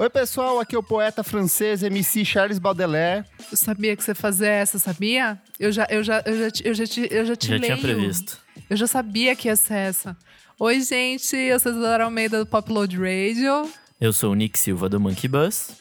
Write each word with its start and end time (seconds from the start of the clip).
Oi, 0.00 0.08
pessoal, 0.08 0.58
aqui 0.58 0.74
é 0.74 0.78
o 0.78 0.82
poeta 0.82 1.22
francês 1.22 1.82
MC 1.82 2.24
Charles 2.24 2.58
Baudelaire. 2.58 3.26
Eu 3.50 3.56
sabia 3.58 3.94
que 3.94 4.02
você 4.02 4.14
fazia 4.14 4.48
essa, 4.48 4.78
sabia? 4.78 5.38
Eu 5.58 5.70
já, 5.70 5.86
eu 5.90 6.02
já, 6.02 6.22
eu 6.24 6.38
já, 6.38 6.50
te- 6.50 6.66
eu 6.66 6.74
já 6.74 6.86
te, 6.86 7.08
eu 7.10 7.24
já 7.26 7.36
te 7.36 7.48
Já 7.48 7.52
leio. 7.56 7.64
tinha 7.64 7.76
previsto. 7.76 8.38
Eu 8.70 8.78
já 8.78 8.86
sabia 8.86 9.36
que 9.36 9.48
ia 9.48 9.56
ser 9.56 9.74
essa. 9.74 10.16
Oi, 10.58 10.80
gente, 10.80 11.36
eu 11.36 11.60
sou 11.60 11.70
a 11.70 11.74
Isadora 11.74 12.04
Almeida 12.04 12.38
do 12.38 12.46
Popload 12.46 12.96
Radio. 12.96 13.70
Eu 14.00 14.10
sou 14.14 14.32
o 14.32 14.34
Nick 14.34 14.58
Silva 14.58 14.88
do 14.88 14.98
Monkey 14.98 15.28
Bus. 15.28 15.72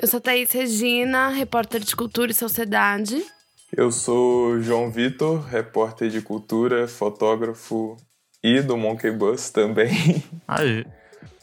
Eu 0.00 0.08
sou 0.08 0.18
Thaís 0.18 0.50
Regina, 0.50 1.28
repórter 1.28 1.80
de 1.82 1.94
cultura 1.94 2.30
e 2.30 2.34
sociedade. 2.34 3.22
Eu 3.76 3.92
sou 3.92 4.62
João 4.62 4.90
Vitor, 4.90 5.44
repórter 5.46 6.08
de 6.08 6.22
cultura, 6.22 6.88
fotógrafo 6.88 7.98
e 8.42 8.62
do 8.62 8.78
Monkey 8.78 9.10
Bus 9.10 9.50
também. 9.50 10.24
Aí. 10.48 10.86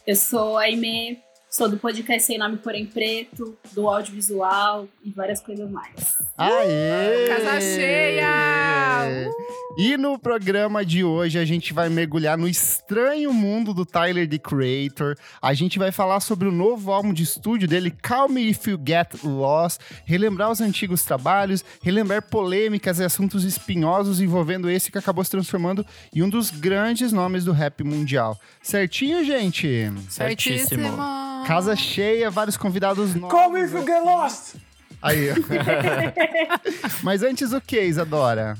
Eu 0.04 0.16
sou 0.16 0.58
a 0.58 0.62
Aimee, 0.62 1.18
sou 1.56 1.70
do 1.70 1.78
podcast 1.78 2.26
Sem 2.26 2.36
Nome 2.36 2.58
Porém 2.58 2.84
Preto, 2.84 3.56
do 3.72 3.88
audiovisual 3.88 4.86
e 5.02 5.10
várias 5.10 5.40
coisas 5.40 5.70
mais. 5.70 6.18
Aê! 6.36 7.28
Casa 7.28 7.60
cheia! 7.62 9.30
E 9.78 9.96
no 9.96 10.18
programa 10.18 10.84
de 10.84 11.02
hoje 11.02 11.38
a 11.38 11.46
gente 11.46 11.72
vai 11.72 11.88
mergulhar 11.88 12.36
no 12.36 12.46
estranho 12.46 13.32
mundo 13.32 13.72
do 13.72 13.86
Tyler, 13.86 14.28
the 14.28 14.36
Creator. 14.38 15.16
A 15.40 15.54
gente 15.54 15.78
vai 15.78 15.90
falar 15.90 16.20
sobre 16.20 16.46
o 16.46 16.52
novo 16.52 16.92
álbum 16.92 17.14
de 17.14 17.22
estúdio 17.22 17.66
dele, 17.66 17.90
Call 17.90 18.28
Me 18.28 18.50
If 18.50 18.66
You 18.66 18.78
Get 18.86 19.24
Lost, 19.24 19.80
relembrar 20.04 20.50
os 20.50 20.60
antigos 20.60 21.04
trabalhos, 21.04 21.64
relembrar 21.82 22.20
polêmicas 22.20 22.98
e 22.98 23.04
assuntos 23.04 23.44
espinhosos 23.44 24.20
envolvendo 24.20 24.68
esse 24.68 24.92
que 24.92 24.98
acabou 24.98 25.24
se 25.24 25.30
transformando 25.30 25.86
em 26.14 26.22
um 26.22 26.28
dos 26.28 26.50
grandes 26.50 27.12
nomes 27.12 27.46
do 27.46 27.52
rap 27.52 27.82
mundial. 27.82 28.38
Certinho, 28.60 29.24
gente? 29.24 29.90
Certíssimo. 30.10 30.88
Casa 31.46 31.76
cheia, 31.76 32.28
vários 32.28 32.56
convidados 32.56 33.14
novos. 33.14 33.30
Come 33.30 33.60
if 33.60 33.72
you 33.72 33.86
get 33.86 34.02
lost! 34.02 34.56
Aí. 35.00 35.28
Mas 37.04 37.22
antes 37.22 37.52
o 37.52 37.60
que, 37.60 37.80
Isadora? 37.80 38.56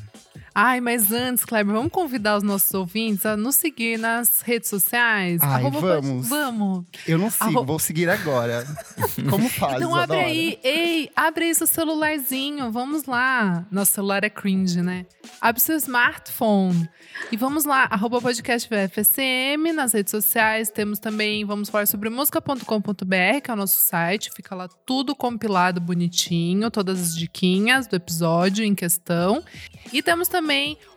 Ai, 0.58 0.80
mas 0.80 1.12
antes, 1.12 1.44
Kleber, 1.44 1.74
vamos 1.74 1.92
convidar 1.92 2.34
os 2.38 2.42
nossos 2.42 2.72
ouvintes 2.72 3.26
a 3.26 3.36
nos 3.36 3.56
seguir 3.56 3.98
nas 3.98 4.40
redes 4.40 4.70
sociais? 4.70 5.38
Ai, 5.42 5.60
Arroba 5.60 5.80
vamos. 5.80 6.28
Vamos. 6.30 6.84
Eu 7.06 7.18
não 7.18 7.28
sigo, 7.28 7.44
Arro- 7.44 7.64
vou 7.66 7.78
seguir 7.78 8.08
agora. 8.08 8.64
Como 9.28 9.50
faz, 9.50 9.74
Então 9.76 9.94
abre 9.94 10.16
Isadora? 10.16 10.26
aí, 10.26 10.58
ei, 10.64 11.10
abre 11.14 11.44
aí 11.44 11.54
seu 11.54 11.66
celularzinho, 11.66 12.72
vamos 12.72 13.04
lá. 13.04 13.66
Nosso 13.70 13.92
celular 13.92 14.24
é 14.24 14.30
cringe, 14.30 14.80
né? 14.80 15.04
Abre 15.42 15.60
seu 15.60 15.76
smartphone 15.76 16.88
e 17.30 17.36
vamos 17.36 17.66
lá, 17.66 17.86
arroba 17.90 18.18
podcast 18.22 18.66
VFSM 18.66 19.72
nas 19.74 19.92
redes 19.92 20.10
sociais. 20.10 20.70
Temos 20.70 20.98
também, 20.98 21.44
vamos 21.44 21.68
falar 21.68 21.86
sobre 21.86 22.08
música.com.br, 22.08 23.40
que 23.44 23.50
é 23.50 23.52
o 23.52 23.56
nosso 23.56 23.78
site. 23.86 24.30
Fica 24.34 24.54
lá 24.54 24.68
tudo 24.86 25.14
compilado 25.14 25.82
bonitinho, 25.82 26.70
todas 26.70 26.98
as 26.98 27.14
diquinhas 27.14 27.86
do 27.86 27.94
episódio 27.96 28.64
em 28.64 28.74
questão. 28.74 29.44
E 29.92 30.02
temos 30.02 30.28
também 30.28 30.45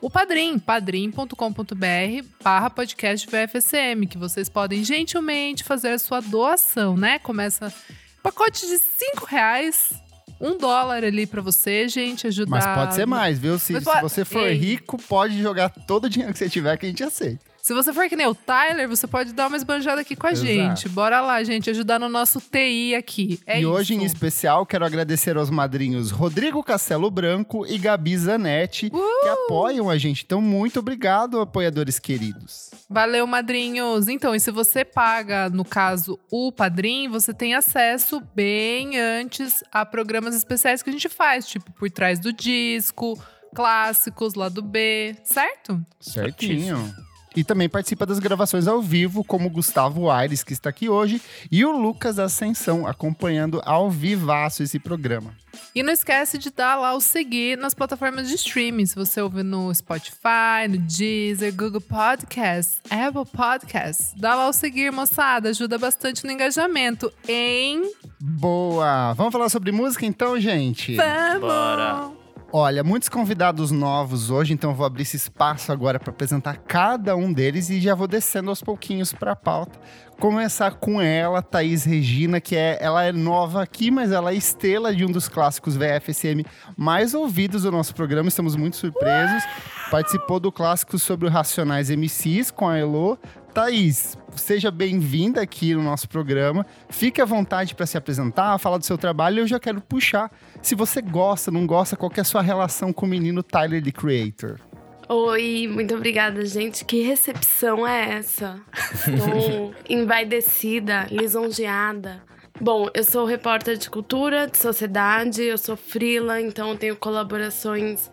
o 0.01 0.09
Padrim, 0.09 0.59
padrim.com.br 0.59 2.27
barra 2.43 2.69
podcast 2.69 3.27
VFSM, 3.27 4.05
que 4.07 4.17
vocês 4.17 4.47
podem 4.47 4.83
gentilmente 4.83 5.63
fazer 5.63 5.89
a 5.89 5.99
sua 5.99 6.19
doação, 6.19 6.95
né? 6.95 7.17
Começa 7.19 7.73
pacote 8.21 8.67
de 8.67 8.77
5 8.77 9.25
reais, 9.25 9.93
um 10.39 10.57
dólar 10.57 11.03
ali 11.03 11.25
pra 11.25 11.41
você, 11.41 11.87
gente, 11.87 12.27
ajudar. 12.27 12.51
Mas 12.51 12.65
pode 12.65 12.95
ser 12.95 13.07
mais, 13.07 13.39
viu? 13.39 13.57
Se, 13.57 13.73
se 13.79 14.01
você 14.01 14.23
for 14.23 14.47
Ei. 14.47 14.55
rico, 14.55 14.97
pode 14.97 15.41
jogar 15.41 15.69
todo 15.69 16.05
o 16.05 16.09
dinheiro 16.09 16.31
que 16.31 16.39
você 16.39 16.49
tiver 16.49 16.77
que 16.77 16.85
a 16.85 16.89
gente 16.89 17.03
aceita. 17.03 17.48
Se 17.69 17.73
você 17.75 17.93
for 17.93 18.09
que 18.09 18.15
nem 18.15 18.25
o 18.25 18.33
Tyler, 18.33 18.89
você 18.89 19.05
pode 19.05 19.31
dar 19.31 19.45
uma 19.45 19.55
esbanjada 19.55 20.01
aqui 20.01 20.15
com 20.15 20.25
a 20.25 20.31
Exato. 20.31 20.47
gente. 20.47 20.89
Bora 20.89 21.21
lá, 21.21 21.43
gente, 21.43 21.69
ajudar 21.69 21.99
no 21.99 22.09
nosso 22.09 22.41
TI 22.41 22.95
aqui. 22.95 23.39
É 23.45 23.61
e 23.61 23.65
hoje, 23.67 23.93
em 23.93 23.97
isso. 24.03 24.15
especial, 24.15 24.65
quero 24.65 24.83
agradecer 24.83 25.37
aos 25.37 25.51
madrinhos 25.51 26.09
Rodrigo 26.09 26.63
Castelo 26.63 27.11
Branco 27.11 27.67
e 27.67 27.77
Gabi 27.77 28.17
Zanetti, 28.17 28.89
que 28.89 28.95
Uh! 28.97 29.45
apoiam 29.45 29.87
a 29.87 29.99
gente. 29.99 30.23
Então, 30.25 30.41
muito 30.41 30.79
obrigado, 30.79 31.39
apoiadores 31.39 31.99
queridos. 31.99 32.71
Valeu, 32.89 33.27
madrinhos. 33.27 34.07
Então, 34.07 34.33
e 34.33 34.39
se 34.39 34.49
você 34.49 34.83
paga, 34.83 35.47
no 35.47 35.63
caso, 35.63 36.17
o 36.31 36.51
padrim, 36.51 37.07
você 37.07 37.35
tem 37.35 37.53
acesso 37.53 38.19
bem 38.33 38.99
antes 38.99 39.63
a 39.71 39.85
programas 39.85 40.33
especiais 40.33 40.81
que 40.81 40.89
a 40.89 40.93
gente 40.93 41.07
faz, 41.07 41.45
tipo 41.45 41.71
por 41.73 41.87
trás 41.91 42.17
do 42.19 42.33
disco, 42.33 43.15
clássicos, 43.53 44.33
lado 44.33 44.63
B, 44.63 45.15
certo? 45.23 45.79
Certinho. 45.99 46.91
E 47.39 47.43
também 47.45 47.69
participa 47.69 48.05
das 48.05 48.19
gravações 48.19 48.67
ao 48.67 48.81
vivo, 48.81 49.23
como 49.23 49.47
o 49.47 49.49
Gustavo 49.49 50.11
Aires, 50.11 50.43
que 50.43 50.51
está 50.51 50.69
aqui 50.69 50.89
hoje, 50.89 51.21
e 51.49 51.63
o 51.63 51.71
Lucas 51.71 52.19
Ascensão, 52.19 52.85
acompanhando 52.85 53.61
ao 53.63 53.89
vivaço 53.89 54.61
esse 54.61 54.77
programa. 54.77 55.33
E 55.73 55.81
não 55.81 55.93
esquece 55.93 56.37
de 56.37 56.49
dar 56.49 56.75
lá 56.75 56.93
o 56.93 56.99
seguir 56.99 57.57
nas 57.57 57.73
plataformas 57.73 58.27
de 58.27 58.35
streaming. 58.35 58.85
Se 58.85 58.93
você 58.93 59.21
ouve 59.21 59.41
no 59.41 59.73
Spotify, 59.73 60.67
no 60.69 60.79
Deezer, 60.79 61.55
Google 61.55 61.79
Podcasts, 61.79 62.81
Apple 62.89 63.25
Podcasts, 63.31 64.13
dá 64.17 64.35
lá 64.35 64.49
o 64.49 64.53
seguir, 64.53 64.91
moçada. 64.91 65.47
Ajuda 65.47 65.77
bastante 65.77 66.25
no 66.25 66.31
engajamento, 66.33 67.09
hein? 67.25 67.89
Boa! 68.19 69.13
Vamos 69.13 69.31
falar 69.31 69.47
sobre 69.47 69.71
música 69.71 70.05
então, 70.05 70.37
gente? 70.37 70.97
Vamos! 70.97 71.39
Bora. 71.39 72.11
Olha, 72.51 72.83
muitos 72.83 73.07
convidados 73.09 73.69
novos 73.69 74.31
hoje, 74.31 74.53
então 74.53 74.73
vou 74.73 74.83
abrir 74.83 75.03
esse 75.03 75.15
espaço 75.15 75.71
agora 75.71 75.99
para 75.99 76.09
apresentar 76.09 76.57
cada 76.57 77.15
um 77.15 77.31
deles 77.31 77.69
e 77.69 77.79
já 77.79 77.93
vou 77.93 78.07
descendo 78.07 78.49
aos 78.49 78.59
pouquinhos 78.59 79.13
para 79.13 79.33
a 79.33 79.35
pauta. 79.35 79.79
Começar 80.19 80.71
com 80.71 80.99
ela, 80.99 81.43
Thaís 81.43 81.83
Regina, 81.83 82.41
que 82.41 82.55
é, 82.55 82.79
ela 82.81 83.03
é 83.03 83.11
nova 83.11 83.61
aqui, 83.61 83.91
mas 83.91 84.11
ela 84.11 84.31
é 84.31 84.35
estrela 84.35 84.95
de 84.95 85.05
um 85.05 85.11
dos 85.11 85.29
clássicos 85.29 85.77
VFSM 85.77 86.43
mais 86.75 87.13
ouvidos 87.13 87.63
do 87.63 87.71
nosso 87.71 87.93
programa. 87.93 88.29
Estamos 88.29 88.55
muito 88.55 88.77
surpresos. 88.77 89.43
Participou 89.91 90.39
do 90.39 90.51
clássico 90.51 90.97
sobre 90.97 91.27
o 91.27 91.29
Racionais 91.29 91.91
MCs 91.91 92.49
com 92.49 92.67
a 92.67 92.77
Elo. 92.77 93.19
Thaís, 93.53 94.17
seja 94.35 94.69
bem-vinda 94.69 95.41
aqui 95.41 95.73
no 95.73 95.81
nosso 95.81 96.07
programa. 96.07 96.65
Fique 96.89 97.19
à 97.21 97.25
vontade 97.25 97.73
para 97.73 97.85
se 97.85 97.97
apresentar, 97.97 98.57
falar 98.59 98.77
do 98.77 98.85
seu 98.85 98.97
trabalho. 98.97 99.39
Eu 99.39 99.47
já 99.47 99.59
quero 99.59 99.81
puxar 99.81 100.31
se 100.61 100.75
você 100.75 101.01
gosta, 101.01 101.49
não 101.49 101.65
gosta, 101.65 101.95
qual 101.95 102.11
é 102.15 102.21
a 102.21 102.23
sua 102.23 102.41
relação 102.41 102.93
com 102.93 103.05
o 103.05 103.09
menino 103.09 103.41
Tyler, 103.41 103.83
the 103.83 103.91
Creator? 103.91 104.59
Oi, 105.07 105.67
muito 105.67 105.95
obrigada, 105.95 106.45
gente. 106.45 106.85
Que 106.85 107.01
recepção 107.01 107.87
é 107.87 108.17
essa? 108.17 108.59
Tô 109.05 109.73
envaidecida, 109.89 111.07
lisonjeada. 111.09 112.21
Bom, 112.61 112.89
eu 112.93 113.03
sou 113.03 113.25
repórter 113.25 113.77
de 113.77 113.89
cultura, 113.89 114.47
de 114.47 114.57
sociedade, 114.57 115.41
eu 115.41 115.57
sou 115.57 115.75
frila, 115.75 116.39
então 116.39 116.69
eu 116.69 116.77
tenho 116.77 116.95
colaborações 116.95 118.11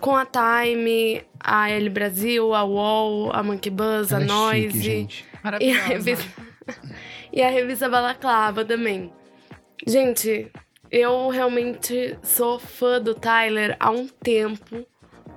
com 0.00 0.16
a 0.16 0.26
Time, 0.26 1.22
a 1.40 1.70
L 1.70 1.88
Brasil, 1.90 2.54
a 2.54 2.64
UOL, 2.64 3.30
a 3.32 3.42
Monkey 3.42 3.70
Buzz, 3.70 4.12
a 4.12 4.16
Ela 4.16 4.24
é 4.24 4.26
Noise. 4.26 4.70
chique, 4.72 4.82
gente. 4.82 5.24
E 5.60 5.72
a 5.72 5.82
revista, 5.82 6.42
e 7.32 7.42
a 7.42 7.48
revista 7.48 7.88
Balaclava 7.88 8.64
também. 8.64 9.12
Gente, 9.86 10.50
eu 10.90 11.28
realmente 11.28 12.18
sou 12.22 12.58
fã 12.58 13.00
do 13.00 13.14
Tyler 13.14 13.76
há 13.78 13.90
um 13.90 14.08
tempo. 14.08 14.86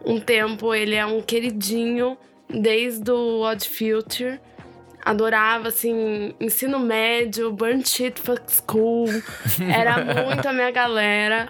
Um 0.03 0.19
tempo, 0.19 0.73
ele 0.73 0.95
é 0.95 1.05
um 1.05 1.21
queridinho 1.21 2.17
desde 2.49 3.11
o 3.11 3.41
Odd 3.41 3.67
Future. 3.67 4.39
Adorava, 5.03 5.69
assim, 5.69 6.33
ensino 6.39 6.79
médio, 6.79 7.51
Burn 7.51 7.83
Shit 7.85 8.19
Fuck 8.19 8.43
School. 8.51 9.07
Era 9.59 9.97
muito 10.25 10.47
a 10.47 10.53
minha 10.53 10.71
galera. 10.71 11.49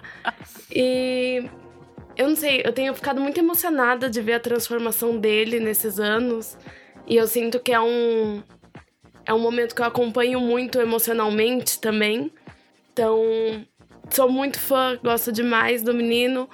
E 0.70 1.44
eu 2.16 2.28
não 2.28 2.36
sei, 2.36 2.62
eu 2.64 2.72
tenho 2.72 2.94
ficado 2.94 3.20
muito 3.20 3.38
emocionada 3.38 4.08
de 4.08 4.20
ver 4.20 4.34
a 4.34 4.40
transformação 4.40 5.18
dele 5.18 5.58
nesses 5.60 5.98
anos. 5.98 6.56
E 7.06 7.16
eu 7.16 7.26
sinto 7.26 7.58
que 7.58 7.72
é 7.72 7.80
um 7.80 8.42
é 9.24 9.32
um 9.32 9.38
momento 9.38 9.74
que 9.74 9.80
eu 9.80 9.86
acompanho 9.86 10.40
muito 10.40 10.80
emocionalmente 10.80 11.80
também. 11.80 12.30
Então, 12.92 13.20
sou 14.10 14.30
muito 14.30 14.58
fã, 14.58 14.98
gosto 15.02 15.32
demais 15.32 15.82
do 15.82 15.94
menino. 15.94 16.48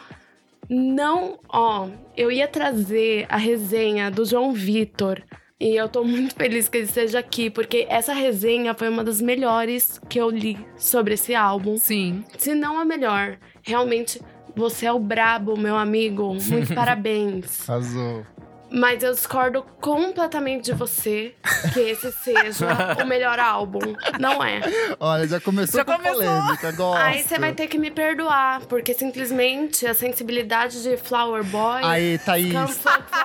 Não, 0.68 1.40
ó, 1.48 1.88
eu 2.16 2.30
ia 2.30 2.46
trazer 2.46 3.26
a 3.28 3.36
resenha 3.36 4.10
do 4.10 4.24
João 4.24 4.52
Vitor. 4.52 5.22
E 5.60 5.74
eu 5.74 5.88
tô 5.88 6.04
muito 6.04 6.36
feliz 6.36 6.68
que 6.68 6.78
ele 6.78 6.86
esteja 6.86 7.18
aqui, 7.18 7.50
porque 7.50 7.86
essa 7.88 8.12
resenha 8.12 8.74
foi 8.74 8.88
uma 8.88 9.02
das 9.02 9.20
melhores 9.20 10.00
que 10.08 10.20
eu 10.20 10.30
li 10.30 10.56
sobre 10.76 11.14
esse 11.14 11.34
álbum. 11.34 11.76
Sim. 11.78 12.22
Se 12.36 12.54
não 12.54 12.78
a 12.78 12.84
melhor. 12.84 13.38
Realmente, 13.62 14.20
você 14.58 14.86
é 14.86 14.92
o 14.92 14.98
brabo, 14.98 15.56
meu 15.56 15.76
amigo. 15.76 16.34
Muito 16.34 16.74
parabéns. 16.74 17.68
Arrasou. 17.68 18.24
Mas 18.70 19.02
eu 19.02 19.14
discordo 19.14 19.64
completamente 19.80 20.64
de 20.66 20.74
você 20.74 21.34
que 21.72 21.80
esse 21.80 22.12
seja 22.12 22.66
o 23.02 23.06
melhor 23.06 23.38
álbum. 23.40 23.78
Não 24.20 24.44
é. 24.44 24.60
Olha, 25.00 25.26
já 25.26 25.40
começou 25.40 25.78
Já 25.80 25.86
com 25.86 25.92
a 25.92 25.96
começou. 25.96 26.22
polêmica, 26.22 26.72
gosto. 26.72 27.00
Aí 27.00 27.22
você 27.22 27.38
vai 27.38 27.54
ter 27.54 27.66
que 27.66 27.78
me 27.78 27.90
perdoar, 27.90 28.60
porque 28.66 28.92
simplesmente 28.92 29.86
a 29.86 29.94
sensibilidade 29.94 30.82
de 30.82 30.98
Flower 30.98 31.42
Boy. 31.44 31.80
Aí, 31.82 32.18
Thaís, 32.18 32.52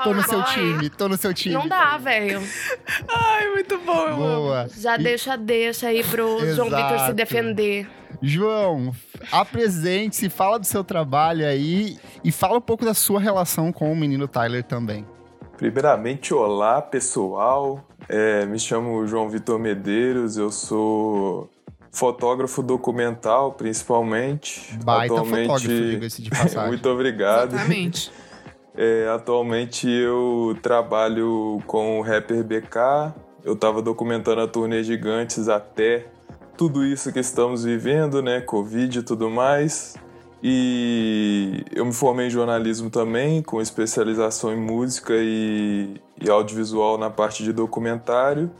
tô 0.06 0.14
no 0.14 0.24
seu 0.24 0.42
Boy, 0.42 0.54
time, 0.54 0.90
tô 0.90 1.10
no 1.10 1.18
seu 1.18 1.34
time. 1.34 1.56
Não 1.56 1.68
dá, 1.68 1.98
velho. 1.98 2.42
Ai, 3.10 3.50
muito 3.50 3.78
bom. 3.80 4.16
Boa. 4.16 4.70
Já 4.78 4.96
E- 4.96 5.04
deixa, 5.04 5.36
deixa 5.36 5.88
aí 5.88 6.06
pro 6.06 6.40
João 6.56 6.70
Vitor 6.70 6.88
se 6.88 6.96
Exato. 6.96 7.14
defender. 7.16 7.86
João, 8.26 8.94
apresente-se, 9.30 10.30
fala 10.30 10.58
do 10.58 10.66
seu 10.66 10.82
trabalho 10.82 11.46
aí 11.46 11.98
e 12.24 12.32
fala 12.32 12.58
um 12.58 12.62
pouco 12.62 12.86
da 12.86 12.94
sua 12.94 13.20
relação 13.20 13.70
com 13.70 13.92
o 13.92 13.96
menino 13.96 14.30
Tyler 14.30 14.64
também. 14.64 15.06
Primeiramente, 15.58 16.34
olá 16.34 16.82
pessoal. 16.82 17.86
É, 18.08 18.46
me 18.46 18.58
chamo 18.58 19.06
João 19.06 19.30
Vitor 19.30 19.60
Medeiros, 19.60 20.38
eu 20.38 20.50
sou 20.50 21.50
fotógrafo 21.92 22.64
documental, 22.64 23.52
principalmente. 23.52 24.74
Baita 24.82 25.16
atualmente, 25.16 25.48
fotógrafo, 25.48 25.84
diga-se 25.84 26.22
de 26.22 26.30
passagem. 26.30 26.68
Muito 26.68 26.90
obrigado. 26.90 27.56
Exatamente. 27.56 28.10
É, 28.74 29.10
atualmente 29.14 29.90
eu 29.90 30.58
trabalho 30.62 31.62
com 31.68 32.00
o 32.00 32.02
rapper 32.02 32.42
BK. 32.42 33.14
Eu 33.44 33.54
estava 33.54 33.82
documentando 33.82 34.40
a 34.40 34.48
turnê 34.48 34.82
Gigantes 34.82 35.50
até 35.50 36.06
tudo 36.58 36.86
isso 36.86 37.12
que 37.12 37.20
estamos 37.20 37.64
vivendo, 37.64 38.22
né? 38.22 38.42
Covid 38.42 39.00
e 39.00 39.04
tudo 39.04 39.30
mais. 39.30 39.96
E 40.42 41.64
eu 41.74 41.86
me 41.86 41.94
formei 41.94 42.28
em 42.28 42.30
jornalismo 42.30 42.90
também, 42.90 43.42
com 43.42 43.62
especialização 43.62 44.54
em 44.54 44.60
música 44.60 45.14
e, 45.16 46.02
e 46.22 46.30
audiovisual 46.30 46.98
na 46.98 47.10
parte 47.10 47.44
de 47.44 47.54
documentário. 47.54 48.52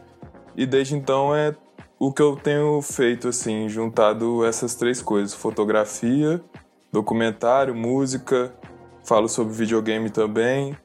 E 0.56 0.66
desde 0.66 0.96
então 0.96 1.36
é 1.36 1.54
o 2.00 2.12
que 2.12 2.22
eu 2.22 2.36
tenho 2.36 2.82
feito, 2.82 3.28
assim, 3.28 3.68
juntado 3.68 4.46
essas 4.46 4.76
três 4.76 5.02
coisas: 5.02 5.34
fotografia, 5.34 6.42
documentário, 6.92 7.76
música, 7.76 8.54
falo 9.04 9.28
sobre 9.28 9.54
videogame 9.54 10.10
também. 10.10 10.78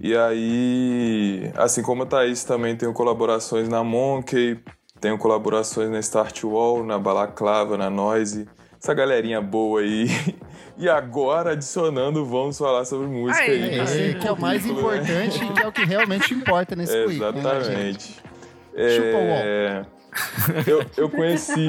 E 0.00 0.16
aí, 0.16 1.50
assim 1.54 1.82
como 1.82 2.02
a 2.02 2.06
Thaís, 2.06 2.44
também 2.44 2.76
tenho 2.76 2.92
colaborações 2.92 3.68
na 3.68 3.82
Monkey, 3.82 4.58
tenho 5.06 5.18
colaborações 5.18 5.88
na 5.88 6.00
Start 6.00 6.42
Wall, 6.42 6.84
na 6.84 6.98
Balaclava, 6.98 7.78
na 7.78 7.88
Noise, 7.88 8.48
essa 8.76 8.92
galerinha 8.92 9.40
boa 9.40 9.80
aí. 9.80 10.06
E 10.78 10.90
agora, 10.90 11.52
adicionando, 11.52 12.22
vamos 12.26 12.58
falar 12.58 12.84
sobre 12.84 13.06
música 13.06 13.40
Aí. 13.40 13.78
É, 13.78 13.82
esse 13.82 14.14
que 14.18 14.28
é 14.28 14.30
o 14.30 14.38
mais 14.38 14.62
né? 14.62 14.72
importante 14.72 15.42
e 15.42 15.52
que 15.54 15.62
é 15.62 15.66
o 15.66 15.72
que 15.72 15.86
realmente 15.86 16.34
importa 16.34 16.76
nesse 16.76 16.92
currículo. 17.02 17.32
né? 17.32 17.38
Exatamente. 17.38 18.12
Chupa 18.12 19.16
o 19.16 19.30
É, 19.32 19.86
eu, 20.68 20.84
eu 20.98 21.08
conheci 21.08 21.66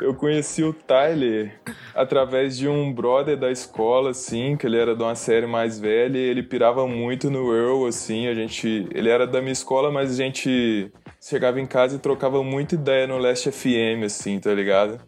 eu 0.00 0.14
conheci 0.14 0.64
o 0.64 0.72
Tyler 0.72 1.60
através 1.94 2.56
de 2.56 2.66
um 2.66 2.90
brother 2.90 3.36
da 3.36 3.50
escola, 3.50 4.12
assim, 4.12 4.56
que 4.56 4.66
ele 4.66 4.78
era 4.78 4.96
de 4.96 5.02
uma 5.02 5.14
série 5.14 5.46
mais 5.46 5.78
velha 5.78 6.16
e 6.16 6.30
ele 6.30 6.42
pirava 6.42 6.86
muito 6.88 7.30
no 7.30 7.54
Earl, 7.54 7.86
assim, 7.86 8.26
a 8.26 8.32
gente... 8.32 8.88
Ele 8.90 9.10
era 9.10 9.26
da 9.26 9.42
minha 9.42 9.52
escola, 9.52 9.90
mas 9.90 10.12
a 10.12 10.14
gente 10.14 10.90
chegava 11.22 11.60
em 11.60 11.66
casa 11.66 11.96
e 11.96 11.98
trocava 11.98 12.42
muita 12.42 12.74
ideia 12.74 13.06
no 13.06 13.16
Last 13.16 13.50
FM, 13.50 14.04
assim, 14.04 14.40
tá 14.40 14.52
ligado? 14.52 15.00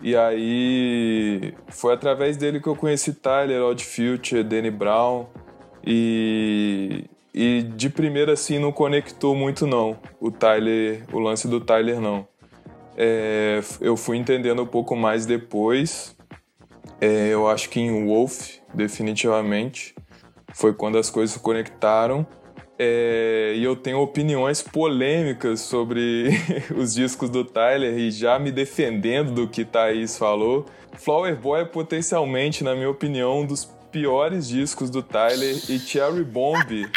E 0.00 0.16
aí 0.16 1.52
foi 1.68 1.92
através 1.92 2.36
dele 2.36 2.60
que 2.60 2.68
eu 2.68 2.76
conheci 2.76 3.12
Tyler, 3.12 3.62
Odd 3.62 3.84
Future, 3.84 4.44
Danny 4.44 4.70
Brown 4.70 5.26
e, 5.84 7.04
e 7.34 7.62
de 7.62 7.90
primeira 7.90 8.34
assim 8.34 8.60
não 8.60 8.70
conectou 8.70 9.34
muito 9.34 9.66
não 9.66 9.98
o 10.20 10.30
Tyler, 10.30 11.04
o 11.12 11.18
lance 11.18 11.48
do 11.48 11.60
Tyler 11.60 12.00
não. 12.00 12.26
É, 12.96 13.60
eu 13.80 13.96
fui 13.96 14.16
entendendo 14.16 14.62
um 14.62 14.66
pouco 14.66 14.94
mais 14.94 15.26
depois. 15.26 16.16
É, 17.00 17.28
eu 17.28 17.48
acho 17.48 17.68
que 17.70 17.80
em 17.80 18.06
Wolf, 18.06 18.58
definitivamente, 18.74 19.94
foi 20.52 20.72
quando 20.72 20.98
as 20.98 21.10
coisas 21.10 21.34
se 21.34 21.40
conectaram. 21.40 22.26
É, 22.78 23.54
e 23.56 23.64
eu 23.64 23.74
tenho 23.74 23.98
opiniões 23.98 24.62
polêmicas 24.62 25.60
sobre 25.62 26.28
os 26.76 26.94
discos 26.94 27.28
do 27.28 27.44
Tyler 27.44 27.98
e 27.98 28.10
já 28.10 28.38
me 28.38 28.52
defendendo 28.52 29.32
do 29.32 29.48
que 29.48 29.64
Thaís 29.64 30.16
falou. 30.16 30.64
Flower 30.92 31.36
Boy 31.36 31.62
é 31.62 31.64
potencialmente, 31.64 32.62
na 32.62 32.74
minha 32.74 32.88
opinião, 32.88 33.40
um 33.40 33.46
dos 33.46 33.64
piores 33.90 34.48
discos 34.48 34.90
do 34.90 35.02
Tyler 35.02 35.56
e 35.68 35.78
Cherry 35.78 36.22
Bomb 36.22 36.88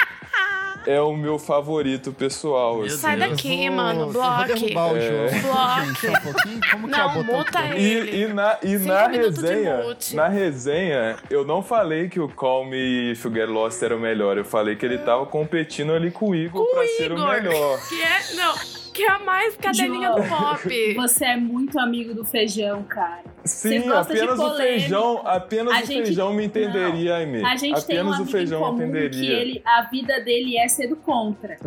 é 0.86 1.00
o 1.02 1.16
meu 1.16 1.38
favorito 1.40 2.12
pessoal. 2.12 2.78
Meu 2.78 2.86
assim. 2.88 2.98
Sai 2.98 3.18
daqui, 3.18 3.68
vou- 3.68 3.78
mano. 3.78 4.08
Bloque. 4.08 4.52
É. 4.52 5.40
Bloque. 5.42 6.08
Um 6.08 6.22
pouquinho. 6.22 6.60
Como 6.72 6.88
que 6.88 6.92
Não, 6.98 7.24
muta 7.24 7.60
ele. 7.76 8.12
E, 8.12 8.22
e 8.24 8.28
na, 8.34 8.58
e 8.64 8.78
na 8.78 9.08
resenha, 9.08 9.80
na 10.14 10.28
resenha, 10.28 11.18
eu 11.30 11.46
não 11.46 11.62
falei 11.62 12.10
que 12.10 12.20
o 12.20 12.28
Call 12.30 12.66
Me 12.66 13.12
If 13.12 13.26
You 13.26 13.34
Get 13.34 13.50
Lost 13.50 13.82
era 13.82 13.96
o 13.96 14.00
melhor. 14.00 14.38
Eu 14.38 14.46
falei 14.46 14.76
que 14.76 14.86
ele 14.86 14.98
tava 15.00 15.26
competindo 15.26 15.94
ali 15.94 16.12
com 16.12 16.30
o 16.30 16.36
Igor 16.36 16.66
Com 16.66 16.74
pra 16.74 16.84
o 16.84 16.88
ser 16.88 17.12
o 17.12 17.16
Igor. 17.16 17.28
melhor. 17.28 17.80
Que 17.88 18.02
é, 18.02 18.36
não, 18.36 18.54
que 18.94 19.04
é 19.04 19.12
a 19.12 19.20
mais 19.20 19.56
cadelinha 19.56 20.10
João. 20.10 20.22
do 20.22 20.28
pop. 20.28 20.94
Você 20.96 21.26
é 21.26 21.38
muito 21.38 21.80
amigo 21.80 22.14
do 22.14 22.24
feijão, 22.26 22.84
cara. 22.84 23.24
Sim, 23.44 23.82
gosta 23.90 24.14
de 24.14 24.20
apenas 24.20 24.40
o 24.40 24.42
polêmica. 24.44 24.64
feijão, 24.80 25.22
apenas 25.26 25.74
A 25.74 25.78
o 25.82 25.86
gente- 25.86 26.06
feijão 26.06 26.34
me 26.34 26.46
entenderia, 26.46 27.16
Aimee. 27.16 27.44
A 27.44 27.56
gente 27.56 27.84
tem 27.86 27.98
um 27.98 28.02
apenas 28.02 28.12
o 28.12 28.16
amigo 28.22 28.30
em 28.30 28.32
feijão 28.32 28.60
comum 28.62 28.78
que 28.78 28.84
entenderia. 28.84 29.34
ele, 29.40 29.62
a 29.66 29.82
vida 29.84 30.20
dele 30.22 30.58
é 30.58 30.68
ser 30.68 30.88
do 30.88 30.96
contra. 30.98 31.58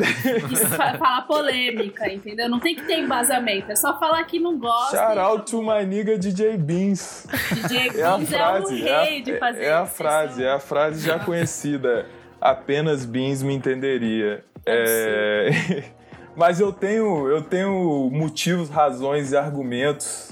Isso 0.53 0.67
fa- 0.69 0.97
falar 0.99 1.23
polêmica, 1.23 2.13
entendeu? 2.13 2.49
Não 2.49 2.61
tem 2.61 2.77
que 2.77 2.83
ter 2.83 2.99
embasamento. 3.01 3.73
É 3.73 3.77
só 3.77 3.99
falar 3.99 4.23
que 4.25 4.39
não 4.39 4.57
gosta. 4.59 4.97
Shout 4.97 5.19
out 5.19 5.51
to 5.51 5.63
my 5.63 5.85
nigga 5.85 6.17
DJ 6.17 6.57
Beans. 6.57 7.27
DJ 7.53 8.01
É 8.01 8.03
a 8.05 8.17
Beans 8.19 8.29
frase, 8.31 8.83
é 8.83 8.89
é 8.89 8.93
o 8.93 8.97
a, 8.99 9.03
rei 9.05 9.23
de 9.23 9.39
fazer 9.39 9.63
é 9.65 9.73
a 9.73 9.87
frase, 9.87 10.45
é 10.45 10.51
a 10.51 10.59
frase 10.61 11.05
já 11.07 11.19
conhecida. 11.19 12.07
Apenas 12.41 13.05
Beans 13.05 13.43
me 13.43 13.55
entenderia. 13.55 14.45
É... 14.67 15.51
Mas 16.37 16.59
eu 16.61 16.73
tenho, 16.73 17.29
eu 17.29 17.43
tenho 17.43 18.11
motivos, 18.13 18.69
razões 18.69 19.33
e 19.33 19.37
argumentos 19.37 20.31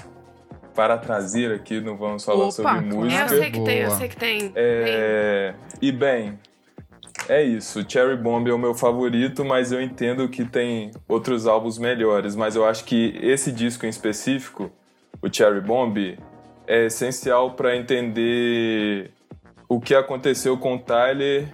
para 0.75 0.97
trazer 0.97 1.53
aqui, 1.53 1.79
não 1.79 1.95
vamos 1.95 2.25
falar 2.25 2.45
Opa, 2.45 2.51
sobre. 2.51 2.89
Eu 2.89 2.95
música. 2.97 3.29
sei 3.29 3.51
que 3.51 3.63
tem, 3.63 3.77
eu 3.79 3.87
Boa. 3.87 3.97
sei 3.97 4.07
que 4.09 4.17
tem. 4.17 4.51
É, 4.55 5.53
E 5.81 5.91
bem, 5.91 6.37
é 7.29 7.41
isso. 7.43 7.83
Cherry 7.87 8.17
Bomb 8.17 8.49
é 8.49 8.53
o 8.53 8.57
meu 8.57 8.73
favorito, 8.73 9.45
mas 9.45 9.71
eu 9.71 9.81
entendo 9.81 10.27
que 10.27 10.43
tem 10.43 10.91
outros 11.07 11.47
álbuns 11.47 11.77
melhores. 11.77 12.35
Mas 12.35 12.55
eu 12.55 12.65
acho 12.65 12.83
que 12.83 13.17
esse 13.21 13.51
disco 13.51 13.85
em 13.85 13.89
específico, 13.89 14.71
o 15.21 15.31
Cherry 15.31 15.61
Bomb, 15.61 16.17
é 16.67 16.85
essencial 16.87 17.51
para 17.51 17.75
entender 17.77 19.11
o 19.69 19.79
que 19.79 19.95
aconteceu 19.95 20.57
com 20.57 20.75
o 20.75 20.79
Tyler 20.79 21.47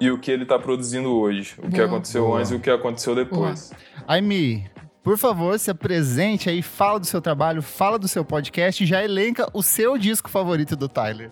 e 0.00 0.10
o 0.10 0.18
que 0.18 0.30
ele 0.30 0.44
tá 0.44 0.58
produzindo 0.58 1.14
hoje. 1.14 1.54
O 1.58 1.62
que 1.62 1.76
Boa. 1.76 1.86
aconteceu 1.86 2.24
Boa. 2.24 2.38
antes 2.38 2.50
e 2.50 2.54
o 2.54 2.60
que 2.60 2.70
aconteceu 2.70 3.14
depois. 3.14 3.72
Aime, 4.06 4.68
por 5.02 5.16
favor, 5.16 5.58
se 5.58 5.70
apresente 5.70 6.50
aí, 6.50 6.62
fala 6.62 6.98
do 7.00 7.06
seu 7.06 7.20
trabalho, 7.20 7.62
fala 7.62 7.98
do 7.98 8.08
seu 8.08 8.24
podcast 8.24 8.82
e 8.82 8.86
já 8.86 9.02
elenca 9.02 9.48
o 9.54 9.62
seu 9.62 9.96
disco 9.96 10.28
favorito 10.28 10.74
do 10.76 10.88
Tyler. 10.88 11.30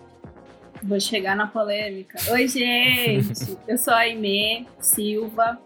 Vou 0.83 1.01
chegar 1.01 1.35
na 1.35 1.47
polêmica. 1.47 2.19
Oi, 2.31 2.47
gente. 2.47 3.57
Eu 3.67 3.79
sou 3.79 3.93
a 3.95 3.99
Aimee 3.99 4.67
Silva. 4.79 5.59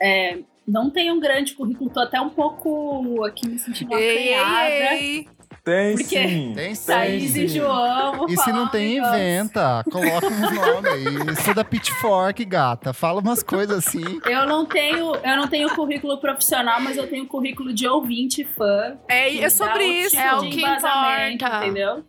É, 0.00 0.38
não 0.66 0.90
tenho 0.90 1.14
um 1.14 1.20
grande 1.20 1.54
currículo, 1.54 1.88
tô 1.90 2.00
até 2.00 2.20
um 2.20 2.28
pouco 2.28 3.24
aqui 3.24 3.48
me 3.48 3.58
sentindo 3.58 3.94
Ei, 3.94 4.34
acanhada. 4.34 4.94
ei, 4.96 5.16
ei. 5.16 5.28
Tem 5.68 5.96
Por 5.96 6.08
quê? 6.08 6.28
sim. 6.28 6.52
Tem 6.54 6.74
sim. 6.74 6.86
Thaís 6.86 7.36
e 7.36 7.48
João. 7.48 8.26
E 8.28 8.36
se 8.38 8.50
não 8.50 8.64
um 8.64 8.68
tem, 8.68 8.94
negócio. 8.94 9.14
inventa. 9.16 9.84
Coloca 9.92 10.26
uns 10.26 10.40
nomes 10.40 10.92
aí. 10.92 11.36
Sou 11.44 11.52
da 11.54 11.62
Pitchfork, 11.64 12.42
gata. 12.46 12.92
Fala 12.94 13.20
umas 13.20 13.42
coisas 13.42 13.86
assim. 13.86 14.20
Eu 14.24 14.46
não 14.46 14.64
tenho, 14.64 15.14
eu 15.14 15.36
não 15.36 15.46
tenho 15.46 15.68
currículo 15.74 16.18
profissional, 16.18 16.80
mas 16.80 16.96
eu 16.96 17.06
tenho 17.06 17.26
currículo 17.26 17.72
de 17.74 17.86
ouvinte 17.86 18.44
fã. 18.44 18.96
É, 19.08 19.36
é 19.36 19.50
sobre 19.50 19.84
um 19.84 19.90
isso. 19.90 20.10
tipo 20.16 20.22
É 20.22 20.34
o 20.34 20.40
que 20.40 20.60
importa. 20.60 21.30
Entendeu? 21.30 22.04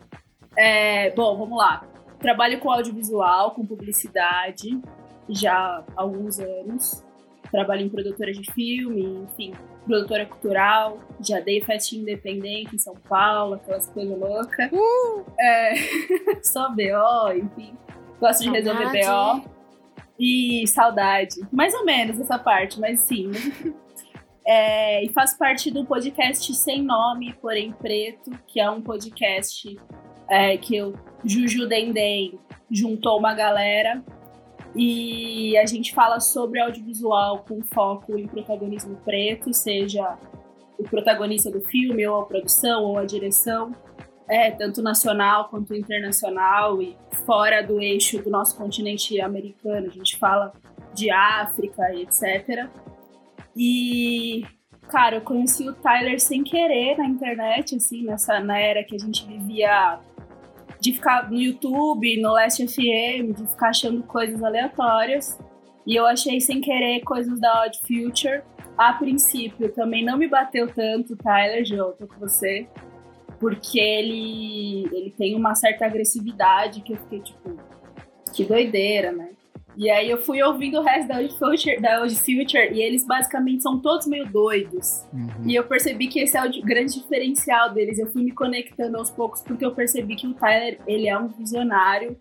É, 0.57 1.11
bom, 1.11 1.37
vamos 1.37 1.57
lá. 1.57 1.83
Trabalho 2.19 2.59
com 2.59 2.71
audiovisual, 2.71 3.51
com 3.51 3.65
publicidade, 3.65 4.79
já 5.29 5.53
há 5.95 6.01
alguns 6.01 6.39
anos. 6.39 7.03
Trabalho 7.51 7.81
em 7.81 7.89
produtora 7.89 8.31
de 8.31 8.51
filme, 8.53 9.25
enfim, 9.25 9.53
produtora 9.89 10.25
cultural. 10.27 10.99
Já 11.19 11.39
dei 11.39 11.61
festinha 11.61 12.03
independente 12.03 12.75
em 12.75 12.77
São 12.77 12.93
Paulo, 12.95 13.55
aquelas 13.55 13.87
coisas 13.87 14.17
loucas. 14.17 14.69
É, 15.39 15.73
só 16.43 16.69
BO, 16.69 17.33
enfim. 17.35 17.75
Gosto 18.19 18.43
de 18.43 18.51
resolver. 18.51 18.85
BO. 18.85 19.49
E 20.19 20.67
saudade. 20.67 21.35
Mais 21.51 21.73
ou 21.73 21.85
menos 21.85 22.19
essa 22.19 22.37
parte, 22.37 22.79
mas 22.79 22.99
sim. 22.99 23.31
É, 24.45 25.03
e 25.03 25.09
faço 25.09 25.37
parte 25.37 25.71
do 25.71 25.85
podcast 25.85 26.53
Sem 26.53 26.83
Nome, 26.83 27.33
porém 27.41 27.71
Preto, 27.71 28.31
que 28.45 28.59
é 28.59 28.69
um 28.69 28.81
podcast 28.81 29.77
é, 30.29 30.57
que 30.57 30.75
eu, 30.75 30.93
Juju 31.23 31.67
Dendem, 31.67 32.37
juntou 32.69 33.17
uma 33.17 33.33
galera 33.33 34.03
E 34.75 35.57
a 35.57 35.65
gente 35.65 35.93
fala 35.93 36.19
sobre 36.19 36.59
audiovisual 36.59 37.43
com 37.47 37.61
foco 37.61 38.17
em 38.17 38.27
protagonismo 38.27 38.97
preto, 39.03 39.53
seja 39.53 40.17
o 40.77 40.83
protagonista 40.83 41.51
do 41.51 41.61
filme, 41.61 42.05
ou 42.07 42.21
a 42.21 42.25
produção, 42.25 42.83
ou 42.83 42.97
a 42.97 43.05
direção, 43.05 43.73
é, 44.27 44.51
tanto 44.51 44.81
nacional 44.81 45.49
quanto 45.49 45.73
internacional 45.73 46.81
e 46.81 46.95
fora 47.25 47.61
do 47.61 47.81
eixo 47.81 48.21
do 48.21 48.29
nosso 48.29 48.55
continente 48.55 49.19
americano. 49.19 49.87
A 49.87 49.91
gente 49.91 50.17
fala 50.17 50.53
de 50.93 51.09
África 51.09 51.91
e 51.93 52.03
etc. 52.03 52.69
E, 53.55 54.45
cara, 54.87 55.17
eu 55.17 55.21
conheci 55.21 55.67
o 55.67 55.73
Tyler 55.73 56.19
sem 56.21 56.43
querer 56.43 56.97
na 56.97 57.05
internet, 57.05 57.75
assim, 57.75 58.03
nessa, 58.03 58.39
na 58.39 58.57
era 58.59 58.83
que 58.83 58.95
a 58.95 58.99
gente 58.99 59.25
vivia 59.25 59.99
de 60.79 60.93
ficar 60.93 61.29
no 61.29 61.39
YouTube, 61.39 62.21
no 62.21 62.31
Last 62.31 62.65
FM, 62.65 63.33
de 63.35 63.47
ficar 63.47 63.69
achando 63.69 64.03
coisas 64.03 64.41
aleatórias. 64.41 65.37
E 65.85 65.95
eu 65.95 66.05
achei 66.05 66.39
sem 66.39 66.61
querer 66.61 67.01
coisas 67.01 67.39
da 67.39 67.63
Odd 67.63 67.79
Future. 67.79 68.41
A 68.77 68.93
princípio, 68.93 69.73
também 69.73 70.05
não 70.05 70.17
me 70.17 70.27
bateu 70.27 70.67
tanto, 70.67 71.15
Tyler, 71.15 71.65
Joe, 71.65 71.93
tô 71.97 72.07
com 72.07 72.19
você. 72.19 72.67
Porque 73.39 73.79
ele, 73.79 74.87
ele 74.93 75.13
tem 75.17 75.35
uma 75.35 75.55
certa 75.55 75.85
agressividade 75.85 76.81
que 76.81 76.93
eu 76.93 76.97
fiquei 76.97 77.21
tipo, 77.21 77.57
que 78.33 78.43
doideira, 78.43 79.11
né? 79.11 79.29
E 79.77 79.89
aí 79.89 80.09
eu 80.09 80.17
fui 80.17 80.41
ouvindo 80.41 80.79
o 80.79 80.83
resto 80.83 81.07
da 81.07 81.17
Old 81.17 81.37
Future, 81.37 81.79
da 81.79 82.01
Old 82.01 82.15
Future 82.15 82.73
e 82.73 82.81
eles 82.81 83.05
basicamente 83.05 83.63
são 83.63 83.79
todos 83.79 84.07
meio 84.07 84.27
doidos. 84.27 85.05
Uhum. 85.13 85.47
E 85.47 85.55
eu 85.55 85.63
percebi 85.63 86.07
que 86.07 86.19
esse 86.19 86.37
é 86.37 86.43
o 86.43 86.61
grande 86.61 86.93
diferencial 86.93 87.71
deles. 87.73 87.97
Eu 87.97 88.07
fui 88.11 88.23
me 88.23 88.31
conectando 88.31 88.97
aos 88.97 89.09
poucos 89.09 89.41
porque 89.41 89.65
eu 89.65 89.73
percebi 89.73 90.15
que 90.15 90.27
o 90.27 90.33
Tyler, 90.33 90.79
ele 90.85 91.07
é 91.07 91.17
um 91.17 91.27
visionário 91.27 92.17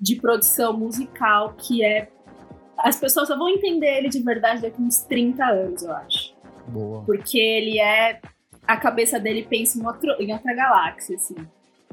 de 0.00 0.16
produção 0.16 0.76
musical 0.76 1.54
que 1.56 1.82
é 1.82 2.08
as 2.78 2.98
pessoas 3.00 3.26
só 3.26 3.36
vão 3.36 3.48
entender 3.48 3.98
ele 3.98 4.08
de 4.08 4.20
verdade 4.20 4.62
daqui 4.62 4.80
uns 4.80 4.98
30 4.98 5.44
anos, 5.44 5.82
eu 5.82 5.92
acho. 5.92 6.32
Boa. 6.68 7.02
Porque 7.04 7.38
ele 7.38 7.80
é 7.80 8.20
a 8.68 8.76
cabeça 8.76 9.18
dele 9.18 9.46
pensa 9.48 9.78
em, 9.78 9.86
outro, 9.86 10.14
em 10.20 10.32
outra 10.32 10.54
galáxia, 10.54 11.16
assim. 11.16 11.36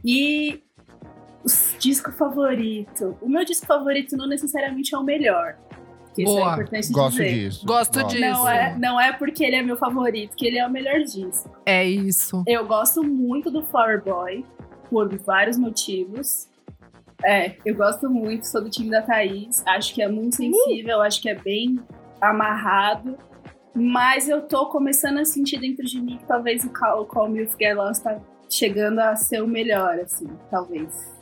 E 0.04 0.62
disco 1.80 2.12
favorito. 2.12 3.18
O 3.22 3.30
meu 3.30 3.46
disco 3.46 3.66
favorito 3.66 4.16
não 4.18 4.28
necessariamente 4.28 4.94
é 4.94 4.98
o 4.98 5.04
melhor. 5.04 5.58
É 6.18 6.24
Boa. 6.24 6.54
importante 6.54 6.92
Gosto 6.92 7.18
dizer. 7.18 7.34
disso. 7.34 7.66
Gosto 7.66 8.04
disso. 8.04 8.22
Não 8.22 8.50
é, 8.50 8.78
não 8.80 9.02
é 9.02 9.12
porque 9.12 9.44
ele 9.44 9.58
é 9.58 9.62
meu 9.62 9.76
favorito 9.76 10.36
que 10.36 10.48
ele 10.48 10.58
é 10.58 10.66
o 10.66 10.72
melhor 10.72 11.00
disco. 11.02 11.50
É 11.66 11.84
isso. 11.84 12.44
Eu 12.48 12.66
gosto 12.66 13.04
muito 13.04 13.52
do 13.52 13.64
Flower 13.64 14.02
Boy, 14.04 14.46
por 14.90 15.14
vários 15.20 15.58
motivos. 15.58 16.48
É, 17.24 17.56
eu 17.66 17.76
gosto 17.76 18.10
muito, 18.10 18.48
sou 18.48 18.62
do 18.62 18.70
time 18.70 18.90
da 18.90 19.02
Thaís. 19.02 19.62
Acho 19.66 19.94
que 19.94 20.02
é 20.02 20.08
muito 20.08 20.38
sensível, 20.38 21.02
acho 21.02 21.22
que 21.22 21.30
é 21.30 21.36
bem 21.36 21.80
amarrado. 22.22 23.18
Mas 23.74 24.30
eu 24.30 24.42
tô 24.42 24.68
começando 24.68 25.18
a 25.18 25.26
sentir 25.26 25.60
dentro 25.60 25.86
de 25.86 26.02
mim 26.02 26.18
que 26.18 26.26
talvez 26.26 26.64
o 26.64 26.70
Call, 26.70 27.02
o 27.02 27.06
Call 27.06 27.30
Me 27.30 27.44
If 27.44 27.56
Get 27.60 27.76
Lost 27.76 28.04
tá 28.04 28.22
chegando 28.50 29.00
a 29.00 29.18
ser 29.18 29.44
o 29.44 29.48
melhor, 29.48 30.00
assim, 30.00 30.28
talvez. 30.50 31.15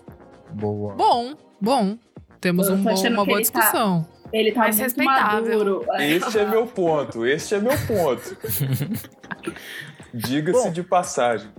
Boa. 0.54 0.96
Bom, 0.96 1.34
bom. 1.62 1.98
Temos 2.40 2.70
um 2.70 2.84
bom- 2.84 2.94
uma 2.94 3.26
boa 3.26 3.38
tá- 3.38 3.42
discussão. 3.42 4.08
Ele 4.32 4.52
tá 4.52 4.64
muito 4.64 4.78
respeitável. 4.78 5.50
maduro. 5.60 5.86
É. 5.94 6.12
Este 6.14 6.40
é 6.40 6.46
meu 6.48 6.66
ponto, 6.66 7.26
este 7.26 7.56
é 7.56 7.60
meu 7.60 7.78
ponto. 7.88 8.38
Diga-se 10.14 10.72
de 10.72 10.84
passagem. 10.84 11.50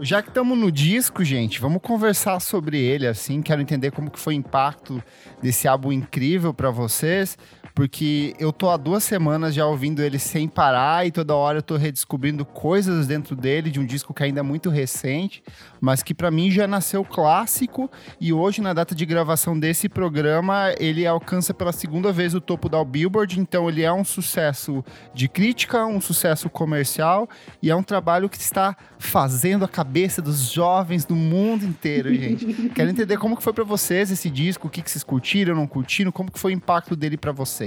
Já 0.00 0.22
que 0.22 0.28
estamos 0.28 0.56
no 0.56 0.72
disco, 0.72 1.22
gente, 1.22 1.60
vamos 1.60 1.82
conversar 1.82 2.40
sobre 2.40 2.78
ele, 2.80 3.06
assim. 3.06 3.42
Quero 3.42 3.60
entender 3.60 3.90
como 3.90 4.10
que 4.10 4.18
foi 4.18 4.34
o 4.34 4.36
impacto 4.38 5.02
desse 5.42 5.68
álbum 5.68 5.92
incrível 5.92 6.54
para 6.54 6.70
vocês, 6.70 7.36
porque 7.74 8.34
eu 8.38 8.52
tô 8.52 8.68
há 8.70 8.76
duas 8.76 9.04
semanas 9.04 9.54
já 9.54 9.66
ouvindo 9.66 10.02
ele 10.02 10.18
sem 10.18 10.48
parar 10.48 11.06
e 11.06 11.10
toda 11.10 11.34
hora 11.34 11.58
eu 11.58 11.62
tô 11.62 11.76
redescobrindo 11.76 12.44
coisas 12.44 13.06
dentro 13.06 13.36
dele, 13.36 13.70
de 13.70 13.80
um 13.80 13.86
disco 13.86 14.12
que 14.12 14.22
ainda 14.22 14.40
é 14.40 14.42
muito 14.42 14.70
recente, 14.70 15.42
mas 15.80 16.02
que 16.02 16.12
para 16.14 16.30
mim 16.30 16.50
já 16.50 16.66
nasceu 16.66 17.04
clássico 17.04 17.90
e 18.20 18.32
hoje, 18.32 18.60
na 18.60 18.72
data 18.72 18.94
de 18.94 19.06
gravação 19.06 19.58
desse 19.58 19.88
programa, 19.88 20.74
ele 20.78 21.06
alcança 21.06 21.54
pela 21.54 21.72
segunda 21.72 22.12
vez 22.12 22.34
o 22.34 22.40
topo 22.40 22.68
da 22.68 22.84
Billboard, 22.84 23.40
então 23.40 23.68
ele 23.68 23.82
é 23.82 23.92
um 23.92 24.04
sucesso 24.04 24.84
de 25.14 25.28
crítica, 25.28 25.86
um 25.86 26.00
sucesso 26.00 26.50
comercial 26.50 27.28
e 27.62 27.70
é 27.70 27.76
um 27.76 27.82
trabalho 27.82 28.28
que 28.28 28.36
está 28.36 28.76
fazendo 28.98 29.64
a 29.64 29.68
cabeça 29.68 30.20
dos 30.20 30.50
jovens 30.50 31.04
do 31.04 31.14
mundo 31.14 31.64
inteiro, 31.64 32.14
gente. 32.14 32.46
Quero 32.74 32.90
entender 32.90 33.16
como 33.16 33.36
que 33.36 33.42
foi 33.42 33.52
pra 33.52 33.64
vocês 33.64 34.10
esse 34.10 34.28
disco, 34.28 34.66
o 34.66 34.70
que, 34.70 34.82
que 34.82 34.90
vocês 34.90 35.04
curtiram, 35.04 35.54
não 35.54 35.66
curtiram, 35.66 36.12
como 36.12 36.30
que 36.30 36.38
foi 36.38 36.52
o 36.52 36.56
impacto 36.56 36.94
dele 36.94 37.16
pra 37.16 37.32
vocês. 37.32 37.59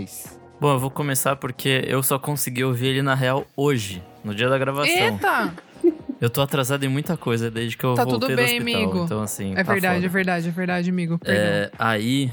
Bom, 0.59 0.73
eu 0.73 0.79
vou 0.79 0.89
começar 0.89 1.35
porque 1.35 1.83
eu 1.87 2.01
só 2.01 2.17
consegui 2.17 2.63
ouvir 2.63 2.87
ele 2.87 3.01
na 3.01 3.15
real 3.15 3.45
hoje, 3.55 4.01
no 4.23 4.33
dia 4.33 4.47
da 4.49 4.57
gravação. 4.57 4.93
Eita! 4.93 5.53
Eu 6.21 6.29
tô 6.29 6.41
atrasado 6.41 6.83
em 6.85 6.87
muita 6.87 7.17
coisa 7.17 7.51
desde 7.51 7.75
que 7.75 7.83
eu 7.83 7.95
Tá 7.95 8.05
voltei 8.05 8.19
tudo 8.29 8.29
do 8.31 8.35
bem, 8.37 8.57
hospital. 8.59 8.81
amigo. 8.81 9.03
Então, 9.03 9.21
assim. 9.21 9.51
É 9.57 9.63
tá 9.63 9.73
verdade, 9.73 9.95
foda. 9.95 10.05
é 10.05 10.09
verdade, 10.09 10.47
é 10.47 10.51
verdade, 10.51 10.89
amigo. 10.89 11.19
É, 11.25 11.69
aí, 11.77 12.31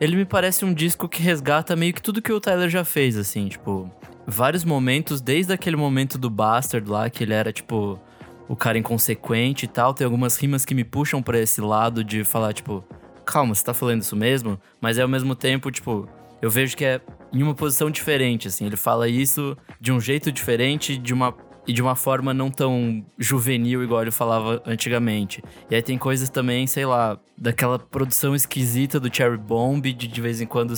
ele 0.00 0.16
me 0.16 0.24
parece 0.24 0.64
um 0.64 0.74
disco 0.74 1.08
que 1.08 1.22
resgata 1.22 1.76
meio 1.76 1.94
que 1.94 2.02
tudo 2.02 2.20
que 2.20 2.32
o 2.32 2.40
Tyler 2.40 2.68
já 2.68 2.84
fez, 2.84 3.16
assim, 3.16 3.46
tipo, 3.46 3.88
vários 4.26 4.64
momentos, 4.64 5.20
desde 5.20 5.52
aquele 5.52 5.76
momento 5.76 6.18
do 6.18 6.28
Bastard 6.28 6.90
lá, 6.90 7.08
que 7.08 7.22
ele 7.22 7.32
era, 7.32 7.52
tipo, 7.52 8.00
o 8.48 8.56
cara 8.56 8.76
inconsequente 8.76 9.64
e 9.66 9.68
tal. 9.68 9.94
Tem 9.94 10.04
algumas 10.04 10.36
rimas 10.36 10.64
que 10.64 10.74
me 10.74 10.82
puxam 10.82 11.22
pra 11.22 11.38
esse 11.38 11.60
lado 11.60 12.02
de 12.02 12.24
falar, 12.24 12.52
tipo, 12.52 12.82
calma, 13.24 13.54
você 13.54 13.62
tá 13.64 13.72
falando 13.72 14.02
isso 14.02 14.16
mesmo? 14.16 14.58
Mas 14.80 14.98
é 14.98 15.02
ao 15.02 15.08
mesmo 15.08 15.36
tempo, 15.36 15.70
tipo, 15.70 16.08
eu 16.40 16.50
vejo 16.50 16.76
que 16.76 16.84
é 16.84 17.00
em 17.32 17.42
uma 17.42 17.54
posição 17.54 17.90
diferente, 17.90 18.48
assim. 18.48 18.66
Ele 18.66 18.76
fala 18.76 19.08
isso 19.08 19.56
de 19.80 19.92
um 19.92 20.00
jeito 20.00 20.30
diferente, 20.32 20.96
de 20.96 21.12
uma. 21.12 21.34
E 21.68 21.74
de 21.74 21.82
uma 21.82 21.94
forma 21.94 22.32
não 22.32 22.50
tão 22.50 23.04
juvenil 23.18 23.84
igual 23.84 24.00
ele 24.00 24.10
falava 24.10 24.62
antigamente. 24.66 25.42
E 25.70 25.74
aí 25.74 25.82
tem 25.82 25.98
coisas 25.98 26.30
também, 26.30 26.66
sei 26.66 26.86
lá, 26.86 27.20
daquela 27.36 27.78
produção 27.78 28.34
esquisita 28.34 28.98
do 28.98 29.14
Cherry 29.14 29.36
Bomb, 29.36 29.82
de 29.92 30.08
de 30.08 30.20
vez 30.20 30.40
em 30.40 30.46
quando 30.46 30.74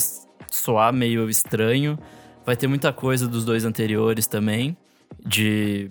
soar 0.51 0.93
meio 0.93 1.29
estranho. 1.29 1.97
Vai 2.45 2.57
ter 2.57 2.67
muita 2.67 2.91
coisa 2.91 3.27
dos 3.27 3.45
dois 3.45 3.63
anteriores 3.63 4.27
também, 4.27 4.77
de 5.25 5.89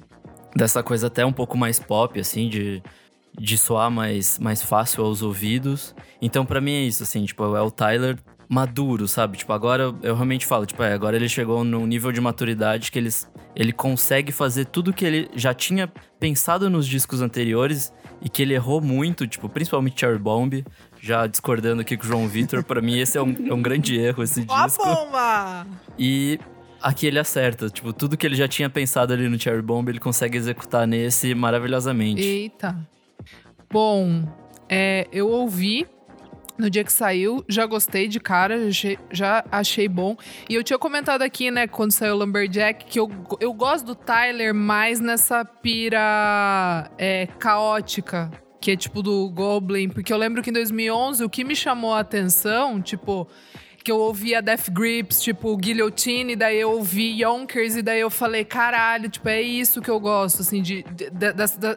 dessa 0.54 0.82
coisa 0.82 1.06
até 1.06 1.24
um 1.24 1.32
pouco 1.32 1.56
mais 1.56 1.78
pop, 1.78 2.20
assim, 2.20 2.48
de, 2.48 2.82
de 3.38 3.56
soar 3.56 3.90
mais, 3.90 4.38
mais 4.38 4.62
fácil 4.62 5.04
aos 5.04 5.22
ouvidos. 5.22 5.94
Então, 6.20 6.44
pra 6.44 6.60
mim 6.60 6.72
é 6.72 6.82
isso, 6.82 7.02
assim, 7.02 7.24
tipo, 7.24 7.56
é 7.56 7.62
o 7.62 7.70
Tyler 7.70 8.18
maduro, 8.52 9.08
sabe? 9.08 9.38
Tipo, 9.38 9.52
agora 9.54 9.84
eu- 9.84 9.98
eu 10.02 10.14
realmente 10.14 10.44
falo, 10.44 10.66
tipo, 10.66 10.82
é, 10.82 10.92
agora 10.92 11.16
ele 11.16 11.28
chegou 11.28 11.64
num 11.64 11.86
nível 11.86 12.12
de 12.12 12.20
maturidade 12.20 12.92
que 12.92 12.98
eles, 12.98 13.26
ele 13.56 13.72
consegue 13.72 14.30
fazer 14.30 14.66
tudo 14.66 14.92
que 14.92 15.04
ele 15.04 15.30
já 15.34 15.54
tinha 15.54 15.90
pensado 16.20 16.68
nos 16.68 16.86
discos 16.86 17.22
anteriores 17.22 17.90
e 18.20 18.28
que 18.28 18.42
ele 18.42 18.52
errou 18.54 18.80
muito, 18.82 19.26
tipo, 19.26 19.48
principalmente 19.48 19.98
Cherry 20.00 20.18
Bomb. 20.18 20.64
Já 21.00 21.26
discordando 21.26 21.80
aqui 21.80 21.96
com 21.96 22.04
o 22.04 22.06
João 22.06 22.28
Vitor, 22.28 22.62
pra 22.62 22.80
mim 22.82 22.98
esse 22.98 23.16
é 23.16 23.22
um, 23.22 23.34
é 23.48 23.54
um 23.54 23.62
grande 23.62 23.96
erro, 23.98 24.22
esse 24.22 24.44
Ó 24.46 24.54
a 24.54 24.66
disco. 24.66 24.84
bomba! 24.84 25.66
E 25.98 26.38
aqui 26.80 27.06
ele 27.06 27.18
acerta. 27.18 27.68
Tipo, 27.70 27.92
tudo 27.92 28.16
que 28.18 28.26
ele 28.26 28.36
já 28.36 28.46
tinha 28.46 28.68
pensado 28.68 29.12
ali 29.14 29.28
no 29.28 29.40
Cherry 29.40 29.62
Bomb, 29.62 29.88
ele 29.88 29.98
consegue 29.98 30.36
executar 30.36 30.86
nesse 30.86 31.34
maravilhosamente. 31.34 32.20
Eita. 32.22 32.76
Bom, 33.70 34.28
é, 34.68 35.08
eu 35.10 35.28
ouvi 35.30 35.86
no 36.58 36.70
dia 36.70 36.84
que 36.84 36.92
saiu, 36.92 37.44
já 37.48 37.66
gostei 37.66 38.08
de 38.08 38.20
cara, 38.20 38.56
já 39.10 39.44
achei, 39.50 39.88
bom. 39.88 40.16
E 40.48 40.54
eu 40.54 40.62
tinha 40.62 40.78
comentado 40.78 41.22
aqui, 41.22 41.50
né, 41.50 41.66
quando 41.66 41.92
saiu 41.92 42.14
o 42.14 42.18
Lumberjack, 42.18 42.84
que 42.84 42.98
eu, 42.98 43.10
eu 43.40 43.52
gosto 43.52 43.86
do 43.86 43.94
Tyler 43.94 44.54
mais 44.54 45.00
nessa 45.00 45.44
pira 45.44 46.90
é, 46.98 47.26
caótica, 47.38 48.30
que 48.60 48.70
é 48.70 48.76
tipo 48.76 49.02
do 49.02 49.28
Goblin. 49.30 49.88
Porque 49.88 50.12
eu 50.12 50.16
lembro 50.16 50.42
que 50.42 50.50
em 50.50 50.52
2011, 50.52 51.24
o 51.24 51.30
que 51.30 51.44
me 51.44 51.56
chamou 51.56 51.94
a 51.94 52.00
atenção, 52.00 52.80
tipo 52.80 53.28
que 53.82 53.90
eu 53.90 53.98
ouvia 53.98 54.40
Death 54.40 54.70
Grips, 54.70 55.20
tipo, 55.22 55.56
Guillotine, 55.56 56.36
daí 56.36 56.60
eu 56.60 56.70
ouvi 56.70 57.20
Yonkers, 57.22 57.76
e 57.76 57.82
daí 57.82 58.00
eu 58.00 58.10
falei, 58.10 58.44
caralho, 58.44 59.08
tipo, 59.08 59.28
é 59.28 59.42
isso 59.42 59.80
que 59.82 59.90
eu 59.90 59.98
gosto, 59.98 60.42
assim, 60.42 60.62
de, 60.62 60.82
de- 60.84 61.10
de- 61.10 61.32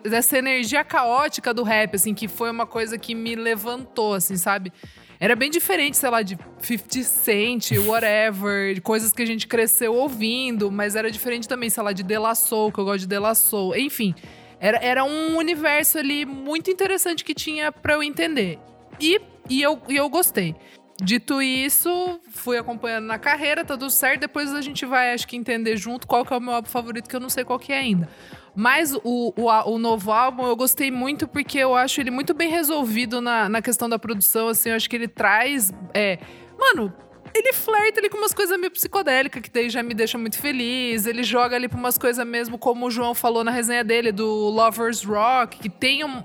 dessa, 0.09 0.37
energia 0.37 0.83
caótica 0.83 1.53
do 1.53 1.63
rap, 1.63 1.95
assim, 1.95 2.13
que 2.13 2.27
foi 2.27 2.51
uma 2.51 2.65
coisa 2.65 2.97
que 2.97 3.15
me 3.15 3.35
levantou, 3.35 4.13
assim, 4.13 4.37
sabe? 4.37 4.71
Era 5.19 5.35
bem 5.35 5.49
diferente, 5.49 5.95
sei 5.97 6.09
lá, 6.09 6.21
de 6.21 6.37
50 6.59 7.03
Cent, 7.03 7.71
whatever, 7.87 8.81
coisas 8.81 9.11
que 9.11 9.21
a 9.21 9.25
gente 9.25 9.47
cresceu 9.47 9.95
ouvindo, 9.95 10.69
mas 10.69 10.95
era 10.95 11.09
diferente 11.09 11.47
também, 11.47 11.69
sei 11.69 11.81
lá, 11.81 11.91
de 11.93 12.03
De 12.03 12.17
La 12.17 12.35
Soul, 12.35 12.71
que 12.71 12.79
eu 12.79 12.85
gosto 12.85 12.99
de 13.01 13.07
De 13.07 13.17
La 13.17 13.33
Soul, 13.33 13.75
enfim. 13.77 14.13
Era, 14.59 14.77
era 14.77 15.03
um 15.03 15.37
universo 15.37 15.97
ali 15.97 16.25
muito 16.25 16.69
interessante 16.69 17.23
que 17.23 17.33
tinha 17.33 17.71
pra 17.71 17.93
eu 17.93 18.03
entender. 18.03 18.59
E, 18.99 19.19
e, 19.49 19.61
eu, 19.61 19.81
e 19.87 19.95
eu 19.95 20.09
gostei. 20.09 20.55
Dito 21.01 21.41
isso, 21.41 22.21
fui 22.29 22.57
acompanhando 22.57 23.05
na 23.05 23.19
carreira, 23.19 23.65
tá 23.65 23.77
tudo 23.77 23.89
certo. 23.89 24.21
Depois 24.21 24.53
a 24.53 24.61
gente 24.61 24.85
vai, 24.85 25.13
acho 25.13 25.27
que, 25.27 25.35
entender 25.35 25.75
junto 25.75 26.07
qual 26.07 26.25
que 26.25 26.33
é 26.33 26.37
o 26.37 26.41
meu 26.41 26.53
álbum 26.53 26.69
favorito, 26.69 27.09
que 27.09 27.15
eu 27.15 27.19
não 27.19 27.29
sei 27.29 27.43
qual 27.43 27.59
que 27.59 27.73
é 27.73 27.79
ainda. 27.79 28.09
Mas 28.55 28.93
o, 28.93 29.33
o, 29.35 29.71
o 29.71 29.77
novo 29.77 30.11
álbum 30.11 30.47
eu 30.47 30.55
gostei 30.55 30.89
muito 30.89 31.27
porque 31.27 31.57
eu 31.57 31.75
acho 31.75 31.99
ele 31.99 32.09
muito 32.09 32.33
bem 32.33 32.49
resolvido 32.49 33.19
na, 33.19 33.49
na 33.49 33.61
questão 33.61 33.89
da 33.89 33.99
produção. 33.99 34.47
Assim, 34.47 34.69
eu 34.69 34.75
acho 34.75 34.89
que 34.89 34.95
ele 34.95 35.09
traz. 35.09 35.73
É, 35.93 36.17
mano, 36.57 36.93
ele 37.33 37.51
flerta 37.51 37.99
ali 37.99 38.09
com 38.09 38.17
umas 38.17 38.33
coisas 38.33 38.57
meio 38.57 38.71
psicodélicas, 38.71 39.41
que 39.41 39.49
daí 39.49 39.69
já 39.69 39.83
me 39.83 39.93
deixa 39.93 40.17
muito 40.17 40.39
feliz. 40.39 41.05
Ele 41.05 41.21
joga 41.21 41.57
ali 41.57 41.67
pra 41.67 41.77
umas 41.77 41.97
coisas 41.97 42.25
mesmo, 42.25 42.57
como 42.57 42.85
o 42.85 42.91
João 42.91 43.13
falou 43.13 43.43
na 43.43 43.51
resenha 43.51 43.83
dele, 43.83 44.13
do 44.13 44.25
Lovers 44.25 45.03
Rock, 45.03 45.59
que 45.59 45.69
tem 45.69 46.05
um. 46.05 46.23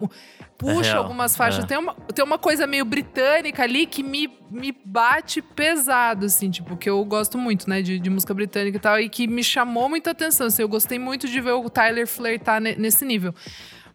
Puxa 0.60 0.90
É 0.90 0.96
algumas 0.96 1.34
faixas. 1.34 1.64
é. 1.64 1.66
Tem, 1.66 1.78
uma, 1.78 1.94
tem 1.94 2.22
uma 2.24 2.38
coisa 2.38 2.66
meio 2.66 2.84
britânica 2.84 3.62
ali 3.62 3.86
que 3.86 4.02
me, 4.02 4.30
me 4.50 4.70
bate 4.84 5.40
pesado, 5.40 6.26
assim, 6.26 6.50
tipo, 6.50 6.76
que 6.76 6.88
eu 6.88 7.02
gosto 7.04 7.38
muito, 7.38 7.68
né, 7.68 7.80
de, 7.80 7.98
de 7.98 8.10
música 8.10 8.34
britânica 8.34 8.76
e 8.76 8.80
tal, 8.80 9.00
e 9.00 9.08
que 9.08 9.26
me 9.26 9.42
chamou 9.42 9.88
muita 9.88 10.10
atenção. 10.10 10.48
Assim, 10.48 10.60
eu 10.62 10.68
gostei 10.68 10.98
muito 10.98 11.26
de 11.26 11.40
ver 11.40 11.52
o 11.52 11.70
Tyler 11.70 12.06
flertar 12.06 12.60
ne- 12.60 12.76
nesse 12.76 13.04
nível. 13.06 13.34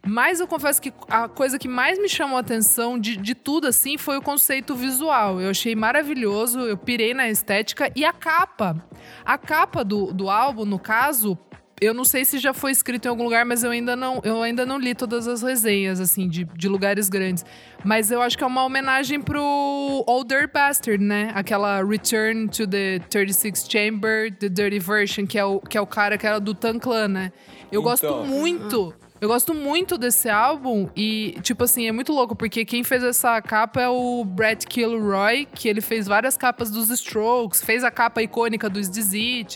Mas 0.08 0.38
eu 0.38 0.46
confesso 0.46 0.80
que 0.80 0.92
a 1.08 1.28
coisa 1.28 1.58
que 1.58 1.66
mais 1.66 1.98
me 1.98 2.08
chamou 2.08 2.36
a 2.36 2.40
atenção 2.40 2.96
de, 2.98 3.16
de 3.16 3.34
tudo, 3.34 3.66
assim, 3.66 3.96
foi 3.98 4.16
o 4.16 4.22
conceito 4.22 4.74
visual. 4.76 5.40
Eu 5.40 5.50
achei 5.50 5.74
maravilhoso, 5.74 6.60
eu 6.60 6.76
pirei 6.76 7.12
na 7.12 7.28
estética 7.28 7.90
e 7.94 8.04
a 8.04 8.12
capa. 8.12 8.76
A 9.24 9.36
capa 9.36 9.84
do, 9.84 10.12
do 10.12 10.30
álbum, 10.30 10.64
no 10.64 10.78
caso, 10.78 11.36
eu 11.80 11.92
não 11.92 12.04
sei 12.04 12.24
se 12.24 12.38
já 12.38 12.54
foi 12.54 12.70
escrito 12.72 13.06
em 13.06 13.08
algum 13.08 13.24
lugar, 13.24 13.44
mas 13.44 13.62
eu 13.62 13.70
ainda 13.70 13.94
não, 13.94 14.20
eu 14.24 14.42
ainda 14.42 14.64
não 14.64 14.78
li 14.78 14.94
todas 14.94 15.28
as 15.28 15.42
resenhas, 15.42 16.00
assim, 16.00 16.28
de, 16.28 16.44
de 16.44 16.68
lugares 16.68 17.08
grandes. 17.08 17.44
Mas 17.84 18.10
eu 18.10 18.22
acho 18.22 18.36
que 18.38 18.42
é 18.42 18.46
uma 18.46 18.64
homenagem 18.64 19.20
pro 19.20 20.04
Older 20.06 20.50
Bastard, 20.52 21.02
né? 21.02 21.30
Aquela 21.34 21.84
Return 21.84 22.48
to 22.48 22.66
the 22.66 22.98
36 23.10 23.66
Chamber, 23.68 24.32
The 24.34 24.48
Dirty 24.48 24.78
Version, 24.78 25.26
que 25.26 25.38
é 25.38 25.44
o, 25.44 25.60
que 25.60 25.76
é 25.76 25.80
o 25.80 25.86
cara 25.86 26.16
que 26.16 26.26
era 26.26 26.40
do 26.40 26.54
Tan 26.54 26.78
Clan, 26.78 27.08
né? 27.08 27.32
Eu 27.70 27.82
gosto 27.82 28.06
Então. 28.06 28.26
muito. 28.26 28.94
Eu 29.18 29.28
gosto 29.28 29.54
muito 29.54 29.96
desse 29.96 30.28
álbum 30.28 30.90
e, 30.94 31.38
tipo 31.40 31.64
assim, 31.64 31.88
é 31.88 31.92
muito 31.92 32.12
louco, 32.12 32.36
porque 32.36 32.66
quem 32.66 32.84
fez 32.84 33.02
essa 33.02 33.40
capa 33.40 33.80
é 33.80 33.88
o 33.88 34.22
Brett 34.26 34.66
Kilroy, 34.66 35.46
que 35.54 35.68
ele 35.70 35.80
fez 35.80 36.06
várias 36.06 36.36
capas 36.36 36.70
dos 36.70 36.90
Strokes, 36.90 37.62
fez 37.62 37.82
a 37.82 37.90
capa 37.90 38.20
icônica 38.22 38.68
do 38.68 38.78
Dizzy, 38.78 39.46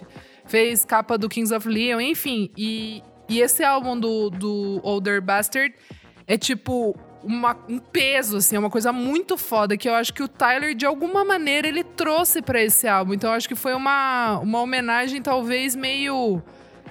fez 0.50 0.84
capa 0.84 1.16
do 1.16 1.28
Kings 1.28 1.54
of 1.54 1.66
Leon, 1.68 2.00
enfim. 2.00 2.50
E, 2.58 3.02
e 3.28 3.40
esse 3.40 3.62
álbum 3.62 3.98
do, 3.98 4.28
do 4.30 4.80
Older 4.82 5.22
Bastard 5.22 5.72
é 6.26 6.36
tipo 6.36 6.94
uma- 7.22 7.56
um 7.68 7.78
peso, 7.78 8.38
assim, 8.38 8.56
é 8.56 8.58
uma 8.58 8.70
coisa 8.70 8.92
muito 8.92 9.36
foda 9.36 9.76
que 9.76 9.88
eu 9.88 9.94
acho 9.94 10.12
que 10.12 10.22
o 10.22 10.28
Tyler, 10.28 10.74
de 10.74 10.84
alguma 10.86 11.24
maneira, 11.24 11.68
ele 11.68 11.84
trouxe 11.84 12.42
pra 12.42 12.60
esse 12.62 12.88
álbum. 12.88 13.14
Então 13.14 13.30
eu 13.30 13.36
acho 13.36 13.46
que 13.48 13.54
foi 13.54 13.74
uma, 13.74 14.38
uma 14.40 14.60
homenagem, 14.60 15.22
talvez, 15.22 15.74
meio. 15.76 16.42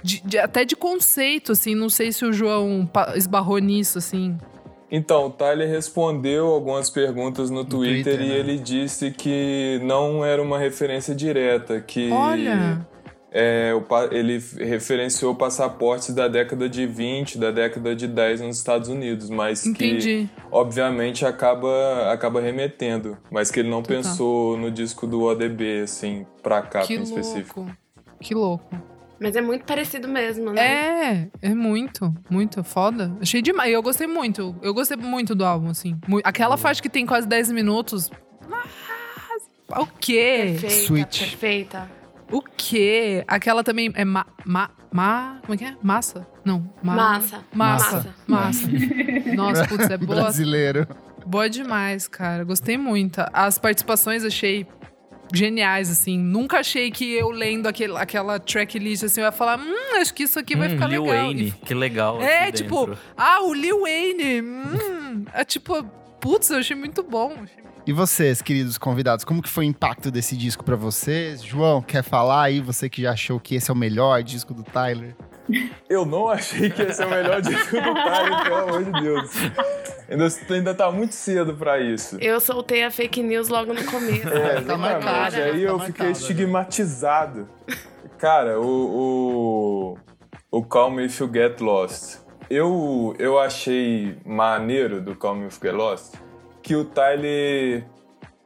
de- 0.01 0.21
de- 0.23 0.37
até 0.37 0.63
de 0.63 0.77
conceito, 0.77 1.51
assim. 1.51 1.75
Não 1.75 1.89
sei 1.89 2.13
se 2.13 2.23
o 2.23 2.31
João 2.31 2.89
esbarrou 3.15 3.57
nisso, 3.59 3.97
assim. 3.97 4.37
Então, 4.91 5.25
o 5.27 5.29
Tyler 5.29 5.69
respondeu 5.69 6.47
algumas 6.47 6.89
perguntas 6.89 7.49
no, 7.49 7.65
Twitter, 7.65 8.15
Twitter, 8.17 8.21
e 8.25 8.29
né? 8.29 8.35
ele 8.39 8.57
disse 8.57 9.11
que 9.11 9.79
não 9.83 10.23
era 10.23 10.41
uma 10.41 10.57
referência 10.57 11.13
direta, 11.13 11.79
que 11.81 12.09
Olha! 12.11 12.87
É, 13.31 13.71
ele 14.11 14.37
referenciou 14.57 15.35
passaportes 15.35 16.13
da 16.13 16.27
década 16.27 16.67
de 16.67 16.85
20, 16.87 17.37
da 17.37 17.51
década 17.51 17.95
de 17.95 18.07
10 18.07 18.41
nos 18.41 18.57
Estados 18.57 18.89
Unidos, 18.89 19.29
mas 19.29 19.61
que 19.61 19.69
Entendi. 19.69 20.29
obviamente 20.51 21.25
acaba, 21.25 22.11
acaba 22.11 22.41
remetendo, 22.41 23.17
mas 23.31 23.51
que 23.51 23.59
ele 23.59 23.69
não 23.69 23.81
Total. 23.83 23.97
pensou 23.97 24.57
no 24.57 24.71
disco 24.71 25.05
do 25.05 25.21
ODB, 25.23 25.81
assim, 25.83 26.25
pra 26.41 26.61
capa 26.61 26.87
Que 26.87 26.95
em 26.95 27.03
específico. 27.03 27.61
louco. 27.61 27.77
Que 28.19 28.33
louco. 28.33 28.75
Mas 29.21 29.35
é 29.35 29.41
muito 29.41 29.65
parecido 29.65 30.07
mesmo, 30.07 30.51
né? 30.53 31.29
É, 31.41 31.49
é 31.49 31.53
muito, 31.53 32.13
muito 32.29 32.63
foda. 32.63 33.11
Achei 33.21 33.41
demais. 33.41 33.71
Eu 33.71 33.83
gostei 33.83 34.07
muito. 34.07 34.55
Eu 34.61 34.73
gostei 34.73 34.95
muito 34.95 35.35
do 35.35 35.43
álbum, 35.43 35.67
assim. 35.69 35.97
Aquela 36.23 36.55
faixa 36.55 36.81
que 36.81 36.89
tem 36.89 37.05
quase 37.05 37.27
10 37.27 37.51
minutos. 37.51 38.09
Nossa, 38.47 39.81
o 39.81 39.85
quê? 39.99 40.55
Perfeita, 40.59 40.69
Switch. 40.85 41.19
perfeita. 41.19 41.98
O 42.31 42.41
quê? 42.41 43.23
Aquela 43.27 43.63
também 43.63 43.91
é 43.95 44.05
ma, 44.05 44.25
ma, 44.45 44.69
ma 44.91 45.37
como 45.41 45.53
é 45.55 45.57
que 45.57 45.65
é? 45.65 45.75
Massa? 45.81 46.27
Não, 46.45 46.69
ma- 46.83 46.95
Massa. 46.95 47.43
Massa. 47.53 48.15
Massa. 48.27 48.67
Nossa, 49.35 49.65
putz, 49.67 49.89
é 49.89 49.97
boa, 49.97 50.21
Brasileiro. 50.21 50.87
boa 51.25 51.49
demais, 51.49 52.07
cara. 52.07 52.43
Gostei 52.43 52.77
muito. 52.77 53.19
As 53.33 53.57
participações 53.57 54.23
achei 54.23 54.67
geniais, 55.33 55.89
assim. 55.89 56.17
Nunca 56.19 56.59
achei 56.59 56.91
que 56.91 57.11
eu 57.13 57.29
lendo 57.31 57.67
aquele, 57.67 57.95
aquela 57.97 58.39
tracklist, 58.39 59.03
assim, 59.03 59.21
eu 59.21 59.25
ia 59.25 59.31
falar, 59.31 59.59
hum, 59.59 59.99
acho 60.01 60.13
que 60.13 60.23
isso 60.23 60.37
aqui 60.39 60.55
vai 60.55 60.67
Hum, 60.67 60.71
ficar 60.71 60.87
Lil 60.87 61.03
legal. 61.03 61.25
Wayne, 61.25 61.47
E 61.47 61.51
que 61.51 61.73
legal. 61.73 62.21
É, 62.21 62.43
aqui 62.43 62.51
tipo, 62.53 62.85
dentro. 62.87 63.01
ah, 63.17 63.41
o 63.43 63.53
Lil 63.53 63.81
Wayne. 63.81 64.41
Hum, 64.41 65.25
é 65.33 65.43
tipo, 65.43 65.83
putz, 66.21 66.49
eu 66.51 66.57
achei 66.59 66.75
muito 66.75 67.01
bom. 67.03 67.35
E 67.89 67.91
vocês, 67.91 68.39
queridos 68.39 68.77
convidados, 68.77 69.25
como 69.25 69.41
que 69.41 69.49
foi 69.49 69.65
o 69.65 69.67
impacto 69.67 70.11
desse 70.11 70.37
disco 70.37 70.63
pra 70.63 70.75
vocês? 70.75 71.43
João, 71.43 71.81
quer 71.81 72.03
falar 72.03 72.43
aí? 72.43 72.61
Você 72.61 72.87
que 72.87 73.01
já 73.01 73.13
achou 73.13 73.39
que 73.39 73.55
esse 73.55 73.71
é 73.71 73.73
o 73.73 73.75
melhor 73.75 74.21
disco 74.21 74.53
do 74.53 74.61
Tyler? 74.61 75.15
Eu 75.89 76.05
não 76.05 76.29
achei 76.29 76.69
que 76.69 76.83
esse 76.83 77.01
é 77.01 77.05
o 77.07 77.09
melhor 77.09 77.41
disco 77.41 77.77
do 77.77 77.93
Tyler, 77.95 78.43
pelo 78.43 78.55
amor 78.57 78.83
de 78.83 78.91
Deus. 78.91 79.31
Ainda, 80.07 80.27
ainda 80.51 80.75
tá 80.75 80.91
muito 80.91 81.15
cedo 81.15 81.55
pra 81.55 81.79
isso. 81.79 82.19
Eu 82.21 82.39
soltei 82.39 82.83
a 82.83 82.91
fake 82.91 83.23
news 83.23 83.49
logo 83.49 83.73
no 83.73 83.83
começo. 83.83 84.29
É, 84.37 84.61
Tá 84.61 84.77
marcado. 84.77 85.37
Aí 85.37 85.51
tá 85.53 85.57
eu 85.57 85.77
marcado, 85.79 85.85
fiquei 85.87 86.05
né? 86.05 86.11
estigmatizado. 86.11 87.49
Cara, 88.19 88.61
o, 88.61 89.97
o, 90.51 90.59
o 90.59 90.63
Call 90.63 90.91
Me 90.91 91.07
If 91.07 91.19
You 91.19 91.31
Get 91.33 91.59
Lost. 91.59 92.19
Eu, 92.51 93.15
eu 93.17 93.39
achei 93.39 94.15
maneiro 94.23 95.01
do 95.01 95.15
Call 95.15 95.33
Me 95.33 95.47
If 95.47 95.55
You 95.55 95.71
Get 95.71 95.73
Lost 95.73 96.28
que 96.69 96.75
o 96.75 96.85
Tyler 96.85 97.83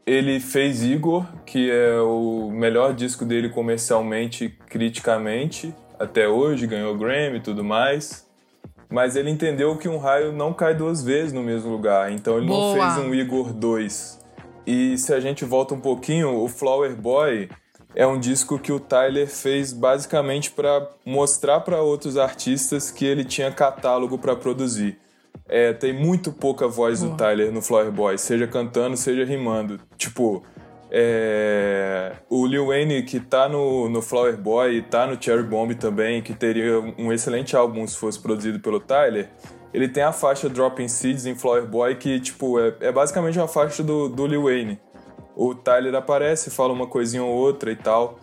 ele 0.05 0.39
fez 0.39 0.81
Igor, 0.81 1.25
que 1.45 1.69
é 1.69 1.99
o 1.99 2.49
melhor 2.49 2.93
disco 2.93 3.25
dele 3.25 3.49
comercialmente 3.49 4.45
e 4.45 4.49
criticamente 4.49 5.75
até 5.99 6.25
hoje, 6.25 6.65
ganhou 6.65 6.97
Grammy 6.97 7.39
e 7.39 7.41
tudo 7.41 7.65
mais. 7.65 8.25
Mas 8.89 9.17
ele 9.17 9.29
entendeu 9.29 9.75
que 9.75 9.89
um 9.89 9.97
raio 9.97 10.31
não 10.31 10.53
cai 10.53 10.73
duas 10.73 11.03
vezes 11.03 11.33
no 11.33 11.43
mesmo 11.43 11.69
lugar, 11.69 12.13
então 12.13 12.37
ele 12.37 12.47
Boa. 12.47 12.77
não 12.77 12.93
fez 12.95 13.05
um 13.05 13.13
Igor 13.13 13.51
2. 13.51 14.21
E 14.65 14.97
se 14.97 15.13
a 15.13 15.19
gente 15.19 15.43
volta 15.43 15.73
um 15.73 15.81
pouquinho, 15.81 16.41
o 16.41 16.47
Flower 16.47 16.95
Boy 16.95 17.49
é 17.93 18.07
um 18.07 18.17
disco 18.17 18.57
que 18.57 18.71
o 18.71 18.79
Tyler 18.79 19.27
fez 19.27 19.73
basicamente 19.73 20.49
para 20.49 20.89
mostrar 21.05 21.59
para 21.59 21.81
outros 21.81 22.15
artistas 22.15 22.89
que 22.89 23.03
ele 23.03 23.25
tinha 23.25 23.51
catálogo 23.51 24.17
para 24.17 24.33
produzir. 24.33 25.02
É, 25.47 25.73
tem 25.73 25.93
muito 25.93 26.31
pouca 26.31 26.67
voz 26.67 27.01
do 27.01 27.07
Boa. 27.07 27.17
Tyler 27.17 27.51
no 27.51 27.61
Flower 27.61 27.91
Boy, 27.91 28.17
seja 28.17 28.47
cantando, 28.47 28.97
seja 28.97 29.25
rimando. 29.25 29.79
Tipo, 29.97 30.43
é, 30.89 32.13
o 32.29 32.45
Lil 32.45 32.67
Wayne 32.67 33.03
que 33.03 33.19
tá 33.19 33.49
no, 33.49 33.89
no 33.89 34.01
Flower 34.01 34.37
Boy 34.37 34.77
e 34.77 34.81
tá 34.81 35.07
no 35.07 35.21
Cherry 35.21 35.43
Bomb 35.43 35.73
também, 35.75 36.21
que 36.21 36.33
teria 36.33 36.79
um 36.97 37.11
excelente 37.11 37.55
álbum 37.55 37.85
se 37.87 37.97
fosse 37.97 38.19
produzido 38.19 38.59
pelo 38.59 38.79
Tyler, 38.79 39.29
ele 39.73 39.87
tem 39.87 40.03
a 40.03 40.11
faixa 40.11 40.47
Dropping 40.47 40.87
Seeds 40.87 41.25
em 41.25 41.33
Flower 41.33 41.65
Boy 41.65 41.95
que, 41.95 42.19
tipo, 42.19 42.59
é, 42.59 42.75
é 42.79 42.91
basicamente 42.91 43.39
uma 43.39 43.47
faixa 43.47 43.81
do, 43.81 44.07
do 44.07 44.27
Lil 44.27 44.43
Wayne. 44.43 44.79
O 45.35 45.55
Tyler 45.55 45.95
aparece, 45.95 46.51
fala 46.51 46.71
uma 46.71 46.85
coisinha 46.85 47.23
ou 47.23 47.33
outra 47.33 47.71
e 47.71 47.75
tal. 47.75 48.19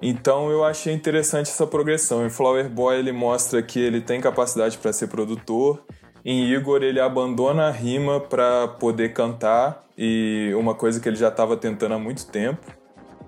Então 0.00 0.50
eu 0.50 0.64
achei 0.64 0.94
interessante 0.94 1.50
essa 1.50 1.66
progressão. 1.66 2.24
Em 2.24 2.30
Flower 2.30 2.70
Boy 2.70 2.98
ele 2.98 3.12
mostra 3.12 3.62
que 3.62 3.78
ele 3.78 4.00
tem 4.00 4.18
capacidade 4.18 4.78
para 4.78 4.94
ser 4.94 5.08
produtor. 5.08 5.84
Em 6.24 6.50
Igor 6.52 6.82
ele 6.82 7.00
abandona 7.00 7.66
a 7.66 7.70
rima 7.70 8.18
para 8.18 8.66
poder 8.66 9.12
cantar 9.12 9.84
e 9.96 10.52
uma 10.56 10.74
coisa 10.74 10.98
que 10.98 11.06
ele 11.06 11.16
já 11.16 11.28
estava 11.28 11.54
tentando 11.54 11.94
há 11.94 11.98
muito 11.98 12.26
tempo. 12.26 12.64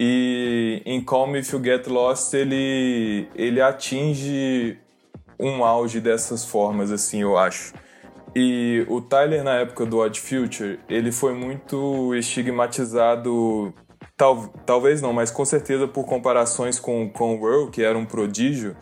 E 0.00 0.82
em 0.86 1.02
Call 1.02 1.26
Me 1.26 1.40
If 1.40 1.52
You 1.52 1.62
Get 1.62 1.86
Lost 1.88 2.32
ele 2.32 3.28
ele 3.34 3.60
atinge 3.60 4.78
um 5.38 5.62
auge 5.62 6.00
dessas 6.00 6.44
formas 6.46 6.90
assim, 6.90 7.20
eu 7.20 7.36
acho. 7.36 7.74
E 8.34 8.84
o 8.88 9.00
Tyler, 9.00 9.42
na 9.44 9.54
época 9.54 9.86
do 9.86 9.98
Odd 9.98 10.18
Future, 10.20 10.78
ele 10.88 11.10
foi 11.10 11.32
muito 11.34 12.14
estigmatizado, 12.14 13.72
tal, 14.16 14.48
talvez 14.66 15.00
não, 15.00 15.12
mas 15.12 15.30
com 15.30 15.44
certeza 15.44 15.88
por 15.88 16.04
comparações 16.04 16.78
com, 16.78 17.08
com 17.08 17.34
Earl, 17.46 17.70
que 17.70 17.82
era 17.82 17.96
um 17.96 18.04
prodígio, 18.04 18.76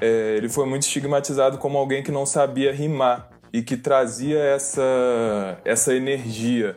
é, 0.00 0.36
ele 0.36 0.48
foi 0.48 0.64
muito 0.64 0.82
estigmatizado 0.82 1.58
como 1.58 1.76
alguém 1.76 2.04
que 2.04 2.12
não 2.12 2.24
sabia 2.24 2.72
rimar 2.72 3.39
e 3.52 3.62
que 3.62 3.76
trazia 3.76 4.38
essa, 4.38 5.58
essa 5.64 5.94
energia 5.94 6.76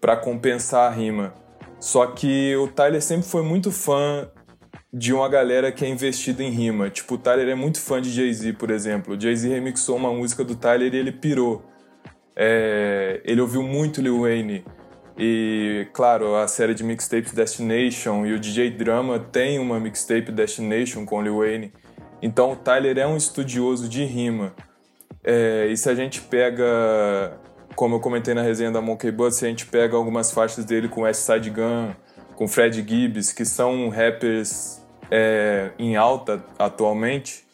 para 0.00 0.16
compensar 0.16 0.90
a 0.90 0.94
rima. 0.94 1.34
Só 1.78 2.06
que 2.06 2.54
o 2.56 2.68
Tyler 2.68 3.02
sempre 3.02 3.26
foi 3.26 3.42
muito 3.42 3.70
fã 3.70 4.28
de 4.92 5.12
uma 5.12 5.28
galera 5.28 5.70
que 5.70 5.84
é 5.84 5.88
investida 5.88 6.42
em 6.42 6.50
rima. 6.50 6.90
Tipo, 6.90 7.14
o 7.14 7.18
Tyler 7.18 7.48
é 7.48 7.54
muito 7.54 7.80
fã 7.80 8.00
de 8.00 8.10
Jay-Z, 8.10 8.54
por 8.54 8.70
exemplo. 8.70 9.18
Jay-Z 9.18 9.48
remixou 9.48 9.96
uma 9.96 10.12
música 10.12 10.44
do 10.44 10.56
Tyler 10.56 10.92
e 10.92 10.98
ele 10.98 11.12
pirou. 11.12 11.64
É, 12.36 13.20
ele 13.24 13.40
ouviu 13.40 13.62
muito 13.62 14.00
Lil 14.00 14.22
Wayne. 14.22 14.64
E, 15.16 15.86
claro, 15.92 16.34
a 16.34 16.48
série 16.48 16.74
de 16.74 16.82
mixtapes 16.82 17.32
Destination 17.32 18.26
e 18.26 18.32
o 18.32 18.40
DJ 18.40 18.70
Drama 18.70 19.18
tem 19.18 19.58
uma 19.58 19.78
mixtape 19.78 20.32
Destination 20.32 21.04
com 21.04 21.22
Lil 21.22 21.38
Wayne. 21.38 21.72
Então, 22.22 22.52
o 22.52 22.56
Tyler 22.56 22.98
é 22.98 23.06
um 23.06 23.16
estudioso 23.16 23.88
de 23.88 24.04
rima. 24.04 24.54
É, 25.22 25.66
e 25.66 25.76
se 25.76 25.88
a 25.88 25.94
gente 25.94 26.20
pega, 26.22 27.38
como 27.74 27.96
eu 27.96 28.00
comentei 28.00 28.34
na 28.34 28.42
resenha 28.42 28.70
da 28.70 28.80
Monkey 28.80 29.10
Bus, 29.10 29.36
se 29.36 29.44
a 29.44 29.48
gente 29.48 29.66
pega 29.66 29.96
algumas 29.96 30.30
faixas 30.30 30.64
dele 30.64 30.88
com 30.88 31.02
West 31.02 31.20
Side 31.20 31.50
Gun, 31.50 31.92
com 32.36 32.48
Fred 32.48 32.84
Gibbs, 32.86 33.32
que 33.32 33.44
são 33.44 33.88
rappers 33.90 34.82
é, 35.10 35.72
em 35.78 35.96
alta 35.96 36.42
atualmente, 36.58 37.44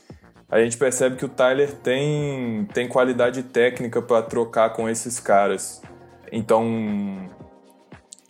a 0.49 0.61
gente 0.61 0.77
percebe 0.77 1.17
que 1.17 1.25
o 1.25 1.29
Tyler 1.29 1.73
tem, 1.73 2.69
tem 2.73 2.87
qualidade 2.87 3.43
técnica 3.43 4.01
para 4.01 4.23
trocar 4.23 4.71
com 4.71 4.89
esses 4.89 5.19
caras. 5.19 5.83
Então, 6.31 7.29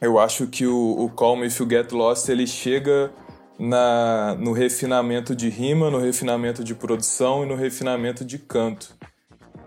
eu 0.00 0.18
acho 0.18 0.46
que 0.46 0.66
o, 0.66 1.04
o 1.04 1.10
Call 1.10 1.36
Me 1.36 1.46
If 1.46 1.60
You 1.60 1.68
Get 1.68 1.92
Lost 1.92 2.28
ele 2.30 2.46
chega 2.46 3.12
na, 3.58 4.34
no 4.38 4.52
refinamento 4.52 5.34
de 5.36 5.50
rima, 5.50 5.90
no 5.90 5.98
refinamento 5.98 6.64
de 6.64 6.74
produção 6.74 7.44
e 7.44 7.46
no 7.46 7.54
refinamento 7.54 8.24
de 8.24 8.38
canto. 8.38 8.96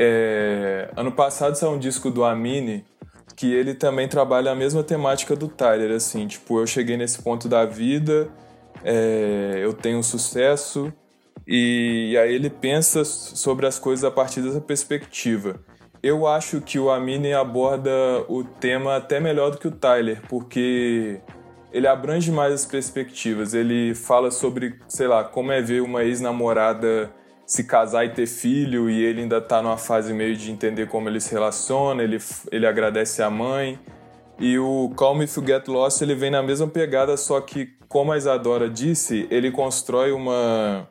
É, 0.02 0.90
ano 0.96 1.12
passado 1.12 1.56
saiu 1.56 1.74
um 1.74 1.78
disco 1.78 2.10
do 2.10 2.24
Amine 2.24 2.86
que 3.36 3.54
ele 3.54 3.74
também 3.74 4.08
trabalha 4.08 4.52
a 4.52 4.56
mesma 4.56 4.82
temática 4.82 5.36
do 5.36 5.50
Tyler, 5.50 5.92
assim, 5.92 6.26
tipo, 6.26 6.60
eu 6.60 6.68
cheguei 6.68 6.98
nesse 6.98 7.22
ponto 7.22 7.48
da 7.48 7.66
vida, 7.66 8.30
é, 8.84 9.60
eu 9.62 9.74
tenho 9.74 10.02
sucesso, 10.04 10.92
e, 11.48 12.12
e 12.12 12.18
aí 12.18 12.34
ele 12.34 12.50
pensa 12.50 13.04
sobre 13.06 13.66
as 13.66 13.80
coisas 13.80 14.04
a 14.04 14.12
partir 14.12 14.42
dessa 14.42 14.60
perspectiva. 14.60 15.60
Eu 16.02 16.28
acho 16.28 16.62
que 16.62 16.80
o 16.80 16.90
Amine 16.90 17.34
aborda 17.34 17.92
o 18.28 18.44
tema 18.44 18.96
até 18.96 19.20
melhor 19.20 19.52
do 19.52 19.58
que 19.58 19.68
o 19.68 19.72
Tyler, 19.72 20.22
porque 20.30 21.20
ele 21.74 21.88
abrange 21.88 22.32
mais 22.32 22.54
as 22.54 22.66
perspectivas. 22.66 23.54
Ele 23.54 23.94
fala 23.96 24.32
sobre, 24.32 24.80
sei 24.88 25.08
lá, 25.08 25.24
como 25.24 25.52
é 25.52 25.62
ver 25.62 25.82
uma 25.82 26.04
ex-namorada 26.04 27.10
se 27.50 27.64
casar 27.64 28.06
e 28.06 28.10
ter 28.10 28.28
filho 28.28 28.88
e 28.92 29.04
ele 29.04 29.22
ainda 29.22 29.42
tá 29.42 29.60
numa 29.60 29.76
fase 29.76 30.14
meio 30.14 30.38
de 30.38 30.52
entender 30.52 30.88
como 30.88 31.10
ele 31.10 31.20
se 31.20 31.32
relaciona, 31.32 32.04
ele, 32.04 32.20
ele 32.52 32.68
agradece 32.68 33.24
a 33.24 33.30
mãe. 33.32 33.80
E 34.38 34.60
o 34.60 34.94
Calm 34.96 35.24
If 35.24 35.36
You 35.36 35.48
Get 35.48 35.68
Lost, 35.68 36.00
ele 36.04 36.14
vem 36.14 36.30
na 36.30 36.44
mesma 36.44 36.68
pegada, 36.68 37.18
só 37.18 37.42
que, 37.42 37.74
como 37.88 38.12
a 38.12 38.18
Isadora 38.18 38.70
disse, 38.70 39.28
ele 39.32 39.50
constrói 39.50 40.12
uma... 40.12 40.88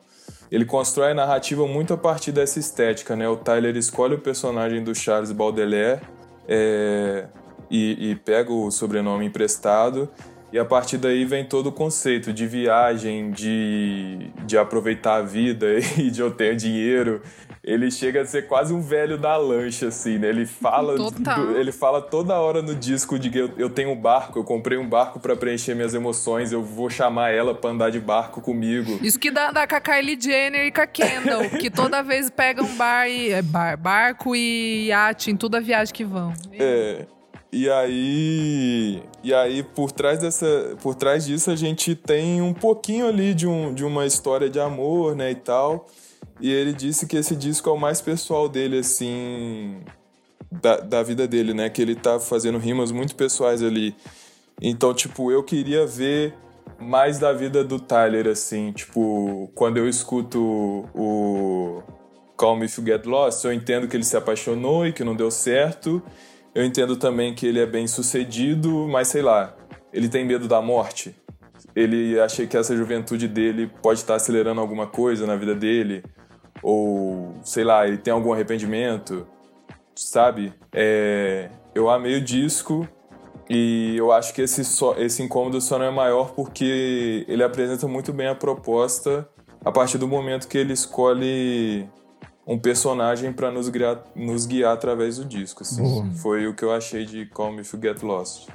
Ele 0.51 0.65
constrói 0.65 1.11
a 1.11 1.13
narrativa 1.13 1.65
muito 1.65 1.93
a 1.93 1.97
partir 1.97 2.33
dessa 2.33 2.59
estética, 2.59 3.15
né? 3.15 3.29
O 3.29 3.37
Tyler 3.37 3.77
escolhe 3.77 4.15
o 4.15 4.19
personagem 4.19 4.83
do 4.83 4.93
Charles 4.93 5.31
Baudelaire 5.31 6.01
é, 6.45 7.27
e, 7.71 8.11
e 8.11 8.15
pega 8.15 8.51
o 8.51 8.69
sobrenome 8.69 9.25
emprestado 9.25 10.09
e 10.51 10.57
a 10.57 10.65
partir 10.65 10.97
daí 10.97 11.25
vem 11.25 11.45
todo 11.45 11.67
o 11.67 11.71
conceito 11.71 12.33
de 12.33 12.47
viagem, 12.47 13.31
de, 13.31 14.31
de 14.45 14.57
aproveitar 14.57 15.15
a 15.15 15.21
vida 15.21 15.67
e 15.97 16.09
de 16.09 16.21
eu 16.21 16.31
ter 16.31 16.55
dinheiro. 16.55 17.21
Ele 17.63 17.91
chega 17.91 18.21
a 18.21 18.25
ser 18.25 18.47
quase 18.47 18.73
um 18.73 18.81
velho 18.81 19.17
da 19.17 19.35
lancha, 19.35 19.89
assim, 19.89 20.17
né? 20.17 20.29
Ele 20.29 20.45
fala, 20.45 20.95
do, 20.95 21.57
ele 21.57 21.71
fala 21.71 22.01
toda 22.01 22.33
hora 22.39 22.61
no 22.61 22.73
disco 22.73 23.19
de 23.19 23.29
que 23.29 23.37
eu, 23.37 23.51
eu 23.57 23.69
tenho 23.69 23.91
um 23.91 23.95
barco, 23.95 24.39
eu 24.39 24.43
comprei 24.43 24.77
um 24.77 24.87
barco 24.87 25.19
para 25.19 25.35
preencher 25.35 25.75
minhas 25.75 25.93
emoções, 25.93 26.51
eu 26.51 26.63
vou 26.63 26.89
chamar 26.89 27.31
ela 27.31 27.53
pra 27.53 27.69
andar 27.69 27.91
de 27.91 27.99
barco 27.99 28.41
comigo. 28.41 28.97
Isso 29.03 29.19
que 29.19 29.29
dá, 29.29 29.51
dá 29.51 29.67
com 29.67 29.75
a 29.75 29.81
Kylie 29.81 30.19
Jenner 30.19 30.65
e 30.65 30.71
com 30.71 30.81
a 30.81 30.87
Kendall, 30.87 31.49
que 31.59 31.69
toda 31.69 32.01
vez 32.01 32.29
pegam 32.29 32.65
bar 32.75 33.07
e, 33.07 33.31
é, 33.31 33.41
bar, 33.41 33.77
barco 33.77 34.35
e 34.35 34.87
iate 34.87 35.29
em 35.29 35.35
toda 35.35 35.61
viagem 35.61 35.93
que 35.93 36.05
vão. 36.05 36.33
É. 36.53 37.05
E 37.51 37.67
aí, 37.67 39.01
e 39.23 39.33
aí 39.33 39.63
por 39.63 39.91
trás 39.91 40.19
dessa, 40.19 40.77
por 40.83 40.93
trás 40.93 41.25
disso 41.25 41.49
a 41.49 41.55
gente 41.55 41.95
tem 41.95 42.41
um 42.41 42.53
pouquinho 42.53 43.07
ali 43.07 43.33
de, 43.33 43.47
um, 43.47 43.73
de 43.73 43.83
uma 43.83 44.05
história 44.05 44.49
de 44.49 44.59
amor, 44.59 45.15
né, 45.15 45.31
e 45.31 45.35
tal. 45.35 45.87
E 46.39 46.51
ele 46.51 46.73
disse 46.73 47.07
que 47.07 47.17
esse 47.17 47.35
disco 47.35 47.67
é 47.69 47.73
o 47.73 47.77
mais 47.77 48.01
pessoal 48.01 48.47
dele, 48.47 48.79
assim, 48.79 49.79
da, 50.51 50.77
da 50.77 51.03
vida 51.03 51.27
dele, 51.27 51.53
né, 51.53 51.69
que 51.69 51.81
ele 51.81 51.95
tá 51.95 52.19
fazendo 52.19 52.59
rimas 52.59 52.91
muito 52.91 53.15
pessoais 53.15 53.63
ali. 53.63 53.95
Então, 54.61 54.93
tipo, 54.93 55.31
eu 55.31 55.43
queria 55.43 55.87
ver 55.87 56.35
mais 56.79 57.17
da 57.17 57.33
vida 57.33 57.63
do 57.63 57.79
Tyler, 57.79 58.27
assim, 58.27 58.71
tipo, 58.71 59.49
quando 59.55 59.77
eu 59.77 59.89
escuto 59.89 60.87
o 60.93 61.81
Call 62.37 62.55
Me 62.55 62.65
If 62.67 62.77
You 62.77 62.85
Get 62.85 63.05
Lost, 63.05 63.43
eu 63.43 63.51
entendo 63.51 63.87
que 63.87 63.97
ele 63.97 64.03
se 64.03 64.15
apaixonou 64.15 64.85
e 64.85 64.93
que 64.93 65.03
não 65.03 65.15
deu 65.15 65.31
certo. 65.31 66.01
Eu 66.53 66.65
entendo 66.65 66.97
também 66.97 67.33
que 67.33 67.45
ele 67.45 67.59
é 67.59 67.65
bem 67.65 67.87
sucedido, 67.87 68.87
mas 68.87 69.07
sei 69.07 69.21
lá, 69.21 69.55
ele 69.93 70.09
tem 70.09 70.25
medo 70.25 70.47
da 70.47 70.61
morte. 70.61 71.15
Ele 71.75 72.19
acha 72.19 72.45
que 72.47 72.57
essa 72.57 72.75
juventude 72.75 73.27
dele 73.27 73.71
pode 73.81 73.99
estar 73.99 74.15
acelerando 74.15 74.59
alguma 74.59 74.87
coisa 74.87 75.27
na 75.27 75.35
vida 75.35 75.53
dele, 75.53 76.03
ou 76.63 77.35
sei 77.43 77.63
lá, 77.63 77.87
ele 77.87 77.97
tem 77.97 78.11
algum 78.11 78.33
arrependimento, 78.33 79.27
sabe? 79.95 80.53
É, 80.73 81.49
eu 81.75 81.89
amei 81.89 82.17
o 82.17 82.21
disco 82.21 82.87
e 83.49 83.95
eu 83.97 84.11
acho 84.11 84.33
que 84.33 84.41
esse, 84.41 84.61
esse 84.97 85.23
incômodo 85.23 85.61
só 85.61 85.77
não 85.77 85.85
é 85.85 85.91
maior 85.91 86.31
porque 86.31 87.25
ele 87.27 87.43
apresenta 87.43 87.87
muito 87.87 88.11
bem 88.11 88.27
a 88.27 88.35
proposta 88.35 89.27
a 89.63 89.71
partir 89.71 89.97
do 89.97 90.07
momento 90.07 90.47
que 90.47 90.57
ele 90.57 90.73
escolhe 90.73 91.87
um 92.49 92.57
personagem 92.57 93.31
para 93.31 93.51
nos, 93.51 93.69
guiar, 93.69 94.03
nos 94.15 94.47
guiar 94.47 94.73
através 94.73 95.17
do 95.17 95.25
disco. 95.25 95.61
Assim. 95.61 96.11
Foi 96.15 96.47
o 96.47 96.55
que 96.55 96.63
eu 96.63 96.73
achei 96.73 97.05
de 97.05 97.27
Call 97.27 97.51
Me 97.51 97.61
If 97.61 97.73
You 97.73 97.79
Get 97.79 98.01
Lost. 98.01 98.49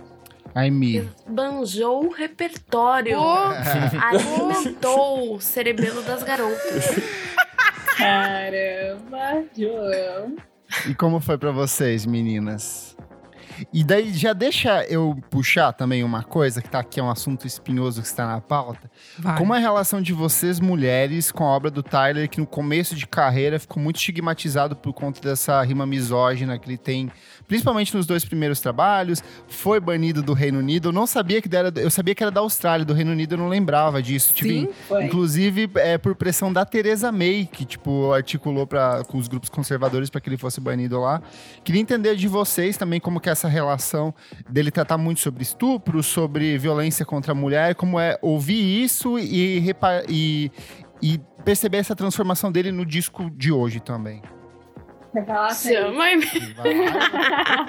me 0.72 1.09
Banjou 1.28 2.07
o 2.07 2.12
repertório. 2.12 3.16
Oh. 3.16 3.52
Alimentou 4.02 5.37
o 5.37 5.40
cerebelo 5.40 6.02
das 6.02 6.24
garotas. 6.24 6.87
Caramba, 7.96 9.44
João. 9.57 10.35
E 10.88 10.94
como 10.96 11.20
foi 11.20 11.38
para 11.38 11.52
vocês, 11.52 12.04
meninas? 12.04 12.93
E 13.72 13.84
daí 13.84 14.12
já 14.12 14.32
deixa 14.32 14.84
eu 14.84 15.16
puxar 15.30 15.72
também 15.72 16.02
uma 16.02 16.22
coisa 16.22 16.60
que 16.60 16.68
tá 16.68 16.80
aqui, 16.80 17.00
é 17.00 17.02
um 17.02 17.10
assunto 17.10 17.46
espinhoso 17.46 18.00
que 18.00 18.06
está 18.06 18.26
na 18.26 18.40
pauta. 18.40 18.90
Vai. 19.18 19.36
Como 19.38 19.54
é 19.54 19.58
a 19.58 19.60
relação 19.60 20.00
de 20.00 20.12
vocês, 20.12 20.60
mulheres, 20.60 21.30
com 21.30 21.44
a 21.44 21.48
obra 21.48 21.70
do 21.70 21.82
Tyler, 21.82 22.28
que 22.28 22.40
no 22.40 22.46
começo 22.46 22.94
de 22.94 23.06
carreira 23.06 23.58
ficou 23.58 23.82
muito 23.82 23.96
estigmatizado 23.96 24.76
por 24.76 24.92
conta 24.92 25.20
dessa 25.20 25.62
rima 25.62 25.86
misógina 25.86 26.58
que 26.58 26.68
ele 26.68 26.78
tem, 26.78 27.10
principalmente 27.46 27.96
nos 27.96 28.07
dois 28.07 28.24
primeiros 28.24 28.61
trabalhos, 28.61 29.22
foi 29.46 29.78
banido 29.78 30.22
do 30.22 30.33
Reino 30.33 30.59
Unido. 30.59 30.88
Eu 30.88 30.92
não 30.92 31.07
sabia 31.07 31.40
que 31.40 31.54
era, 31.54 31.72
eu 31.76 31.90
sabia 31.90 32.14
que 32.14 32.22
era 32.22 32.30
da 32.30 32.40
Austrália, 32.40 32.85
do 32.85 32.92
Reino 32.92 33.12
Unido 33.12 33.35
eu 33.35 33.38
não 33.38 33.48
lembrava 33.48 34.02
disso. 34.02 34.35
Tipo, 34.35 34.48
Sim, 34.48 34.66
tipo, 34.66 35.00
inclusive 35.00 35.70
é, 35.76 35.96
por 35.96 36.16
pressão 36.16 36.52
da 36.52 36.64
Theresa 36.64 37.12
May, 37.12 37.48
que 37.50 37.64
tipo 37.64 38.12
articulou 38.12 38.66
para 38.66 39.04
com 39.04 39.18
os 39.18 39.28
grupos 39.28 39.48
conservadores 39.48 40.11
para 40.11 40.20
que 40.20 40.28
ele 40.28 40.37
fosse 40.37 40.61
banido 40.61 41.00
lá. 41.00 41.22
Queria 41.62 41.80
entender 41.80 42.16
de 42.16 42.26
vocês 42.26 42.76
também 42.76 42.98
como 42.98 43.20
que 43.20 43.28
é 43.28 43.33
essa 43.33 43.44
essa 43.44 43.48
relação 43.48 44.14
dele 44.48 44.70
tratar 44.70 44.96
muito 44.96 45.20
sobre 45.20 45.42
estupro, 45.42 46.02
sobre 46.02 46.57
violência 46.59 47.04
contra 47.04 47.33
a 47.33 47.35
mulher, 47.35 47.74
como 47.74 48.00
é 48.00 48.18
ouvir 48.22 48.83
isso 48.83 49.18
e, 49.18 49.70
e, 50.09 50.50
e 51.02 51.20
perceber 51.44 51.78
essa 51.78 51.94
transformação 51.94 52.50
dele 52.50 52.72
no 52.72 52.85
disco 52.87 53.30
de 53.30 53.52
hoje 53.52 53.80
também. 53.80 54.22
Chama 55.55 56.05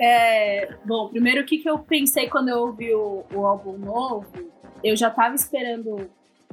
é, 0.00 0.74
bom, 0.84 1.08
primeiro 1.08 1.42
o 1.42 1.44
que, 1.44 1.58
que 1.58 1.68
eu 1.68 1.78
pensei 1.78 2.28
quando 2.28 2.48
eu 2.48 2.58
ouvi 2.58 2.92
o, 2.94 3.24
o 3.32 3.46
álbum 3.46 3.78
novo, 3.78 4.26
eu 4.82 4.96
já 4.96 5.10
tava 5.10 5.34
esperando, 5.34 6.10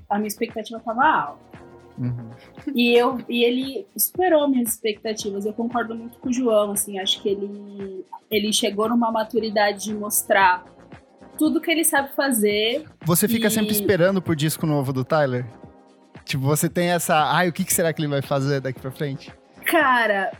a 0.09 0.17
minha 0.17 0.27
expectativa 0.27 0.79
tava 0.79 1.05
alta. 1.05 1.53
Uhum. 1.97 2.29
E, 2.73 2.93
eu, 2.93 3.19
e 3.29 3.43
ele 3.43 3.87
superou 3.95 4.47
minhas 4.47 4.69
expectativas. 4.69 5.45
Eu 5.45 5.53
concordo 5.53 5.93
muito 5.95 6.17
com 6.17 6.29
o 6.29 6.33
João, 6.33 6.71
assim, 6.71 6.99
acho 6.99 7.21
que 7.21 7.29
ele, 7.29 8.05
ele 8.31 8.51
chegou 8.51 8.89
numa 8.89 9.11
maturidade 9.11 9.85
de 9.85 9.93
mostrar 9.93 10.65
tudo 11.37 11.61
que 11.61 11.69
ele 11.69 11.83
sabe 11.83 12.13
fazer. 12.15 12.85
Você 13.05 13.27
fica 13.27 13.47
e... 13.47 13.51
sempre 13.51 13.71
esperando 13.71 14.21
por 14.21 14.35
disco 14.35 14.65
novo 14.65 14.91
do 14.91 15.03
Tyler? 15.03 15.45
Tipo, 16.25 16.43
você 16.43 16.69
tem 16.69 16.89
essa. 16.89 17.31
Ai, 17.31 17.49
o 17.49 17.53
que, 17.53 17.71
será 17.73 17.91
que 17.93 18.01
ele 18.01 18.07
vai 18.07 18.21
fazer 18.21 18.61
daqui 18.61 18.79
pra 18.79 18.91
frente? 18.91 19.33
Cara, 19.65 20.31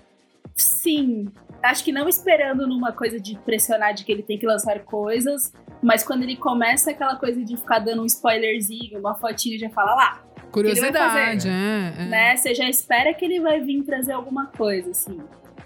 sim. 0.56 1.28
Acho 1.62 1.84
que 1.84 1.92
não 1.92 2.10
esperando 2.10 2.68
numa 2.68 2.92
coisa 2.92 3.20
de 3.20 3.38
pressionar 3.40 3.94
de 3.94 4.04
que 4.04 4.12
ele 4.12 4.24
tem 4.24 4.38
que 4.38 4.46
lançar 4.46 4.80
coisas, 4.80 5.54
mas 5.82 6.04
quando 6.04 6.24
ele 6.24 6.36
começa 6.36 6.92
aquela 6.92 7.16
coisa 7.16 7.44
de 7.44 7.56
ficar 7.56 7.80
dando 7.80 8.02
um 8.02 8.06
spoilerzinho, 8.06 9.00
uma 9.00 9.16
fotinha, 9.16 9.58
já 9.58 9.70
fala 9.70 9.96
lá, 9.96 10.24
Curiosidade, 10.54 11.50
é, 11.50 11.94
é. 11.98 12.06
Né? 12.06 12.38
Você 12.38 12.54
já 12.54 12.70
espera 12.70 13.12
que 13.14 13.26
ele 13.26 13.40
vai 13.40 13.60
vir 13.60 13.84
trazer 13.84 14.12
alguma 14.12 14.46
coisa, 14.46 14.92
assim. 14.92 15.20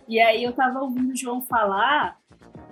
E 0.08 0.18
aí 0.22 0.42
eu 0.42 0.54
tava 0.54 0.80
ouvindo 0.80 1.12
o 1.12 1.16
João 1.16 1.42
falar 1.42 2.16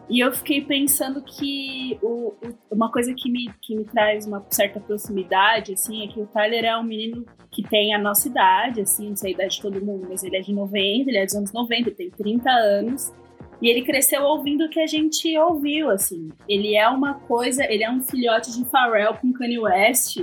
e 0.07 0.19
eu 0.19 0.31
fiquei 0.31 0.61
pensando 0.61 1.21
que 1.21 1.97
o, 2.01 2.33
o, 2.33 2.35
uma 2.69 2.91
coisa 2.91 3.13
que 3.13 3.29
me, 3.29 3.49
que 3.61 3.75
me 3.75 3.85
traz 3.85 4.27
uma 4.27 4.45
certa 4.51 4.79
proximidade, 4.79 5.73
assim, 5.73 6.05
é 6.05 6.07
que 6.07 6.19
o 6.19 6.27
Tyler 6.27 6.63
é 6.63 6.77
um 6.77 6.83
menino 6.83 7.25
que 7.51 7.63
tem 7.63 7.93
a 7.93 7.97
nossa 7.97 8.27
idade, 8.27 8.81
assim, 8.81 9.09
não 9.09 9.15
sei 9.15 9.31
a 9.31 9.33
idade 9.33 9.55
de 9.55 9.61
todo 9.61 9.83
mundo, 9.83 10.05
mas 10.07 10.23
ele 10.23 10.37
é 10.37 10.41
de 10.41 10.53
90, 10.53 11.09
ele 11.09 11.17
é 11.17 11.25
dos 11.25 11.35
anos 11.35 11.51
90, 11.51 11.89
ele 11.89 11.95
tem 11.95 12.09
30 12.11 12.49
anos. 12.49 13.13
E 13.61 13.69
ele 13.69 13.83
cresceu 13.83 14.21
ouvindo 14.23 14.65
o 14.65 14.69
que 14.69 14.79
a 14.79 14.85
gente 14.85 15.35
ouviu, 15.37 15.89
assim. 15.89 16.29
Ele 16.47 16.75
é 16.75 16.87
uma 16.87 17.15
coisa, 17.21 17.63
ele 17.63 17.83
é 17.83 17.89
um 17.89 18.01
filhote 18.01 18.51
de 18.51 18.65
Pharrell 18.65 19.15
com 19.15 19.33
Kanye 19.33 19.57
West, 19.57 20.19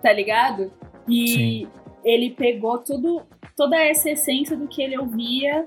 tá 0.00 0.12
ligado? 0.12 0.72
E 1.06 1.28
Sim. 1.28 1.68
ele 2.04 2.30
pegou 2.30 2.78
tudo, 2.78 3.22
toda 3.56 3.76
essa 3.76 4.08
essência 4.08 4.56
do 4.56 4.68
que 4.68 4.80
ele 4.80 4.96
ouvia 4.96 5.66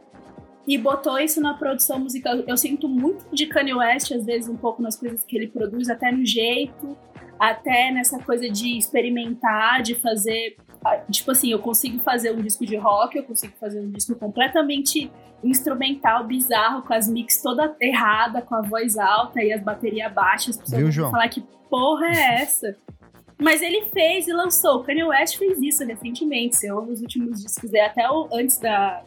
e 0.67 0.77
botou 0.77 1.19
isso 1.19 1.39
na 1.39 1.53
produção 1.53 1.99
musical. 1.99 2.35
Eu 2.47 2.57
sinto 2.57 2.87
muito 2.87 3.25
de 3.31 3.45
Kanye 3.45 3.73
West, 3.73 4.11
às 4.11 4.25
vezes, 4.25 4.49
um 4.49 4.57
pouco 4.57 4.81
nas 4.81 4.95
coisas 4.95 5.23
que 5.23 5.37
ele 5.37 5.47
produz, 5.47 5.89
até 5.89 6.11
no 6.11 6.25
jeito, 6.25 6.97
até 7.39 7.91
nessa 7.91 8.17
coisa 8.19 8.49
de 8.49 8.77
experimentar, 8.77 9.81
de 9.81 9.95
fazer. 9.95 10.57
Tipo 11.11 11.31
assim, 11.31 11.51
eu 11.51 11.59
consigo 11.59 11.99
fazer 11.99 12.31
um 12.31 12.41
disco 12.41 12.65
de 12.65 12.75
rock, 12.75 13.17
eu 13.17 13.23
consigo 13.23 13.53
fazer 13.59 13.79
um 13.79 13.89
disco 13.89 14.15
completamente 14.15 15.11
instrumental, 15.43 16.23
bizarro, 16.23 16.81
com 16.81 16.93
as 16.93 17.07
mix 17.07 17.41
toda 17.41 17.75
errada, 17.79 18.41
com 18.41 18.55
a 18.55 18.61
voz 18.61 18.97
alta 18.97 19.43
e 19.43 19.51
as 19.53 19.61
baterias 19.61 20.11
baixas. 20.11 20.59
As 20.59 20.71
Viu, 20.71 20.91
João? 20.91 21.11
falar 21.11 21.27
que 21.29 21.43
porra 21.69 22.07
é 22.07 22.41
essa? 22.41 22.75
Mas 23.37 23.61
ele 23.61 23.85
fez 23.91 24.27
e 24.27 24.33
lançou. 24.33 24.77
O 24.77 24.83
Kanye 24.83 25.03
West 25.03 25.37
fez 25.37 25.61
isso 25.61 25.85
recentemente. 25.85 26.55
Você 26.55 26.71
ouve 26.71 26.91
os 26.93 27.01
últimos 27.01 27.43
discos 27.43 27.69
dele, 27.69 27.85
até 27.85 28.09
o, 28.09 28.29
antes 28.31 28.57
da, 28.57 29.03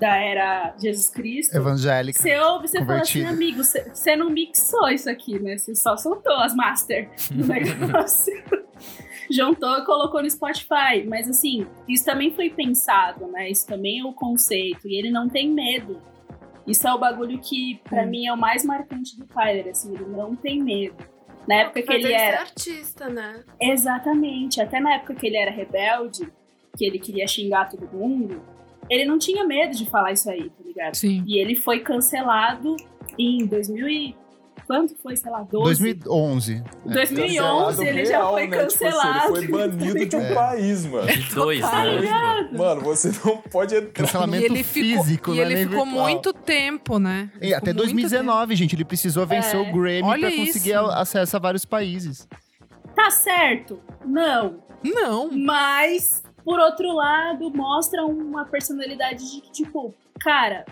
da 0.00 0.16
era 0.16 0.74
Jesus 0.78 1.10
Cristo. 1.10 1.54
Evangélica. 1.54 2.20
Você 2.20 2.38
ouve, 2.38 2.68
você 2.68 2.84
fala 2.84 3.00
assim, 3.00 3.24
amigo, 3.24 3.62
você 3.62 4.16
não 4.16 4.30
mixou 4.30 4.88
isso 4.88 5.10
aqui, 5.10 5.38
né? 5.38 5.58
Você 5.58 5.74
só 5.74 5.96
soltou 5.96 6.34
as 6.36 6.54
master 6.54 7.10
do 7.30 7.44
negócio. 7.46 8.32
Juntou 9.30 9.78
e 9.78 9.84
colocou 9.84 10.22
no 10.22 10.30
Spotify. 10.30 11.04
Mas 11.06 11.28
assim, 11.28 11.66
isso 11.86 12.04
também 12.04 12.32
foi 12.32 12.48
pensado, 12.48 13.26
né? 13.28 13.50
Isso 13.50 13.66
também 13.66 14.00
é 14.00 14.04
o 14.04 14.12
conceito. 14.12 14.88
E 14.88 14.98
ele 14.98 15.10
não 15.10 15.28
tem 15.28 15.50
medo. 15.50 16.00
Isso 16.66 16.88
é 16.88 16.92
o 16.92 16.98
bagulho 16.98 17.38
que, 17.38 17.80
pra 17.84 18.06
mim, 18.06 18.26
é 18.26 18.32
o 18.32 18.36
mais 18.36 18.64
marcante 18.64 19.18
do 19.18 19.26
Tyler, 19.26 19.68
assim, 19.68 19.94
ele 19.94 20.04
não 20.04 20.34
tem 20.34 20.62
medo. 20.62 20.96
Na 21.46 21.56
época 21.56 21.82
que 21.82 21.92
ele 21.92 22.06
ser 22.06 22.12
era. 22.12 22.40
artista, 22.40 23.08
né? 23.08 23.42
Exatamente. 23.60 24.60
Até 24.60 24.78
na 24.78 24.94
época 24.94 25.14
que 25.14 25.26
ele 25.26 25.36
era 25.36 25.50
rebelde, 25.50 26.30
que 26.76 26.84
ele 26.84 26.98
queria 26.98 27.26
xingar 27.26 27.68
todo 27.68 27.88
mundo, 27.92 28.42
ele 28.90 29.04
não 29.06 29.18
tinha 29.18 29.44
medo 29.44 29.74
de 29.76 29.88
falar 29.88 30.12
isso 30.12 30.28
aí, 30.28 30.50
tá 30.50 30.64
ligado? 30.64 30.94
Sim. 30.94 31.22
E 31.26 31.38
ele 31.38 31.54
foi 31.56 31.80
cancelado 31.80 32.76
em 33.18 33.46
2000 33.46 33.88
e... 33.88 34.16
Quanto 34.66 34.94
foi? 35.02 35.16
Sei 35.16 35.28
lá, 35.32 35.40
12? 35.42 35.82
2011. 35.94 36.62
2011 36.84 37.76
Cancelado 37.76 37.82
ele 37.82 38.04
já 38.04 38.24
foi 38.28 38.46
né? 38.46 38.66
Tipo 38.66 38.66
assim, 38.66 38.78
cancelado. 38.78 39.36
ele 39.36 39.48
foi 39.48 39.48
banido 39.68 40.06
de 40.06 40.16
um 40.16 40.20
É. 40.30 40.34
país, 40.34 40.86
mano. 40.86 41.06
De 41.08 41.34
dois, 41.34 41.60
Tá 41.60 41.84
né? 41.84 41.96
ligado? 41.98 42.56
Mano, 42.58 42.80
você 42.82 43.10
não 43.24 43.38
pode 43.38 43.74
entrar. 43.74 43.90
Cancelamento 43.92 44.42
E 44.44 44.46
ele 44.46 44.62
ficou, 44.62 45.02
físico, 45.04 45.34
e 45.34 45.36
não 45.38 45.42
é 45.42 45.46
ele 45.46 45.56
ficou 45.68 45.84
virtual. 45.84 46.04
muito 46.08 46.32
tempo, 46.32 46.98
né? 47.00 47.32
E 47.40 47.46
Ele 47.46 47.54
até 47.54 47.72
ficou 47.72 47.84
muito 47.84 47.94
2019, 47.96 48.54
gente, 48.54 48.76
ele 48.76 48.84
precisou 48.84 49.26
vencer 49.26 49.56
É. 49.56 49.58
o 49.58 49.72
Grammy 49.72 50.02
Olha 50.04 50.28
pra 50.28 50.36
conseguir 50.36 50.70
isso. 50.70 50.86
acesso 50.86 51.36
a 51.36 51.40
vários 51.40 51.64
países. 51.64 52.28
Tá 52.94 53.10
certo? 53.10 53.80
Não. 54.06 54.50
tempo. 54.50 54.94
Não. 55.00 55.30
Mas, 55.32 56.22
por 56.44 56.58
outro 56.58 56.92
lado, 56.92 57.50
mostra 57.50 58.04
uma 58.04 58.44
personalidade 58.44 59.30
de 59.30 59.40
que, 59.40 59.52
tipo, 59.52 59.94
cara, 60.20 60.64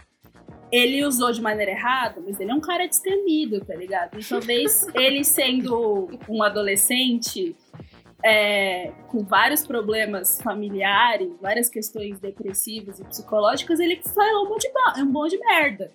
ele 0.70 1.04
usou 1.04 1.32
de 1.32 1.40
maneira 1.40 1.72
errada, 1.72 2.20
mas 2.24 2.38
ele 2.38 2.50
é 2.50 2.54
um 2.54 2.60
cara 2.60 2.86
destemido, 2.86 3.64
tá 3.64 3.74
ligado? 3.74 4.18
E 4.18 4.24
talvez 4.24 4.86
ele 4.94 5.24
sendo 5.24 6.08
um 6.28 6.42
adolescente 6.42 7.56
é, 8.22 8.92
com 9.08 9.24
vários 9.24 9.66
problemas 9.66 10.40
familiares, 10.42 11.30
várias 11.40 11.68
questões 11.68 12.18
depressivas 12.18 12.98
e 12.98 13.04
psicológicas, 13.04 13.78
ele 13.80 14.00
falou 14.02 14.46
um 14.46 14.48
monte 14.50 14.70
de, 14.70 15.02
um 15.02 15.06
monte 15.06 15.30
de 15.32 15.38
merda. 15.38 15.92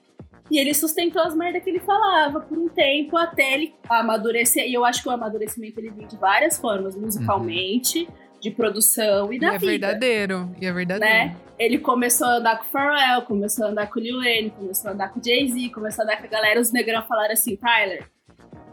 E 0.51 0.59
ele 0.59 0.73
sustentou 0.73 1.21
as 1.21 1.33
merdas 1.33 1.63
que 1.63 1.69
ele 1.69 1.79
falava 1.79 2.41
por 2.41 2.57
um 2.57 2.67
tempo 2.67 3.17
até 3.17 3.53
ele 3.53 3.73
amadurecer. 3.89 4.67
E 4.67 4.73
eu 4.73 4.83
acho 4.83 5.01
que 5.01 5.07
o 5.07 5.11
amadurecimento 5.11 5.79
ele 5.79 5.89
vem 5.89 6.05
de 6.05 6.17
várias 6.17 6.57
formas, 6.57 6.95
musicalmente, 6.95 8.07
de 8.43 8.51
produção 8.51 9.31
e 9.31 9.37
E 9.37 9.39
da 9.39 9.53
é 9.53 9.57
vida 9.57 9.87
verdadeiro. 9.87 10.53
E 10.59 10.65
é 10.65 10.73
verdadeiro. 10.73 11.15
né? 11.15 11.35
Ele 11.57 11.77
começou 11.77 12.27
a 12.27 12.35
andar 12.35 12.57
com 12.59 12.65
o 12.65 12.67
Pharrell, 12.67 13.21
começou 13.21 13.65
a 13.65 13.69
andar 13.69 13.87
com 13.87 13.99
o 13.99 14.03
Lil 14.03 14.17
Wayne, 14.17 14.49
começou 14.49 14.89
a 14.89 14.93
andar 14.93 15.13
com 15.13 15.19
o 15.19 15.23
Jay-Z, 15.23 15.69
começou 15.69 16.01
a 16.01 16.05
andar 16.05 16.17
com 16.17 16.25
a 16.25 16.29
galera. 16.29 16.59
Os 16.59 16.71
negrão 16.71 17.01
falaram 17.03 17.31
assim, 17.31 17.55
Tyler, 17.55 18.05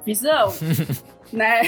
visão, 0.04 0.52
né? 1.33 1.62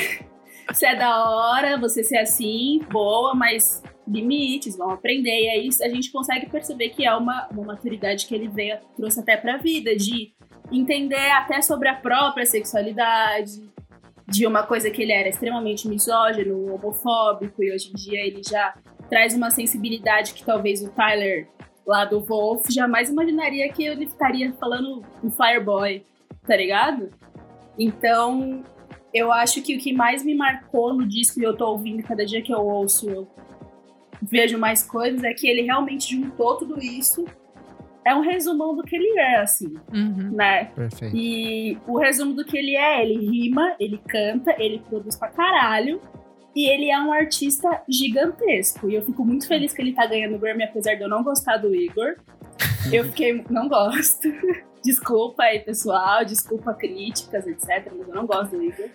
Você 0.68 0.86
é 0.86 0.96
da 0.96 1.24
hora, 1.24 1.78
você 1.78 2.02
ser 2.02 2.18
assim, 2.18 2.80
boa, 2.90 3.34
mas 3.34 3.82
limites, 4.06 4.76
vamos 4.76 4.94
aprender. 4.94 5.38
E 5.38 5.48
aí 5.48 5.68
a 5.82 5.88
gente 5.88 6.10
consegue 6.10 6.46
perceber 6.46 6.88
que 6.88 7.06
é 7.06 7.14
uma, 7.14 7.46
uma 7.52 7.64
maturidade 7.66 8.26
que 8.26 8.34
ele 8.34 8.48
veio, 8.48 8.78
trouxe 8.96 9.20
até 9.20 9.36
pra 9.36 9.58
vida, 9.58 9.94
de 9.94 10.32
entender 10.72 11.30
até 11.30 11.62
sobre 11.62 11.88
a 11.88 11.94
própria 11.94 12.46
sexualidade, 12.46 13.70
de 14.28 14.46
uma 14.46 14.62
coisa 14.62 14.90
que 14.90 15.02
ele 15.02 15.12
era 15.12 15.28
extremamente 15.28 15.88
misógino, 15.88 16.74
homofóbico, 16.74 17.62
e 17.62 17.72
hoje 17.72 17.90
em 17.90 17.94
dia 17.94 18.26
ele 18.26 18.42
já 18.42 18.74
traz 19.08 19.34
uma 19.34 19.50
sensibilidade 19.50 20.34
que 20.34 20.44
talvez 20.44 20.82
o 20.82 20.90
Tyler 20.90 21.48
lá 21.86 22.04
do 22.04 22.20
Wolf 22.20 22.66
jamais 22.70 23.10
imaginaria 23.10 23.70
que 23.72 23.84
ele 23.84 24.04
estaria 24.04 24.52
falando 24.54 25.02
um 25.22 25.30
Fireboy, 25.30 26.04
tá 26.46 26.56
ligado? 26.56 27.10
Então, 27.78 28.62
eu 29.12 29.32
acho 29.32 29.62
que 29.62 29.76
o 29.76 29.78
que 29.78 29.92
mais 29.92 30.24
me 30.24 30.34
marcou 30.34 30.94
no 30.94 31.06
disco 31.06 31.40
e 31.40 31.44
eu 31.44 31.56
tô 31.56 31.66
ouvindo 31.70 32.02
cada 32.02 32.24
dia 32.24 32.42
que 32.42 32.52
eu 32.52 32.60
ouço, 32.60 33.08
eu 33.10 33.28
vejo 34.22 34.58
mais 34.58 34.82
coisas, 34.82 35.22
é 35.24 35.32
que 35.34 35.48
ele 35.48 35.62
realmente 35.62 36.14
juntou 36.14 36.56
tudo 36.56 36.78
isso. 36.78 37.24
É 38.04 38.14
um 38.14 38.20
resumão 38.20 38.74
do 38.74 38.82
que 38.82 38.96
ele 38.96 39.18
é, 39.18 39.36
assim, 39.36 39.74
Uhum. 39.92 40.32
né? 40.32 40.64
Perfeito. 40.74 41.16
E 41.16 41.78
o 41.86 41.98
resumo 41.98 42.34
do 42.34 42.44
que 42.44 42.56
ele 42.58 42.74
é, 42.76 43.02
ele 43.02 43.14
rima, 43.28 43.74
ele 43.78 43.98
canta, 44.08 44.54
ele 44.58 44.80
produz 44.88 45.16
pra 45.16 45.28
caralho. 45.28 46.00
E 46.54 46.68
ele 46.68 46.90
é 46.90 46.98
um 47.00 47.12
artista 47.12 47.82
gigantesco. 47.88 48.90
E 48.90 48.94
eu 48.94 49.02
fico 49.02 49.24
muito 49.24 49.46
feliz 49.46 49.72
que 49.72 49.80
ele 49.80 49.92
tá 49.94 50.04
ganhando 50.04 50.34
o 50.34 50.38
Grammy, 50.38 50.64
apesar 50.64 50.94
de 50.96 51.02
eu 51.02 51.08
não 51.08 51.22
gostar 51.22 51.56
do 51.56 51.74
Igor. 51.74 52.16
Eu 52.92 53.04
fiquei. 53.06 53.42
Não 53.48 53.68
gosto. 53.68 54.28
Desculpa 54.84 55.44
aí, 55.44 55.60
pessoal. 55.60 56.24
Desculpa 56.24 56.74
críticas, 56.74 57.46
etc. 57.46 57.90
Mas 57.96 58.08
eu 58.08 58.14
não 58.14 58.26
gosto 58.26 58.56
do 58.56 58.62
Igor. 58.62 58.88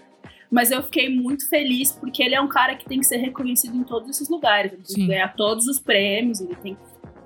Mas 0.52 0.70
eu 0.72 0.84
fiquei 0.84 1.10
muito 1.10 1.48
feliz 1.50 1.92
porque 1.94 2.22
ele 2.22 2.36
é 2.36 2.42
um 2.42 2.48
cara 2.50 2.76
que 2.76 2.86
tem 2.86 3.00
que 3.00 3.06
ser 3.06 3.18
reconhecido 3.18 3.76
em 3.76 3.84
todos 3.84 4.10
esses 4.10 4.30
lugares. 4.30 4.74
Ele 4.74 4.84
tem 4.84 4.96
Sim. 4.96 5.02
que 5.02 5.08
ganhar 5.08 5.34
todos 5.36 5.66
os 5.68 5.80
prêmios. 5.80 6.42
Ele 6.42 6.56
tem 6.56 6.78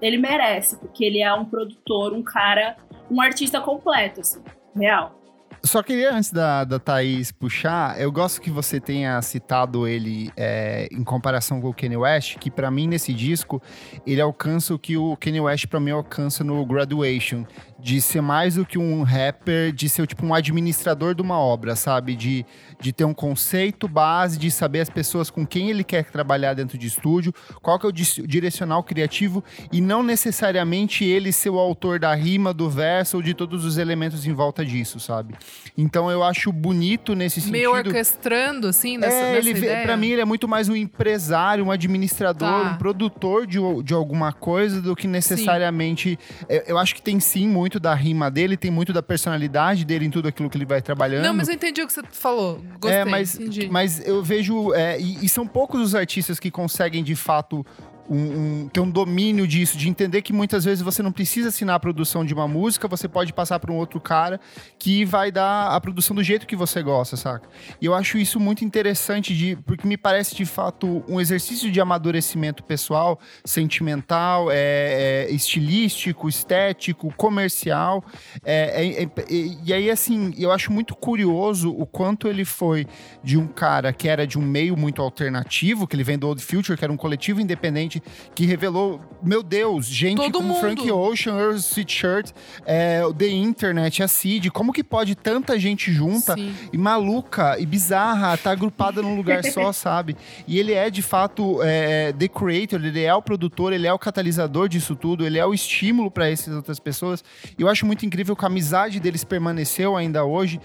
Ele 0.01 0.17
merece, 0.17 0.77
porque 0.77 1.03
ele 1.05 1.21
é 1.21 1.33
um 1.33 1.45
produtor, 1.45 2.13
um 2.13 2.23
cara, 2.23 2.75
um 3.09 3.21
artista 3.21 3.61
completo, 3.61 4.21
assim. 4.21 4.41
Real. 4.75 5.21
Só 5.63 5.83
queria, 5.83 6.11
antes 6.11 6.31
da, 6.31 6.63
da 6.63 6.79
Thaís 6.79 7.31
puxar, 7.31 7.99
eu 8.01 8.11
gosto 8.11 8.41
que 8.41 8.49
você 8.49 8.79
tenha 8.79 9.21
citado 9.21 9.87
ele 9.87 10.31
é, 10.35 10.87
em 10.91 11.03
comparação 11.03 11.61
com 11.61 11.69
o 11.69 11.73
Kanye 11.73 11.97
West, 11.97 12.37
que 12.39 12.49
pra 12.49 12.71
mim, 12.71 12.87
nesse 12.87 13.13
disco, 13.13 13.61
ele 14.05 14.19
alcança 14.19 14.73
o 14.73 14.79
que 14.79 14.97
o 14.97 15.15
Kanye 15.17 15.39
West 15.39 15.67
pra 15.67 15.79
mim 15.79 15.91
alcança 15.91 16.43
no 16.43 16.65
Graduation, 16.65 17.45
de 17.81 17.99
ser 17.99 18.21
mais 18.21 18.55
do 18.55 18.65
que 18.65 18.77
um 18.77 19.01
rapper, 19.03 19.71
de 19.73 19.89
ser 19.89 20.05
tipo 20.05 20.25
um 20.25 20.33
administrador 20.33 21.15
de 21.15 21.21
uma 21.21 21.37
obra, 21.39 21.75
sabe? 21.75 22.15
De, 22.15 22.45
de 22.79 22.93
ter 22.93 23.03
um 23.05 23.13
conceito 23.13 23.87
base, 23.87 24.37
de 24.37 24.51
saber 24.51 24.81
as 24.81 24.89
pessoas 24.89 25.29
com 25.29 25.45
quem 25.45 25.69
ele 25.69 25.83
quer 25.83 26.05
trabalhar 26.05 26.53
dentro 26.53 26.77
de 26.77 26.87
estúdio, 26.87 27.33
qual 27.61 27.79
que 27.79 27.85
é 27.85 27.89
o 27.89 27.91
direcional 27.91 28.83
criativo, 28.83 29.43
e 29.71 29.81
não 29.81 30.03
necessariamente 30.03 31.03
ele 31.03 31.31
ser 31.31 31.49
o 31.49 31.57
autor 31.59 31.99
da 31.99 32.13
rima, 32.13 32.53
do 32.53 32.69
verso 32.69 33.17
ou 33.17 33.23
de 33.23 33.33
todos 33.33 33.65
os 33.65 33.77
elementos 33.77 34.25
em 34.27 34.33
volta 34.33 34.63
disso, 34.65 34.99
sabe? 34.99 35.33
Então 35.77 36.09
eu 36.11 36.23
acho 36.23 36.51
bonito 36.51 37.15
nesse 37.15 37.41
sentido. 37.41 37.51
Meio 37.53 37.71
orquestrando, 37.71 38.67
assim, 38.67 38.97
nessa, 38.97 39.15
é, 39.15 39.33
nessa 39.33 39.49
ele 39.49 39.57
ideia. 39.57 39.83
pra 39.83 39.97
mim 39.97 40.09
ele 40.09 40.21
é 40.21 40.25
muito 40.25 40.47
mais 40.47 40.69
um 40.69 40.75
empresário, 40.75 41.65
um 41.65 41.71
administrador, 41.71 42.41
Tá. 42.41 42.71
um 42.71 42.77
produtor 42.77 43.47
de, 43.47 43.57
de 43.83 43.93
alguma 43.93 44.31
coisa 44.33 44.81
do 44.81 44.95
que 44.95 45.07
necessariamente. 45.07 46.17
Eu, 46.49 46.63
eu 46.67 46.77
acho 46.77 46.93
que 46.95 47.01
tem 47.01 47.19
sim 47.19 47.47
muito 47.47 47.70
da 47.79 47.93
rima 47.93 48.29
dele, 48.29 48.57
tem 48.57 48.71
muito 48.71 48.93
da 48.93 49.03
personalidade 49.03 49.85
dele 49.85 50.05
em 50.05 50.09
tudo 50.09 50.27
aquilo 50.27 50.49
que 50.49 50.57
ele 50.57 50.65
vai 50.65 50.81
trabalhando. 50.81 51.23
Não, 51.23 51.33
mas 51.33 51.47
eu 51.47 51.55
entendi 51.55 51.81
o 51.81 51.87
que 51.87 51.93
você 51.93 52.03
falou. 52.11 52.63
Gostei, 52.79 53.01
é, 53.01 53.05
mas, 53.05 53.35
entendi. 53.35 53.69
mas 53.69 54.05
eu 54.05 54.23
vejo. 54.23 54.73
é, 54.73 54.99
e, 54.99 55.25
e 55.25 55.29
são 55.29 55.47
poucos 55.47 55.81
os 55.81 55.95
artistas 55.95 56.39
que 56.39 56.51
conseguem, 56.51 57.03
de 57.03 57.15
fato, 57.15 57.65
um, 58.11 58.63
um- 58.63 58.67
ter 58.69 58.79
um 58.81 58.89
domínio 58.89 59.47
disso, 59.47 59.77
de 59.77 59.87
entender 59.89 60.21
que 60.21 60.33
muitas 60.33 60.65
vezes 60.65 60.81
você 60.83 61.01
não 61.01 61.11
precisa 61.11 61.47
assinar 61.49 61.75
a 61.75 61.79
produção 61.79 62.25
de 62.25 62.33
uma 62.33 62.47
música, 62.47 62.87
você 62.87 63.07
pode 63.07 63.31
passar 63.31 63.59
para 63.59 63.71
um 63.71 63.77
outro 63.77 63.99
cara 64.01 64.39
que 64.77 65.05
vai 65.05 65.31
dar 65.31 65.69
a 65.75 65.79
produção 65.79 66.15
do 66.15 66.23
jeito 66.23 66.45
que 66.45 66.55
você 66.55 66.83
gosta, 66.83 67.15
saca? 67.15 67.47
E 67.79 67.85
eu 67.85 67.93
acho 67.93 68.17
isso 68.17 68.39
muito 68.39 68.65
interessante, 68.65 69.35
de, 69.35 69.55
porque 69.65 69.87
me 69.87 69.97
parece, 69.97 70.35
de 70.35 70.45
fato, 70.45 71.03
um 71.07 71.19
exercício 71.21 71.71
de 71.71 71.79
amadurecimento 71.79 72.63
pessoal, 72.63 73.19
sentimental, 73.45 74.49
é, 74.51 75.27
é, 75.27 75.31
estilístico, 75.31 76.27
estético, 76.27 77.13
comercial. 77.15 78.03
É, 78.43 78.85
é- 78.85 79.03
é- 79.03 79.09
e- 79.29 79.71
aí, 79.73 79.89
assim, 79.89 80.33
eu 80.37 80.51
acho 80.51 80.71
muito 80.71 80.95
curioso 80.95 81.69
o 81.71 81.85
quanto 81.85 82.27
ele 82.27 82.43
foi 82.43 82.85
de 83.23 83.37
um 83.37 83.47
cara 83.47 83.93
que 83.93 84.07
era 84.07 84.25
de 84.25 84.37
um 84.37 84.41
meio 84.41 84.75
muito 84.75 85.01
alternativo, 85.01 85.87
que 85.87 85.95
ele 85.95 86.03
vem 86.03 86.17
do 86.17 86.27
Old 86.27 86.43
Future, 86.43 86.77
que 86.77 86.83
era 86.83 86.91
um 86.91 86.97
coletivo 86.97 87.39
independente 87.39 88.00
que 88.33 88.45
revelou, 88.45 89.01
meu 89.21 89.43
Deus, 89.43 89.85
gente 89.85 90.17
Todo 90.17 90.33
como 90.33 90.49
mundo. 90.49 90.59
Frank 90.59 90.91
Ocean, 90.91 91.37
Earl 91.37 91.55
Sweatshirt, 91.55 92.31
é, 92.65 93.01
The 93.17 93.27
Internet, 93.27 94.03
a 94.03 94.07
Cid, 94.07 94.49
como 94.51 94.71
que 94.73 94.83
pode 94.83 95.15
tanta 95.15 95.59
gente 95.59 95.91
junta 95.91 96.35
Sim. 96.35 96.53
e 96.71 96.77
maluca 96.77 97.59
e 97.59 97.65
bizarra, 97.65 98.37
tá 98.37 98.51
agrupada 98.51 99.01
num 99.01 99.15
lugar 99.15 99.43
só, 99.43 99.71
sabe? 99.73 100.15
E 100.47 100.59
ele 100.59 100.73
é, 100.73 100.89
de 100.89 101.01
fato, 101.01 101.59
é, 101.63 102.13
the 102.13 102.27
creator, 102.27 102.83
ele 102.83 103.03
é 103.03 103.13
o 103.13 103.21
produtor, 103.21 103.73
ele 103.73 103.87
é 103.87 103.93
o 103.93 103.99
catalisador 103.99 104.67
disso 104.67 104.95
tudo, 104.95 105.25
ele 105.25 105.37
é 105.37 105.45
o 105.45 105.53
estímulo 105.53 106.09
para 106.09 106.29
essas 106.29 106.53
outras 106.55 106.79
pessoas. 106.79 107.23
E 107.57 107.61
eu 107.61 107.67
acho 107.67 107.85
muito 107.85 108.05
incrível 108.05 108.35
que 108.35 108.45
a 108.45 108.47
amizade 108.47 108.99
deles 108.99 109.23
permaneceu 109.23 109.95
ainda 109.95 110.23
hoje. 110.23 110.59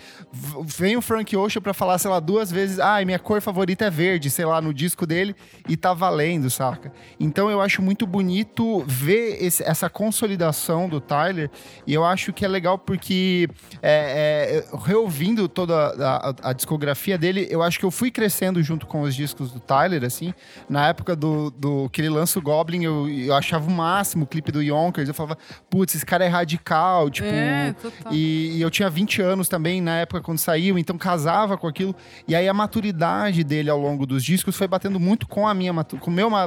Vem 0.65 0.97
o 0.97 1.03
Frank 1.03 1.37
Ocean 1.37 1.63
pra 1.63 1.75
falar, 1.75 1.99
sei 1.99 2.11
lá, 2.11 2.21
duas 2.21 2.51
vezes, 2.51 2.79
ah, 2.79 3.05
minha 3.05 3.19
cor 3.19 3.41
favorita 3.41 3.85
é 3.85 3.91
verde, 3.91 4.31
sei 4.31 4.45
lá, 4.45 4.61
no 4.61 4.73
disco 4.73 5.07
dele, 5.07 5.35
e 5.69 5.77
tá 5.77 5.95
valendo, 5.95 6.51
saca? 6.51 6.93
Então 7.19 7.51
eu 7.51 7.61
acho 7.61 7.81
muito 7.81 8.07
bonito 8.07 8.85
ver 8.87 9.43
esse- 9.43 9.63
essa 9.63 9.89
consolidação 9.89 10.89
do 10.89 11.01
Tyler, 11.01 11.51
e 11.87 11.95
eu 11.95 12.05
acho 12.05 12.33
que 12.33 12.45
é 12.45 12.49
legal 12.49 12.79
porque, 12.79 13.49
é, 13.83 14.65
é, 14.73 14.77
reouvindo 14.85 15.49
toda 15.49 15.75
a, 15.75 16.31
a- 16.31 16.35
a 16.51 16.53
discografia 16.53 17.17
dele, 17.17 17.47
eu 17.51 17.63
acho 17.63 17.79
que 17.79 17.85
eu 17.85 17.91
fui 17.91 18.11
crescendo 18.11 18.63
junto 18.63 18.87
com 18.87 19.03
os 19.03 19.15
discos 19.15 19.51
do 19.53 19.61
Tyler, 19.61 20.05
assim. 20.05 20.35
Na 20.69 20.89
época 20.89 21.15
do, 21.17 21.51
do 21.51 21.89
que 21.91 22.01
ele 22.01 22.09
lança 22.11 22.39
o 22.39 22.43
Goblin, 22.43 22.85
eu, 22.85 23.09
eu 23.09 23.35
achava 23.35 23.69
o 23.69 23.73
máximo 23.73 24.25
o 24.25 24.27
clipe 24.27 24.51
do 24.53 24.63
Yonkers, 24.63 25.09
eu 25.09 25.15
falava, 25.15 25.39
putz, 25.71 25.95
esse 25.95 26.05
cara 26.07 26.25
é 26.25 26.29
radical, 26.29 27.09
tipo... 27.11 27.29
É. 27.29 27.75
E, 28.15 28.57
e 28.59 28.63
eu 28.63 28.71
tinha 28.71 28.89
20 28.91 29.23
anos 29.23 29.49
também 29.49 29.81
na 29.81 29.99
época 29.99 30.21
quando 30.21 30.39
saiu, 30.39 30.79
então 30.79 30.97
casava 30.99 31.57
com 31.57 31.67
aquilo. 31.67 31.95
E 32.27 32.35
aí 32.35 32.49
a 32.49 32.55
maturidade 32.55 33.43
dele 33.45 33.71
ao 33.71 33.79
longo 33.81 34.07
dos 34.07 34.25
discos 34.25 34.57
foi 34.57 34.67
batendo 34.69 34.99
muito 35.01 35.27
com 35.27 35.47
a 35.47 35.55
minha 35.55 35.73
com 35.85 36.11
o 36.11 36.13
meu 36.13 36.29
ma- 36.31 36.47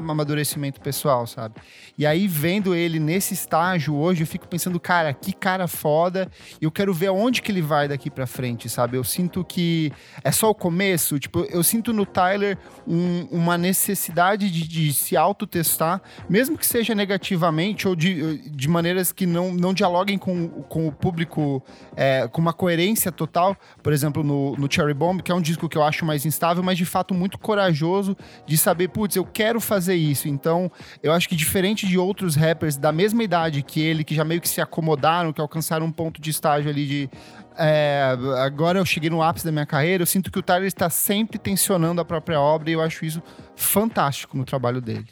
amadurecimento 0.60 0.82
pessoal, 0.82 1.26
sabe? 1.26 1.56
E 2.00 2.06
aí 2.06 2.30
vendo 2.30 2.74
ele 2.74 2.98
nesse 2.98 3.34
estágio 3.34 3.94
hoje, 3.94 4.24
eu 4.24 4.28
fico 4.28 4.48
pensando, 4.48 4.80
cara, 4.80 5.14
que 5.14 5.34
cara 5.34 5.68
foda. 5.68 6.32
E 6.62 6.64
eu 6.64 6.72
quero 6.72 6.94
ver 6.94 7.08
aonde 7.08 7.42
que 7.42 7.52
ele 7.52 7.62
vai 7.62 7.90
daqui 7.90 8.10
pra 8.10 8.26
frente, 8.26 8.70
sabe? 8.70 8.96
Eu 8.96 9.04
sinto 9.04 9.44
que 9.44 9.92
é 10.24 10.32
só 10.32 10.50
o 10.50 10.56
começo, 10.56 11.20
tipo, 11.20 11.42
eu 11.50 11.62
sinto 11.62 11.92
no 11.92 12.06
Tyler 12.06 12.58
um- 12.88 13.28
uma 13.30 13.58
necessidade 13.58 14.50
de, 14.50 14.66
de 14.66 14.94
se 14.94 15.18
autotestar, 15.18 16.02
mesmo 16.30 16.58
que 16.58 16.66
seja 16.66 16.96
negativamente 16.96 17.86
ou 17.86 17.98
de, 17.98 18.50
de 18.50 18.68
maneiras 18.70 19.12
que 19.12 19.26
não, 19.26 19.54
não 19.54 19.74
dialoguem 19.74 20.18
com, 20.18 20.48
com 20.48 20.88
o 20.88 20.94
público 20.94 21.62
é, 21.98 22.30
com 22.30 22.40
uma 22.40 22.54
coerência 22.54 23.12
total. 23.12 23.58
Por 23.84 23.92
exemplo, 23.92 24.24
no, 24.24 24.56
no 24.56 24.72
Cherry 24.72 24.94
Bomb, 24.94 25.22
que 25.22 25.34
é 25.34 25.36
um 25.36 25.42
disco 25.42 25.68
que 25.68 25.78
eu 25.78 25.84
acho 25.84 26.06
mais 26.06 26.26
instável, 26.26 26.64
mas 26.64 26.78
de 26.78 26.86
fato 26.86 27.14
muito 27.14 27.38
corajoso 27.38 28.16
de 28.48 28.58
saber, 28.58 28.88
putz, 28.88 29.18
eu 29.18 29.26
quero 29.26 29.60
fazer 29.60 29.96
isso. 29.96 30.30
Então, 30.30 30.72
eu 31.04 31.12
acho 31.12 31.28
que 31.28 31.36
diferente 31.36 31.89
de 31.90 31.98
outros 31.98 32.36
rappers 32.36 32.78
da 32.78 32.92
mesma 32.92 33.24
idade 33.24 33.62
que 33.62 33.82
ele, 33.82 34.04
que 34.04 34.16
já 34.16 34.24
meio 34.24 34.40
que 34.40 34.48
se 34.48 34.62
acomodaram, 34.62 35.34
que 35.34 35.42
alcançaram 35.42 35.86
um 35.86 35.92
ponto 35.92 36.22
de 36.22 36.30
estágio 36.30 36.70
ali 36.70 36.86
de 36.86 37.10
é, 37.58 38.16
agora 38.38 38.80
eu 38.80 38.86
cheguei 38.86 39.10
no 39.10 39.22
ápice 39.22 39.44
da 39.44 39.52
minha 39.52 39.66
carreira, 39.66 40.02
eu 40.02 40.08
sinto 40.08 40.32
que 40.32 40.40
o 40.40 40.42
Tyler 40.42 40.66
está 40.66 40.90
sempre 40.90 41.38
tensionando 41.38 42.00
a 42.00 42.06
própria 42.06 42.40
obra 42.40 42.70
e 42.70 42.74
eu 42.74 42.82
acho 42.82 43.04
isso 43.04 43.22
fantástico 43.54 44.38
no 44.38 44.46
trabalho 44.46 44.80
dele. 44.80 45.08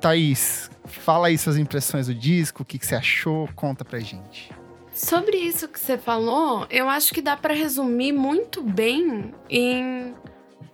Thaís, 0.00 0.70
fala 0.86 1.26
aí 1.26 1.36
suas 1.36 1.58
impressões 1.58 2.06
do 2.06 2.14
disco, 2.14 2.62
o 2.62 2.64
que, 2.64 2.78
que 2.78 2.86
você 2.86 2.94
achou, 2.94 3.46
conta 3.54 3.84
pra 3.84 4.00
gente. 4.00 4.50
Sobre 4.92 5.36
isso 5.36 5.68
que 5.68 5.78
você 5.78 5.98
falou, 5.98 6.66
eu 6.70 6.88
acho 6.88 7.12
que 7.12 7.20
dá 7.20 7.36
pra 7.36 7.54
resumir 7.54 8.12
muito 8.12 8.62
bem 8.62 9.32
em 9.50 10.14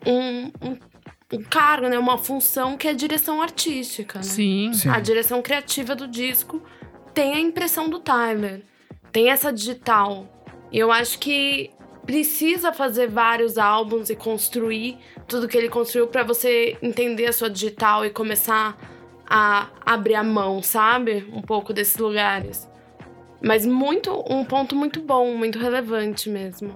um, 0.06 0.52
um, 0.62 0.78
um 1.32 1.42
cargo, 1.42 1.88
né? 1.88 1.98
Uma 1.98 2.16
função 2.16 2.76
que 2.76 2.88
é 2.88 2.90
a 2.90 2.94
direção 2.94 3.42
artística, 3.42 4.18
né? 4.18 4.24
Sim. 4.24 4.72
Sim. 4.72 4.88
A 4.88 5.00
direção 5.00 5.42
criativa 5.42 5.94
do 5.94 6.08
disco 6.08 6.62
tem 7.12 7.34
a 7.34 7.40
impressão 7.40 7.88
do 7.88 7.98
Tyler, 7.98 8.62
tem 9.12 9.30
essa 9.30 9.52
digital. 9.52 10.26
E 10.70 10.78
eu 10.78 10.90
acho 10.92 11.18
que 11.18 11.70
precisa 12.06 12.72
fazer 12.72 13.08
vários 13.08 13.58
álbuns 13.58 14.08
e 14.08 14.16
construir 14.16 14.96
tudo 15.26 15.46
que 15.46 15.58
ele 15.58 15.68
construiu 15.68 16.06
pra 16.06 16.22
você 16.22 16.76
entender 16.80 17.26
a 17.26 17.32
sua 17.32 17.50
digital 17.50 18.04
e 18.04 18.10
começar 18.10 18.78
a 19.28 19.68
abrir 19.84 20.14
a 20.14 20.24
mão, 20.24 20.62
sabe? 20.62 21.28
Um 21.30 21.42
pouco 21.42 21.74
desses 21.74 21.96
lugares. 21.98 22.66
Mas 23.42 23.66
muito 23.66 24.10
um 24.26 24.42
ponto 24.44 24.74
muito 24.74 25.00
bom, 25.00 25.36
muito 25.36 25.58
relevante 25.58 26.30
mesmo. 26.30 26.74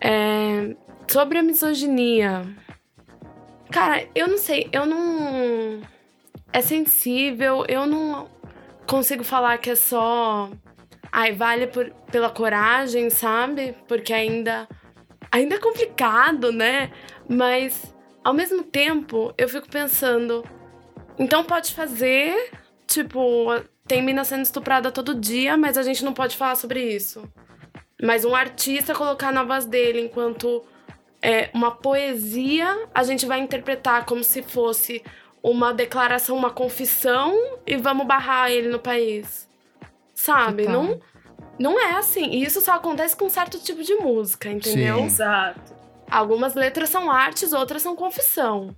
É, 0.00 0.76
sobre 1.08 1.38
a 1.38 1.42
misoginia. 1.42 2.46
Cara, 3.70 4.06
eu 4.14 4.28
não 4.28 4.38
sei, 4.38 4.68
eu 4.72 4.86
não. 4.86 5.80
É 6.52 6.60
sensível, 6.60 7.64
eu 7.68 7.86
não 7.86 8.28
consigo 8.86 9.24
falar 9.24 9.58
que 9.58 9.70
é 9.70 9.74
só. 9.74 10.50
Ai, 11.12 11.32
vale 11.32 11.66
por, 11.66 11.90
pela 12.10 12.30
coragem, 12.30 13.10
sabe? 13.10 13.74
Porque 13.88 14.12
ainda. 14.12 14.68
Ainda 15.30 15.56
é 15.56 15.58
complicado, 15.58 16.52
né? 16.52 16.90
Mas, 17.28 17.94
ao 18.24 18.32
mesmo 18.32 18.62
tempo, 18.62 19.34
eu 19.36 19.48
fico 19.48 19.68
pensando. 19.68 20.44
Então 21.18 21.44
pode 21.44 21.74
fazer, 21.74 22.50
tipo, 22.86 23.48
tem 23.86 24.02
mina 24.02 24.24
sendo 24.24 24.42
estuprada 24.42 24.90
todo 24.92 25.14
dia, 25.14 25.56
mas 25.56 25.78
a 25.78 25.82
gente 25.82 26.04
não 26.04 26.12
pode 26.12 26.36
falar 26.36 26.54
sobre 26.54 26.82
isso. 26.82 27.28
Mas 28.02 28.24
um 28.24 28.34
artista 28.34 28.94
colocar 28.94 29.32
na 29.32 29.42
voz 29.42 29.64
dele 29.64 30.00
enquanto 30.00 30.62
é, 31.22 31.50
uma 31.54 31.70
poesia, 31.70 32.88
a 32.94 33.02
gente 33.02 33.26
vai 33.26 33.40
interpretar 33.40 34.04
como 34.04 34.22
se 34.22 34.42
fosse 34.42 35.02
uma 35.42 35.72
declaração, 35.72 36.36
uma 36.36 36.50
confissão 36.50 37.34
e 37.66 37.76
vamos 37.76 38.06
barrar 38.06 38.50
ele 38.50 38.68
no 38.68 38.78
país. 38.78 39.48
Sabe? 40.14 40.66
Não, 40.66 41.00
não 41.58 41.78
é 41.80 41.96
assim. 41.96 42.30
E 42.30 42.44
isso 42.44 42.60
só 42.60 42.72
acontece 42.72 43.14
com 43.16 43.26
um 43.26 43.30
certo 43.30 43.58
tipo 43.58 43.82
de 43.82 43.94
música, 43.94 44.50
entendeu? 44.50 44.96
Sim. 44.96 45.04
Exato. 45.04 45.74
Algumas 46.10 46.54
letras 46.54 46.88
são 46.88 47.10
artes, 47.10 47.52
outras 47.52 47.82
são 47.82 47.94
confissão. 47.94 48.74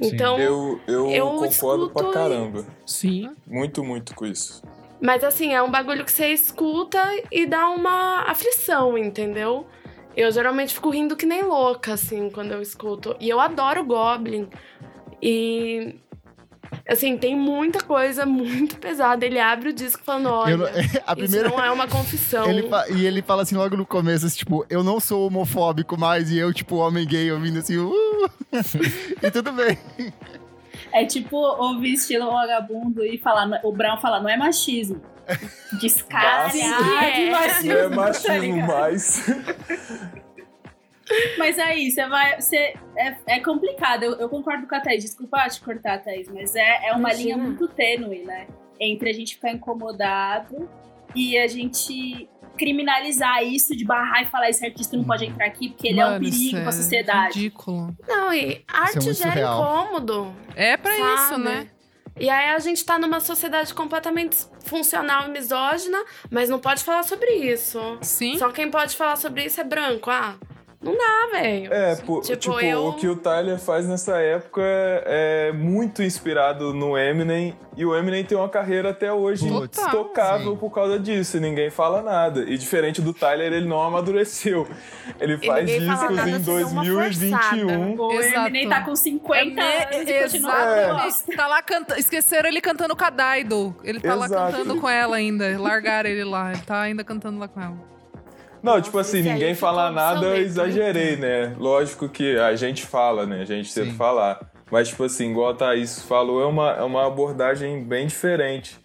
Sim. 0.00 0.10
Então, 0.14 0.38
Eu, 0.38 0.80
eu, 0.86 1.10
eu 1.10 1.26
concordo 1.30 1.90
pra 1.90 2.10
caramba. 2.10 2.64
Sim. 2.86 3.30
Muito, 3.46 3.82
muito 3.84 4.14
com 4.14 4.26
isso. 4.26 4.62
Mas 5.00 5.22
assim, 5.22 5.54
é 5.54 5.62
um 5.62 5.70
bagulho 5.70 6.04
que 6.04 6.10
você 6.10 6.28
escuta 6.28 7.00
e 7.30 7.46
dá 7.46 7.68
uma 7.68 8.22
aflição, 8.22 8.98
entendeu? 8.98 9.66
Eu 10.18 10.32
geralmente 10.32 10.74
fico 10.74 10.90
rindo 10.90 11.14
que 11.14 11.24
nem 11.24 11.44
louca, 11.44 11.92
assim, 11.92 12.28
quando 12.28 12.50
eu 12.50 12.60
escuto. 12.60 13.14
E 13.20 13.28
eu 13.28 13.38
adoro 13.38 13.84
Goblin. 13.84 14.48
E. 15.22 15.94
Assim, 16.86 17.16
tem 17.16 17.36
muita 17.36 17.80
coisa 17.82 18.26
muito 18.26 18.76
pesada. 18.80 19.24
Ele 19.24 19.38
abre 19.38 19.68
o 19.68 19.72
disco 19.72 20.02
falando: 20.04 20.28
olha, 20.28 20.56
não- 20.56 20.66
a 21.06 21.14
primeira, 21.14 21.46
isso 21.48 21.56
não 21.56 21.64
é 21.64 21.70
uma 21.70 21.86
confissão. 21.86 22.50
Ele 22.50 22.68
fa- 22.68 22.88
e 22.90 23.06
ele 23.06 23.22
fala 23.22 23.42
assim 23.42 23.54
logo 23.54 23.76
no 23.76 23.86
começo, 23.86 24.26
assim, 24.26 24.38
tipo, 24.38 24.66
eu 24.68 24.82
não 24.82 24.98
sou 24.98 25.24
homofóbico 25.26 25.96
mais, 25.96 26.32
e 26.32 26.38
eu, 26.38 26.52
tipo, 26.52 26.76
homem 26.76 27.06
gay, 27.06 27.30
ouvindo 27.30 27.60
assim, 27.60 27.76
uh! 27.78 28.30
e 29.22 29.30
tudo 29.30 29.52
bem. 29.52 29.78
É 30.92 31.04
tipo 31.04 31.36
ouvir 31.36 31.92
estilo 31.94 32.30
vagabundo 32.30 33.04
e 33.04 33.18
falar, 33.18 33.60
o 33.62 33.72
Brown 33.72 33.98
falar, 33.98 34.20
não 34.20 34.28
é 34.28 34.36
machismo. 34.36 35.00
Descarga 35.80 36.50
Sim, 36.50 36.58
de 36.58 36.64
é. 36.64 37.30
machismo. 37.30 37.72
É 37.72 37.82
tá 37.82 37.88
machismo 37.90 38.66
mais. 38.66 39.26
Mas 41.38 41.58
aí, 41.58 41.90
você 41.90 42.06
vai. 42.06 42.40
Você, 42.40 42.74
é, 42.96 43.16
é 43.26 43.40
complicado. 43.40 44.02
Eu, 44.02 44.12
eu 44.18 44.28
concordo 44.28 44.66
com 44.66 44.74
a 44.74 44.80
Thaís. 44.80 45.02
Desculpa 45.04 45.48
te 45.48 45.60
cortar, 45.60 46.02
Thaís, 46.02 46.28
mas 46.28 46.54
é, 46.54 46.88
é 46.88 46.90
uma 46.92 47.10
Imagina. 47.10 47.22
linha 47.22 47.36
muito 47.38 47.66
tênue, 47.68 48.24
né? 48.24 48.46
Entre 48.78 49.08
a 49.10 49.12
gente 49.12 49.34
ficar 49.34 49.52
incomodado 49.52 50.68
e 51.14 51.38
a 51.38 51.46
gente 51.46 52.28
criminalizar 52.58 53.42
isso 53.42 53.74
de 53.76 53.84
barrar 53.84 54.22
e 54.22 54.26
falar 54.26 54.50
esse 54.50 54.64
artista 54.66 54.96
não 54.96 55.04
pode 55.04 55.24
entrar 55.24 55.46
aqui 55.46 55.68
porque 55.68 55.88
ele 55.88 56.00
é 56.00 56.04
um 56.06 56.10
Mano, 56.10 56.24
perigo 56.24 56.56
é 56.56 56.62
pra 56.62 56.72
sociedade. 56.72 57.38
Ridículo. 57.38 57.96
Não, 58.06 58.34
e 58.34 58.64
arte 58.68 58.96
muito 58.96 59.12
gera 59.14 59.30
surreal. 59.30 59.62
incômodo. 59.62 60.36
É 60.56 60.76
pra 60.76 61.14
isso, 61.14 61.38
né? 61.38 61.68
E 62.20 62.28
aí 62.28 62.50
a 62.50 62.58
gente 62.58 62.84
tá 62.84 62.98
numa 62.98 63.20
sociedade 63.20 63.72
completamente 63.72 64.36
funcional 64.64 65.26
e 65.28 65.30
misógina, 65.30 66.02
mas 66.30 66.48
não 66.48 66.58
pode 66.58 66.82
falar 66.82 67.02
sobre 67.04 67.30
isso. 67.32 67.98
Sim. 68.02 68.38
Só 68.38 68.50
quem 68.50 68.70
pode 68.70 68.96
falar 68.96 69.16
sobre 69.16 69.44
isso 69.44 69.60
é 69.60 69.64
branco. 69.64 70.10
Ah, 70.10 70.34
não 70.80 70.96
dá, 70.96 71.38
velho. 71.38 71.72
É, 71.72 71.96
pô, 71.96 72.20
Tipo, 72.20 72.36
tipo, 72.38 72.60
eu- 72.60 72.86
o 72.86 72.92
que 72.94 73.08
o 73.08 73.16
Tyler 73.16 73.58
faz 73.58 73.86
nessa 73.88 74.16
época 74.18 74.60
é, 74.62 75.48
é 75.48 75.52
muito 75.52 76.02
inspirado 76.02 76.72
no 76.72 76.96
Eminem, 76.96 77.56
e 77.76 77.84
o 77.84 77.96
Eminem 77.96 78.24
tem 78.24 78.36
uma 78.38 78.48
carreira 78.48 78.90
até 78.90 79.12
hoje 79.12 79.46
intocável 79.46 80.52
sim. 80.52 80.56
por 80.58 80.70
causa 80.70 80.98
disso, 80.98 81.36
e 81.36 81.40
ninguém 81.40 81.70
fala 81.70 82.02
nada. 82.02 82.40
E 82.42 82.56
diferente 82.56 83.00
do 83.02 83.12
Tyler, 83.12 83.52
ele 83.52 83.66
não 83.66 83.80
amadureceu. 83.82 84.68
Ele 85.20 85.36
faz 85.38 85.66
discos 85.66 85.88
em 85.88 86.38
vocês 86.42 86.44
são 86.44 86.72
uma 86.72 86.84
2021. 86.84 88.00
O 88.00 88.12
Exato. 88.12 88.48
Eminem 88.48 88.68
tá 88.68 88.82
com 88.84 88.94
50 88.96 89.60
É 89.62 89.96
anos 89.96 90.08
e 90.08 90.22
continua 90.22 90.94
bosta. 91.02 91.36
Tá 91.36 91.46
lá 91.46 91.62
cantando. 91.62 92.00
Esqueceram 92.00 92.48
ele 92.48 92.60
cantando 92.60 92.96
com 92.96 93.04
a 93.04 93.10
Daido. 93.10 93.74
Ele 93.82 94.00
tá 94.00 94.14
lá 94.14 94.26
Exato. 94.26 94.52
cantando 94.52 94.80
com 94.80 94.88
ela 94.88 95.16
ainda. 95.16 95.58
Largaram 95.58 96.08
ele 96.08 96.24
lá. 96.24 96.52
Ele 96.52 96.62
tá 96.62 96.80
ainda 96.82 97.02
cantando 97.04 97.38
lá 97.38 97.48
com 97.48 97.60
ela. 97.60 97.97
Não, 98.62 98.72
Nossa, 98.72 98.82
tipo 98.82 98.98
assim, 98.98 99.22
ninguém 99.22 99.54
ficou 99.54 99.68
fala 99.68 99.90
nada, 99.90 100.26
eu 100.26 100.30
obsoleto, 100.30 100.44
exagerei, 100.44 101.16
né? 101.16 101.54
Lógico 101.58 102.08
que 102.08 102.36
a 102.38 102.54
gente 102.56 102.84
fala, 102.84 103.26
né? 103.26 103.42
A 103.42 103.44
gente 103.44 103.70
sempre 103.70 103.92
falar. 103.92 104.40
Mas, 104.70 104.88
tipo 104.88 105.04
assim, 105.04 105.30
igual 105.30 105.50
a 105.50 105.54
Thaís 105.54 106.02
falou, 106.02 106.42
é 106.42 106.46
uma, 106.46 106.72
é 106.72 106.82
uma 106.82 107.06
abordagem 107.06 107.82
bem 107.82 108.06
diferente. 108.06 108.78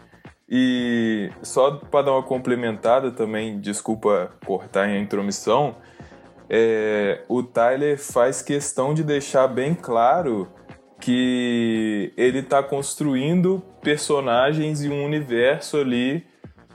E 0.50 1.32
só 1.42 1.72
para 1.72 2.06
dar 2.06 2.12
uma 2.12 2.24
complementada 2.24 3.12
também, 3.12 3.60
desculpa 3.60 4.32
cortar 4.46 4.84
a 4.84 4.98
intromissão, 4.98 5.76
é, 6.50 7.22
o 7.28 7.42
Tyler 7.42 7.98
faz 7.98 8.42
questão 8.42 8.94
de 8.94 9.04
deixar 9.04 9.48
bem 9.48 9.74
claro 9.74 10.48
que 11.00 12.14
ele 12.16 12.40
está 12.40 12.62
construindo 12.62 13.64
personagens 13.82 14.84
e 14.84 14.90
um 14.90 15.04
universo 15.04 15.78
ali. 15.78 16.26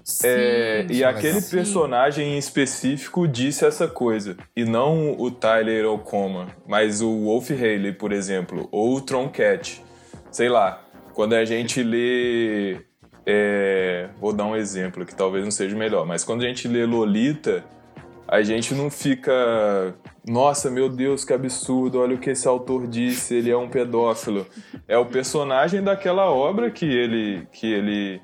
Sim, 0.08 0.26
é, 0.26 0.86
e 0.88 1.04
aquele 1.04 1.42
personagem 1.42 2.34
em 2.34 2.38
específico 2.38 3.28
disse 3.28 3.66
essa 3.66 3.86
coisa. 3.86 4.38
E 4.56 4.64
não 4.64 5.14
o 5.20 5.30
Tyler 5.30 5.84
Ocoma, 5.84 6.46
mas 6.66 7.02
o 7.02 7.24
Wolf 7.24 7.50
Haley, 7.50 7.92
por 7.92 8.10
exemplo, 8.10 8.66
ou 8.72 8.96
o 8.96 9.02
Troncat. 9.02 9.84
Sei 10.30 10.48
lá, 10.48 10.82
quando 11.12 11.34
a 11.34 11.44
gente 11.44 11.82
lê. 11.82 12.80
é, 13.26 14.08
vou 14.18 14.32
dar 14.32 14.46
um 14.46 14.56
exemplo 14.56 15.04
que 15.04 15.14
talvez 15.14 15.44
não 15.44 15.50
seja 15.50 15.76
melhor, 15.76 16.06
mas 16.06 16.24
quando 16.24 16.42
a 16.42 16.46
gente 16.46 16.66
lê 16.66 16.86
Lolita, 16.86 17.62
a 18.26 18.40
gente 18.40 18.74
não 18.74 18.88
fica. 18.88 19.94
Nossa, 20.26 20.70
meu 20.70 20.88
Deus, 20.88 21.22
que 21.22 21.34
absurdo, 21.34 22.00
olha 22.00 22.14
o 22.14 22.18
que 22.18 22.30
esse 22.30 22.48
autor 22.48 22.86
disse, 22.86 23.34
ele 23.34 23.50
é 23.50 23.56
um 23.56 23.68
pedófilo. 23.68 24.46
É 24.88 24.96
o 24.96 25.04
personagem 25.04 25.82
daquela 25.82 26.30
obra 26.30 26.70
que 26.70 26.86
ele, 26.86 27.46
que 27.52 27.70
ele 27.70 28.22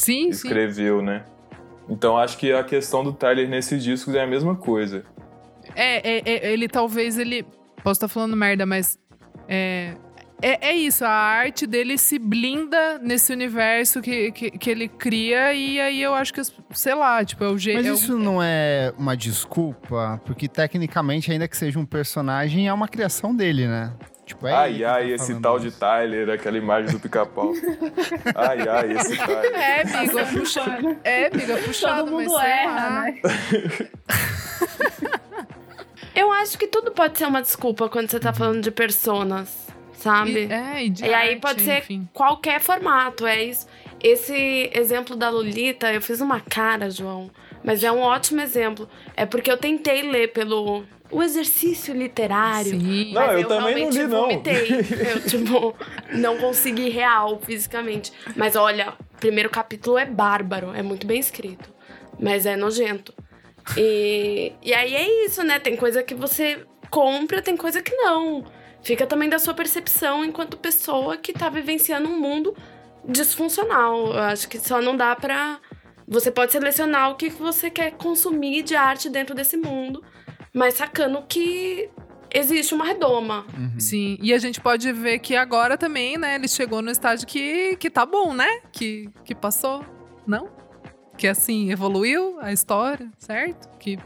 Sim, 0.00 0.24
sim. 0.24 0.48
escreveu, 0.48 1.02
né? 1.02 1.24
Então 1.88 2.16
acho 2.16 2.38
que 2.38 2.52
a 2.52 2.62
questão 2.62 3.02
do 3.02 3.12
Tyler 3.12 3.48
nesses 3.48 3.82
discos 3.82 4.14
é 4.14 4.22
a 4.22 4.26
mesma 4.26 4.54
coisa. 4.54 5.04
É, 5.74 6.18
é, 6.18 6.22
é, 6.48 6.52
ele 6.52 6.68
talvez 6.68 7.18
ele. 7.18 7.44
Posso 7.82 7.98
estar 7.98 8.08
falando 8.08 8.36
merda, 8.36 8.64
mas. 8.66 8.98
É, 9.48 9.94
é, 10.42 10.68
é 10.70 10.74
isso, 10.74 11.04
a 11.04 11.10
arte 11.10 11.66
dele 11.66 11.98
se 11.98 12.18
blinda 12.18 12.98
nesse 12.98 13.30
universo 13.32 14.00
que, 14.00 14.30
que, 14.32 14.50
que 14.52 14.70
ele 14.70 14.88
cria, 14.88 15.52
e 15.52 15.78
aí 15.80 16.00
eu 16.00 16.14
acho 16.14 16.32
que, 16.32 16.40
sei 16.70 16.94
lá, 16.94 17.22
tipo, 17.24 17.44
é 17.44 17.48
o 17.48 17.58
jeito. 17.58 17.76
Mas 17.76 17.86
é 17.86 17.90
o- 17.90 17.94
isso 17.94 18.16
não 18.16 18.42
é 18.42 18.92
uma 18.96 19.14
desculpa, 19.16 20.20
porque 20.24 20.48
tecnicamente, 20.48 21.30
ainda 21.30 21.46
que 21.46 21.56
seja 21.56 21.78
um 21.78 21.84
personagem, 21.84 22.68
é 22.68 22.72
uma 22.72 22.88
criação 22.88 23.34
dele, 23.34 23.66
né? 23.66 23.92
Tipo, 24.30 24.46
é 24.46 24.52
ai, 24.52 24.74
que 24.74 24.84
ai, 24.84 25.08
tá 25.08 25.14
esse 25.16 25.40
tal 25.40 25.58
de 25.58 25.68
isso. 25.68 25.80
Tyler, 25.80 26.30
aquela 26.30 26.56
imagem 26.56 26.92
do 26.92 27.00
pica-pau. 27.00 27.52
ai, 28.36 28.68
ai, 28.68 28.92
esse 28.92 29.16
Tyler. 29.18 29.54
É, 29.56 29.82
amigo, 29.82 30.18
é 30.20 30.24
puxa... 30.24 30.62
é, 31.02 31.26
amigo, 31.26 31.62
puxado, 31.64 32.04
Todo 32.04 32.12
mundo 32.12 32.32
mas 32.32 32.44
erra, 32.44 33.00
né? 33.02 33.20
Eu 36.14 36.30
acho 36.30 36.56
que 36.56 36.68
tudo 36.68 36.92
pode 36.92 37.18
ser 37.18 37.26
uma 37.26 37.42
desculpa 37.42 37.88
quando 37.88 38.08
você 38.08 38.20
tá 38.20 38.32
falando 38.32 38.62
de 38.62 38.70
personas, 38.70 39.66
sabe? 39.94 40.46
E, 40.46 40.52
é, 40.52 40.84
e, 40.84 40.90
de 40.90 41.04
E 41.04 41.12
aí 41.12 41.30
arte, 41.30 41.40
pode 41.40 41.62
ser 41.62 41.78
enfim. 41.78 42.08
qualquer 42.12 42.60
formato, 42.60 43.26
é 43.26 43.42
isso. 43.42 43.66
Esse 44.00 44.70
exemplo 44.72 45.16
da 45.16 45.28
Lolita, 45.28 45.92
eu 45.92 46.00
fiz 46.00 46.20
uma 46.20 46.38
cara, 46.38 46.88
João, 46.88 47.30
mas 47.64 47.82
é 47.82 47.90
um 47.90 48.00
ótimo 48.00 48.40
exemplo. 48.40 48.88
É 49.16 49.26
porque 49.26 49.50
eu 49.50 49.56
tentei 49.56 50.02
ler 50.02 50.32
pelo 50.32 50.84
o 51.10 51.22
exercício 51.22 51.94
literário. 51.94 52.70
Sim. 52.70 53.12
Não, 53.12 53.26
mas 53.26 53.42
eu 53.42 53.48
também 53.48 53.84
não 53.84 53.90
li, 53.90 54.02
não. 54.06 54.20
vomitei. 54.22 54.68
Eu, 55.12 55.20
tipo, 55.26 55.74
não 56.12 56.38
consegui 56.38 56.88
real 56.88 57.40
fisicamente. 57.40 58.12
Mas 58.36 58.56
olha, 58.56 58.94
o 59.14 59.18
primeiro 59.18 59.50
capítulo 59.50 59.98
é 59.98 60.06
bárbaro, 60.06 60.74
é 60.74 60.82
muito 60.82 61.06
bem 61.06 61.18
escrito. 61.18 61.68
Mas 62.18 62.46
é 62.46 62.56
nojento. 62.56 63.14
E, 63.76 64.52
e 64.62 64.72
aí 64.72 64.94
é 64.94 65.26
isso, 65.26 65.42
né? 65.42 65.58
Tem 65.58 65.76
coisa 65.76 66.02
que 66.02 66.14
você 66.14 66.64
compra, 66.90 67.42
tem 67.42 67.56
coisa 67.56 67.82
que 67.82 67.94
não. 67.94 68.44
Fica 68.82 69.06
também 69.06 69.28
da 69.28 69.38
sua 69.38 69.54
percepção 69.54 70.24
enquanto 70.24 70.56
pessoa 70.56 71.16
que 71.16 71.32
tá 71.32 71.48
vivenciando 71.48 72.08
um 72.08 72.18
mundo 72.18 72.56
disfuncional. 73.04 74.08
Eu 74.08 74.18
acho 74.18 74.48
que 74.48 74.58
só 74.58 74.80
não 74.80 74.96
dá 74.96 75.14
pra. 75.14 75.58
Você 76.08 76.30
pode 76.30 76.50
selecionar 76.50 77.10
o 77.10 77.14
que 77.14 77.28
você 77.30 77.70
quer 77.70 77.92
consumir 77.92 78.62
de 78.62 78.74
arte 78.74 79.08
dentro 79.08 79.34
desse 79.34 79.56
mundo, 79.56 80.02
mas 80.52 80.74
sacando 80.74 81.22
que 81.28 81.88
existe 82.32 82.74
uma 82.74 82.84
redoma. 82.84 83.44
Sim, 83.78 84.16
e 84.22 84.32
a 84.32 84.38
gente 84.38 84.60
pode 84.60 84.92
ver 84.92 85.18
que 85.18 85.34
agora 85.36 85.76
também, 85.76 86.16
né, 86.16 86.36
ele 86.36 86.48
chegou 86.48 86.80
no 86.80 86.90
estágio 86.90 87.26
que, 87.26 87.76
que 87.76 87.90
tá 87.90 88.06
bom, 88.06 88.32
né? 88.32 88.60
Que, 88.72 89.08
que 89.24 89.34
passou, 89.34 89.84
não? 90.26 90.48
Que 91.16 91.26
assim, 91.26 91.70
evoluiu 91.70 92.38
a 92.40 92.52
história, 92.52 93.10
certo? 93.18 93.68
Que 93.78 93.98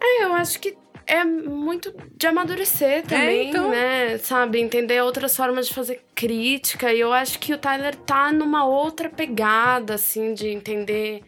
É, 0.00 0.24
eu 0.24 0.32
acho 0.32 0.58
que 0.60 0.76
é 1.06 1.24
muito 1.24 1.92
de 2.16 2.26
amadurecer 2.26 3.02
também, 3.06 3.48
então. 3.48 3.70
né? 3.70 4.18
Sabe? 4.18 4.60
Entender 4.60 5.02
outras 5.02 5.34
formas 5.34 5.66
de 5.66 5.74
fazer 5.74 6.04
crítica. 6.14 6.92
E 6.92 7.00
eu 7.00 7.12
acho 7.12 7.38
que 7.38 7.52
o 7.54 7.58
Tyler 7.58 7.94
tá 7.96 8.30
numa 8.30 8.66
outra 8.66 9.08
pegada, 9.08 9.94
assim, 9.94 10.34
de 10.34 10.48
entender 10.48 11.22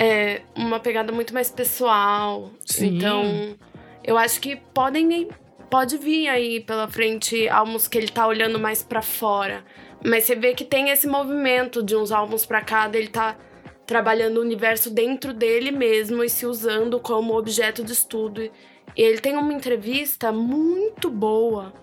é, 0.00 0.40
uma 0.56 0.80
pegada 0.80 1.12
muito 1.12 1.34
mais 1.34 1.50
pessoal. 1.50 2.50
Sim. 2.64 2.96
Então, 2.96 3.54
eu 4.02 4.16
acho 4.16 4.40
que 4.40 4.56
podem 4.56 5.28
pode 5.68 5.98
vir 5.98 6.26
aí 6.26 6.60
pela 6.60 6.88
frente 6.88 7.46
álbuns 7.50 7.86
que 7.86 7.98
ele 7.98 8.08
tá 8.08 8.26
olhando 8.26 8.58
mais 8.58 8.82
pra 8.82 9.02
fora. 9.02 9.62
Mas 10.02 10.24
você 10.24 10.34
vê 10.34 10.54
que 10.54 10.64
tem 10.64 10.88
esse 10.88 11.06
movimento 11.06 11.82
de 11.82 11.94
uns 11.94 12.10
álbuns 12.10 12.46
pra 12.46 12.62
cá, 12.62 12.88
dele 12.88 13.08
tá 13.08 13.36
trabalhando 13.86 14.38
o 14.38 14.40
universo 14.40 14.88
dentro 14.88 15.34
dele 15.34 15.70
mesmo 15.70 16.24
e 16.24 16.30
se 16.30 16.46
usando 16.46 16.98
como 16.98 17.36
objeto 17.36 17.84
de 17.84 17.92
estudo. 17.92 18.42
E 18.42 18.50
ele 18.96 19.18
tem 19.18 19.36
uma 19.36 19.52
entrevista 19.52 20.32
muito 20.32 21.10
boa 21.10 21.74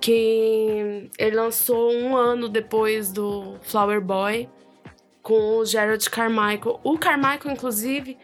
que 0.00 1.08
ele 1.16 1.36
lançou 1.36 1.92
um 1.92 2.16
ano 2.16 2.48
depois 2.48 3.12
do 3.12 3.54
Flower 3.62 4.00
Boy 4.00 4.48
com 5.22 5.58
o 5.58 5.64
Gerald 5.64 6.08
Carmichael. 6.10 6.80
O 6.82 6.98
Carmichael, 6.98 7.52
inclusive, 7.52 8.18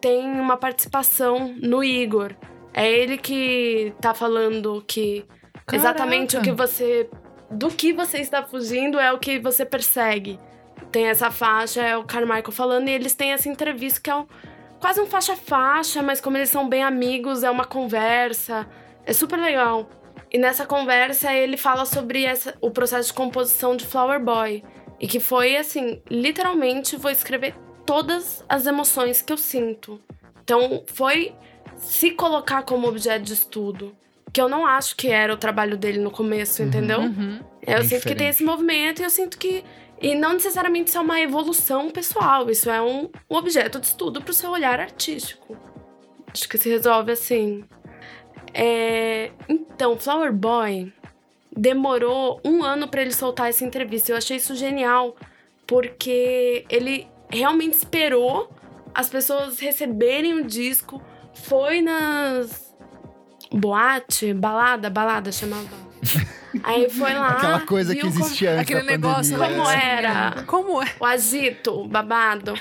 tem 0.00 0.28
uma 0.28 0.56
participação 0.56 1.54
no 1.60 1.82
Igor. 1.82 2.34
É 2.74 2.90
ele 2.90 3.18
que 3.18 3.94
tá 4.00 4.14
falando 4.14 4.82
que 4.86 5.24
exatamente 5.72 6.36
o 6.36 6.42
que 6.42 6.52
você. 6.52 7.08
Do 7.50 7.68
que 7.68 7.92
você 7.92 8.18
está 8.18 8.42
fugindo 8.42 8.98
é 8.98 9.12
o 9.12 9.18
que 9.18 9.38
você 9.38 9.64
persegue. 9.64 10.40
Tem 10.90 11.06
essa 11.06 11.30
faixa, 11.30 11.82
é 11.82 11.96
o 11.96 12.04
Carmichael 12.04 12.50
falando, 12.50 12.88
e 12.88 12.92
eles 12.92 13.14
têm 13.14 13.32
essa 13.32 13.48
entrevista 13.48 14.00
que 14.00 14.10
é 14.10 14.14
um, 14.14 14.26
quase 14.80 15.00
um 15.00 15.06
faixa-faixa, 15.06 16.02
mas 16.02 16.20
como 16.20 16.36
eles 16.36 16.48
são 16.48 16.68
bem 16.68 16.82
amigos, 16.82 17.42
é 17.42 17.50
uma 17.50 17.64
conversa. 17.64 18.66
É 19.04 19.12
super 19.12 19.38
legal. 19.38 19.88
E 20.30 20.38
nessa 20.38 20.64
conversa 20.64 21.32
ele 21.32 21.58
fala 21.58 21.84
sobre 21.84 22.24
essa, 22.24 22.54
o 22.60 22.70
processo 22.70 23.08
de 23.08 23.14
composição 23.14 23.76
de 23.76 23.86
Flower 23.86 24.18
Boy. 24.18 24.64
E 25.02 25.08
que 25.08 25.18
foi 25.18 25.56
assim, 25.56 26.00
literalmente 26.08 26.96
vou 26.96 27.10
escrever 27.10 27.56
todas 27.84 28.44
as 28.48 28.68
emoções 28.68 29.20
que 29.20 29.32
eu 29.32 29.36
sinto. 29.36 30.00
Então 30.44 30.84
foi 30.86 31.34
se 31.76 32.12
colocar 32.12 32.62
como 32.62 32.86
objeto 32.86 33.24
de 33.24 33.32
estudo. 33.32 33.96
Que 34.32 34.40
eu 34.40 34.48
não 34.48 34.64
acho 34.64 34.94
que 34.94 35.08
era 35.08 35.34
o 35.34 35.36
trabalho 35.36 35.76
dele 35.76 35.98
no 35.98 36.10
começo, 36.10 36.62
entendeu? 36.62 37.00
Uhum. 37.00 37.40
Eu 37.66 37.80
Bem 37.80 37.88
sinto 37.88 38.02
que 38.02 38.06
tem 38.06 38.14
diferente. 38.14 38.30
esse 38.30 38.44
movimento 38.44 39.02
e 39.02 39.04
eu 39.04 39.10
sinto 39.10 39.36
que. 39.36 39.64
E 40.00 40.14
não 40.14 40.34
necessariamente 40.34 40.88
isso 40.88 40.98
é 40.98 41.00
uma 41.00 41.20
evolução 41.20 41.90
pessoal, 41.90 42.48
isso 42.48 42.70
é 42.70 42.80
um, 42.80 43.10
um 43.28 43.36
objeto 43.36 43.80
de 43.80 43.86
estudo 43.86 44.22
pro 44.22 44.32
seu 44.32 44.50
olhar 44.50 44.78
artístico. 44.80 45.56
Acho 46.32 46.48
que 46.48 46.56
se 46.56 46.68
resolve 46.68 47.10
assim. 47.12 47.64
É, 48.54 49.32
Então, 49.48 49.98
Flower 49.98 50.32
Boy 50.32 50.92
demorou 51.56 52.40
um 52.44 52.62
ano 52.62 52.88
pra 52.88 53.02
ele 53.02 53.12
soltar 53.12 53.48
essa 53.48 53.64
entrevista. 53.64 54.12
Eu 54.12 54.16
achei 54.16 54.36
isso 54.36 54.54
genial, 54.54 55.16
porque 55.66 56.64
ele 56.68 57.06
realmente 57.30 57.74
esperou 57.74 58.50
as 58.94 59.08
pessoas 59.08 59.58
receberem 59.58 60.34
o 60.34 60.44
disco, 60.44 61.02
foi 61.34 61.80
nas 61.80 62.72
boate, 63.50 64.32
balada, 64.34 64.90
balada 64.90 65.32
chamava. 65.32 65.68
Aí 66.64 66.90
foi 66.90 67.14
lá. 67.14 67.28
Aquela 67.28 67.60
coisa 67.60 67.94
que 67.94 68.02
viu 68.02 68.10
como- 68.12 68.24
existia 68.24 68.50
antes 68.50 68.62
Aquele 68.62 68.80
da 68.80 68.86
negócio 68.92 69.38
pandemia. 69.38 69.56
Como 69.58 69.70
né? 69.70 69.90
era? 69.98 70.42
Como 70.46 70.82
é? 70.82 70.86
o 71.00 71.04
agito, 71.06 71.88
babado. 71.88 72.52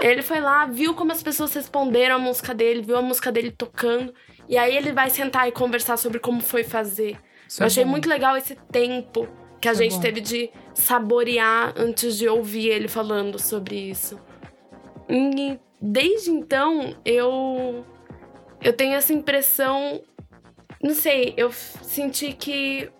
Ele 0.00 0.22
foi 0.22 0.40
lá, 0.40 0.66
viu 0.66 0.92
como 0.94 1.12
as 1.12 1.22
pessoas 1.22 1.54
responderam 1.54 2.16
a 2.16 2.18
música 2.18 2.52
dele, 2.52 2.82
viu 2.82 2.96
a 2.96 3.02
música 3.02 3.30
dele 3.30 3.52
tocando. 3.52 4.12
E 4.48 4.58
aí 4.58 4.76
ele 4.76 4.90
vai 4.92 5.08
sentar 5.10 5.46
e 5.48 5.52
conversar 5.52 5.96
sobre 5.96 6.18
como 6.18 6.40
foi 6.40 6.64
fazer. 6.64 7.16
Isso 7.48 7.62
Eu 7.62 7.64
é 7.64 7.66
achei 7.66 7.84
bom. 7.84 7.90
muito 7.90 8.08
legal 8.08 8.36
esse 8.36 8.54
tempo 8.70 9.26
que 9.60 9.68
a 9.68 9.72
Isso 9.72 9.82
é 9.82 9.84
gente 9.88 10.00
teve 10.00 10.20
de 10.20 10.50
saborear 10.74 11.72
antes 11.76 12.16
de 12.16 12.28
ouvir 12.28 12.68
ele 12.68 12.86
falando 12.88 13.38
sobre 13.40 13.76
isso. 13.76 14.20
E 15.08 15.58
desde 15.80 16.30
então, 16.30 16.94
eu 17.04 17.84
eu 18.60 18.72
tenho 18.72 18.94
essa 18.94 19.12
impressão, 19.12 20.02
não 20.82 20.94
sei, 20.94 21.32
eu 21.36 21.50
senti 21.52 22.32
que 22.32 22.90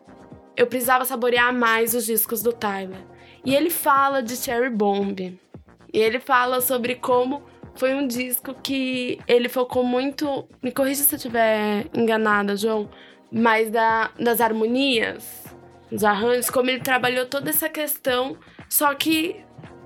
eu 0.56 0.66
precisava 0.66 1.04
saborear 1.04 1.52
mais 1.52 1.94
os 1.94 2.06
discos 2.06 2.42
do 2.42 2.52
Tyler. 2.52 2.98
E 3.44 3.54
ele 3.54 3.70
fala 3.70 4.22
de 4.22 4.36
Cherry 4.36 4.70
Bomb. 4.70 5.20
E 5.20 5.98
ele 5.98 6.18
fala 6.20 6.60
sobre 6.60 6.96
como 6.96 7.42
foi 7.74 7.94
um 7.94 8.06
disco 8.06 8.54
que 8.54 9.18
ele 9.26 9.48
focou 9.48 9.84
muito. 9.84 10.46
Me 10.62 10.72
corrija 10.72 11.02
se 11.02 11.14
eu 11.14 11.16
estiver 11.16 11.86
enganada, 11.94 12.56
João. 12.56 12.88
Mas 13.30 13.70
da, 13.70 14.10
das 14.18 14.40
harmonias. 14.40 15.44
os 15.90 16.04
arranjos, 16.04 16.50
como 16.50 16.70
ele 16.70 16.80
trabalhou 16.80 17.26
toda 17.26 17.50
essa 17.50 17.68
questão, 17.68 18.36
só 18.68 18.94
que 18.94 19.36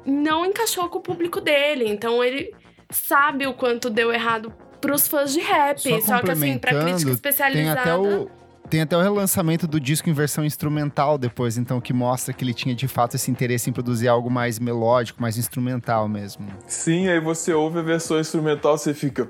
não 0.05 0.45
encaixou 0.47 0.89
com 0.89 0.99
o 0.99 1.03
público 1.03 1.41
dele. 1.41 1.89
Então 1.89 2.23
ele 2.23 2.53
sabe 2.91 3.47
o 3.47 3.55
quanto 3.55 3.89
deu 3.91 4.13
errado 4.13 4.53
pros 4.81 5.09
fãs 5.09 5.33
de 5.33 5.41
rap. 5.41 5.79
Só 5.81 6.01
Só, 6.01 6.21
que 6.21 6.31
assim, 6.31 6.59
pra 6.59 6.71
crítica 6.71 6.81
complementando, 6.81 7.05
Tem 7.05 7.13
especializada. 7.13 7.81
até 7.81 7.97
o. 7.97 8.43
Tem 8.71 8.81
até 8.81 8.97
o 8.97 9.03
relançamento 9.03 9.67
do 9.67 9.79
disco 9.79 10.09
em 10.09 10.15
versão 10.15 10.43
instrumental 10.47 11.19
depois, 11.19 11.59
então, 11.59 11.79
que 11.79 11.93
mostra 11.93 12.33
que 12.33 12.43
ele 12.43 12.55
tinha 12.55 12.75
de 12.75 12.89
fato 12.89 13.17
esse 13.17 13.31
interesse 13.31 13.69
em 13.69 13.73
produzir 13.73 14.09
algo 14.09 14.31
mais 14.31 14.59
melódico, 14.59 15.21
mais 15.21 15.37
instrumental 15.37 16.09
mesmo. 16.09 16.47
Sim, 16.67 17.07
aí 17.09 17.21
você 17.21 17.53
ouve 17.53 17.81
a 17.81 17.83
versão 17.83 18.19
instrumental, 18.19 18.79
você 18.79 18.95
fica. 18.95 19.29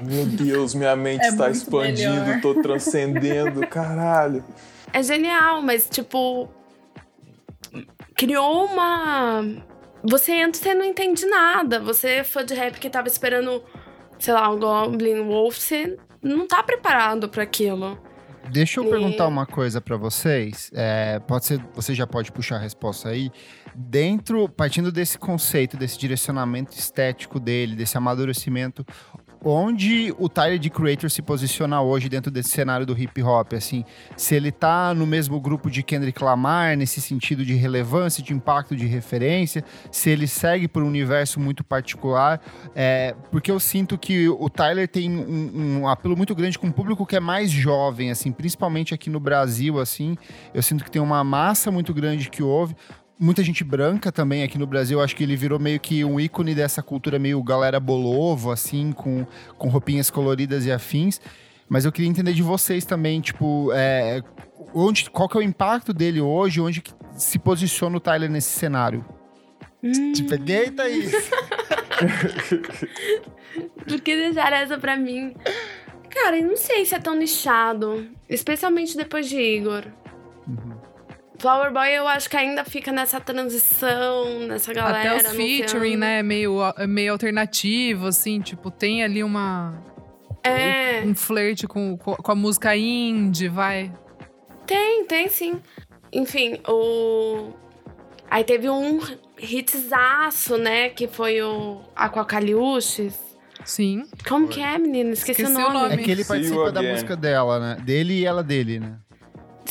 Meu 0.00 0.24
Deus, 0.26 0.74
minha 0.74 0.94
mente 0.96 1.24
É 1.24 1.28
está 1.28 1.50
expandindo, 1.50 2.12
melhor. 2.24 2.40
tô 2.40 2.54
transcendendo, 2.62 3.60
caralho. 3.68 4.44
É 4.92 5.02
genial, 5.02 5.60
mas 5.62 5.88
tipo. 5.88 6.48
Criou 8.14 8.64
uma. 8.66 9.42
Você 10.02 10.32
entra 10.32 10.60
e 10.60 10.62
você 10.64 10.74
não 10.74 10.84
entende 10.84 11.26
nada. 11.26 11.80
Você 11.80 12.08
é 12.08 12.24
fã 12.24 12.44
de 12.44 12.54
rap 12.54 12.78
que 12.78 12.88
tava 12.90 13.08
esperando, 13.08 13.62
sei 14.18 14.32
lá, 14.34 14.48
o 14.50 14.56
Goblin 14.58 15.22
Wolf, 15.24 15.56
você 15.56 15.96
não 16.22 16.46
tá 16.46 16.62
preparado 16.62 17.28
para 17.28 17.42
aquilo. 17.42 17.98
Deixa 18.50 18.80
eu 18.80 18.84
E- 18.84 18.90
perguntar 18.90 19.26
uma 19.26 19.44
coisa 19.46 19.80
pra 19.80 19.96
vocês. 19.96 20.70
É, 20.74 21.18
pode 21.20 21.44
ser, 21.44 21.60
você 21.74 21.94
já 21.94 22.06
pode 22.06 22.32
puxar 22.32 22.56
a 22.56 22.60
resposta 22.60 23.10
aí. 23.10 23.30
Dentro, 23.74 24.48
partindo 24.48 24.90
desse 24.90 25.18
conceito, 25.18 25.76
desse 25.76 25.98
direcionamento 25.98 26.72
estético 26.72 27.38
dele, 27.38 27.76
desse 27.76 27.96
amadurecimento, 27.98 28.84
onde 29.44 30.14
o 30.18 30.28
Tyler 30.28 30.58
de 30.58 30.70
Creator 30.70 31.10
se 31.10 31.22
posiciona 31.22 31.80
hoje 31.80 32.08
dentro 32.08 32.30
desse 32.30 32.50
cenário 32.50 32.84
do 32.84 32.98
hip 32.98 33.22
hop, 33.22 33.54
assim, 33.54 33.84
se 34.16 34.34
ele 34.34 34.50
tá 34.50 34.92
no 34.94 35.06
mesmo 35.06 35.40
grupo 35.40 35.70
de 35.70 35.82
Kendrick 35.82 36.22
Lamar 36.22 36.76
nesse 36.76 37.00
sentido 37.00 37.44
de 37.44 37.54
relevância, 37.54 38.22
de 38.22 38.32
impacto, 38.32 38.74
de 38.74 38.86
referência, 38.86 39.64
se 39.90 40.10
ele 40.10 40.26
segue 40.26 40.66
por 40.66 40.82
um 40.82 40.86
universo 40.86 41.38
muito 41.38 41.62
particular, 41.62 42.40
é, 42.74 43.14
porque 43.30 43.50
eu 43.50 43.60
sinto 43.60 43.96
que 43.96 44.28
o 44.28 44.48
Tyler 44.50 44.88
tem 44.88 45.10
um, 45.10 45.80
um 45.80 45.88
apelo 45.88 46.16
muito 46.16 46.34
grande 46.34 46.58
com 46.58 46.66
um 46.66 46.72
público 46.72 47.06
que 47.06 47.16
é 47.16 47.20
mais 47.20 47.50
jovem, 47.50 48.10
assim, 48.10 48.32
principalmente 48.32 48.94
aqui 48.94 49.08
no 49.10 49.20
Brasil, 49.20 49.78
assim, 49.78 50.16
eu 50.52 50.62
sinto 50.62 50.84
que 50.84 50.90
tem 50.90 51.00
uma 51.00 51.22
massa 51.22 51.70
muito 51.70 51.94
grande 51.94 52.28
que 52.30 52.42
ouve. 52.42 52.74
Muita 53.18 53.42
gente 53.42 53.64
branca 53.64 54.12
também 54.12 54.44
aqui 54.44 54.56
no 54.56 54.66
Brasil, 54.66 55.00
acho 55.00 55.16
que 55.16 55.24
ele 55.24 55.34
virou 55.34 55.58
meio 55.58 55.80
que 55.80 56.04
um 56.04 56.20
ícone 56.20 56.54
dessa 56.54 56.82
cultura 56.82 57.18
meio 57.18 57.42
galera 57.42 57.80
bolovo, 57.80 58.52
assim, 58.52 58.92
com, 58.92 59.26
com 59.56 59.68
roupinhas 59.68 60.08
coloridas 60.08 60.64
e 60.64 60.70
afins. 60.70 61.20
Mas 61.68 61.84
eu 61.84 61.90
queria 61.90 62.08
entender 62.08 62.32
de 62.32 62.42
vocês 62.42 62.84
também, 62.84 63.20
tipo, 63.20 63.70
é, 63.74 64.22
onde, 64.72 65.10
qual 65.10 65.28
que 65.28 65.36
é 65.36 65.40
o 65.40 65.42
impacto 65.42 65.92
dele 65.92 66.20
hoje, 66.20 66.60
onde 66.60 66.80
que 66.80 66.92
se 67.16 67.38
posiciona 67.38 67.96
o 67.96 68.00
Tyler 68.00 68.30
nesse 68.30 68.56
cenário? 68.56 69.04
Te 70.14 70.22
peguei, 70.24 70.70
Thaís? 70.70 71.12
Por 73.86 74.00
que 74.00 74.16
deixar 74.16 74.52
essa 74.52 74.78
pra 74.78 74.96
mim? 74.96 75.34
Cara, 76.10 76.38
eu 76.38 76.46
não 76.46 76.56
sei 76.56 76.84
se 76.84 76.94
é 76.94 76.98
tão 76.98 77.14
nichado. 77.14 78.08
Especialmente 78.28 78.96
depois 78.96 79.28
de 79.28 79.40
Igor. 79.40 79.84
Flower 81.38 81.72
Boy 81.72 81.88
eu 81.90 82.06
acho 82.08 82.28
que 82.28 82.36
ainda 82.36 82.64
fica 82.64 82.90
nessa 82.90 83.20
transição, 83.20 84.40
nessa 84.46 84.72
galera. 84.72 84.98
Até 85.16 85.28
os 85.28 85.36
featuring, 85.36 85.96
né? 85.96 86.22
Meio, 86.22 86.58
meio 86.88 87.12
alternativo, 87.12 88.06
assim. 88.06 88.40
Tipo, 88.40 88.70
tem 88.70 89.04
ali 89.04 89.22
uma... 89.22 89.74
É, 90.42 91.02
Um 91.04 91.14
flerte 91.14 91.66
com, 91.66 91.96
com 91.96 92.32
a 92.32 92.34
música 92.34 92.74
indie, 92.76 93.48
vai. 93.48 93.92
tem, 94.66 95.04
tem 95.04 95.28
sim. 95.28 95.60
Enfim, 96.12 96.58
o. 96.66 97.50
Aí 98.30 98.44
teve 98.44 98.70
um 98.70 98.98
hitzaço, 99.38 100.56
né? 100.56 100.88
Que 100.88 101.06
foi 101.06 101.42
o 101.42 101.80
Aquacaliuches. 101.94 103.18
Sim. 103.64 104.06
Como 104.26 104.48
que 104.48 104.60
é, 104.60 104.78
menino? 104.78 105.10
Esqueci, 105.10 105.42
Esqueci 105.42 105.60
o 105.60 105.66
o 105.66 105.72
nome. 105.72 105.82
nome. 105.88 105.94
É 105.94 106.04
que 106.04 106.10
ele 106.10 106.24
participa 106.24 106.72
da 106.72 106.82
música 106.82 107.16
dela, 107.16 107.58
né? 107.58 107.76
Dele 107.82 108.14
e 108.20 108.24
ela 108.24 108.42
dele, 108.42 108.78
né? 108.80 108.96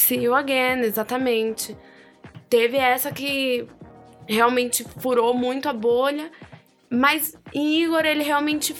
See 0.01 0.23
You 0.23 0.35
Again, 0.35 0.81
exatamente. 0.81 1.77
Teve 2.49 2.77
essa 2.77 3.11
que 3.11 3.67
realmente 4.27 4.83
furou 4.99 5.33
muito 5.33 5.67
a 5.69 5.73
bolha, 5.73 6.31
mas 6.89 7.37
em 7.53 7.83
Igor 7.83 8.05
ele 8.05 8.23
realmente 8.23 8.75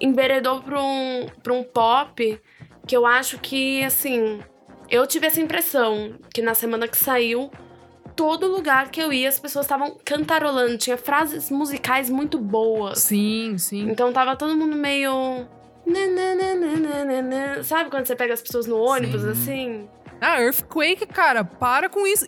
enveredou 0.00 0.62
pra 0.62 0.82
um, 0.82 1.26
pra 1.42 1.52
um 1.52 1.62
pop 1.62 2.40
que 2.86 2.96
eu 2.96 3.06
acho 3.06 3.38
que, 3.38 3.82
assim, 3.82 4.40
eu 4.90 5.06
tive 5.06 5.26
essa 5.26 5.40
impressão 5.40 6.14
que 6.32 6.42
na 6.42 6.54
semana 6.54 6.86
que 6.86 6.96
saiu, 6.96 7.50
todo 8.14 8.46
lugar 8.46 8.90
que 8.90 9.00
eu 9.00 9.12
ia 9.12 9.28
as 9.28 9.38
pessoas 9.38 9.64
estavam 9.64 9.96
cantarolando, 10.04 10.76
tinha 10.76 10.96
frases 10.96 11.50
musicais 11.50 12.10
muito 12.10 12.38
boas. 12.38 13.00
Sim, 13.00 13.56
sim. 13.58 13.88
Então 13.90 14.12
tava 14.12 14.36
todo 14.36 14.56
mundo 14.56 14.76
meio. 14.76 15.46
Sabe 17.62 17.90
quando 17.90 18.06
você 18.06 18.16
pega 18.16 18.34
as 18.34 18.42
pessoas 18.42 18.66
no 18.66 18.78
ônibus 18.78 19.22
Sim. 19.22 19.30
assim? 19.30 19.88
Ah, 20.20 20.40
Earthquake, 20.40 21.06
cara, 21.06 21.44
para 21.44 21.88
com 21.88 22.06
isso. 22.06 22.24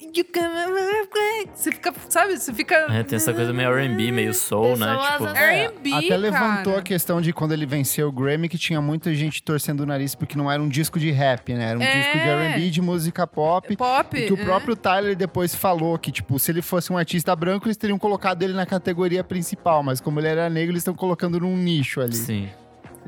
Você 1.55 1.73
fica, 1.73 1.95
sabe? 2.09 2.37
Você 2.39 2.53
fica. 2.53 2.75
É, 2.91 3.03
tem 3.03 3.17
essa 3.17 3.33
coisa 3.33 3.53
meio 3.53 3.71
R&B, 3.75 4.13
meio 4.13 4.35
soul, 4.35 4.77
né? 4.77 4.97
Tipo, 5.13 5.27
R&B, 5.27 5.93
Até 5.93 6.17
levantou 6.17 6.73
cara. 6.75 6.79
a 6.79 6.83
questão 6.83 7.21
de 7.21 7.33
quando 7.33 7.53
ele 7.53 7.65
venceu 7.65 8.09
o 8.09 8.13
Grammy, 8.13 8.49
que 8.49 8.59
tinha 8.59 8.81
muita 8.81 9.15
gente 9.15 9.43
torcendo 9.43 9.81
o 9.81 9.87
nariz 9.87 10.15
porque 10.15 10.37
não 10.37 10.51
era 10.51 10.63
um 10.63 10.69
disco 10.69 10.99
de 10.99 11.11
rap, 11.11 11.53
né? 11.55 11.71
Era 11.71 11.79
um 11.79 11.83
É. 11.83 11.97
disco 12.01 12.19
de 12.19 12.29
R&B, 12.29 12.71
de 12.71 12.83
música 12.83 13.27
pop. 13.27 13.75
Pop. 13.77 14.17
E 14.19 14.27
que 14.27 14.33
o 14.33 14.41
é. 14.41 14.45
próprio 14.45 14.77
Tyler 14.77 15.17
depois 15.17 15.55
falou 15.55 15.99
que, 15.99 16.13
tipo, 16.13 16.39
se 16.39 16.51
ele 16.51 16.63
fosse 16.63 16.93
um 16.93 16.99
artista 16.99 17.35
branco, 17.35 17.67
eles 17.67 17.77
teriam 17.77 17.99
colocado 17.99 18.43
ele 18.43 18.53
na 18.53 18.67
categoria 18.67 19.25
principal. 19.25 19.83
Mas 19.83 20.01
como 20.01 20.21
ele 20.21 20.29
era 20.29 20.51
negro, 20.51 20.73
eles 20.73 20.81
estão 20.83 20.95
colocando 20.95 21.41
num 21.41 21.57
nicho 21.57 22.01
ali. 22.01 22.15
sim. 22.15 22.49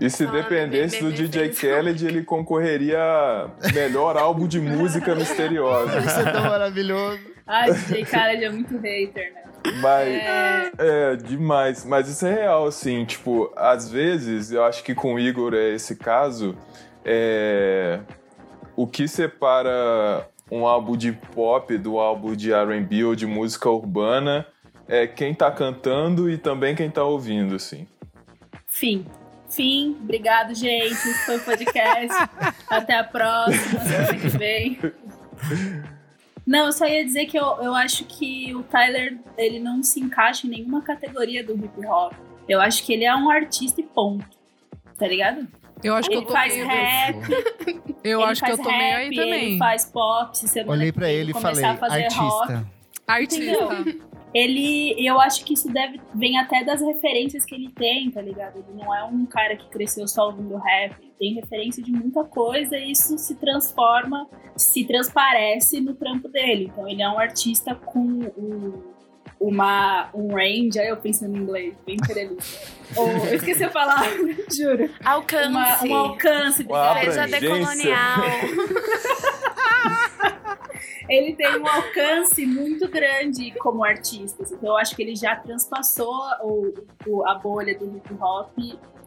E 0.01 0.09
se 0.11 0.27
dependesse 0.27 1.03
do 1.03 1.13
DJ. 1.13 1.49
Khaled, 1.49 2.07
ele 2.07 2.23
concorreria 2.23 2.99
a 2.99 3.51
melhor 3.75 4.17
álbum 4.17 4.47
de 4.47 4.61
música 4.61 5.15
misteriosa. 5.15 5.99
Isso 5.99 6.21
é 6.21 6.31
tão 6.31 6.43
maravilhoso. 6.43 7.21
Ai, 7.47 7.73
DJ 7.73 8.05
Khaled 8.05 8.45
é 8.45 8.51
muito 8.51 8.79
hater, 8.79 9.33
né? 9.33 9.43
Mas 9.81 10.09
É, 10.09 10.71
é 10.79 11.17
demais. 11.17 11.85
Mas 11.85 12.09
isso 12.09 12.27
é 12.27 12.35
real, 12.35 12.67
assim. 12.67 13.05
Tipo, 13.05 13.53
às 13.57 13.91
vezes, 13.91 14.53
eu 14.53 14.65
acho 14.65 14.85
que 14.85 14.95
com 14.95 15.15
o 15.15 15.19
Igor 15.19 15.55
é 15.55 15.75
esse 15.75 15.97
caso. 15.97 16.57
É... 17.05 18.01
O 18.77 18.87
que 18.87 19.09
separa 19.09 20.29
um 20.51 20.67
álbum 20.67 20.97
de 20.97 21.13
pop 21.13 21.77
do 21.77 21.99
álbum 21.99 22.35
de 22.35 22.53
RB 22.53 23.05
ou 23.05 23.15
de 23.15 23.27
música 23.27 23.69
urbana 23.69 24.47
é 24.87 25.07
quem 25.07 25.35
tá 25.35 25.51
cantando 25.51 26.31
e 26.31 26.39
também 26.39 26.75
quem 26.75 26.91
tá 26.91 27.05
ouvindo, 27.05 27.55
assim. 27.57 27.87
fim. 28.67 29.05
Fim. 29.51 29.97
Obrigado, 30.03 30.55
gente. 30.55 30.93
Esse 30.93 31.27
foi 31.27 31.37
o 31.37 31.41
podcast. 31.41 32.31
Até 32.69 32.99
a 32.99 33.05
próxima, 33.05 33.81
semana 33.81 34.15
que 34.19 34.29
vem. 34.29 34.79
Não, 36.47 36.67
eu 36.67 36.73
só 36.73 36.87
ia 36.87 37.05
dizer 37.05 37.27
que 37.27 37.39
eu, 37.39 37.45
eu 37.63 37.75
acho 37.75 38.05
que 38.05 38.55
o 38.55 38.63
Tyler, 38.63 39.19
ele 39.37 39.59
não 39.61 39.83
se 39.83 40.01
encaixa 40.01 40.47
em 40.47 40.51
nenhuma 40.51 40.83
categoria 40.83 41.45
do 41.45 41.55
hip 41.55 41.87
hop. 41.87 42.13
Eu 42.49 42.61
acho 42.61 42.85
que 42.85 42.93
ele 42.95 43.05
é 43.05 43.15
um 43.15 43.29
artista 43.31 43.81
e 43.81 43.85
ponto. 43.85 44.25
Tá 44.99 45.07
ligado? 45.07 45.47
Eu 45.85 45.95
acho 45.95 46.09
que 46.09 46.15
Ele 46.17 46.23
eu 46.23 46.27
tô 46.27 46.33
faz 46.33 46.53
meio... 46.55 46.67
rap, 46.67 47.15
Eu 48.03 48.21
ele 48.21 48.31
acho 48.31 48.45
que 48.45 48.51
eu 48.51 48.57
faz 48.57 48.69
tô 48.69 48.77
meio 48.77 48.97
rap, 48.97 49.01
aí 49.01 49.15
também. 49.15 49.45
Ele 49.51 49.59
faz 49.59 49.85
pop, 49.85 50.37
se 50.37 50.49
semana 50.49 50.73
Olhei 50.73 50.91
que 50.91 50.99
pra 50.99 51.09
ele 51.09 51.31
e 51.31 51.33
começar 51.35 51.77
falei, 51.77 52.01
a 52.01 52.09
fazer 52.09 52.21
rock. 52.21 52.53
artista. 53.07 54.08
Ele, 54.35 54.95
eu 54.99 55.19
acho 55.21 55.45
que 55.45 55.55
isso 55.55 55.69
deve 55.73 56.01
vem 56.15 56.39
até 56.39 56.63
das 56.63 56.83
referências 56.83 57.45
que 57.45 57.55
ele 57.55 57.71
tem, 57.71 58.11
tá 58.11 58.21
ligado? 58.21 58.57
Ele 58.57 58.83
não 58.83 58.95
é 58.95 59.03
um 59.05 59.25
cara 59.25 59.57
que 59.57 59.69
cresceu 59.69 60.07
só 60.07 60.27
ouvindo 60.27 60.57
rap, 60.57 60.95
tem 61.19 61.35
referência 61.35 61.83
de 61.83 61.91
muita 61.91 62.25
coisa 62.25 62.77
e 62.77 62.93
isso 62.93 63.17
se 63.17 63.35
transforma, 63.37 64.29
se 64.57 64.85
transparece 64.85 65.81
no 65.81 65.95
trampo 65.95 66.29
dele. 66.29 66.71
Então 66.71 66.87
ele 66.87 67.03
é 67.03 67.09
um 67.09 67.19
artista 67.19 67.75
com 67.75 68.01
um, 68.01 68.83
uma 69.41 70.11
um 70.15 70.35
range, 70.35 70.79
aí 70.79 70.89
eu 70.89 70.97
pensando 70.99 71.37
em 71.37 71.41
inglês, 71.41 71.75
bem 71.87 71.97
imperialista. 71.97 72.69
Ou, 72.97 73.09
eu 73.09 73.35
esqueci 73.35 73.65
a 73.65 73.71
palavra, 73.71 74.09
juro. 74.55 74.91
Alcance. 75.05 75.49
Uma, 75.49 75.85
um 75.85 75.95
alcance. 75.95 76.63
Uma 76.65 76.91
abrangência. 76.91 77.41
decolonial. 77.41 78.21
ele 81.09 81.35
tem 81.35 81.59
um 81.61 81.67
alcance 81.67 82.45
muito 82.47 82.89
grande 82.89 83.53
como 83.59 83.85
artista. 83.85 84.43
assim. 84.43 84.55
Então 84.55 84.71
eu 84.71 84.77
acho 84.77 84.95
que 84.97 85.03
ele 85.03 85.15
já 85.17 85.37
transpassou 85.37 86.13
o, 86.43 86.75
o- 87.07 87.27
a 87.29 87.35
bolha 87.35 87.79
do 87.79 87.87
hip 87.97 88.15
hop, 88.21 88.57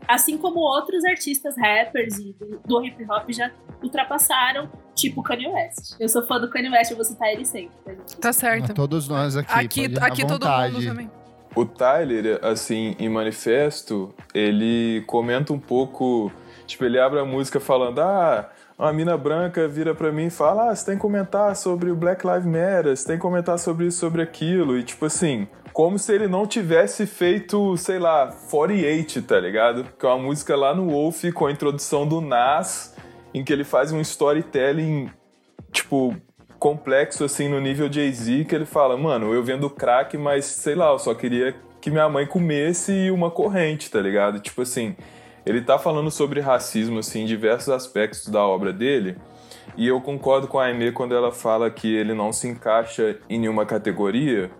assim 0.08 0.38
como 0.38 0.60
outros 0.60 1.06
artistas 1.06 1.56
rappers 1.58 2.18
e 2.18 2.34
do, 2.34 2.60
do 2.66 2.86
hip 2.86 3.04
hop 3.10 3.30
já 3.30 3.52
ultrapassaram, 3.84 4.70
tipo 4.96 5.22
Kanye 5.24 5.48
West. 5.48 5.96
Eu 6.00 6.08
sou 6.10 6.26
fã 6.26 6.40
do 6.40 6.50
Kanye 6.50 6.70
West, 6.70 6.92
eu 6.92 6.98
vou 6.98 7.06
citar 7.06 7.30
ele 7.32 7.46
sempre. 7.46 7.72
tá? 7.86 7.92
Tá 8.20 8.34
certo. 8.34 8.74
Todos 8.74 9.08
nós 9.08 9.36
aqui. 9.38 9.52
Aqui, 9.54 9.86
aqui 10.00 10.22
todo 10.26 10.44
vontade. 10.46 10.74
mundo 10.74 10.86
também. 10.86 11.12
O 11.54 11.66
Tyler, 11.66 12.40
assim, 12.44 12.96
em 12.98 13.10
manifesto, 13.10 14.14
ele 14.34 15.04
comenta 15.06 15.52
um 15.52 15.60
pouco. 15.60 16.32
Tipo, 16.66 16.86
ele 16.86 16.98
abre 17.00 17.20
a 17.20 17.26
música 17.26 17.60
falando: 17.60 18.00
Ah, 18.00 18.50
uma 18.82 18.92
mina 18.92 19.16
branca 19.16 19.68
vira 19.68 19.94
pra 19.94 20.12
mim 20.12 20.26
e 20.26 20.30
fala: 20.32 20.72
Ah, 20.72 20.76
você 20.76 20.88
tem 20.88 20.96
que 20.96 21.02
comentar 21.02 21.56
sobre 21.56 21.92
o 21.92 21.96
Black 21.96 22.26
Lives 22.26 22.46
Matter, 22.46 22.98
você 22.98 23.06
tem 23.06 23.16
que 23.16 23.22
comentar 23.22 23.60
sobre 23.60 23.86
isso, 23.86 24.00
sobre 24.00 24.24
aquilo. 24.24 24.76
E 24.76 24.84
tipo 24.84 25.06
assim, 25.06 25.48
como 25.72 26.00
se 26.00 26.12
ele 26.12 26.28
não 26.28 26.48
tivesse 26.48 27.06
feito, 27.06 27.78
sei 27.78 28.00
lá, 28.00 28.36
48, 28.50 29.22
tá 29.22 29.40
ligado? 29.40 29.86
Que 30.00 30.06
é 30.06 30.10
uma 30.10 30.18
música 30.18 30.56
lá 30.56 30.74
no 30.74 30.90
Wolf 30.90 31.24
com 31.34 31.46
a 31.46 31.52
introdução 31.52 32.08
do 32.08 32.20
Nas, 32.20 32.96
em 33.36 33.44
que 33.44 33.54
ele 33.54 33.64
faz 33.64 33.92
um 33.92 34.02
storytelling, 34.02 35.12
tipo, 35.72 36.16
complexo 36.58 37.24
assim 37.24 37.48
no 37.48 37.62
nível 37.62 37.92
Jay-Z, 37.92 38.46
que 38.46 38.56
ele 38.56 38.66
fala, 38.66 38.98
mano, 38.98 39.32
eu 39.32 39.44
vendo 39.44 39.70
crack, 39.70 40.18
mas 40.18 40.46
sei 40.46 40.74
lá, 40.74 40.92
eu 40.92 41.00
só 41.00 41.14
queria 41.14 41.56
que 41.80 41.92
minha 41.92 42.10
mãe 42.10 42.26
comesse 42.26 43.12
uma 43.12 43.30
corrente, 43.30 43.92
tá 43.92 44.00
ligado? 44.00 44.40
Tipo 44.40 44.64
assim, 44.64 44.96
ele 45.46 45.62
tá 45.62 45.78
falando 45.80 46.12
sobre 46.12 46.40
racismo 46.40 47.00
assim 47.00 47.22
em 47.22 47.26
diversos 47.26 47.70
aspectos 47.70 48.28
da 48.28 48.44
obra 48.46 48.72
dele. 48.72 49.18
E 49.78 49.88
eu 49.88 50.02
concordo 50.02 50.48
com 50.48 50.60
a 50.60 50.66
Aimee 50.66 50.92
quando 50.92 51.16
ela 51.16 51.32
fala 51.32 51.70
que 51.70 51.94
ele 51.94 52.14
não 52.14 52.34
se 52.34 52.48
encaixa 52.48 53.18
em 53.30 53.40
nenhuma 53.40 53.66
categoria, 53.66 54.52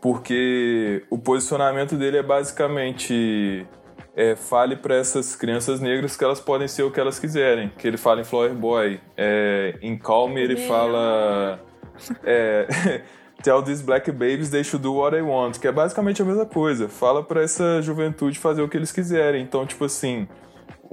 porque 0.00 1.04
o 1.10 1.18
posicionamento 1.18 1.96
dele 1.96 2.18
é 2.18 2.22
basicamente 2.22 3.66
é, 4.14 4.36
fale 4.36 4.76
para 4.76 4.94
essas 4.94 5.34
crianças 5.34 5.80
negras 5.80 6.16
que 6.16 6.24
elas 6.24 6.40
podem 6.40 6.68
ser 6.68 6.82
o 6.82 6.90
que 6.90 7.00
elas 7.00 7.18
quiserem. 7.18 7.70
Que 7.78 7.88
ele 7.88 7.96
fala 7.96 8.20
em 8.20 8.24
Flower 8.24 8.54
Boy. 8.54 9.00
É, 9.16 9.78
em 9.80 9.96
Calm 9.96 10.36
ele 10.36 10.56
fala. 10.56 11.60
É, 12.24 13.02
Tell 13.42 13.62
these 13.62 13.82
black 13.82 14.10
babies 14.12 14.50
they 14.50 14.62
should 14.62 14.82
do 14.82 14.94
what 14.94 15.12
they 15.12 15.22
want. 15.22 15.58
Que 15.58 15.68
é 15.68 15.72
basicamente 15.72 16.22
a 16.22 16.24
mesma 16.24 16.46
coisa. 16.46 16.88
Fala 16.88 17.22
para 17.22 17.42
essa 17.42 17.82
juventude 17.82 18.38
fazer 18.38 18.62
o 18.62 18.68
que 18.68 18.76
eles 18.76 18.92
quiserem. 18.92 19.42
Então, 19.42 19.66
tipo 19.66 19.84
assim. 19.84 20.28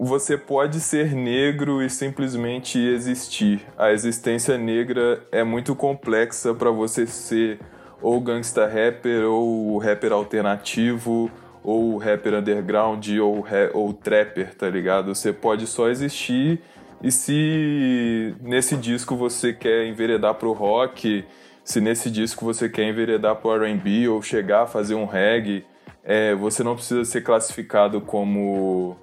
Você 0.02 0.38
pode 0.38 0.80
ser 0.80 1.14
negro 1.14 1.84
e 1.84 1.90
simplesmente 1.90 2.80
existir. 2.80 3.60
A 3.78 3.92
existência 3.92 4.58
negra 4.58 5.22
é 5.30 5.44
muito 5.44 5.76
complexa 5.76 6.54
para 6.54 6.72
você 6.72 7.06
ser 7.06 7.60
ou 8.02 8.22
gangsta 8.22 8.66
rapper, 8.66 9.26
ou 9.26 9.78
rapper 9.78 10.14
alternativo, 10.14 11.30
ou 11.62 11.98
rapper 11.98 12.36
underground, 12.36 13.06
ou, 13.22 13.42
ra- 13.42 13.72
ou 13.74 13.92
trapper, 13.94 14.56
tá 14.56 14.70
ligado? 14.70 15.14
Você 15.14 15.34
pode 15.34 15.68
só 15.68 15.90
existir 15.90 16.62
e 17.04 17.12
se 17.12 18.34
nesse 18.42 18.78
disco 18.78 19.18
você 19.18 19.52
quer 19.52 19.86
enveredar 19.86 20.36
pro 20.36 20.54
rock, 20.54 21.26
se 21.70 21.80
nesse 21.80 22.10
disco 22.10 22.44
você 22.44 22.68
quer 22.68 22.90
enveredar 22.90 23.36
pro 23.36 23.54
R&B 23.54 24.08
ou 24.08 24.24
chegar 24.24 24.64
a 24.64 24.66
fazer 24.66 24.96
um 24.96 25.06
reggae, 25.06 25.64
é, 26.04 26.34
você 26.34 26.64
não 26.64 26.74
precisa 26.74 27.06
ser 27.06 27.22
classificado 27.22 28.02
como 28.02 28.98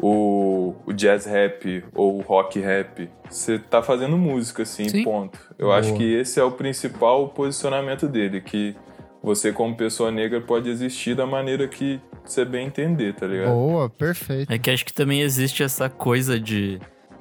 o, 0.00 0.72
o 0.86 0.92
jazz 0.92 1.26
rap 1.26 1.84
ou 1.92 2.18
o 2.18 2.20
rock 2.20 2.60
rap. 2.60 3.10
Você 3.28 3.58
tá 3.58 3.82
fazendo 3.82 4.16
música, 4.16 4.62
assim, 4.62 4.88
Sim. 4.88 5.02
ponto. 5.02 5.36
Eu 5.58 5.66
Boa. 5.66 5.78
acho 5.80 5.94
que 5.94 6.14
esse 6.14 6.38
é 6.38 6.44
o 6.44 6.52
principal 6.52 7.28
posicionamento 7.30 8.06
dele, 8.06 8.40
que 8.40 8.76
você 9.20 9.50
como 9.50 9.76
pessoa 9.76 10.12
negra 10.12 10.40
pode 10.40 10.70
existir 10.70 11.16
da 11.16 11.26
maneira 11.26 11.66
que 11.66 12.00
você 12.24 12.44
bem 12.44 12.68
entender, 12.68 13.14
tá 13.14 13.26
ligado? 13.26 13.50
Boa, 13.50 13.90
perfeito. 13.90 14.52
É 14.52 14.56
que 14.60 14.70
acho 14.70 14.84
que 14.84 14.94
também 14.94 15.22
existe 15.22 15.64
essa 15.64 15.90
coisa 15.90 16.38
de 16.38 16.78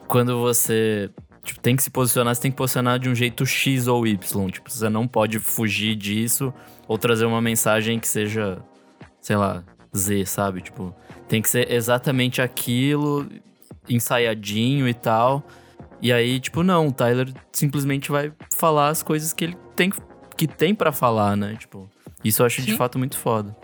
quando 0.08 0.39
você 0.39 1.10
tipo, 1.44 1.60
tem 1.60 1.76
que 1.76 1.84
se 1.84 1.89
posicionar, 1.89 2.36
você 2.36 2.42
tem 2.42 2.52
que 2.52 2.58
posicionar 2.58 3.00
de 3.00 3.10
um 3.10 3.16
jeito 3.16 3.46
X 3.46 3.88
ou 3.88 4.06
Y. 4.06 4.50
Tipo, 4.50 4.70
você 4.70 4.89
não 4.89 5.08
pode 5.08 5.39
fugir 5.39 5.96
disso 5.96 6.54
ou 6.88 6.98
trazer 6.98 7.26
uma 7.26 7.42
mensagem 7.42 8.00
que 8.00 8.08
seja, 8.08 8.60
sei 9.20 9.36
lá, 9.36 9.64
Z, 9.96 10.26
sabe? 10.26 10.62
Tipo, 10.62 10.96
tem 11.28 11.42
que 11.42 11.50
ser 11.50 11.72
exatamente 11.72 12.42
aquilo, 12.42 13.28
ensaiadinho 13.89 14.88
e 14.88 14.94
tal. 14.94 15.44
E 16.02 16.12
aí, 16.12 16.39
tipo, 16.39 16.64
não, 16.64 16.88
o 16.88 16.92
Tyler 16.92 17.32
simplesmente 17.52 18.12
vai 18.12 18.32
falar 18.56 18.89
as 18.89 19.04
coisas 19.04 19.34
que 19.34 19.46
ele 19.46 19.58
tem 19.76 19.92
que 20.36 20.48
tem 20.48 20.74
para 20.74 20.92
falar, 20.92 21.38
né? 21.38 21.56
Tipo, 21.56 21.88
isso 22.24 22.42
eu 22.42 22.46
acho 22.46 22.62
de 22.62 22.72
Sim. 22.72 22.78
fato 22.78 22.98
muito 22.98 23.18
foda. 23.18 23.56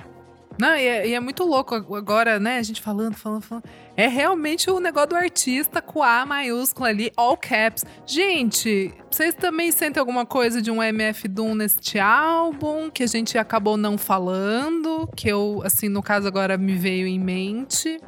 Não, 0.59 0.75
e 0.75 0.81
é, 0.87 1.07
e 1.09 1.13
é 1.13 1.19
muito 1.19 1.43
louco 1.43 1.75
agora, 1.95 2.39
né? 2.39 2.57
A 2.57 2.63
gente 2.63 2.81
falando, 2.81 3.15
falando, 3.15 3.41
falando. 3.43 3.63
É 3.95 4.07
realmente 4.07 4.69
o 4.69 4.79
negócio 4.79 5.09
do 5.09 5.15
artista 5.15 5.81
com 5.81 6.01
A 6.03 6.25
maiúsculo 6.25 6.85
ali, 6.87 7.11
all 7.15 7.37
caps. 7.37 7.83
Gente, 8.05 8.93
vocês 9.11 9.33
também 9.35 9.71
sentem 9.71 9.99
alguma 9.99 10.25
coisa 10.25 10.61
de 10.61 10.69
um 10.71 10.81
MF 10.81 11.27
Doom 11.27 11.55
neste 11.55 11.99
álbum 11.99 12.89
que 12.89 13.03
a 13.03 13.07
gente 13.07 13.37
acabou 13.37 13.77
não 13.77 13.97
falando? 13.97 15.07
Que 15.15 15.29
eu, 15.29 15.61
assim, 15.63 15.89
no 15.89 16.01
caso 16.01 16.27
agora 16.27 16.57
me 16.57 16.73
veio 16.75 17.07
em 17.07 17.19
mente. 17.19 17.99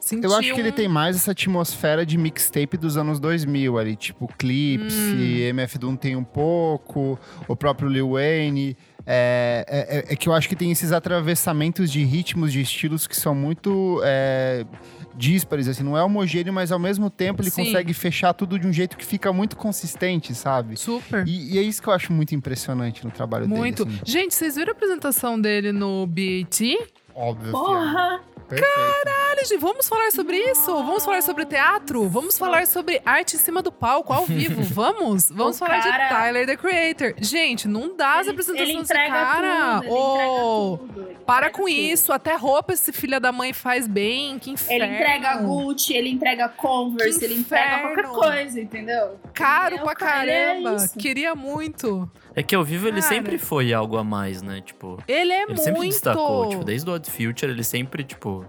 Senti 0.00 0.24
Eu 0.24 0.34
acho 0.34 0.54
que 0.54 0.58
ele 0.60 0.70
um- 0.70 0.74
tem 0.74 0.88
mais 0.88 1.14
essa 1.14 1.32
atmosfera 1.32 2.06
de 2.06 2.16
mixtape 2.16 2.76
dos 2.78 2.96
anos 2.96 3.20
2000 3.20 3.76
ali, 3.78 3.94
tipo 3.94 4.26
Clips, 4.38 4.94
Hum. 4.94 5.20
MF 5.20 5.78
Doom 5.78 5.94
tem 5.94 6.16
um 6.16 6.24
pouco, 6.24 7.18
o 7.46 7.54
próprio 7.54 7.86
Lil 7.88 8.12
Wayne. 8.12 8.76
É, 9.12 9.64
é- 9.68 9.96
é- 9.98 10.12
é 10.12 10.16
que 10.16 10.28
eu 10.28 10.32
acho 10.32 10.48
que 10.48 10.54
tem 10.54 10.70
esses 10.70 10.92
atravessamentos 10.92 11.90
de 11.90 12.04
ritmos, 12.04 12.52
de 12.52 12.60
estilos 12.60 13.08
que 13.08 13.16
são 13.16 13.34
muito 13.34 14.00
é, 14.04 14.64
díspares, 15.16 15.66
assim, 15.66 15.82
não 15.82 15.98
é 15.98 16.02
homogêneo, 16.04 16.52
mas 16.52 16.70
ao 16.70 16.78
mesmo 16.78 17.10
tempo 17.10 17.42
ele 17.42 17.50
Sim. 17.50 17.64
consegue 17.64 17.92
fechar 17.92 18.32
tudo 18.34 18.56
de 18.56 18.68
um 18.68 18.72
jeito 18.72 18.96
que 18.96 19.04
fica 19.04 19.32
muito 19.32 19.56
consistente, 19.56 20.32
sabe? 20.32 20.76
Super. 20.76 21.26
E, 21.26 21.54
e 21.54 21.58
é 21.58 21.62
isso 21.62 21.82
que 21.82 21.88
eu 21.88 21.92
acho 21.92 22.12
muito 22.12 22.36
impressionante 22.36 23.04
no 23.04 23.10
trabalho 23.10 23.48
Muito. 23.48 23.84
dele. 23.84 23.98
assim. 24.02 24.12
Gente, 24.12 24.32
vocês 24.34 24.54
viram 24.54 24.70
a 24.70 24.72
apresentação 24.76 25.40
dele 25.40 25.72
no 25.72 26.06
BAT? 26.06 26.78
Óbvio. 27.14 27.52
Porra! 27.52 28.20
Olha, 28.52 29.44
gente, 29.44 29.60
vamos 29.60 29.88
falar 29.88 30.10
sobre 30.10 30.36
isso? 30.36 30.66
Vamos 30.72 31.04
falar 31.04 31.22
sobre 31.22 31.46
teatro? 31.46 32.08
Vamos 32.08 32.36
falar 32.36 32.66
sobre 32.66 33.00
arte 33.06 33.36
em 33.36 33.38
cima 33.38 33.62
do 33.62 33.70
palco, 33.70 34.12
ao 34.12 34.26
vivo? 34.26 34.60
Vamos? 34.62 35.30
Vamos 35.30 35.54
O 35.54 35.58
falar 35.60 35.78
de 35.78 35.88
cara- 35.88 36.08
Tyler, 36.08 36.46
the 36.46 36.56
Creator. 36.56 37.14
Gente, 37.18 37.68
não 37.68 37.96
dá 37.96 38.14
as 38.18 38.22
Ele- 38.26 38.30
apresentações 38.30 38.68
ele 38.70 38.78
desse 38.80 38.92
cara. 38.92 39.80
tudo, 39.82 39.86
entrega 39.86 39.88
tudo, 40.78 41.00
ele 41.08 41.18
para 41.24 41.50
com 41.50 41.58
tudo. 41.58 41.68
isso. 41.68 42.12
Até 42.12 42.34
roupa 42.34 42.72
esse 42.72 42.92
filho 42.92 43.20
da 43.20 43.30
mãe 43.30 43.52
faz 43.52 43.86
bem. 43.86 44.36
Que 44.40 44.50
inferno. 44.50 44.84
Ele 44.84 44.94
entrega 44.94 45.36
Gucci, 45.36 45.94
ele 45.94 46.08
entrega 46.10 46.48
Converse, 46.48 47.24
ele 47.24 47.34
entrega 47.34 47.78
qualquer 47.78 47.90
inferno. 48.00 48.12
coisa, 48.14 48.60
entendeu? 48.60 49.20
Caro 49.32 49.76
Ele 49.76 49.80
é 49.80 49.84
pra 49.84 49.92
é 49.92 49.94
caramba. 49.94 50.74
isso. 50.76 50.98
Queria 50.98 51.34
muito. 51.36 52.10
É 52.40 52.42
que 52.42 52.54
ao 52.54 52.64
vivo 52.64 52.88
ele 52.88 53.02
Cara. 53.02 53.14
sempre 53.14 53.36
foi 53.36 53.70
algo 53.74 53.98
a 53.98 54.02
mais, 54.02 54.40
né? 54.40 54.62
Tipo, 54.64 54.96
Ele 55.06 55.30
é 55.30 55.42
Ele 55.42 55.46
muito. 55.48 55.62
sempre 55.62 55.88
destacou, 55.88 56.48
tipo, 56.48 56.64
desde 56.64 56.88
o 56.88 56.94
Odd 56.94 57.10
Future 57.10 57.52
ele 57.52 57.62
sempre, 57.62 58.02
tipo, 58.02 58.46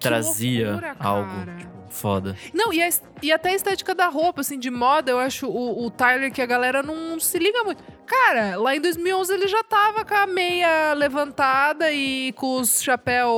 trazia 0.00 0.70
loucura, 0.70 0.96
algo, 0.98 1.58
tipo, 1.58 1.72
foda. 1.90 2.34
Não, 2.54 2.72
e, 2.72 2.82
a 2.82 2.88
e 3.22 3.30
até 3.30 3.50
a 3.50 3.54
estética 3.54 3.94
da 3.94 4.08
roupa, 4.08 4.40
assim, 4.40 4.58
de 4.58 4.70
moda, 4.70 5.10
eu 5.10 5.18
acho 5.18 5.46
o, 5.46 5.84
o 5.84 5.90
Tyler 5.90 6.32
que 6.32 6.40
a 6.40 6.46
galera 6.46 6.82
não 6.82 7.20
se 7.20 7.38
liga 7.38 7.62
muito. 7.64 7.84
Cara, 8.06 8.56
lá 8.56 8.74
em 8.74 8.80
2011 8.80 9.34
ele 9.34 9.46
já 9.46 9.62
tava 9.62 10.06
com 10.06 10.14
a 10.14 10.26
meia 10.26 10.94
levantada 10.94 11.92
e 11.92 12.32
com 12.32 12.56
os 12.60 12.82
chapéu 12.82 13.34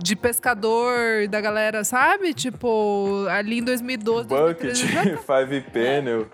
de 0.00 0.14
pescador 0.14 1.26
da 1.28 1.40
galera, 1.40 1.82
sabe? 1.82 2.32
Tipo, 2.34 3.26
ali 3.30 3.58
em 3.58 3.64
2012, 3.64 4.28
Bucket, 4.28 4.60
2013, 4.60 4.86
já 4.92 5.02
tá- 5.16 5.16
Five 5.46 5.60
Panel. 5.72 6.26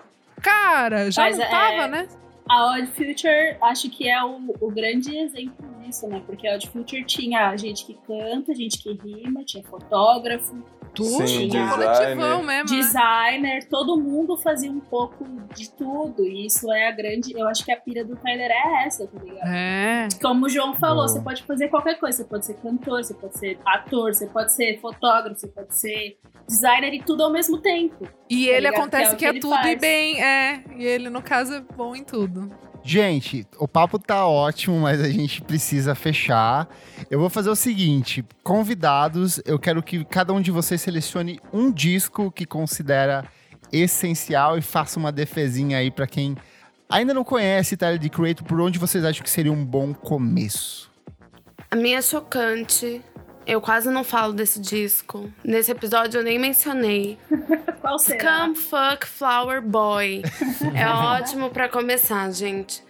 Cara, 0.43 1.11
já 1.11 1.22
Mas 1.22 1.38
não 1.38 1.45
é- 1.45 1.49
tava, 1.49 1.86
né? 1.88 2.09
A 2.49 2.72
Odd 2.72 2.86
Future 2.88 3.57
acho 3.62 3.88
que 3.91 4.09
é 4.11 4.24
o, 4.24 4.41
o 4.61 4.70
grande 4.72 5.16
exemplo 5.16 5.55
disso, 5.84 6.09
né? 6.09 6.20
Porque 6.26 6.49
a 6.49 6.55
Odd 6.55 6.68
Future 6.68 7.05
tinha 7.05 7.57
gente 7.57 7.84
que 7.86 7.95
canta, 8.07 8.53
gente 8.55 8.82
que 8.82 8.93
rima, 8.93 9.45
tinha 9.45 9.62
fotógrafo, 9.62 10.57
Tudo, 10.95 11.26
Sim, 11.26 11.49
de 11.49 11.49
designer. 11.49 11.70
coletivão 11.70 12.43
mesmo. 12.43 12.47
né? 12.47 12.64
designer, 12.64 13.68
todo 13.68 13.97
mundo 14.01 14.36
fazia 14.36 14.70
um 14.70 14.80
pouco 14.80 15.24
de 15.55 15.70
tudo. 15.70 16.24
E 16.24 16.47
isso 16.47 16.70
é 16.72 16.88
a 16.88 16.91
grande. 16.93 17.32
Eu 17.38 17.47
acho 17.49 17.64
que 17.64 17.70
a 17.72 17.80
pira 17.80 18.05
do 18.05 18.16
Tyler 18.16 18.51
é 18.51 18.86
essa, 18.86 19.07
tá 19.07 19.18
ligado? 19.22 19.47
É. 19.47 20.09
Como 20.20 20.47
o 20.47 20.49
João 20.49 20.74
falou, 20.74 20.97
Boa. 20.97 21.09
você 21.09 21.20
pode 21.20 21.43
fazer 21.45 21.68
qualquer 21.68 21.99
coisa. 21.99 22.18
Você 22.18 22.24
pode 22.24 22.47
ser 22.47 22.55
cantor, 22.55 23.05
você 23.05 23.14
pode 23.14 23.38
ser 23.38 23.59
ator, 23.64 24.14
você 24.14 24.26
pode 24.26 24.53
ser 24.53 24.80
fotógrafo, 24.80 25.38
você 25.38 25.49
pode 25.49 25.78
ser 25.78 26.18
designer 26.49 26.93
e 26.95 27.03
tudo 27.03 27.22
ao 27.24 27.30
mesmo 27.32 27.59
tempo. 27.59 28.05
E 28.28 28.47
Tá 28.47 28.51
ele 28.53 28.61
ligado? 28.61 28.74
acontece 28.80 29.16
Que 29.16 29.24
é 29.26 29.32
que 29.32 29.32
que 29.34 29.38
é 29.38 29.41
tudo 29.41 29.55
e 29.55 29.62
faz. 29.62 29.80
bem, 29.80 30.22
é. 30.22 30.64
E 30.76 30.84
ele, 30.84 31.09
no 31.09 31.22
caso, 31.22 31.55
é 31.55 31.61
bom 31.61 31.95
em 31.95 32.03
tudo. 32.05 32.51
Gente, 32.83 33.47
o 33.59 33.68
papo 33.68 33.99
tá 33.99 34.26
ótimo, 34.26 34.81
mas 34.81 35.01
a 35.01 35.09
gente 35.09 35.43
precisa 35.43 35.95
fechar. 35.95 36.68
Eu 37.11 37.18
vou 37.20 37.28
fazer 37.28 37.51
o 37.51 37.57
seguinte: 37.57 38.24
convidados, 38.43 39.41
eu 39.45 39.59
quero 39.59 39.83
que 39.83 40.05
cada 40.05 40.33
um 40.33 40.41
de 40.41 40.51
vocês 40.51 40.81
selecione 40.81 41.41
um 41.53 41.70
disco 41.70 42.31
que 42.31 42.47
considera 42.47 43.24
essencial 43.72 44.59
e 44.59 44.62
faça 44.62 44.99
uma 44.99 45.12
defesinha 45.12 45.78
aí 45.78 45.91
pra 45.91 46.07
quem 46.07 46.37
ainda 46.89 47.14
não 47.14 47.22
conhece 47.22 47.76
Tyler 47.76 48.01
The 48.01 48.09
Creator, 48.09 48.45
por 48.45 48.61
onde 48.61 48.78
vocês 48.78 49.05
acham 49.05 49.22
que 49.22 49.31
seria 49.31 49.53
um 49.53 49.64
bom 49.64 49.95
começo. 49.95 50.91
A 51.70 51.76
minha 51.76 51.99
é 51.99 52.03
chocante. 52.03 53.01
Eu 53.47 53.61
quase 53.61 53.91
não 53.91 54.05
falo 54.05 54.32
desse 54.32 54.61
disco. 54.61 55.30
Nesse 55.43 55.72
episódio 55.72 56.18
eu 56.20 56.24
nem 56.24 56.38
mencionei. 56.38 57.18
Qual 57.80 57.99
será? 57.99 58.47
Scum 58.47 58.55
Fuck 58.55 59.07
Flower 59.07 59.62
Boy. 59.62 60.22
é 60.74 60.86
ótimo 60.88 61.51
pra 61.51 61.68
começar, 61.68 62.30
gente. 62.30 62.82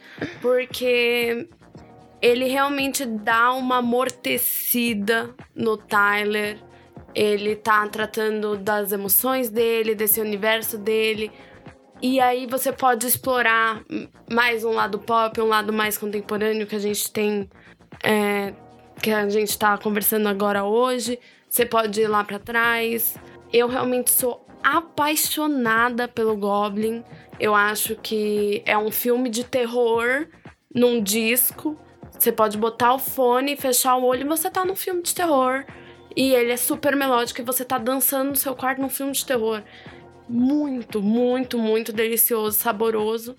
Porque 0.43 1.49
ele 2.21 2.47
realmente 2.47 3.07
dá 3.07 3.53
uma 3.53 3.79
amortecida 3.79 5.35
no 5.55 5.77
Tyler. 5.77 6.59
Ele 7.15 7.57
tá 7.57 7.87
tratando 7.89 8.57
das 8.57 8.93
emoções 8.93 9.49
dele, 9.49 9.95
desse 9.95 10.21
universo 10.21 10.77
dele. 10.77 11.33
E 12.03 12.19
aí 12.21 12.47
você 12.47 12.73
pode 12.73 13.07
explorar 13.07 13.83
mais 14.31 14.65
um 14.65 14.71
lado 14.71 14.99
pop, 14.99 15.41
um 15.41 15.49
lado 15.49 15.73
mais 15.73 15.99
contemporâneo 15.99 16.67
que 16.67 16.77
a 16.77 16.81
gente 16.81 17.11
tem. 17.11 17.49
É, 18.03 18.55
que 19.01 19.11
a 19.11 19.29
gente 19.29 19.59
tá 19.59 19.77
conversando 19.79 20.29
agora 20.29 20.65
hoje. 20.65 21.19
Você 21.49 21.65
pode 21.65 22.01
ir 22.01 22.07
lá 22.07 22.23
para 22.23 22.39
trás. 22.39 23.17
Eu 23.53 23.67
realmente 23.67 24.11
sou 24.11 24.47
apaixonada 24.63 26.07
pelo 26.07 26.37
Goblin. 26.37 27.03
Eu 27.39 27.55
acho 27.55 27.97
que 27.97 28.63
é 28.67 28.77
um 28.77 28.91
filme 28.91 29.29
de 29.29 29.43
terror 29.43 30.27
num 30.73 31.03
disco. 31.03 31.77
Você 32.17 32.31
pode 32.31 32.59
botar 32.59 32.95
o 32.95 32.99
fone, 32.99 33.57
fechar 33.57 33.97
o 33.97 34.05
olho 34.05 34.23
e 34.23 34.29
você 34.29 34.51
tá 34.51 34.65
num 34.65 34.77
filme 34.77 35.03
de 35.03 35.15
terror. 35.15 35.65
E 36.15 36.35
ele 36.35 36.53
é 36.53 36.57
super 36.57 36.95
melódico 36.95 37.41
e 37.41 37.45
você 37.45 37.65
tá 37.65 37.79
dançando 37.79 38.31
no 38.31 38.37
seu 38.37 38.55
quarto 38.55 38.83
num 38.83 38.91
filme 38.91 39.13
de 39.13 39.25
terror. 39.25 39.63
Muito, 40.29 41.01
muito, 41.01 41.59
muito 41.59 41.93
delicioso, 41.93 42.59
saboroso. 42.59 43.37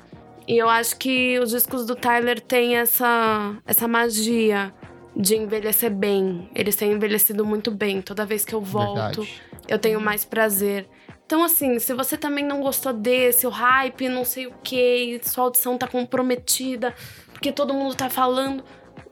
E 0.47 0.57
eu 0.57 0.67
acho 0.67 0.97
que 0.97 1.37
os 1.39 1.51
discos 1.51 1.85
do 1.85 1.95
Tyler 1.95 2.41
têm 2.41 2.75
essa, 2.75 3.55
essa 3.65 3.87
magia 3.87 4.73
de 5.21 5.35
envelhecer 5.35 5.91
bem. 5.91 6.49
Eles 6.55 6.75
têm 6.75 6.91
envelhecido 6.91 7.45
muito 7.45 7.71
bem. 7.71 8.01
Toda 8.01 8.25
vez 8.25 8.43
que 8.43 8.53
eu 8.53 8.61
volto, 8.61 9.21
Verdade. 9.21 9.41
eu 9.67 9.79
tenho 9.79 10.01
mais 10.01 10.25
prazer. 10.25 10.87
Então, 11.25 11.43
assim, 11.43 11.79
se 11.79 11.93
você 11.93 12.17
também 12.17 12.43
não 12.43 12.61
gostou 12.61 12.91
desse, 12.91 13.47
o 13.47 13.49
hype, 13.49 14.09
não 14.09 14.25
sei 14.25 14.47
o 14.47 14.53
que, 14.63 15.21
sua 15.23 15.45
audição 15.45 15.77
tá 15.77 15.87
comprometida, 15.87 16.93
porque 17.31 17.51
todo 17.53 17.73
mundo 17.73 17.95
tá 17.95 18.09
falando, 18.09 18.63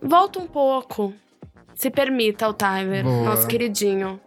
volta 0.01 0.39
um 0.39 0.47
pouco. 0.47 1.13
Se 1.75 1.89
permita, 1.89 2.49
o 2.49 2.53
Tyler, 2.53 3.05
Boa. 3.05 3.23
nosso 3.23 3.47
queridinho. 3.47 4.19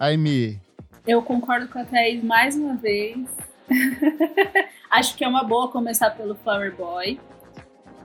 Amy, 0.00 0.60
Eu 1.06 1.22
concordo 1.22 1.68
com 1.68 1.78
a 1.78 1.84
Thaís 1.84 2.24
mais 2.24 2.56
uma 2.56 2.74
vez. 2.74 3.18
Acho 4.90 5.16
que 5.16 5.22
é 5.22 5.28
uma 5.28 5.44
boa 5.44 5.68
começar 5.68 6.10
pelo 6.10 6.34
Flower 6.34 6.74
Boy. 6.74 7.20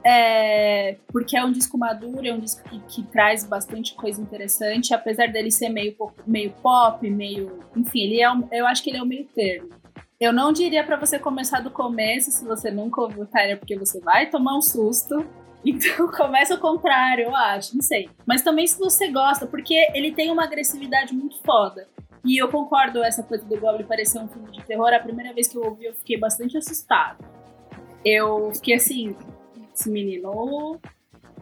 É, 0.05 0.97
porque 1.07 1.37
é 1.37 1.43
um 1.45 1.51
disco 1.51 1.77
maduro, 1.77 2.25
é 2.27 2.33
um 2.33 2.39
disco 2.39 2.61
que, 2.69 2.79
que 2.81 3.03
traz 3.03 3.45
bastante 3.45 3.95
coisa 3.95 4.21
interessante, 4.21 4.93
apesar 4.93 5.27
dele 5.31 5.49
ser 5.49 5.69
meio, 5.69 5.95
meio 6.27 6.51
pop, 6.61 7.09
meio. 7.09 7.59
Enfim, 7.75 8.01
ele 8.01 8.21
é 8.21 8.29
um- 8.31 8.47
eu 8.51 8.67
acho 8.67 8.83
que 8.83 8.89
ele 8.89 8.97
é 8.97 9.01
o 9.03 9.05
meio 9.05 9.25
termo. 9.33 9.69
Eu 10.19 10.31
não 10.33 10.51
diria 10.53 10.83
pra 10.83 10.95
você 10.97 11.17
começar 11.17 11.59
do 11.61 11.71
começo 11.71 12.31
se 12.31 12.45
você 12.45 12.69
nunca 12.69 13.01
ouviu 13.01 13.25
Tyler, 13.25 13.57
porque 13.59 13.77
você 13.77 13.99
vai 13.99 14.29
tomar 14.29 14.57
um 14.57 14.61
susto. 14.61 15.25
Então 15.65 16.11
começa 16.11 16.55
o 16.55 16.59
contrário, 16.59 17.23
eu 17.23 17.33
acho, 17.33 17.73
não 17.73 17.81
sei. 17.81 18.09
Mas 18.25 18.41
também 18.41 18.67
se 18.67 18.77
você 18.77 19.09
gosta, 19.09 19.47
porque 19.47 19.73
ele 19.93 20.11
tem 20.11 20.29
uma 20.29 20.43
agressividade 20.43 21.13
muito 21.15 21.41
foda. 21.41 21.87
E 22.25 22.37
eu 22.37 22.49
concordo 22.49 23.01
essa 23.01 23.23
coisa 23.23 23.45
do 23.45 23.57
Goblin 23.57 23.85
parecer 23.85 24.19
um 24.19 24.27
filme 24.27 24.51
de 24.51 24.61
terror. 24.65 24.93
A 24.93 24.99
primeira 24.99 25.33
vez 25.33 25.47
que 25.47 25.57
eu 25.57 25.63
ouvi, 25.63 25.85
eu 25.85 25.93
fiquei 25.95 26.19
bastante 26.19 26.57
assustada. 26.57 27.17
Eu 28.03 28.51
fiquei 28.55 28.75
assim, 28.75 29.15
esse 29.73 29.89
menino 29.89 30.79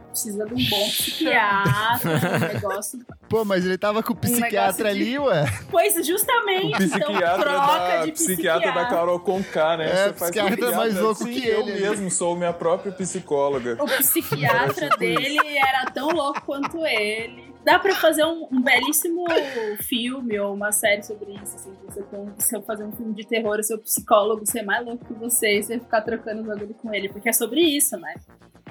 precisa 0.09 0.45
de 0.45 0.53
um 0.53 0.69
bom 0.69 0.89
psiquiatra, 0.89 2.09
um 2.11 2.39
negócio. 2.53 2.99
pô, 3.29 3.45
mas 3.45 3.65
ele 3.65 3.77
tava 3.77 4.03
com 4.03 4.11
o 4.11 4.15
psiquiatra 4.15 4.93
de- 4.93 5.01
ali, 5.01 5.19
ué. 5.19 5.45
Pois 5.69 6.05
justamente, 6.05 6.65
O 6.65 6.84
então 6.84 6.99
psiquiatra, 7.11 7.43
troca 7.43 7.77
da, 7.77 8.05
de 8.05 8.11
psiquiatra 8.11 8.59
da 8.59 8.71
psiquiatra. 8.73 8.95
Carol 8.97 9.19
Conká, 9.21 9.77
né? 9.77 9.89
É, 9.89 9.95
Você 10.07 10.13
psiquiatra 10.13 10.65
é 10.67 10.75
mais 10.75 10.99
louco 10.99 11.23
Sim, 11.23 11.32
que 11.32 11.47
eu 11.47 11.61
ele, 11.61 11.71
né? 11.79 11.89
mesmo 11.89 12.11
sou 12.11 12.36
minha 12.36 12.51
própria 12.51 12.91
psicóloga. 12.91 13.77
O 13.79 13.86
psiquiatra 13.86 14.89
dele 14.99 15.39
era 15.57 15.86
tão 15.91 16.09
louco 16.09 16.41
quanto 16.41 16.86
ele. 16.86 17.51
Dá 17.64 17.78
pra 17.78 17.93
fazer 17.95 18.26
um, 18.26 18.47
um 18.51 18.62
belíssimo 18.62 19.26
filme 19.82 20.39
ou 20.39 20.53
uma 20.53 20.72
série 20.72 21.03
sobre 21.03 21.34
isso. 21.34 21.55
Assim, 21.55 21.74
você 21.88 22.01
tem, 22.03 22.34
se 22.39 22.55
eu 22.55 22.62
fazer 22.64 22.84
um 22.84 22.91
filme 22.91 23.14
de 23.14 23.26
terror, 23.26 23.59
o 23.59 23.64
seu 23.64 23.78
psicólogo 23.78 24.45
ser 24.45 24.64
mais 24.64 24.86
louco 24.86 25.05
que 25.05 25.14
você 25.14 25.59
e 25.59 25.64
você 25.64 25.80
ficar 25.80 26.01
trocando 26.01 26.43
bagulho 26.43 26.74
com 26.74 26.93
ele. 26.93 27.09
Porque 27.09 27.30
é 27.30 27.34
sobre 27.34 27.62
isso, 27.62 27.95
né? 27.97 28.16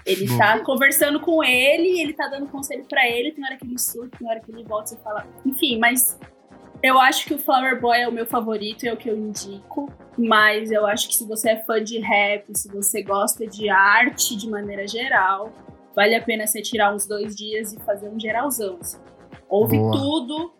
Ele 0.04 0.26
Bom. 0.26 0.38
tá 0.38 0.58
conversando 0.60 1.20
com 1.20 1.44
ele, 1.44 2.00
ele 2.00 2.12
tá 2.14 2.26
dando 2.26 2.48
conselho 2.48 2.84
pra 2.88 3.06
ele, 3.08 3.32
tem 3.32 3.44
hora 3.44 3.56
que 3.56 3.66
ele 3.66 3.78
surta, 3.78 4.16
tem 4.18 4.28
hora 4.28 4.40
que 4.40 4.50
ele 4.50 4.64
volta 4.64 4.94
e 4.94 4.98
fala. 4.98 5.26
Enfim, 5.44 5.78
mas 5.78 6.18
eu 6.82 6.98
acho 6.98 7.26
que 7.26 7.34
o 7.34 7.38
Flower 7.38 7.80
Boy 7.80 7.98
é 7.98 8.08
o 8.08 8.12
meu 8.12 8.26
favorito, 8.26 8.84
é 8.84 8.92
o 8.92 8.96
que 8.96 9.08
eu 9.08 9.16
indico. 9.16 9.92
Mas 10.16 10.70
eu 10.70 10.86
acho 10.86 11.08
que 11.08 11.14
se 11.14 11.26
você 11.26 11.50
é 11.50 11.56
fã 11.64 11.82
de 11.82 11.98
rap, 11.98 12.46
se 12.56 12.68
você 12.68 13.02
gosta 13.02 13.46
de 13.46 13.68
arte 13.68 14.36
de 14.36 14.48
maneira 14.48 14.86
geral, 14.86 15.52
vale 15.94 16.14
a 16.14 16.22
pena 16.22 16.46
você 16.46 16.62
tirar 16.62 16.94
uns 16.94 17.06
dois 17.06 17.34
dias 17.36 17.72
e 17.72 17.78
fazer 17.80 18.08
um 18.08 18.18
geralzão. 18.18 18.78
assim. 18.80 18.98
Ouve 19.48 19.76
Boa. 19.78 19.92
tudo 19.92 20.52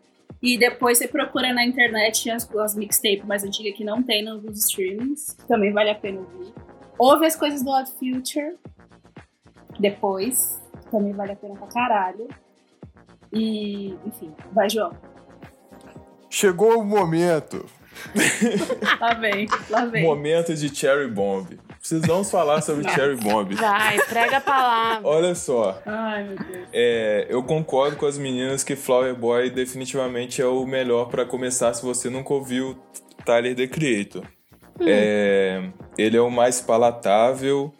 e 0.42 0.58
depois 0.58 0.98
você 0.98 1.06
procura 1.06 1.52
na 1.52 1.64
internet 1.64 2.30
as, 2.30 2.48
as 2.56 2.74
mixtapes 2.74 3.24
mais 3.24 3.44
antigas 3.44 3.76
que 3.76 3.84
não 3.84 4.02
tem 4.02 4.24
nos 4.24 4.58
streamings. 4.58 5.36
Também 5.46 5.72
vale 5.72 5.90
a 5.90 5.94
pena 5.94 6.20
ouvir. 6.20 6.52
Ouve 6.98 7.26
as 7.26 7.36
coisas 7.36 7.62
do 7.62 7.70
Odd 7.70 7.90
Future 7.92 8.56
depois. 9.78 10.60
Também 10.90 11.12
vale 11.12 11.32
a 11.32 11.36
pena 11.36 11.54
pra 11.54 11.68
caralho. 11.68 12.28
E, 13.32 13.96
enfim, 14.04 14.34
vai, 14.52 14.68
João. 14.68 14.92
Chegou 16.28 16.78
o 16.80 16.84
momento. 16.84 17.66
Lá 19.00 19.14
vem, 19.14 19.46
lá 19.68 19.84
vem. 19.84 20.02
Momento 20.04 20.54
de 20.54 20.74
Cherry 20.74 21.08
Bomb. 21.08 21.58
Precisamos 21.80 22.30
falar 22.30 22.60
sobre 22.60 22.88
Cherry 22.90 23.16
Bomb. 23.16 23.54
Vai, 23.54 23.98
prega 24.06 24.36
a 24.36 24.40
palavra. 24.40 25.08
Olha 25.08 25.34
só, 25.34 25.80
Ai, 25.86 26.24
meu 26.24 26.36
Deus. 26.36 26.68
é, 26.72 27.26
eu 27.30 27.42
concordo 27.42 27.96
com 27.96 28.04
as 28.04 28.18
meninas 28.18 28.62
que 28.62 28.76
Flower 28.76 29.14
Boy 29.14 29.48
definitivamente 29.50 30.42
é 30.42 30.46
o 30.46 30.66
melhor 30.66 31.06
pra 31.08 31.24
começar 31.24 31.72
se 31.72 31.82
você 31.82 32.10
nunca 32.10 32.34
ouviu 32.34 32.78
Tyler 33.24 33.56
The 33.56 33.66
Creator. 33.66 34.22
É, 34.80 35.62
ele 35.96 36.16
é 36.16 36.20
o 36.20 36.30
mais 36.30 36.60
palatável 36.60 37.72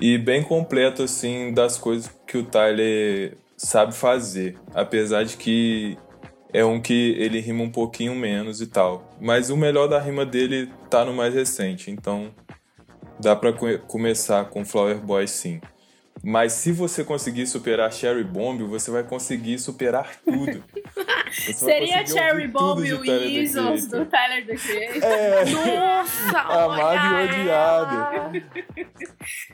e 0.00 0.18
bem 0.18 0.42
completo 0.42 1.02
assim 1.02 1.52
das 1.52 1.78
coisas 1.78 2.10
que 2.26 2.38
o 2.38 2.42
Tyler 2.44 3.36
sabe 3.56 3.94
fazer, 3.94 4.56
apesar 4.74 5.24
de 5.24 5.36
que 5.36 5.96
é 6.52 6.64
um 6.64 6.80
que 6.80 7.14
ele 7.18 7.40
rima 7.40 7.62
um 7.62 7.70
pouquinho 7.70 8.14
menos 8.14 8.60
e 8.60 8.66
tal. 8.66 9.10
Mas 9.20 9.50
o 9.50 9.56
melhor 9.56 9.88
da 9.88 9.98
rima 9.98 10.24
dele 10.24 10.70
tá 10.90 11.04
no 11.04 11.12
mais 11.14 11.34
recente, 11.34 11.90
então 11.90 12.30
dá 13.20 13.34
pra 13.36 13.52
co- 13.52 13.78
começar 13.86 14.44
com 14.46 14.64
Flower 14.64 14.98
Boy 14.98 15.26
sim. 15.26 15.60
Mas 16.24 16.54
se 16.54 16.72
você 16.72 17.04
conseguir 17.04 17.46
superar 17.46 17.92
Cherry 17.92 18.24
Bomb, 18.24 18.62
você 18.64 18.90
vai 18.90 19.02
conseguir 19.04 19.58
superar 19.58 20.10
tudo. 20.24 20.64
Seria 21.54 22.04
Cherry 22.06 22.48
Bomb 22.48 22.82
e 22.84 22.98
Creator. 22.98 23.76
do 23.88 24.06
Tyler 24.06 24.46
The 24.46 24.54
Creator. 24.56 25.02
É, 25.04 25.44
Nossa, 25.44 26.38
Amado 26.40 27.06
e 27.06 27.14
olha 27.14 27.40
odiado. 27.42 28.42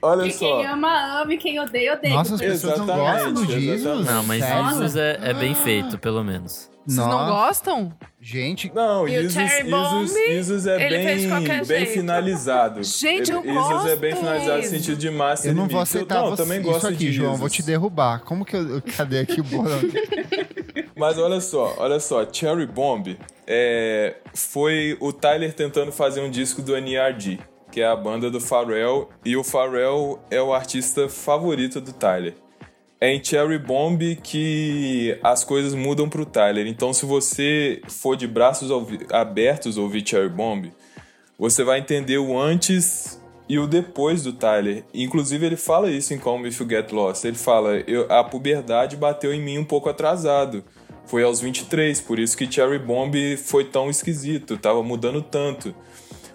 olha 0.01 0.27
E 0.27 0.33
só. 0.33 0.39
quem 0.59 0.67
ama, 0.67 1.23
ama 1.23 1.35
e 1.35 1.37
quem 1.39 1.59
odeia, 1.61 1.95
odeia. 1.95 2.15
Nossa, 2.15 2.35
as 2.37 2.41
pessoas 2.41 2.79
não 2.79 2.85
Exatamente, 2.85 3.13
gostam 3.13 3.33
do 3.35 3.45
Jesus? 3.53 3.81
exatamente. 3.81 4.11
Não, 4.11 4.23
mas? 4.25 4.45
Jesus 4.73 4.97
é, 4.97 5.19
é 5.23 5.35
bem 5.35 5.55
feito, 5.57 5.99
pelo 5.99 6.23
menos. 6.23 6.71
Vocês 6.87 7.07
não 7.07 7.27
gostam? 7.27 7.93
Gente, 8.21 8.71
Não, 8.75 9.07
E 9.09 9.17
Isus, 9.17 9.33
Cherry 9.35 9.71
Bomb, 9.71 10.05
Isus, 10.05 10.17
Isus 10.29 10.67
é 10.67 10.89
bem, 10.89 11.65
bem 11.67 11.87
finalizado. 11.87 12.83
Gente, 12.85 13.33
eu 13.33 13.41
Isus 13.45 13.87
é 13.87 13.97
bem 13.97 14.11
gosto. 14.11 14.25
finalizado 14.25 14.59
no 14.59 14.69
sentido 14.69 14.97
de 14.97 15.11
massa 15.11 15.49
eu 15.49 15.55
não 15.55 15.63
vou 15.63 15.69
limite. 15.69 15.77
Eu- 15.77 15.83
aceitar 15.83 16.21
não, 16.23 16.31
você, 16.31 16.43
também 16.43 16.61
isso 16.61 16.71
gosto 16.71 16.87
aqui, 16.87 16.97
de 16.97 17.13
João. 17.13 17.31
Isus. 17.31 17.41
Vou 17.41 17.49
te 17.49 17.63
derrubar. 17.63 18.21
Como 18.25 18.45
que 18.45 18.57
eu... 18.57 18.81
Cadê 18.97 19.19
aqui 19.21 19.41
o 19.41 19.45
bolo? 19.45 19.69
Mas 20.97 21.19
olha 21.19 21.41
só, 21.41 21.75
olha 21.79 21.99
só, 21.99 22.25
Cherry 22.31 22.67
Bomb 22.67 23.19
é, 23.47 24.17
foi 24.35 24.97
o 25.01 25.13
Tyler 25.13 25.53
tentando 25.53 25.91
fazer 25.91 26.21
um 26.21 26.31
disco 26.31 26.63
do 26.63 26.77
NERD, 26.81 27.41
que 27.71 27.81
é 27.81 27.87
a 27.87 27.97
banda 27.97 28.31
do 28.31 28.41
Pharrell, 28.41 29.09
e 29.25 29.37
o 29.37 29.43
Pharrell 29.43 30.21
é 30.31 30.41
o 30.41 30.53
artista 30.55 31.09
favorito 31.09 31.81
do 31.81 31.93
Tyler. 31.93 32.35
É 33.03 33.13
em 33.13 33.25
Cherry 33.25 33.59
Bomb 33.59 34.15
que 34.23 35.19
as 35.25 35.43
coisas 35.43 35.75
mudam 35.75 36.09
pro 36.09 36.25
Tyler. 36.25 36.69
Então, 36.69 36.93
se 36.93 37.05
você 37.05 37.83
for 37.89 38.17
de 38.17 38.29
braços 38.29 38.71
abertos 39.11 39.77
ouvir 39.77 40.09
Cherry 40.09 40.29
Bomb, 40.29 40.73
você 41.37 41.65
vai 41.65 41.81
entender 41.81 42.19
o 42.19 42.39
antes 42.39 43.21
e 43.49 43.59
o 43.59 43.67
depois 43.67 44.23
do 44.23 44.33
Tyler. 44.33 44.85
Inclusive, 44.95 45.45
ele 45.45 45.57
fala 45.57 45.91
isso 45.91 46.15
em 46.15 46.19
Calm 46.19 46.47
If 46.47 46.61
You 46.61 46.69
Get 46.69 46.93
Lost. 46.93 47.25
Ele 47.25 47.35
fala, 47.37 47.75
"Eu- 47.89 48.07
a 48.09 48.23
puberdade 48.23 48.97
bateu 48.97 49.35
em 49.35 49.43
mim 49.43 49.59
um 49.59 49.65
pouco 49.65 49.89
atrasado. 49.89 50.63
Foi 51.05 51.25
aos 51.25 51.41
23, 51.41 52.01
por 52.01 52.21
isso 52.21 52.37
que 52.37 52.49
Cherry 52.49 52.79
Bomb 52.79 53.37
foi 53.37 53.65
tão 53.65 53.91
esquisito, 53.91 54.57
tava 54.57 54.81
mudando 54.81 55.21
tanto. 55.21 55.75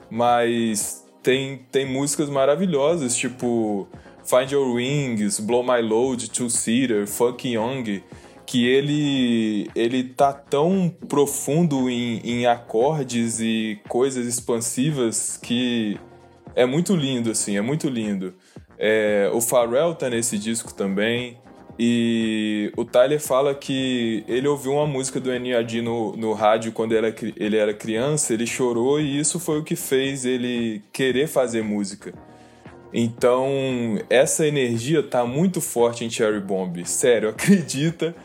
Mas 0.10 1.02
tem, 1.24 1.66
tem 1.72 1.86
músicas 1.86 2.30
maravilhosas, 2.30 3.16
tipo 3.16 3.88
Find 4.28 4.52
Your 4.52 4.76
Wings, 4.76 5.40
Blow 5.40 5.64
My 5.64 5.82
Load, 5.82 6.30
Two 6.30 6.50
Seater, 6.50 7.08
Fuck 7.08 7.48
Young, 7.48 8.04
que 8.46 8.68
ele, 8.68 9.72
ele 9.74 10.04
tá 10.04 10.34
tão 10.34 10.94
profundo 11.08 11.90
em, 11.90 12.20
em 12.20 12.46
acordes 12.46 13.40
e 13.40 13.80
coisas 13.88 14.28
expansivas 14.28 15.40
que 15.42 15.98
é 16.54 16.66
muito 16.66 16.94
lindo, 16.94 17.32
assim, 17.32 17.56
é 17.56 17.62
muito 17.62 17.88
lindo. 17.88 18.34
É, 18.78 19.32
o 19.34 19.40
Pharrell 19.40 19.96
tá 19.96 20.10
nesse 20.10 20.38
disco 20.38 20.74
também. 20.74 21.38
E 21.80 22.72
o 22.76 22.84
Tyler 22.84 23.22
fala 23.22 23.54
que 23.54 24.26
ele 24.28 24.48
ouviu 24.48 24.74
uma 24.74 24.88
música 24.88 25.20
do 25.20 25.32
N.A.D. 25.32 25.82
no, 25.82 26.18
no 26.18 26.34
rádio 26.34 26.72
quando 26.72 26.92
ele 26.94 27.08
era, 27.08 27.16
ele 27.38 27.56
era 27.56 27.74
criança, 27.74 28.34
ele 28.34 28.48
chorou 28.48 29.00
e 29.00 29.20
isso 29.20 29.40
foi 29.40 29.60
o 29.60 29.64
que 29.64 29.76
fez 29.76 30.26
ele 30.26 30.82
querer 30.92 31.28
fazer 31.28 31.64
música. 31.64 32.14
Então, 33.00 33.48
essa 34.10 34.48
energia 34.48 35.04
tá 35.04 35.24
muito 35.24 35.62
forte 35.62 36.04
em 36.04 36.10
Cherry 36.10 36.40
Bomb. 36.40 36.84
Sério, 36.84 37.30
acredita. 37.30 38.16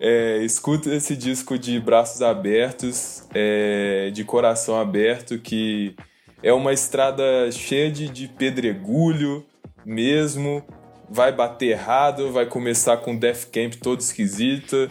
É, 0.00 0.38
escuta 0.42 0.88
esse 0.94 1.14
disco 1.14 1.58
de 1.58 1.78
braços 1.78 2.22
abertos, 2.22 3.28
é, 3.34 4.10
de 4.14 4.24
coração 4.24 4.80
aberto, 4.80 5.38
que 5.38 5.94
é 6.42 6.54
uma 6.54 6.72
estrada 6.72 7.52
cheia 7.52 7.90
de, 7.90 8.08
de 8.08 8.26
pedregulho 8.26 9.44
mesmo 9.84 10.64
vai 11.08 11.30
bater 11.30 11.66
errado, 11.66 12.32
vai 12.32 12.46
começar 12.46 12.96
com 12.96 13.16
Death 13.16 13.50
Camp 13.52 13.74
todo 13.74 14.00
esquisito, 14.00 14.88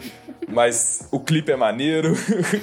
mas 0.48 1.08
o 1.10 1.20
clipe 1.20 1.52
é 1.52 1.56
maneiro. 1.56 2.14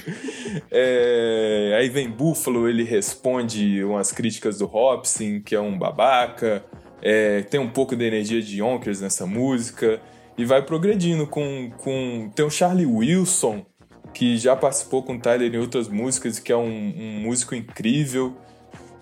é, 0.72 1.76
aí 1.80 1.90
vem 1.90 2.10
Buffalo, 2.10 2.68
ele 2.68 2.84
responde 2.84 3.84
umas 3.84 4.12
críticas 4.12 4.58
do 4.60 4.66
Hobson, 4.66 5.42
que 5.44 5.56
é 5.56 5.60
um 5.60 5.78
babaca. 5.78 6.64
É, 7.02 7.42
tem 7.44 7.60
um 7.60 7.70
pouco 7.70 7.96
da 7.96 8.04
energia 8.04 8.42
de 8.42 8.62
Yonkers 8.62 9.02
nessa 9.02 9.26
música. 9.26 10.00
E 10.38 10.46
vai 10.46 10.62
progredindo 10.62 11.28
com, 11.28 11.72
com... 11.78 12.32
Tem 12.36 12.46
o 12.46 12.50
Charlie 12.50 12.86
Wilson, 12.86 13.66
que 14.14 14.38
já 14.38 14.56
participou 14.56 15.04
com 15.04 15.16
o 15.16 15.20
Tyler 15.20 15.54
em 15.54 15.58
outras 15.58 15.88
músicas, 15.88 16.40
que 16.40 16.52
é 16.52 16.58
um, 16.58 16.94
um 16.98 17.20
músico 17.22 17.54
incrível. 17.54 18.36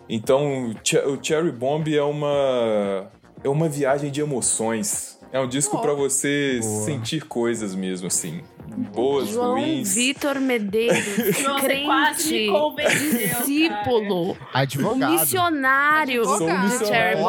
Então, 0.07 0.71
o 0.71 1.23
Cherry 1.23 1.51
Bomb 1.51 1.87
é 1.95 2.01
uma 2.01 3.11
é 3.43 3.49
uma 3.49 3.69
viagem 3.69 4.11
de 4.11 4.21
emoções. 4.21 5.18
É 5.31 5.39
um 5.39 5.47
disco 5.47 5.77
oh. 5.77 5.81
para 5.81 5.93
você 5.93 6.59
Boa. 6.61 6.85
sentir 6.85 7.25
coisas 7.25 7.75
mesmo, 7.75 8.07
assim. 8.07 8.41
Boas, 8.93 9.29
João 9.29 9.53
ruins. 9.53 9.93
Vitor 9.93 10.39
Medeiros, 10.39 11.03
crente, 11.59 12.47
discípulo, 12.87 14.37
advogado, 14.53 15.11
missionário 15.11 16.23
Sou 16.23 16.47
de 16.47 16.85
Cherry 16.85 17.23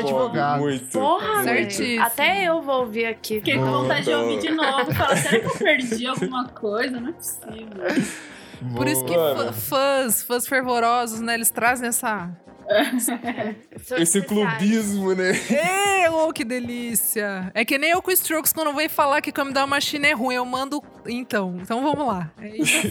advogado. 0.00 0.60
Muito. 0.60 0.98
Porra, 0.98 1.42
Certíssimo. 1.44 2.02
até 2.02 2.44
eu 2.44 2.60
vou 2.62 2.80
ouvir 2.80 3.06
aqui. 3.06 3.36
Fiquei 3.36 3.58
com 3.58 3.70
vontade 3.70 4.06
de 4.06 4.12
ouvir 4.12 4.40
de 4.40 4.50
novo. 4.50 4.92
Fala, 4.94 5.16
será 5.16 5.40
que 5.40 5.46
eu 5.46 5.54
perdi 5.58 6.06
alguma 6.06 6.48
coisa? 6.48 7.00
Não 7.00 7.10
é 7.10 7.12
possível. 7.12 8.74
Por 8.74 8.88
isso 8.88 9.04
que 9.04 9.14
fãs, 9.68 10.22
fãs 10.22 10.48
fervorosos, 10.48 11.20
né? 11.20 11.34
Eles 11.34 11.50
trazem 11.50 11.88
essa 11.88 12.30
Esse 13.98 14.22
clubismo, 14.22 15.14
né? 15.14 15.32
Oh, 16.10 16.32
que 16.32 16.44
delícia. 16.44 17.50
É 17.54 17.64
que 17.64 17.78
nem 17.78 17.90
eu 17.90 18.02
com 18.02 18.10
Strokes 18.10 18.52
quando 18.52 18.74
vem 18.74 18.88
falar 18.88 19.20
que 19.20 19.32
Come 19.32 19.52
Down 19.52 19.66
Machine 19.66 20.06
é 20.06 20.12
ruim, 20.12 20.34
eu 20.34 20.44
mando. 20.44 20.82
Então, 21.06 21.56
então 21.60 21.82
vamos 21.82 22.06
lá. 22.06 22.30
É 22.40 22.56
isso. 22.56 22.88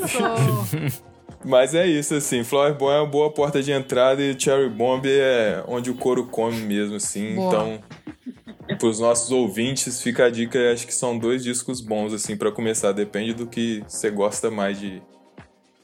Mas 1.45 1.73
é 1.73 1.85
isso, 1.85 2.15
assim. 2.15 2.43
Flower 2.43 2.73
Bomb 2.75 2.91
é 2.91 2.99
uma 2.99 3.05
boa 3.05 3.31
porta 3.31 3.61
de 3.61 3.71
entrada 3.71 4.21
e 4.21 4.37
Cherry 4.39 4.69
Bomb 4.69 5.05
é 5.05 5.63
onde 5.67 5.89
o 5.89 5.95
couro 5.95 6.27
come 6.27 6.57
mesmo, 6.61 6.95
assim. 6.95 7.35
Boa. 7.35 7.47
Então, 7.47 8.77
pros 8.77 8.99
nossos 8.99 9.31
ouvintes, 9.31 10.01
fica 10.01 10.25
a 10.25 10.29
dica. 10.29 10.73
Acho 10.73 10.85
que 10.85 10.93
são 10.93 11.17
dois 11.17 11.43
discos 11.43 11.79
bons, 11.79 12.13
assim, 12.13 12.35
para 12.35 12.51
começar. 12.51 12.91
Depende 12.91 13.33
do 13.33 13.47
que 13.47 13.83
você 13.87 14.09
gosta 14.09 14.49
mais 14.49 14.79
de, 14.79 15.01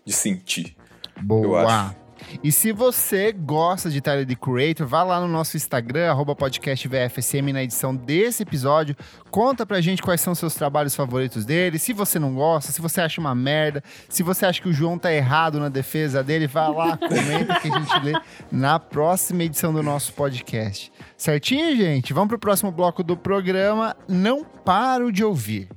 de 0.04 0.12
sentir. 0.12 0.76
Boa. 1.22 1.96
E 2.42 2.52
se 2.52 2.72
você 2.72 3.32
gosta 3.32 3.90
de 3.90 4.02
Tyler 4.02 4.26
The 4.26 4.36
Creator, 4.36 4.88
vá 4.88 5.04
lá 5.04 5.20
no 5.20 5.28
nosso 5.28 5.58
Instagram, 5.58 6.10
arroba 6.10 6.36
podcast 6.36 6.88
VFSM, 6.88 7.52
na 7.52 7.64
edição 7.64 7.96
desse 7.96 8.44
episódio. 8.44 8.96
Conta 9.30 9.66
pra 9.66 9.82
gente 9.82 10.02
quais 10.02 10.22
são 10.22 10.34
os 10.34 10.40
seus 10.40 10.56
trabalhos 10.56 10.96
favoritos 10.96 11.46
dele. 11.46 11.78
Se 11.78 11.94
você 11.94 12.18
não 12.18 12.34
gosta, 12.34 12.72
se 12.72 12.82
você 12.82 13.02
acha 13.02 13.20
uma 13.20 13.36
merda, 13.36 13.84
se 14.10 14.24
você 14.24 14.46
acha 14.46 14.62
que 14.62 14.70
o 14.70 14.74
João 14.74 14.98
tá 14.98 15.14
errado 15.14 15.60
na 15.60 15.70
defesa 15.70 16.24
dele, 16.24 16.48
vá 16.48 16.68
lá, 16.68 16.96
comenta 16.98 17.60
que 17.60 17.68
a 17.68 17.80
gente 17.80 18.00
lê 18.04 18.14
na 18.52 18.80
próxima 18.80 19.44
edição 19.44 19.74
do 19.74 19.84
nosso 19.84 20.14
podcast. 20.14 20.92
Certinho, 21.18 21.76
gente? 21.76 22.14
Vamos 22.14 22.30
pro 22.30 22.40
próximo 22.40 22.72
bloco 22.72 23.04
do 23.04 23.16
programa. 23.16 23.96
Não 24.08 24.44
paro 24.44 25.12
de 25.12 25.24
ouvir. 25.24 25.70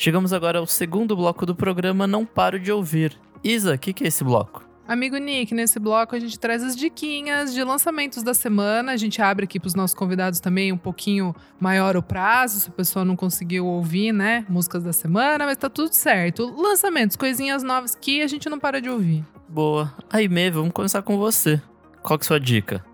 Chegamos 0.00 0.32
agora 0.32 0.60
ao 0.60 0.66
segundo 0.66 1.16
bloco 1.16 1.44
do 1.44 1.56
programa 1.56 2.06
Não 2.06 2.24
Paro 2.24 2.60
de 2.60 2.70
Ouvir. 2.70 3.18
Isa, 3.42 3.74
o 3.74 3.78
que, 3.78 3.92
que 3.92 4.04
é 4.04 4.06
esse 4.06 4.22
bloco? 4.22 4.64
Amigo 4.86 5.16
Nick, 5.16 5.52
nesse 5.52 5.80
bloco 5.80 6.14
a 6.14 6.20
gente 6.20 6.38
traz 6.38 6.62
as 6.62 6.76
diquinhas 6.76 7.52
de 7.52 7.64
lançamentos 7.64 8.22
da 8.22 8.32
semana. 8.32 8.92
A 8.92 8.96
gente 8.96 9.20
abre 9.20 9.42
aqui 9.42 9.58
para 9.58 9.66
os 9.66 9.74
nossos 9.74 9.96
convidados 9.96 10.38
também 10.38 10.70
um 10.72 10.78
pouquinho 10.78 11.34
maior 11.58 11.96
o 11.96 12.02
prazo, 12.02 12.60
se 12.60 12.68
a 12.68 12.72
pessoa 12.72 13.04
não 13.04 13.16
conseguiu 13.16 13.66
ouvir, 13.66 14.12
né? 14.12 14.46
Músicas 14.48 14.84
da 14.84 14.92
semana, 14.92 15.44
mas 15.44 15.56
tá 15.56 15.68
tudo 15.68 15.92
certo. 15.92 16.46
Lançamentos, 16.46 17.16
coisinhas 17.16 17.64
novas 17.64 17.96
que 17.96 18.22
a 18.22 18.28
gente 18.28 18.48
não 18.48 18.60
para 18.60 18.80
de 18.80 18.88
ouvir. 18.88 19.24
Boa. 19.48 19.92
Aí, 20.08 20.28
Mê, 20.28 20.48
vamos 20.48 20.72
começar 20.72 21.02
com 21.02 21.18
você. 21.18 21.60
Qual 22.04 22.16
que 22.16 22.22
é 22.22 22.26
a 22.26 22.28
sua 22.28 22.38
dica? 22.38 22.84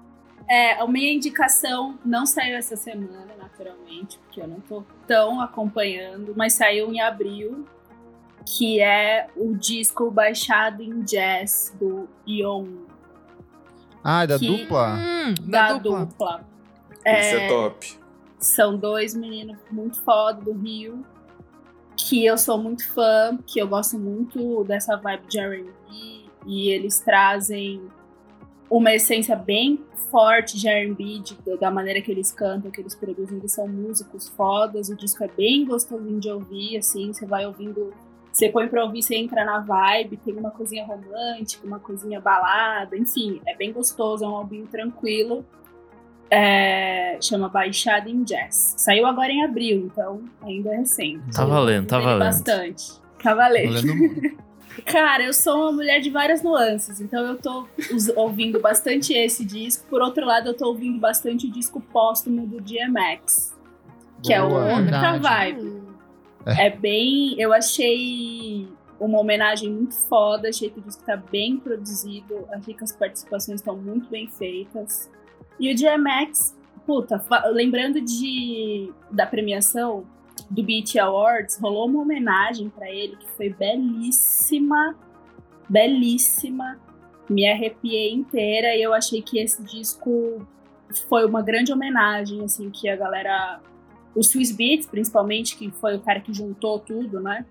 É, 0.49 0.81
a 0.81 0.87
minha 0.89 1.13
indicação 1.13 1.99
não 2.03 2.25
saiu 2.25 2.57
essa 2.57 2.77
semana, 2.77 3.35
naturalmente, 3.65 4.19
porque 4.19 4.41
eu 4.41 4.47
não 4.47 4.61
tô 4.61 4.85
tão 5.07 5.41
acompanhando, 5.41 6.35
mas 6.37 6.53
saiu 6.53 6.93
em 6.93 7.01
abril, 7.01 7.67
que 8.45 8.81
é 8.81 9.29
o 9.35 9.55
disco 9.55 10.11
baixado 10.11 10.83
em 10.83 11.03
jazz 11.03 11.75
do 11.81 12.09
Ion. 12.27 12.67
Ah, 14.03 14.25
é 14.25 14.27
da 14.27 14.39
que, 14.39 14.47
dupla? 14.47 14.97
Hum, 14.97 15.35
da, 15.43 15.73
da 15.73 15.79
dupla. 15.79 16.05
dupla. 16.05 16.45
Esse 17.05 17.37
é, 17.37 17.47
é 17.47 17.49
top. 17.49 17.99
São 18.39 18.77
dois 18.77 19.15
meninos 19.15 19.59
muito 19.71 19.99
foda 20.03 20.43
do 20.43 20.53
Rio, 20.53 21.05
que 21.97 22.25
eu 22.25 22.37
sou 22.37 22.59
muito 22.59 22.87
fã, 22.93 23.39
que 23.47 23.59
eu 23.59 23.67
gosto 23.67 23.99
muito 23.99 24.63
dessa 24.65 24.97
vibe 24.97 25.27
de 25.27 25.39
R&B, 25.39 26.25
e 26.47 26.69
eles 26.69 27.01
trazem 27.01 27.81
uma 28.71 28.93
essência 28.93 29.37
bem 29.37 29.81
forte 30.11 30.59
de 30.59 30.69
R&B, 30.69 31.23
da 31.61 31.71
maneira 31.71 32.01
que 32.01 32.11
eles 32.11 32.31
cantam, 32.31 32.71
que 32.71 32.81
eles 32.81 32.95
produzem, 32.95 33.39
eles 33.39 33.53
são 33.53 33.67
músicos 33.67 34.29
fodas, 34.29 34.89
o 34.89 34.97
disco 34.97 35.25
é 35.25 35.29
bem 35.29 35.65
gostosinho 35.65 36.21
de 36.21 36.31
ouvir, 36.31 36.77
assim, 36.77 37.13
você 37.13 37.27
vai 37.27 37.47
ouvindo, 37.47 37.93
você 38.33 38.49
põe 38.49 38.69
pra 38.69 38.85
ouvir, 38.85 39.03
você 39.03 39.17
entra 39.17 39.45
na 39.45 39.61
vibe, 39.61 40.17
tem 40.19 40.35
uma 40.35 40.51
coisinha 40.51 40.85
romântica, 40.85 41.67
uma 41.67 41.79
coisinha 41.79 42.21
balada, 42.21 42.97
enfim, 42.97 43.41
é 43.47 43.57
bem 43.57 43.73
gostoso, 43.73 44.25
é 44.25 44.29
um 44.29 44.37
álbum 44.37 44.67
tranquilo, 44.67 45.45
é, 46.31 47.19
chama 47.21 47.49
Baixada 47.49 48.09
em 48.09 48.23
Jazz. 48.25 48.75
Saiu 48.79 49.07
agora 49.07 49.31
em 49.31 49.45
abril, 49.45 49.91
então 49.93 50.23
ainda 50.43 50.75
é 50.75 50.79
recente. 50.79 51.35
Tá 51.35 51.45
valendo, 51.45 51.87
tá 51.87 51.99
valendo. 51.99 52.19
Bastante. 52.19 52.85
Tá 53.23 53.35
valendo. 53.35 53.73
valendo 53.73 54.45
Cara, 54.85 55.23
eu 55.23 55.33
sou 55.33 55.63
uma 55.63 55.73
mulher 55.73 56.01
de 56.01 56.11
várias 56.11 56.43
nuances, 56.43 57.01
então 57.01 57.25
eu 57.27 57.39
tô 57.39 57.69
ouvindo 58.17 58.61
bastante 58.61 59.13
esse 59.13 59.45
disco. 59.45 59.87
Por 59.89 60.03
outro 60.03 60.25
lado, 60.25 60.49
eu 60.49 60.55
tô 60.55 60.69
ouvindo 60.69 60.99
bastante 60.99 61.47
o 61.47 61.51
disco 61.51 61.81
póstumo 61.81 62.47
do 62.47 62.61
DMX, 62.61 63.55
que 64.23 64.39
Boa, 64.39 64.71
é 64.71 64.77
outra 64.77 65.19
vibe. 65.19 65.83
É. 66.47 66.67
é 66.67 66.71
bem. 66.71 67.35
Eu 67.39 67.53
achei 67.53 68.69
uma 68.99 69.19
homenagem 69.19 69.71
muito 69.71 69.95
foda, 69.95 70.49
achei 70.49 70.71
que 70.71 70.79
o 70.79 70.83
disco 70.83 71.03
tá 71.05 71.17
bem 71.17 71.57
produzido, 71.57 72.47
achei 72.53 72.75
que 72.75 72.85
as 72.85 72.93
participações 72.93 73.61
estão 73.61 73.77
muito 73.77 74.09
bem 74.09 74.29
feitas. 74.29 75.11
E 75.59 75.73
o 75.73 75.77
DMX, 75.77 76.57
puta, 76.87 77.23
lembrando 77.53 78.01
de 78.01 78.93
da 79.11 79.27
premiação, 79.27 80.05
do 80.51 80.63
Beat 80.63 80.97
Awards, 80.97 81.59
rolou 81.61 81.87
uma 81.87 82.03
homenagem 82.03 82.69
para 82.69 82.91
ele 82.91 83.17
que 83.17 83.29
foi 83.31 83.51
belíssima, 83.51 84.97
belíssima. 85.69 86.79
Me 87.29 87.49
arrepiei 87.49 88.13
inteira 88.13 88.77
e 88.77 88.83
eu 88.83 88.93
achei 88.93 89.23
que 89.23 89.39
esse 89.39 89.63
disco 89.63 90.47
foi 91.09 91.25
uma 91.25 91.43
grande 91.43 91.73
homenagem, 91.73 92.45
assim, 92.45 92.71
que 92.71 92.89
a 92.89 92.97
galera. 92.97 93.61
O 94.15 94.23
Swiss 94.23 94.53
Beats, 94.53 94.87
principalmente, 94.87 95.57
que 95.57 95.71
foi 95.73 95.97
o 95.97 96.01
cara 96.01 96.21
que 96.21 96.33
juntou 96.33 96.79
tudo, 96.79 97.21
né? 97.21 97.45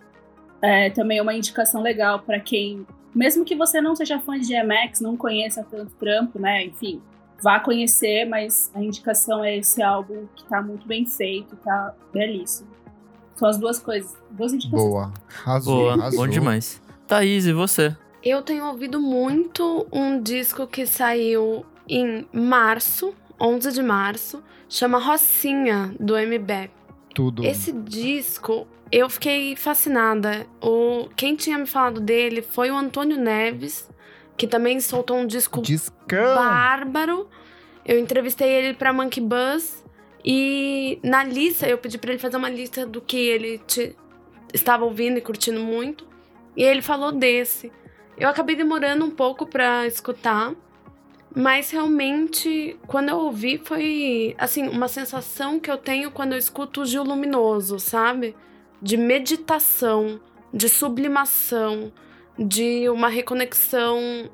É, 0.62 0.90
também 0.90 1.18
é 1.18 1.22
uma 1.22 1.34
indicação 1.34 1.82
legal 1.82 2.20
para 2.20 2.40
quem, 2.40 2.88
mesmo 3.14 3.44
que 3.44 3.54
você 3.54 3.82
não 3.82 3.96
seja 3.96 4.20
fã 4.20 4.40
de 4.40 4.48
DMX, 4.48 5.02
não 5.02 5.18
conheça 5.18 5.66
tanto 5.70 5.92
trampo, 5.96 6.40
né? 6.40 6.66
Enfim, 6.66 7.02
vá 7.44 7.60
conhecer, 7.60 8.26
mas 8.26 8.72
a 8.74 8.82
indicação 8.82 9.44
é 9.44 9.58
esse 9.58 9.84
álbum 9.84 10.26
que 10.34 10.46
tá 10.46 10.62
muito 10.62 10.88
bem 10.88 11.06
feito, 11.06 11.56
tá 11.58 11.94
belíssimo. 12.14 12.70
São 13.36 13.50
as 13.50 13.58
duas 13.58 13.80
coisas. 13.80 14.16
Duas 14.32 14.54
indicações. 14.54 14.90
Boa. 14.90 15.14
Arrasou, 15.44 15.76
Boa. 15.76 15.94
Arrasou. 15.94 16.20
Bom 16.20 16.28
demais. 16.28 16.82
Thaís, 17.06 17.46
e 17.46 17.52
você? 17.52 17.96
Eu 18.24 18.42
tenho 18.42 18.66
ouvido 18.66 19.02
muito 19.02 19.86
um 19.92 20.22
disco 20.22 20.66
que 20.66 20.86
saiu 20.86 21.66
em 21.90 22.26
março, 22.32 23.14
11 23.40 23.72
de 23.74 23.84
março, 23.84 24.42
chama 24.70 24.98
Rocinha, 24.98 25.94
do 26.00 26.14
MB. 26.16 26.72
Tudo. 27.14 27.44
Esse 27.44 27.74
disco, 27.74 28.66
eu 28.90 29.10
fiquei 29.10 29.58
fascinada. 29.58 30.48
O, 30.62 31.10
quem 31.18 31.36
tinha 31.36 31.58
me 31.58 31.66
falado 31.66 32.00
dele 32.00 32.42
foi 32.42 32.72
o 32.72 32.78
Antônio 32.78 33.18
Neves. 33.18 33.90
Que 34.38 34.48
também 34.48 34.80
soltou 34.80 35.18
um 35.18 35.28
disco 35.28 35.62
Discão. 35.62 36.36
bárbaro. 36.36 37.30
Eu 37.86 38.00
entrevistei 38.00 38.50
ele 38.50 38.74
pra 38.74 38.94
Monkey 38.94 39.22
Buzz 39.22 39.84
e 40.24 41.00
na 41.04 41.24
lista 41.24 41.68
eu 41.68 41.78
pedi 41.78 41.98
pra 41.98 42.12
ele 42.12 42.20
fazer 42.20 42.38
uma 42.38 42.50
lista 42.50 42.86
do 42.86 43.02
que 43.02 43.18
ele 43.18 43.58
te- 43.60 43.96
estava 44.54 44.86
ouvindo 44.86 45.18
e 45.18 45.22
curtindo 45.22 45.60
muito. 45.60 46.08
E 46.56 46.64
ele 46.64 46.82
falou 46.82 47.12
desse. 47.12 47.72
Eu 48.18 48.30
acabei 48.30 48.56
demorando 48.56 49.04
um 49.04 49.10
pouco 49.12 49.46
pra 49.46 49.86
escutar, 49.88 50.54
mas 51.36 51.72
realmente 51.72 52.78
quando 52.88 53.10
eu 53.10 53.18
ouvi 53.18 53.60
foi 53.64 54.36
assim, 54.38 54.68
uma 54.68 54.88
sensação 54.88 55.60
que 55.60 55.70
eu 55.70 55.78
tenho 55.78 56.12
quando 56.12 56.34
eu 56.34 56.38
escuto 56.38 56.82
o 56.82 56.86
Gil 56.86 57.04
Luminoso, 57.04 57.80
sabe? 57.80 58.36
De 58.82 58.96
meditação, 58.96 60.20
de 60.54 60.70
sublimação, 60.70 61.92
de 62.38 62.90
uma 62.90 63.10
reconexão 63.10 64.30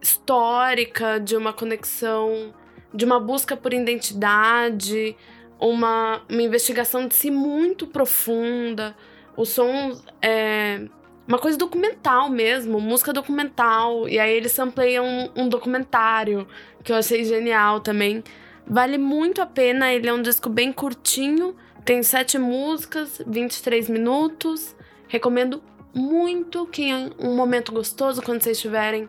histórica, 0.00 1.18
de 1.18 1.36
uma 1.36 1.52
conexão, 1.52 2.54
de 2.92 3.04
uma 3.04 3.18
busca 3.18 3.56
por 3.56 3.72
identidade, 3.72 5.16
uma, 5.58 6.22
uma 6.28 6.42
investigação 6.42 7.06
de 7.06 7.14
si 7.14 7.30
muito 7.30 7.86
profunda. 7.86 8.96
O 9.36 9.44
som 9.44 9.98
é 10.22 10.86
uma 11.26 11.38
coisa 11.38 11.58
documental 11.58 12.30
mesmo, 12.30 12.80
música 12.80 13.12
documental. 13.12 14.08
E 14.08 14.18
aí 14.18 14.32
eles 14.34 14.52
sampleiam 14.52 15.04
um, 15.04 15.42
um 15.42 15.48
documentário, 15.48 16.46
que 16.84 16.92
eu 16.92 16.96
achei 16.96 17.24
genial 17.24 17.80
também. 17.80 18.22
Vale 18.66 18.98
muito 18.98 19.42
a 19.42 19.46
pena, 19.46 19.92
ele 19.92 20.08
é 20.08 20.12
um 20.12 20.22
disco 20.22 20.48
bem 20.48 20.72
curtinho, 20.72 21.54
tem 21.84 22.02
sete 22.02 22.38
músicas, 22.38 23.20
23 23.26 23.88
minutos. 23.88 24.74
Recomendo 25.08 25.62
muito 25.96 26.66
que 26.66 26.82
em 26.82 27.10
um 27.18 27.34
momento 27.34 27.72
gostoso, 27.72 28.20
quando 28.20 28.42
vocês 28.42 28.58
estiverem, 28.58 29.08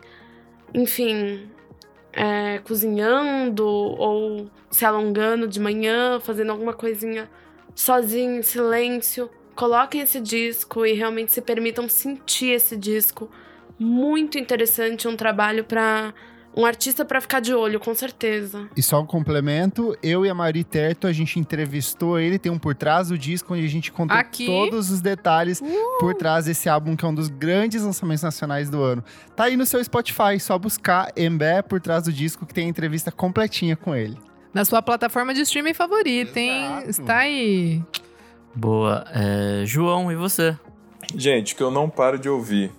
enfim, 0.72 1.50
é, 2.14 2.60
cozinhando 2.60 3.66
ou 3.66 4.50
se 4.70 4.86
alongando 4.86 5.46
de 5.46 5.60
manhã, 5.60 6.18
fazendo 6.18 6.50
alguma 6.50 6.72
coisinha 6.72 7.28
sozinho, 7.74 8.38
em 8.38 8.42
silêncio. 8.42 9.30
Coloquem 9.54 10.00
esse 10.00 10.18
disco 10.18 10.86
e 10.86 10.94
realmente 10.94 11.30
se 11.30 11.42
permitam 11.42 11.88
sentir 11.88 12.52
esse 12.52 12.74
disco. 12.74 13.30
Muito 13.78 14.38
interessante, 14.38 15.06
um 15.06 15.14
trabalho 15.14 15.64
para 15.64 16.14
um 16.58 16.66
artista 16.66 17.04
para 17.04 17.20
ficar 17.20 17.38
de 17.38 17.54
olho, 17.54 17.78
com 17.78 17.94
certeza. 17.94 18.68
E 18.76 18.82
só 18.82 19.00
um 19.00 19.06
complemento, 19.06 19.96
eu 20.02 20.26
e 20.26 20.28
a 20.28 20.34
Mari 20.34 20.64
Terto, 20.64 21.06
a 21.06 21.12
gente 21.12 21.38
entrevistou 21.38 22.18
ele, 22.18 22.36
tem 22.36 22.50
um 22.50 22.58
por 22.58 22.74
trás 22.74 23.10
do 23.10 23.16
disco, 23.16 23.54
onde 23.54 23.64
a 23.64 23.68
gente 23.68 23.92
contou 23.92 24.16
Aqui. 24.16 24.44
todos 24.44 24.90
os 24.90 25.00
detalhes 25.00 25.62
por 26.00 26.16
trás 26.16 26.46
desse 26.46 26.68
álbum, 26.68 26.96
que 26.96 27.04
é 27.04 27.08
um 27.08 27.14
dos 27.14 27.28
grandes 27.28 27.84
lançamentos 27.84 28.24
nacionais 28.24 28.68
do 28.68 28.82
ano. 28.82 29.04
Tá 29.36 29.44
aí 29.44 29.56
no 29.56 29.64
seu 29.64 29.82
Spotify, 29.84 30.40
só 30.40 30.58
buscar 30.58 31.12
Embé 31.16 31.62
por 31.62 31.80
trás 31.80 32.02
do 32.02 32.12
disco, 32.12 32.44
que 32.44 32.52
tem 32.52 32.66
a 32.66 32.68
entrevista 32.68 33.12
completinha 33.12 33.76
com 33.76 33.94
ele. 33.94 34.18
Na 34.52 34.64
sua 34.64 34.82
plataforma 34.82 35.32
de 35.32 35.42
streaming 35.42 35.74
favorita, 35.74 36.40
hein? 36.40 36.64
Exato. 36.64 36.90
Está 36.90 37.16
aí. 37.18 37.80
Boa. 38.52 39.04
É, 39.14 39.62
João, 39.64 40.10
e 40.10 40.16
você? 40.16 40.58
Gente, 41.14 41.54
que 41.54 41.62
eu 41.62 41.70
não 41.70 41.88
paro 41.88 42.18
de 42.18 42.28
ouvir. 42.28 42.72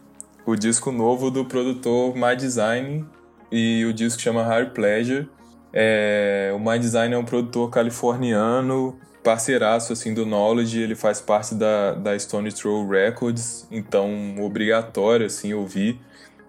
O 0.46 0.54
disco 0.56 0.92
novo 0.92 1.32
do 1.32 1.46
produtor 1.46 2.14
My 2.16 2.36
Design 2.36 3.06
e 3.52 3.86
o 3.86 3.94
disco 3.94 4.22
chama 4.22 4.44
Higher 4.44 4.72
Pleasure. 4.72 5.30
É, 5.72 6.52
o 6.56 6.60
My 6.60 6.80
Design 6.80 7.14
é 7.14 7.18
um 7.18 7.26
produtor 7.26 7.70
californiano, 7.70 8.98
parceiraço 9.24 9.94
assim 9.94 10.14
do 10.14 10.26
Knowledge, 10.26 10.80
ele 10.80 10.96
faz 10.96 11.22
parte 11.22 11.54
da, 11.54 11.94
da 11.94 12.18
Stone 12.18 12.52
Throw 12.52 12.88
Records, 12.88 13.68
então 13.70 14.36
obrigatório 14.40 15.26
assim 15.26 15.54
ouvir. 15.54 16.00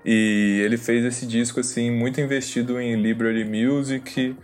E 0.05 0.63
ele 0.65 0.79
fez 0.79 1.05
esse 1.05 1.27
disco 1.27 1.61
assim 1.61 1.91
muito 1.91 2.21
investido 2.21 2.81
em 2.81 2.97
Liberty 2.97 3.45
Music. 3.45 4.35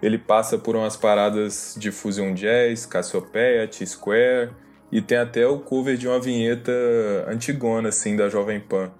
Ele 0.00 0.18
passa 0.18 0.56
por 0.56 0.76
umas 0.76 0.96
paradas 0.96 1.74
de 1.76 1.90
Fusion 1.90 2.32
Jazz, 2.32 2.86
Cassiopeia, 2.86 3.66
T-Square 3.66 4.50
e 4.92 5.02
tem 5.02 5.18
até 5.18 5.46
o 5.46 5.58
cover 5.58 5.96
de 5.96 6.06
uma 6.06 6.20
vinheta 6.20 6.72
antigona 7.28 7.88
assim 7.88 8.16
da 8.16 8.28
Jovem 8.28 8.60
Pan. 8.60 8.90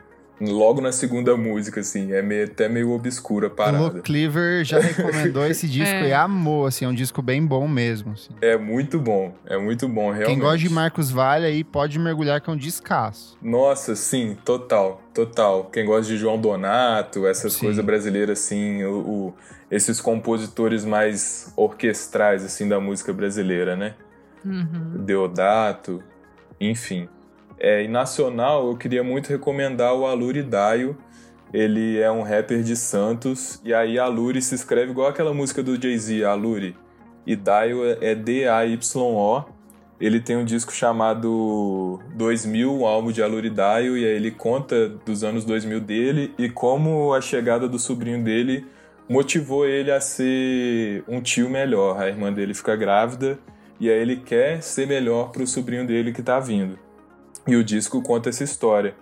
Logo 0.41 0.81
na 0.81 0.91
segunda 0.91 1.37
música 1.37 1.81
assim, 1.81 2.13
é 2.13 2.23
meio, 2.23 2.47
até 2.47 2.67
meio 2.67 2.93
obscura 2.93 3.49
a 3.49 3.51
O 3.51 3.55
parada. 3.55 3.97
Lu 3.99 4.03
Cleaver 4.03 4.65
já 4.65 4.81
recomendou 4.81 5.47
esse 5.47 5.69
disco 5.69 5.95
É. 5.95 6.09
e 6.09 6.13
amou, 6.15 6.65
assim, 6.65 6.87
é 6.87 6.89
um 6.89 6.95
disco 6.95 7.21
bem 7.21 7.45
bom 7.45 7.69
mesmo. 7.69 8.13
assim. 8.13 8.31
É 8.41 8.57
muito 8.57 8.99
bom, 8.99 9.35
é 9.45 9.59
muito 9.59 9.87
bom 9.87 10.05
realmente. 10.11 10.27
Quem 10.29 10.39
gosta 10.39 10.57
de 10.59 10.71
Marcos 10.71 11.11
Vale 11.11 11.45
aí 11.45 11.63
pode 11.63 11.99
mergulhar 11.99 12.41
que 12.41 12.49
é 12.49 12.53
um 12.53 12.57
descasso. 12.57 13.37
Nossa, 13.43 13.95
sim, 13.95 14.35
total, 14.43 15.03
total. 15.13 15.65
Quem 15.67 15.85
gosta 15.85 16.11
de 16.11 16.17
João 16.17 16.41
Donato, 16.41 17.27
essas 17.27 17.53
Sim. 17.53 17.67
coisas 17.67 17.85
brasileiras, 17.85 18.39
assim, 18.41 18.83
o, 18.85 18.99
o- 18.99 19.35
esses 19.71 20.01
compositores 20.01 20.85
mais 20.87 21.53
orquestrais, 21.55 22.43
assim, 22.45 22.67
da 22.67 22.81
música 22.81 23.13
brasileira, 23.13 23.77
né? 23.77 23.95
Uhum. 24.45 25.05
Deodato, 25.05 26.03
enfim. 26.59 27.09
É, 27.61 27.85
e 27.85 27.89
nacional, 27.89 28.69
eu 28.69 28.77
queria 28.77 29.05
muito 29.05 29.29
recomendar 29.29 29.95
o 29.95 30.07
Aluri 30.07 30.43
Daio. 30.43 30.97
Ele 31.53 32.01
é 32.01 32.11
um 32.11 32.23
rapper 32.23 32.63
de 32.63 32.75
Santos, 32.75 33.61
e 33.63 33.75
aí 33.75 33.99
Aluri 33.99 34.41
se 34.41 34.55
escreve 34.55 34.93
igual 34.93 35.09
aquela 35.09 35.35
música 35.35 35.63
do 35.63 35.81
Jay-Z, 35.81 36.25
Aluri. 36.25 36.75
E 37.27 37.37
Daio 37.37 37.85
é 38.01 38.15
D-A-Y-O. 38.15 39.45
Ele 40.01 40.19
tem 40.19 40.39
um 40.39 40.45
disco 40.45 40.73
chamado 40.73 42.01
2000, 42.15 42.73
um 42.73 42.87
álbum 42.87 43.13
de 43.13 43.23
Aluri 43.23 43.51
Daio, 43.51 43.99
e 43.99 44.07
aí 44.07 44.13
ele 44.13 44.31
conta 44.31 44.89
dos 44.89 45.23
anos 45.23 45.45
2000 45.45 45.81
dele 45.81 46.33
e 46.39 46.49
como 46.49 47.13
a 47.13 47.21
chegada 47.21 47.69
do 47.69 47.79
sobrinho 47.79 48.25
dele 48.25 48.65
motivou 49.07 49.67
ele 49.67 49.91
a 49.91 50.01
ser 50.01 51.05
um 51.07 51.21
tio 51.21 51.51
melhor. 51.51 52.01
A 52.01 52.09
irmã 52.09 52.33
dele 52.33 52.55
fica 52.55 52.75
grávida 52.75 53.39
e 53.79 53.91
aí 53.91 53.99
ele 53.99 54.17
quer 54.17 54.63
ser 54.63 54.87
melhor 54.87 55.31
pro 55.31 55.47
sobrinho 55.47 55.87
dele 55.87 56.13
que 56.13 56.23
tá 56.23 56.41
vindo. 56.41 56.79
E 57.47 57.57
o 57.57 57.65
disco 57.65 58.03
conta 58.03 58.29
essa 58.29 58.45
história. 58.45 58.95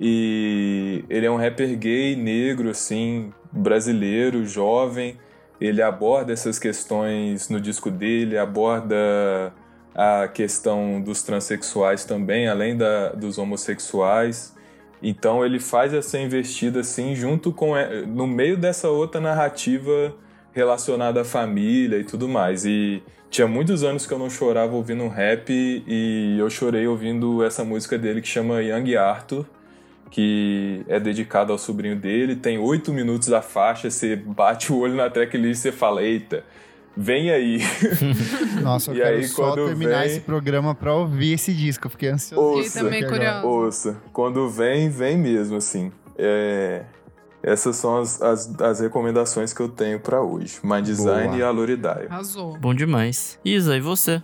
E 0.00 1.04
ele 1.08 1.26
é 1.26 1.30
um 1.30 1.36
rapper 1.36 1.76
gay, 1.76 2.14
negro, 2.14 2.70
assim, 2.70 3.32
brasileiro, 3.50 4.44
jovem. 4.44 5.18
Ele 5.60 5.80
aborda 5.80 6.32
essas 6.32 6.58
questões 6.58 7.48
no 7.48 7.60
disco 7.60 7.90
dele, 7.90 8.36
aborda 8.36 9.52
a 9.94 10.28
questão 10.28 11.00
dos 11.00 11.22
transexuais 11.22 12.04
também, 12.04 12.46
além 12.46 12.76
da, 12.76 13.10
dos 13.10 13.38
homossexuais. 13.38 14.54
Então 15.02 15.44
ele 15.44 15.58
faz 15.58 15.94
essa 15.94 16.18
investida 16.18 16.80
assim 16.80 17.14
junto 17.14 17.52
com 17.52 17.76
é, 17.76 18.02
no 18.02 18.26
meio 18.26 18.56
dessa 18.56 18.88
outra 18.88 19.20
narrativa 19.20 20.14
relacionada 20.52 21.22
à 21.22 21.24
família 21.24 21.98
e 21.98 22.04
tudo 22.04 22.28
mais. 22.28 22.66
E 22.66 23.02
tinha 23.36 23.46
muitos 23.46 23.84
anos 23.84 24.06
que 24.06 24.14
eu 24.14 24.18
não 24.18 24.30
chorava 24.30 24.74
ouvindo 24.74 25.02
um 25.04 25.08
rap 25.08 25.50
e 25.86 26.36
eu 26.38 26.48
chorei 26.48 26.86
ouvindo 26.86 27.44
essa 27.44 27.62
música 27.62 27.98
dele 27.98 28.22
que 28.22 28.28
chama 28.28 28.62
Young 28.62 28.96
Arthur, 28.96 29.44
que 30.10 30.82
é 30.88 30.98
dedicada 30.98 31.52
ao 31.52 31.58
sobrinho 31.58 31.96
dele. 31.96 32.34
Tem 32.34 32.56
oito 32.56 32.94
minutos 32.94 33.30
a 33.34 33.42
faixa, 33.42 33.90
você 33.90 34.16
bate 34.16 34.72
o 34.72 34.78
olho 34.78 34.94
na 34.94 35.10
tracklist 35.10 35.58
e 35.58 35.62
você 35.64 35.70
fala, 35.72 36.02
eita, 36.02 36.44
vem 36.96 37.30
aí. 37.30 37.58
Nossa, 38.62 38.90
eu 38.90 38.94
E 38.96 39.00
quero 39.00 39.16
aí, 39.16 39.24
só 39.28 39.54
terminar 39.54 39.98
vem- 39.98 40.06
esse 40.06 40.20
programa 40.20 40.74
pra 40.74 40.94
ouvir 40.94 41.34
esse 41.34 41.52
disco. 41.52 41.88
Eu 41.88 41.90
fiquei 41.90 42.08
ansioso. 42.08 42.42
Ouça. 42.42 42.78
E 42.78 42.82
também 42.82 43.06
curioso. 43.06 43.46
Ouça, 43.46 43.96
quando 44.14 44.48
vem, 44.48 44.88
vem 44.88 45.18
mesmo, 45.18 45.56
assim. 45.58 45.92
É, 46.16 46.84
Essas 47.42 47.76
são 47.76 47.98
as, 47.98 48.20
as, 48.20 48.60
as 48.60 48.80
recomendações 48.80 49.52
que 49.52 49.60
eu 49.60 49.68
tenho 49.68 50.00
pra 50.00 50.20
hoje. 50.22 50.58
My 50.62 50.82
Design 50.82 51.28
Boa. 51.28 51.38
e 51.38 51.42
Aluridaio. 51.42 52.08
Arrasou. 52.10 52.58
Bom 52.58 52.74
demais. 52.74 53.38
Isa, 53.44 53.76
e 53.76 53.80
você? 53.80 54.22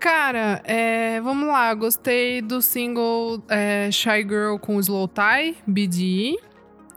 Cara, 0.00 0.60
é, 0.64 1.20
vamos 1.20 1.46
lá. 1.46 1.72
Gostei 1.74 2.42
do 2.42 2.60
single 2.60 3.42
é, 3.48 3.90
Shy 3.90 4.22
Girl 4.22 4.56
com 4.56 4.80
Slow 4.80 5.08
Tie, 5.08 5.56
BDE. 5.66 6.38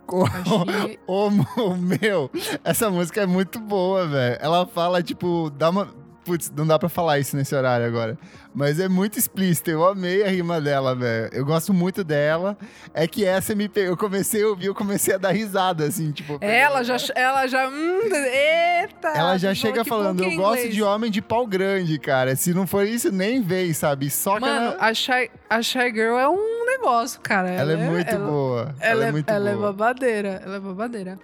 Ô, 1.08 1.30
meu, 1.76 2.30
essa 2.64 2.90
música 2.90 3.22
é 3.22 3.26
muito 3.26 3.60
boa, 3.60 4.08
velho. 4.08 4.38
Ela 4.40 4.66
fala, 4.68 5.02
tipo, 5.04 5.52
dá 5.52 5.70
uma. 5.70 5.94
Putz, 6.26 6.52
não 6.56 6.66
dá 6.66 6.80
pra 6.80 6.90
falar 6.90 7.20
isso 7.20 7.38
nesse 7.38 7.54
horário 7.54 7.86
agora. 7.86 8.18
Mas 8.54 8.80
é 8.80 8.90
muito 8.90 9.20
explícito. 9.20 9.70
Eu 9.70 9.86
amei 9.88 10.24
a 10.24 10.28
rima 10.28 10.60
dela, 10.60 10.96
velho. 10.96 11.30
Eu 11.32 11.46
gosto 11.46 11.72
muito 11.72 12.04
dela. 12.04 12.58
É 12.96 13.08
que 13.08 13.24
essa 13.24 13.54
me 13.54 13.70
pegou. 13.70 13.92
Eu 13.92 13.98
comecei 13.98 14.42
a 14.44 14.48
ouvir, 14.48 14.66
eu 14.66 14.74
comecei 14.74 15.14
a 15.14 15.18
dar 15.20 15.30
risada, 15.32 15.86
assim, 15.86 16.12
tipo. 16.12 16.38
Ela 16.42 16.82
já. 16.84 16.98
Ela 17.14 17.46
já. 17.46 17.70
Hum, 17.70 18.00
eita! 18.12 19.10
Ela 19.10 19.38
já 19.38 19.50
que 19.50 19.56
chega 19.56 19.78
bom, 19.78 19.84
que 19.84 19.90
falando, 19.90 20.24
eu 20.24 20.30
que 20.30 20.34
é 20.34 20.38
gosto 20.38 20.58
inglês." 20.60 20.74
de 20.74 20.82
homem 20.84 21.12
de 21.12 21.22
pau 21.22 21.46
grande, 21.46 22.00
cara. 22.00 22.36
Se 22.36 22.54
não 22.54 22.66
for 22.66 22.86
isso, 22.88 23.12
nem 23.12 23.42
vem, 23.44 23.72
sabe? 23.74 24.10
Só 24.10 24.36
que 24.36 24.42
Mano, 24.42 24.66
ela, 24.72 24.78
a 24.80 24.94
Shy, 24.94 25.30
a 25.50 25.62
Shy 25.62 25.92
Girl 25.94 26.18
é 26.18 26.28
um 26.28 26.66
negócio, 26.66 27.20
cara. 27.22 27.50
ela 27.52 27.74
é 27.74 27.76
muito 27.76 28.10
ela- 28.10 28.26
boa. 28.28 28.76
Ela, 28.80 29.06
é, 29.06 29.12
muito 29.12 29.30
ela 29.30 29.50
é 29.50 29.54
boa. 29.54 29.72
babadeira. 29.74 30.42
Ela 30.44 30.56
é 30.56 30.60
babadeira. 30.60 31.20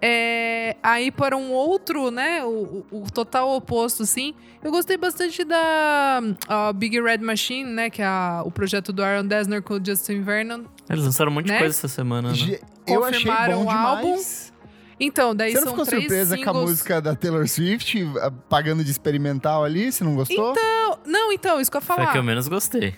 É, 0.00 0.76
aí, 0.82 1.10
para 1.10 1.36
um 1.36 1.50
outro, 1.52 2.10
né? 2.10 2.44
O, 2.44 2.84
o- 2.90 3.02
o 3.04 3.10
total 3.10 3.50
oposto, 3.56 4.02
assim. 4.02 4.34
Eu 4.62 4.70
gostei 4.70 4.96
bastante 4.96 5.42
da 5.44 6.20
a 6.48 6.72
Big 6.72 7.00
Red 7.00 7.18
Machine, 7.18 7.64
né? 7.70 7.88
Que 7.90 8.02
é 8.02 8.06
a- 8.06 8.42
o 8.44 8.50
projeto 8.50 8.92
do 8.92 9.02
Aaron 9.02 9.26
Dessner 9.26 9.62
com 9.62 9.74
o 9.74 9.84
Justin 9.84 10.22
Vernon. 10.22 10.64
Eles 10.88 11.04
lançaram 11.04 11.30
um 11.30 11.34
monte 11.34 11.46
Né? 11.48 11.54
de 11.54 11.58
coisa 11.60 11.74
essa 11.76 11.88
semana, 11.88 12.28
né? 12.28 12.34
Ge- 12.34 12.60
Eu 12.86 13.04
achei 13.04 13.20
confirmaram 13.20 13.64
bom 13.64 13.64
o 13.66 13.70
álbum. 13.70 14.02
demais. 14.10 14.52
Então, 14.98 15.34
daí 15.34 15.52
Você 15.52 15.56
não 15.58 15.64
são 15.64 15.72
ficou 15.72 15.84
três 15.86 16.02
surpresa 16.04 16.36
singles. 16.36 16.52
com 16.52 16.58
a 16.58 16.62
música 16.62 17.00
da 17.02 17.14
Taylor 17.14 17.46
Swift, 17.46 18.02
pagando 18.48 18.82
de 18.82 18.90
experimental 18.90 19.62
ali? 19.62 19.92
Você 19.92 20.02
não 20.02 20.14
gostou? 20.14 20.54
Não, 20.54 20.98
não, 21.04 21.32
então, 21.32 21.60
isso 21.60 21.70
que 21.70 21.76
eu 21.76 21.80
ia 21.80 21.86
Foi 21.86 21.96
falar. 21.96 22.08
a 22.08 22.12
que 22.12 22.18
eu 22.18 22.22
menos 22.22 22.48
gostei. 22.48 22.94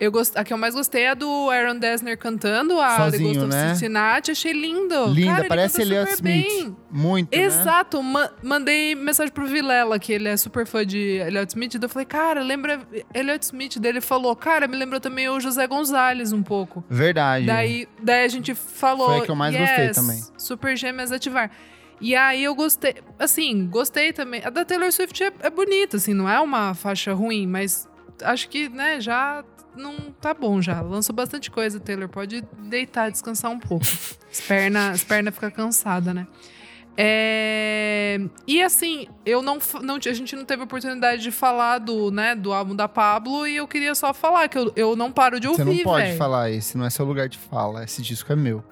Eu 0.00 0.10
gost... 0.10 0.36
A 0.36 0.42
que 0.42 0.52
eu 0.52 0.58
mais 0.58 0.74
gostei 0.74 1.02
é 1.04 1.10
a 1.10 1.14
do 1.14 1.48
Aaron 1.50 1.78
Dessner 1.78 2.18
cantando, 2.18 2.80
a 2.80 2.96
Sozinho, 2.96 3.10
The 3.12 3.38
Ghost 3.38 3.38
of 3.40 3.48
né? 3.48 3.68
Cincinnati. 3.74 4.30
Achei 4.32 4.52
lindo. 4.52 5.06
Linda, 5.06 5.26
Cara, 5.30 5.40
ele 5.42 5.48
parece 5.48 5.76
canta 5.78 5.82
Elliot 5.88 6.10
super 6.16 6.30
Smith. 6.30 6.52
bem. 6.64 6.76
Muito, 6.90 7.36
né? 7.36 7.42
Exato, 7.44 8.02
ma- 8.02 8.30
mandei 8.42 8.94
mensagem 8.94 9.32
pro 9.32 9.46
Vilela, 9.46 9.98
que 9.98 10.12
ele 10.12 10.28
é 10.28 10.36
super 10.36 10.66
fã 10.66 10.84
de 10.84 10.98
Elliot 10.98 11.48
Smith. 11.52 11.72
daí 11.78 11.84
Eu 11.84 11.88
falei, 11.88 12.06
cara, 12.06 12.42
lembra 12.42 12.80
Elliot 13.14 13.44
Smith? 13.44 13.78
Daí 13.78 13.92
ele 13.92 14.00
falou, 14.00 14.34
cara, 14.34 14.66
me 14.66 14.76
lembrou 14.76 15.00
também 15.00 15.28
o 15.28 15.38
José 15.38 15.66
Gonzalez 15.66 16.32
um 16.32 16.42
pouco. 16.42 16.84
Verdade. 16.90 17.46
Daí, 17.46 17.88
daí 18.02 18.24
a 18.24 18.28
gente 18.28 18.52
falou. 18.54 19.06
Foi 19.08 19.18
a 19.18 19.22
que 19.22 19.30
eu 19.30 19.36
mais 19.36 19.56
gostei 19.56 19.84
"Yes, 19.86 19.96
também." 19.96 20.20
Super 20.36 20.76
Gêmeas 20.76 21.12
ativar. 21.12 21.50
E 22.00 22.16
aí 22.16 22.42
eu 22.42 22.54
gostei. 22.56 22.96
Assim, 23.18 23.68
gostei 23.68 24.12
também. 24.12 24.42
A 24.44 24.50
da 24.50 24.64
Taylor 24.64 24.90
Swift 24.90 25.22
é, 25.22 25.32
é 25.40 25.48
bonita, 25.50 25.96
assim, 25.98 26.12
não 26.12 26.28
é 26.28 26.40
uma 26.40 26.74
faixa 26.74 27.14
ruim, 27.14 27.46
mas 27.46 27.88
acho 28.22 28.48
que, 28.48 28.68
né, 28.68 29.00
já 29.00 29.44
não 29.76 30.12
tá 30.20 30.32
bom 30.32 30.60
já. 30.60 30.80
Lançou 30.80 31.14
bastante 31.14 31.50
coisa, 31.50 31.80
Taylor. 31.80 32.08
Pode 32.08 32.42
deitar, 32.58 33.10
descansar 33.10 33.50
um 33.50 33.58
pouco. 33.58 33.84
As 34.30 34.40
pernas 34.40 34.90
as 34.94 35.04
perna 35.04 35.30
ficam 35.30 35.50
cansadas, 35.50 36.14
né? 36.14 36.26
É... 36.96 38.20
E 38.46 38.62
assim, 38.62 39.08
eu 39.26 39.42
não, 39.42 39.58
não. 39.82 39.96
A 39.96 40.12
gente 40.12 40.36
não 40.36 40.44
teve 40.44 40.62
oportunidade 40.62 41.22
de 41.22 41.30
falar 41.30 41.78
do, 41.78 42.10
né, 42.10 42.34
do 42.36 42.52
álbum 42.52 42.74
da 42.74 42.88
Pablo 42.88 43.46
e 43.46 43.56
eu 43.56 43.66
queria 43.66 43.94
só 43.94 44.14
falar 44.14 44.48
que 44.48 44.56
eu, 44.56 44.72
eu 44.76 44.94
não 44.96 45.10
paro 45.10 45.40
de 45.40 45.48
Você 45.48 45.62
ouvir, 45.62 45.78
não 45.78 45.84
pode 45.84 46.06
véi. 46.08 46.16
falar 46.16 46.50
esse, 46.50 46.78
não 46.78 46.86
é 46.86 46.90
seu 46.90 47.04
lugar 47.04 47.28
de 47.28 47.38
fala. 47.38 47.82
Esse 47.82 48.00
disco 48.00 48.32
é 48.32 48.36
meu. 48.36 48.62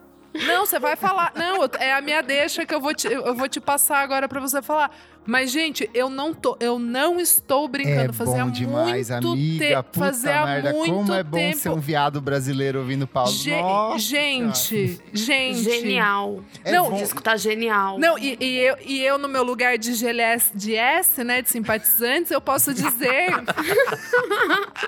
Não, 0.47 0.65
você 0.65 0.79
vai 0.79 0.97
falar. 0.97 1.33
Não, 1.37 1.69
é 1.79 1.93
a 1.93 2.01
minha 2.01 2.23
deixa 2.23 2.65
que 2.65 2.75
eu 2.75 2.81
vou 2.81 2.95
te, 2.95 3.07
eu 3.07 3.35
vou 3.35 3.49
te 3.49 3.61
passar 3.61 3.99
agora 3.99 4.29
pra 4.29 4.41
você 4.41 4.63
falar. 4.63 4.91
Mas, 5.25 5.53
gente, 5.53 5.89
eu 5.95 6.11
não 6.11 6.35
tô, 6.35 6.57
eu 6.59 6.79
não 6.79 7.21
estou 7.21 7.69
brincando. 7.69 8.11
é 8.11 8.13
fazia 8.13 8.45
bom 8.45 8.51
demais, 8.51 9.11
muito 9.11 9.29
amiga. 9.29 9.65
tempo. 9.67 9.83
Puta 9.93 10.07
Fazia 10.07 10.47
merda, 10.47 10.73
muito 10.73 10.95
como 10.95 11.15
é 11.15 11.23
bom 11.23 11.37
tempo. 11.39 11.59
ser 11.59 11.69
um 11.71 11.79
viado 11.81 12.21
brasileiro 12.21 12.81
ouvindo 12.81 13.07
Paulo. 13.07 13.31
Ge- 13.31 13.61
Nossa, 13.61 13.99
gente, 14.01 15.01
gente. 15.13 15.63
Genial. 15.63 16.41
É 16.65 16.73
Não, 16.73 16.91
bom. 16.91 16.97
O 16.97 16.99
disco 16.99 17.23
tá 17.23 17.37
genial. 17.37 17.99
Não, 17.99 18.19
e, 18.19 18.37
e 18.41 18.59
eu, 18.59 18.77
e 18.85 19.01
eu, 19.01 19.17
no 19.19 19.29
meu 19.29 19.45
lugar 19.45 19.79
de 19.79 19.93
GLS, 19.95 20.51
de 20.57 20.75
S, 20.75 21.23
né, 21.23 21.41
de 21.41 21.51
simpatizantes, 21.51 22.33
eu 22.33 22.41
posso 22.41 22.75
dizer. 22.75 23.31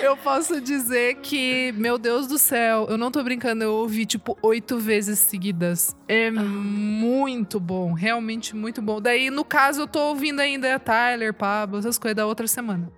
eu 0.00 0.16
posso 0.16 0.60
dizer 0.60 1.16
que, 1.16 1.72
meu 1.76 1.98
Deus 1.98 2.26
do 2.26 2.38
céu, 2.38 2.86
eu 2.88 2.98
não 2.98 3.10
tô 3.10 3.22
brincando, 3.22 3.64
eu 3.64 3.72
ouvi 3.74 4.06
tipo 4.06 4.36
oito 4.42 4.78
vezes 4.78 5.18
seguidas. 5.18 5.94
É 6.14 6.30
muito 6.30 7.58
bom, 7.58 7.94
realmente 7.94 8.54
muito 8.54 8.82
bom. 8.82 9.00
Daí, 9.00 9.30
no 9.30 9.46
caso, 9.46 9.80
eu 9.80 9.86
tô 9.86 10.08
ouvindo 10.08 10.40
ainda 10.40 10.78
Tyler, 10.78 11.32
Pablo, 11.32 11.78
essas 11.78 11.96
coisas 11.96 12.16
da 12.16 12.26
outra 12.26 12.46
semana. 12.46 12.92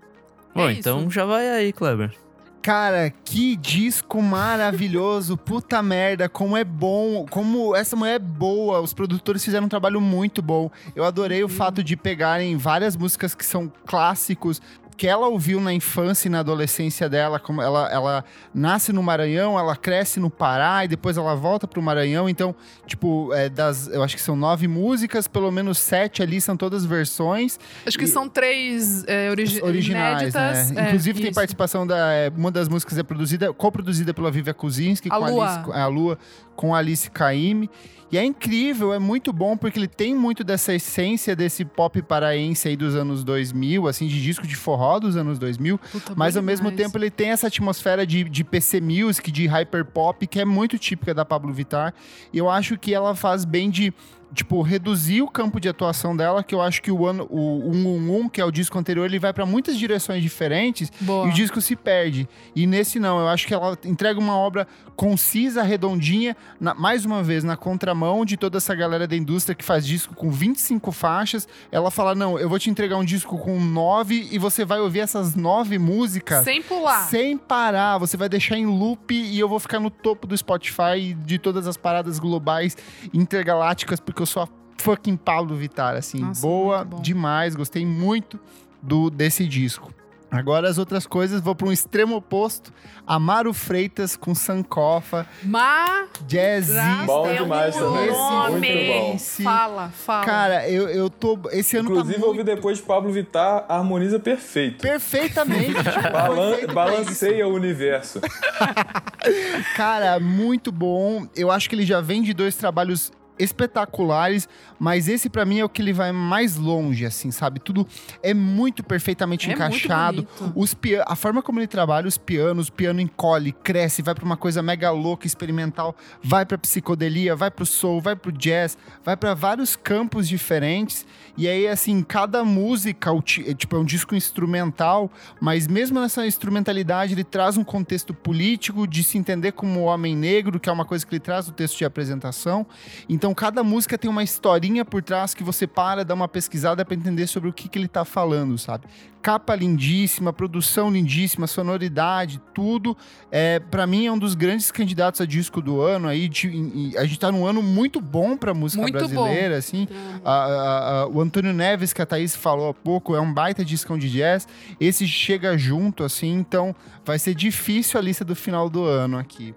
Bom, 0.52 0.68
É 0.68 0.72
então 0.72 1.02
isso. 1.02 1.10
já 1.10 1.24
vai 1.24 1.48
aí, 1.48 1.72
Kleber. 1.72 2.12
Cara, 2.60 3.10
que 3.24 3.54
disco 3.54 4.20
maravilhoso. 4.20 5.36
Puta 5.38 5.80
merda, 5.80 6.28
como 6.28 6.56
é 6.56 6.64
bom. 6.64 7.24
Como 7.30 7.76
essa 7.76 7.94
mulher 7.94 8.14
é 8.14 8.18
boa. 8.18 8.80
Os 8.80 8.92
produtores 8.92 9.44
fizeram 9.44 9.66
um 9.66 9.68
trabalho 9.68 10.00
muito 10.00 10.42
bom. 10.42 10.68
Eu 10.96 11.04
adorei 11.04 11.44
o 11.44 11.48
fato 11.48 11.84
de 11.84 11.96
pegarem 11.96 12.56
várias 12.56 12.96
músicas 12.96 13.32
que 13.34 13.44
são 13.44 13.70
clássicos. 13.86 14.60
Que 14.96 15.08
ela 15.08 15.26
ouviu 15.26 15.60
na 15.60 15.72
infância 15.74 16.28
e 16.28 16.30
na 16.30 16.38
adolescência 16.38 17.08
dela, 17.08 17.40
como 17.40 17.60
ela, 17.60 17.90
ela 17.90 18.24
nasce 18.54 18.92
no 18.92 19.02
Maranhão, 19.02 19.58
ela 19.58 19.74
cresce 19.74 20.20
no 20.20 20.30
Pará 20.30 20.84
e 20.84 20.88
depois 20.88 21.16
ela 21.16 21.34
volta 21.34 21.66
pro 21.66 21.82
Maranhão. 21.82 22.28
Então, 22.28 22.54
tipo, 22.86 23.32
é, 23.34 23.48
das, 23.48 23.88
eu 23.88 24.02
acho 24.04 24.14
que 24.14 24.22
são 24.22 24.36
nove 24.36 24.68
músicas, 24.68 25.26
pelo 25.26 25.50
menos 25.50 25.78
sete 25.78 26.22
ali 26.22 26.40
são 26.40 26.56
todas 26.56 26.84
versões. 26.84 27.58
Acho 27.84 27.98
que 27.98 28.04
E- 28.04 28.08
são 28.08 28.28
três 28.28 29.02
é, 29.08 29.30
origi 29.30 29.60
originais, 29.62 30.20
inéditas. 30.32 30.70
né? 30.70 30.82
É, 30.84 30.86
Inclusive 30.86 31.20
tem 31.22 31.32
participação 31.32 31.84
da 31.84 32.12
é, 32.12 32.30
uma 32.36 32.50
das 32.52 32.68
músicas 32.68 32.96
é 32.96 33.02
produzida, 33.02 33.52
coproduzida 33.52 34.14
pela 34.14 34.30
Vivian 34.30 34.54
Kuzinski 34.54 35.08
A 35.10 35.18
com 35.18 35.26
Lua. 35.30 35.48
Alice, 35.54 35.72
a 35.72 35.86
Lua 35.88 36.18
com 36.54 36.74
Alice 36.74 37.10
Caymmi. 37.10 37.68
E 38.12 38.18
é 38.18 38.24
incrível, 38.24 38.94
é 38.94 38.98
muito 39.00 39.32
bom 39.32 39.56
porque 39.56 39.76
ele 39.76 39.88
tem 39.88 40.14
muito 40.14 40.44
dessa 40.44 40.72
essência 40.72 41.34
desse 41.34 41.64
pop 41.64 42.00
paraense 42.00 42.68
aí 42.68 42.76
dos 42.76 42.94
anos 42.94 43.24
2000, 43.24 43.88
assim, 43.88 44.06
de 44.06 44.22
disco 44.22 44.46
de 44.46 44.54
forró 44.54 45.00
dos 45.00 45.16
anos 45.16 45.36
2000, 45.36 45.78
Puta, 45.78 46.12
mas 46.14 46.36
ao 46.36 46.42
mesmo 46.42 46.70
demais. 46.70 46.86
tempo 46.86 46.96
ele 46.96 47.10
tem 47.10 47.30
essa 47.30 47.48
atmosfera 47.48 48.06
de, 48.06 48.22
de 48.22 48.44
PC 48.44 48.80
Music, 48.80 49.32
de 49.32 49.48
hyperpop, 49.48 50.28
que 50.28 50.38
é 50.38 50.44
muito 50.44 50.78
típica 50.78 51.12
da 51.12 51.24
Pablo 51.24 51.52
Vittar. 51.52 51.92
E 52.32 52.38
eu 52.38 52.48
acho 52.48 52.78
que 52.78 52.94
ela 52.94 53.16
faz 53.16 53.44
bem 53.44 53.68
de, 53.68 53.92
tipo, 54.34 54.60
reduzir 54.62 55.22
o 55.22 55.28
campo 55.28 55.58
de 55.60 55.68
atuação 55.68 56.16
dela, 56.16 56.42
que 56.42 56.54
eu 56.54 56.60
acho 56.60 56.82
que 56.82 56.90
o 56.90 57.06
ano, 57.06 57.26
o 57.30 57.70
111, 57.72 58.28
que 58.30 58.40
é 58.40 58.44
o 58.44 58.50
disco 58.50 58.78
anterior, 58.78 59.04
ele 59.06 59.18
vai 59.18 59.32
para 59.32 59.46
muitas 59.46 59.78
direções 59.78 60.22
diferentes 60.22 60.92
Boa. 61.00 61.26
e 61.26 61.30
o 61.30 61.32
disco 61.32 61.60
se 61.60 61.74
perde. 61.76 62.28
E 62.54 62.66
nesse 62.66 62.98
não, 62.98 63.18
eu 63.20 63.28
acho 63.28 63.46
que 63.46 63.54
ela 63.54 63.78
entrega 63.84 64.18
uma 64.20 64.36
obra 64.36 64.66
concisa, 64.96 65.62
redondinha, 65.62 66.36
na- 66.60 66.74
mais 66.74 67.04
uma 67.04 67.22
vez, 67.22 67.42
na 67.42 67.56
contramão 67.56 68.24
de 68.24 68.36
toda 68.36 68.58
essa 68.58 68.74
galera 68.74 69.06
da 69.08 69.16
indústria 69.16 69.54
que 69.54 69.64
faz 69.64 69.84
disco 69.86 70.14
com 70.14 70.30
25 70.30 70.92
faixas. 70.92 71.48
Ela 71.72 71.90
fala: 71.90 72.14
não, 72.14 72.38
eu 72.38 72.48
vou 72.48 72.58
te 72.58 72.70
entregar 72.70 72.96
um 72.96 73.04
disco 73.04 73.36
com 73.38 73.58
nove 73.60 74.28
e 74.30 74.38
você 74.38 74.64
vai 74.64 74.80
ouvir 74.80 75.00
essas 75.00 75.34
nove 75.34 75.78
músicas. 75.78 76.44
Sem 76.44 76.62
pular. 76.62 77.08
Sem 77.08 77.36
parar, 77.36 77.98
você 77.98 78.16
vai 78.16 78.28
deixar 78.28 78.56
em 78.56 78.66
loop 78.66 79.12
e 79.14 79.38
eu 79.38 79.48
vou 79.48 79.58
ficar 79.58 79.80
no 79.80 79.90
topo 79.90 80.26
do 80.26 80.36
Spotify 80.36 80.96
e 80.98 81.14
de 81.14 81.38
todas 81.38 81.66
as 81.66 81.76
paradas 81.76 82.18
globais 82.18 82.76
intergalácticas, 83.12 84.00
porque 84.00 84.22
eu 84.24 84.26
sou 84.26 84.42
a 84.42 84.48
fucking 84.80 85.16
Pablo 85.16 85.54
Vittar, 85.54 85.94
assim, 85.96 86.20
Nossa, 86.20 86.40
boa 86.40 86.84
muito 86.84 87.02
demais, 87.02 87.54
gostei 87.54 87.84
muito 87.86 88.40
do 88.82 89.08
desse 89.10 89.46
disco. 89.46 89.92
Agora 90.30 90.68
as 90.68 90.78
outras 90.78 91.06
coisas, 91.06 91.40
vou 91.40 91.54
para 91.54 91.68
um 91.68 91.72
extremo 91.72 92.16
oposto. 92.16 92.72
Amaro 93.06 93.52
Freitas 93.54 94.16
com 94.16 94.34
Sankofa, 94.34 95.24
Mas 95.44 96.08
jazzista. 96.26 97.04
Bom 97.06 97.32
demais 97.32 97.76
também. 97.76 98.10
nome. 98.10 98.50
Muito 98.58 98.92
bom. 98.92 99.12
Esse- 99.14 99.42
fala, 99.44 99.90
fala. 99.90 100.24
Cara, 100.24 100.68
eu, 100.68 100.88
eu 100.88 101.08
tô. 101.08 101.38
Esse 101.52 101.76
ano 101.76 101.90
Inclusive, 101.90 102.14
tá 102.14 102.20
eu 102.20 102.26
ouvi 102.26 102.38
muito 102.38 102.46
depois 102.56 102.78
de 102.78 102.82
Pablo 102.82 103.12
Vittar, 103.12 103.64
harmoniza 103.68 104.18
perfeito. 104.18 104.82
perfeitamente. 104.82 105.66
tipo, 105.76 106.10
Balan 106.12 106.56
balanceia 106.74 107.46
o 107.46 107.54
universo. 107.54 108.20
Cara, 109.76 110.18
muito 110.18 110.72
bom. 110.72 111.26
Eu 111.36 111.50
acho 111.50 111.68
que 111.68 111.76
ele 111.76 111.86
já 111.86 112.00
vem 112.00 112.22
de 112.22 112.34
dois 112.34 112.56
trabalhos 112.56 113.12
espetaculares, 113.38 114.48
mas 114.78 115.08
esse 115.08 115.28
pra 115.28 115.44
mim 115.44 115.58
é 115.58 115.64
o 115.64 115.68
que 115.68 115.82
ele 115.82 115.92
vai 115.92 116.12
mais 116.12 116.56
longe, 116.56 117.04
assim, 117.06 117.30
sabe? 117.30 117.60
Tudo 117.60 117.86
é 118.22 118.32
muito 118.34 118.82
perfeitamente 118.82 119.46
É 119.46 119.48
muito 119.56 119.58
encaixado. 119.58 120.22
bonito. 120.38 120.52
Os 120.54 120.76
a 121.06 121.16
forma 121.16 121.42
como 121.42 121.58
ele 121.60 121.66
trabalha 121.66 122.06
os 122.06 122.18
pianos, 122.18 122.68
o 122.68 122.72
piano 122.72 123.00
encolhe, 123.00 123.52
cresce, 123.52 124.02
vai 124.02 124.14
pra 124.14 124.24
uma 124.24 124.36
coisa 124.36 124.62
mega 124.62 124.90
louca, 124.90 125.26
experimental, 125.26 125.94
vai 126.22 126.44
pra 126.44 126.58
psicodelia, 126.58 127.34
vai 127.34 127.50
pro 127.50 127.64
soul, 127.66 128.00
vai 128.00 128.14
pro 128.16 128.30
jazz, 128.32 128.76
vai 129.04 129.16
pra 129.16 129.34
vários 129.34 129.76
campos 129.76 130.28
diferentes. 130.28 131.06
E 131.36 131.48
aí, 131.48 131.66
assim, 131.66 132.02
cada 132.02 132.44
música, 132.44 133.10
tipo, 133.56 133.74
é 133.74 133.78
um 133.78 133.84
disco 133.84 134.14
instrumental, 134.14 135.10
mas 135.40 135.66
mesmo 135.66 136.00
nessa 136.00 136.24
instrumentalidade, 136.24 137.12
ele 137.14 137.24
traz 137.24 137.56
um 137.56 137.64
contexto 137.64 138.14
político 138.14 138.86
de 138.86 139.02
se 139.02 139.18
entender 139.18 139.52
como 139.52 139.82
homem 139.82 140.14
negro, 140.16 140.60
que 140.60 140.68
é 140.68 140.72
uma 140.72 140.84
coisa 140.84 141.04
que 141.04 141.12
ele 141.12 141.20
traz 141.20 141.48
no 141.48 141.52
texto 141.52 141.76
de 141.78 141.84
apresentação. 141.84 142.64
Então, 143.08 143.34
cada 143.34 143.64
música 143.64 143.98
tem 143.98 144.08
uma 144.08 144.22
historinha 144.22 144.84
por 144.84 145.02
trás 145.02 145.34
que 145.34 145.42
você 145.42 145.66
para, 145.66 146.04
dá 146.04 146.14
uma 146.14 146.28
pesquisada 146.28 146.84
pra 146.84 146.94
entender 146.94 147.26
sobre 147.26 147.48
o 147.48 147.52
que, 147.52 147.68
que 147.68 147.78
ele 147.78 147.88
tá 147.88 148.04
falando, 148.04 148.56
sabe? 148.56 148.86
Capa 149.24 149.54
lindíssima, 149.54 150.34
produção 150.34 150.90
lindíssima, 150.90 151.46
sonoridade, 151.46 152.38
tudo. 152.52 152.94
É, 153.32 153.58
para 153.58 153.86
mim, 153.86 154.04
é 154.04 154.12
um 154.12 154.18
dos 154.18 154.34
grandes 154.34 154.70
candidatos 154.70 155.18
a 155.18 155.24
disco 155.24 155.62
do 155.62 155.80
ano. 155.80 156.08
Aí, 156.08 156.28
de- 156.28 156.48
e- 156.48 156.90
e 156.90 156.98
a 156.98 157.06
gente 157.06 157.18
tá 157.18 157.32
num 157.32 157.46
ano 157.46 157.62
muito 157.62 158.02
bom 158.02 158.36
pra 158.36 158.52
música 158.52 158.82
Muito 158.82 158.92
brasileira, 158.98 159.56
assim. 159.56 159.88
A- 160.22 160.30
a- 160.30 161.00
a- 161.04 161.08
o 161.08 161.22
Antônio 161.22 161.54
Neves, 161.54 161.94
que 161.94 162.02
a 162.02 162.06
Thaís 162.06 162.36
falou 162.36 162.68
há 162.68 162.74
pouco, 162.74 163.16
é 163.16 163.20
um 163.20 163.32
baita 163.32 163.64
discão 163.64 163.96
de 163.96 164.10
jazz. 164.10 164.46
Esse 164.78 165.08
chega 165.08 165.56
junto, 165.56 166.04
assim, 166.04 166.30
então 166.34 166.76
vai 167.02 167.18
ser 167.18 167.34
difícil 167.34 167.98
a 167.98 168.02
lista 168.02 168.26
do 168.26 168.36
final 168.36 168.68
do 168.68 168.84
ano 168.84 169.16
aqui. 169.16 169.54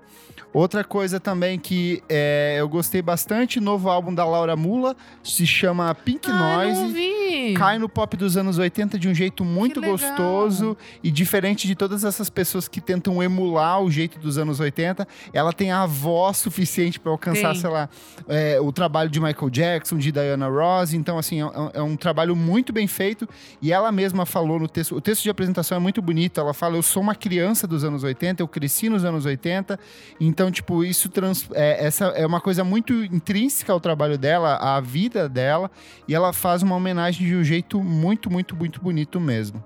Outra 0.53 0.83
coisa 0.83 1.19
também 1.19 1.59
que 1.59 2.01
é, 2.09 2.57
eu 2.59 2.67
gostei 2.67 3.01
bastante, 3.01 3.59
novo 3.59 3.89
álbum 3.89 4.13
da 4.13 4.25
Laura 4.25 4.55
Mula, 4.55 4.95
se 5.23 5.45
chama 5.45 5.93
Pink 5.93 6.29
não 6.29 6.37
Noise. 6.37 7.53
Cai 7.55 7.77
no 7.77 7.87
pop 7.87 8.15
dos 8.17 8.37
anos 8.37 8.57
80 8.57 8.97
de 8.97 9.07
um 9.07 9.13
jeito 9.13 9.43
muito 9.43 9.81
gostoso 9.81 10.77
e 11.03 11.11
diferente 11.11 11.67
de 11.67 11.75
todas 11.75 12.03
essas 12.03 12.29
pessoas 12.29 12.67
que 12.67 12.81
tentam 12.81 13.21
emular 13.21 13.81
o 13.81 13.91
jeito 13.91 14.19
dos 14.19 14.37
anos 14.37 14.59
80, 14.59 15.07
ela 15.33 15.53
tem 15.53 15.71
a 15.71 15.85
voz 15.85 16.37
suficiente 16.37 16.99
para 16.99 17.11
alcançar, 17.11 17.51
Tem. 17.51 17.61
sei 17.61 17.69
lá, 17.69 17.89
é, 18.27 18.59
o 18.59 18.71
trabalho 18.71 19.09
de 19.09 19.19
Michael 19.19 19.49
Jackson, 19.49 19.97
de 19.97 20.11
Diana 20.11 20.47
Ross. 20.47 20.93
Então, 20.93 21.17
assim, 21.17 21.41
é, 21.41 21.47
é 21.75 21.81
um 21.81 21.95
trabalho 21.95 22.35
muito 22.35 22.71
bem 22.71 22.87
feito. 22.87 23.27
E 23.61 23.71
ela 23.71 23.91
mesma 23.91 24.25
falou 24.25 24.59
no 24.59 24.67
texto, 24.67 24.95
o 24.95 25.01
texto 25.01 25.23
de 25.23 25.29
apresentação 25.29 25.77
é 25.77 25.79
muito 25.79 26.01
bonito. 26.01 26.39
Ela 26.39 26.53
fala: 26.53 26.77
Eu 26.77 26.83
sou 26.83 27.01
uma 27.01 27.15
criança 27.15 27.67
dos 27.67 27.83
anos 27.83 28.03
80, 28.03 28.41
eu 28.41 28.47
cresci 28.47 28.89
nos 28.89 29.03
anos 29.03 29.25
80. 29.25 29.79
Então, 30.27 30.51
tipo, 30.51 30.83
isso 30.83 31.07
trans, 31.07 31.47
é, 31.53 31.85
essa 31.85 32.07
é 32.07 32.25
uma 32.25 32.41
coisa 32.41 32.61
muito 32.61 32.93
intrínseca 32.93 33.71
ao 33.71 33.79
trabalho 33.79 34.17
dela, 34.17 34.57
à 34.57 34.81
vida 34.81 35.29
dela. 35.29 35.71
E 36.05 36.13
ela 36.13 36.33
faz 36.33 36.61
uma 36.61 36.75
homenagem 36.75 37.25
de 37.25 37.33
um 37.33 37.43
jeito 37.45 37.81
muito, 37.81 38.29
muito, 38.29 38.53
muito 38.53 38.81
bonito 38.81 39.21
mesmo. 39.21 39.63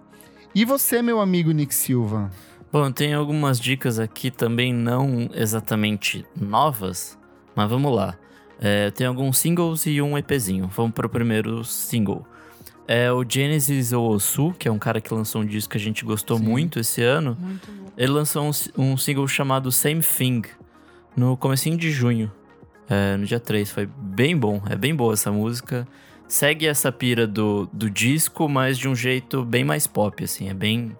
E 0.53 0.63
você, 0.63 1.01
meu 1.01 1.19
amigo 1.19 1.51
Nick 1.51 1.73
Silva? 1.73 2.29
Bom, 2.71 2.91
tem 2.91 3.15
algumas 3.15 3.59
dicas 3.59 3.97
aqui 3.97 4.29
também 4.29 4.71
não 4.71 5.27
exatamente 5.33 6.23
novas, 6.39 7.17
mas 7.55 7.67
vamos 7.67 7.91
lá. 7.95 8.15
É, 8.59 8.91
tem 8.91 9.07
alguns 9.07 9.39
singles 9.39 9.87
e 9.87 9.99
um 9.99 10.15
EPzinho. 10.15 10.67
Vamos 10.67 10.91
pro 10.91 11.09
primeiro 11.09 11.63
single. 11.63 12.23
É 12.93 13.09
o 13.09 13.23
Genesis 13.23 13.93
Osu, 13.93 14.53
que 14.59 14.67
é 14.67 14.71
um 14.71 14.77
cara 14.77 14.99
que 14.99 15.13
lançou 15.13 15.41
um 15.41 15.45
disco 15.45 15.71
que 15.71 15.77
a 15.77 15.79
gente 15.79 16.03
gostou 16.03 16.37
Sim. 16.37 16.43
muito 16.43 16.77
esse 16.77 17.01
ano. 17.01 17.37
Muito 17.39 17.71
bom. 17.71 17.89
Ele 17.95 18.11
lançou 18.11 18.43
um, 18.43 18.51
um 18.77 18.97
single 18.97 19.25
chamado 19.29 19.71
Same 19.71 20.01
Thing 20.01 20.41
no 21.15 21.37
comecinho 21.37 21.77
de 21.77 21.89
junho, 21.89 22.29
é, 22.89 23.15
no 23.15 23.25
dia 23.25 23.39
3. 23.39 23.71
Foi 23.71 23.85
bem 23.85 24.35
bom, 24.35 24.61
é 24.69 24.75
bem 24.75 24.93
boa 24.93 25.13
essa 25.13 25.31
música. 25.31 25.87
Segue 26.27 26.67
essa 26.67 26.91
pira 26.91 27.25
do, 27.25 27.65
do 27.71 27.89
disco, 27.89 28.49
mas 28.49 28.77
de 28.77 28.89
um 28.89 28.95
jeito 28.95 29.45
bem 29.45 29.63
mais 29.63 29.87
pop, 29.87 30.21
assim. 30.21 30.49
É 30.49 30.53
bem, 30.53 30.91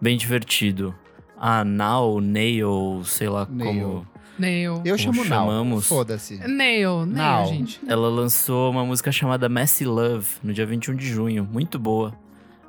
bem 0.00 0.16
divertido. 0.16 0.92
A 1.38 1.64
Now, 1.64 2.20
Nail, 2.20 3.02
sei 3.04 3.28
lá 3.28 3.46
Nail. 3.48 3.72
como... 3.72 4.06
Nail. 4.38 4.82
Eu 4.84 4.98
chamo 4.98 5.24
chamamos? 5.24 5.86
Foda-se. 5.86 6.36
Nail, 6.46 7.06
Nail, 7.06 7.06
Now. 7.06 7.46
gente. 7.46 7.80
Ela 7.88 8.08
lançou 8.08 8.70
uma 8.70 8.84
música 8.84 9.10
chamada 9.10 9.48
Messy 9.48 9.84
Love 9.84 10.26
no 10.42 10.52
dia 10.52 10.66
21 10.66 10.94
de 10.94 11.06
junho. 11.06 11.48
Muito 11.50 11.78
boa. 11.78 12.14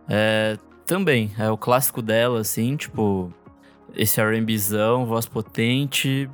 É, 0.08 0.58
também, 0.86 1.32
é 1.38 1.50
o 1.50 1.58
clássico 1.58 2.02
dela, 2.02 2.40
assim, 2.40 2.76
tipo... 2.76 3.32
Esse 3.96 4.22
R&Bzão, 4.22 5.06
voz 5.06 5.26
potente, 5.26 6.30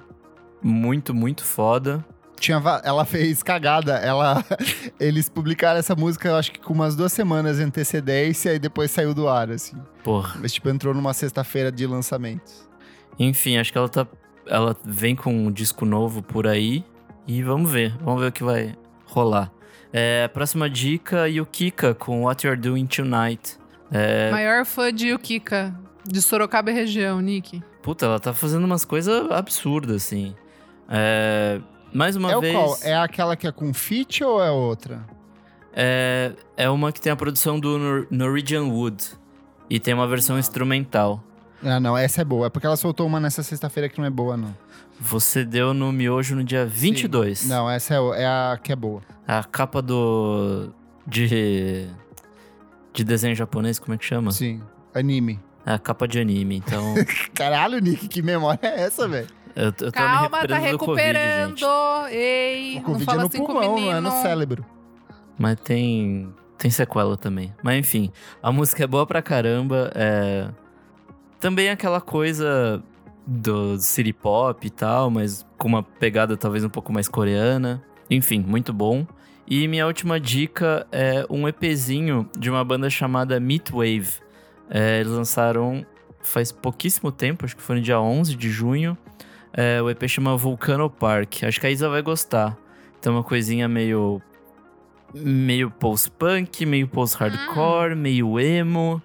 muito, 0.61 1.13
muito 1.13 1.43
foda. 1.43 2.03
Tinha 2.39 2.61
ela 2.83 3.05
fez 3.05 3.41
cagada. 3.41 3.93
Ela, 3.93 4.43
eles 4.99 5.29
publicaram 5.29 5.79
essa 5.79 5.95
música, 5.95 6.27
eu 6.27 6.35
acho 6.35 6.51
que 6.51 6.59
com 6.59 6.73
umas 6.73 6.95
duas 6.95 7.13
semanas 7.13 7.57
de 7.57 7.63
antecedência 7.63 8.53
e 8.53 8.59
depois 8.59 8.91
saiu 8.91 9.13
do 9.13 9.29
ar, 9.29 9.49
assim. 9.49 9.77
Porra. 10.03 10.37
Mas, 10.41 10.51
tipo, 10.51 10.67
entrou 10.69 10.93
numa 10.93 11.13
sexta-feira 11.13 11.71
de 11.71 11.87
lançamentos. 11.87 12.67
Enfim, 13.17 13.57
acho 13.57 13.71
que 13.71 13.77
ela 13.77 13.87
tá. 13.87 14.05
Ela 14.47 14.75
vem 14.83 15.15
com 15.15 15.33
um 15.33 15.51
disco 15.51 15.85
novo 15.85 16.21
por 16.21 16.47
aí. 16.47 16.83
E 17.27 17.41
vamos 17.41 17.71
ver. 17.71 17.95
Vamos 18.01 18.21
ver 18.21 18.27
o 18.27 18.31
que 18.31 18.43
vai 18.43 18.75
rolar. 19.05 19.51
É, 19.91 20.27
próxima 20.27 20.69
dica, 20.69 21.27
Yukika 21.29 21.93
com 21.93 22.23
What 22.23 22.45
You're 22.45 22.59
Doing 22.59 22.85
Tonight. 22.87 23.57
É, 23.91 24.31
Maior 24.31 24.65
fã 24.65 24.91
de 24.91 25.09
Yukika, 25.09 25.73
de 26.03 26.19
Sorocaba 26.21 26.71
e 26.71 26.73
região, 26.73 27.21
Nick. 27.21 27.61
puta, 27.83 28.07
ela 28.07 28.19
tá 28.19 28.33
fazendo 28.33 28.63
umas 28.65 28.83
coisas 28.83 29.29
absurdas, 29.29 29.97
assim. 29.97 30.35
É, 30.89 31.61
mais 31.93 32.15
uma 32.15 32.31
é 32.31 32.39
vez. 32.39 32.55
o 32.55 32.57
qual? 32.59 32.77
É 32.81 32.95
aquela 32.97 33.35
que 33.35 33.45
é 33.45 33.51
com 33.51 33.71
feat 33.71 34.23
ou 34.23 34.41
é 34.41 34.49
outra? 34.49 35.05
É, 35.71 36.31
é 36.57 36.69
uma 36.69 36.91
que 36.91 36.99
tem 36.99 37.11
a 37.11 37.15
produção 37.15 37.59
do 37.59 37.77
Nor- 37.77 38.07
Norwegian 38.09 38.63
Wood. 38.63 39.05
E 39.69 39.79
tem 39.79 39.93
uma 39.93 40.07
versão 40.07 40.37
instrumental. 40.39 41.23
Ah, 41.63 41.79
não, 41.79 41.97
essa 41.97 42.21
é 42.21 42.25
boa. 42.25 42.47
É 42.47 42.49
porque 42.49 42.67
ela 42.67 42.75
soltou 42.75 43.07
uma 43.07 43.19
nessa 43.19 43.41
sexta-feira 43.41 43.87
que 43.87 43.97
não 43.99 44.05
é 44.05 44.09
boa, 44.09 44.35
não. 44.35 44.55
Você 44.99 45.43
deu 45.45 45.73
no 45.73 45.91
miojo 45.91 46.35
no 46.35 46.43
dia 46.43 46.65
22. 46.65 47.47
Não, 47.47 47.69
essa 47.69 47.93
é, 47.95 47.97
é 48.23 48.25
a 48.25 48.59
que 48.61 48.71
é 48.71 48.75
boa. 48.75 49.01
A 49.27 49.43
capa 49.43 49.81
do. 49.81 50.69
De. 51.07 51.87
De 52.93 53.03
desenho 53.03 53.35
japonês, 53.35 53.79
como 53.79 53.93
é 53.93 53.97
que 53.97 54.05
chama? 54.05 54.31
Sim. 54.31 54.61
Anime. 54.93 55.39
É 55.65 55.73
a 55.73 55.79
capa 55.79 56.07
de 56.07 56.19
anime. 56.19 56.57
Então. 56.57 56.93
Caralho, 57.33 57.79
Nick, 57.79 58.07
que 58.07 58.21
memória 58.21 58.59
é 58.61 58.81
essa, 58.81 59.07
velho? 59.07 59.27
eu, 59.55 59.65
eu 59.65 59.71
tô 59.71 59.85
me 59.85 59.91
Calma, 59.91 60.47
tá 60.47 60.57
recuperando 60.57 61.55
do 61.55 61.65
Covid. 61.65 62.15
Ei, 62.15 62.71
O 62.71 62.75
não 62.75 62.83
Covid 62.83 63.01
é 63.03 63.05
fala 63.05 63.21
no 63.21 63.27
assim 63.27 63.37
com 63.37 63.43
o 63.43 63.47
pulmão, 63.47 63.75
menino. 63.75 63.91
não 63.91 63.97
é 63.97 64.01
no 64.01 64.21
cérebro. 64.21 64.65
Mas 65.37 65.59
tem. 65.61 66.33
Tem 66.57 66.69
sequela 66.69 67.17
também. 67.17 67.53
Mas 67.63 67.77
enfim, 67.77 68.11
a 68.41 68.51
música 68.51 68.83
é 68.83 68.87
boa 68.87 69.05
pra 69.07 69.21
caramba. 69.21 69.91
É. 69.95 70.47
Também 71.43 71.69
aquela 71.69 71.99
coisa 71.99 72.81
do 73.27 73.77
city 73.77 74.13
pop 74.13 74.65
e 74.65 74.69
tal, 74.69 75.11
mas 75.11 75.45
com 75.57 75.67
uma 75.67 75.83
pegada 75.83 76.37
talvez 76.37 76.63
um 76.63 76.69
pouco 76.69 76.93
mais 76.93 77.09
coreana. 77.09 77.83
Enfim, 78.09 78.39
muito 78.39 78.71
bom. 78.71 79.05
E 79.45 79.67
minha 79.67 79.85
última 79.85 80.21
dica 80.21 80.87
é 80.89 81.25
um 81.29 81.45
EPzinho 81.45 82.29
de 82.39 82.49
uma 82.49 82.63
banda 82.63 82.89
chamada 82.89 83.41
Meatwave. 83.41 84.21
É, 84.69 85.01
eles 85.01 85.11
lançaram 85.11 85.85
faz 86.21 86.49
pouquíssimo 86.49 87.11
tempo, 87.11 87.43
acho 87.43 87.57
que 87.57 87.61
foi 87.61 87.75
no 87.75 87.81
dia 87.81 87.99
11 87.99 88.37
de 88.37 88.49
junho. 88.49 88.97
É, 89.51 89.81
o 89.81 89.89
EP 89.89 90.07
chama 90.07 90.37
Volcano 90.37 90.89
Park. 90.89 91.43
Acho 91.43 91.59
que 91.59 91.67
a 91.67 91.69
Isa 91.69 91.89
vai 91.89 92.01
gostar. 92.01 92.57
Tem 93.01 93.11
uma 93.11 93.21
coisinha 93.21 93.67
meio. 93.67 94.21
meio 95.13 95.69
post-punk, 95.69 96.65
meio 96.65 96.87
post-hardcore, 96.87 97.97
meio 97.97 98.39
emo. 98.39 99.01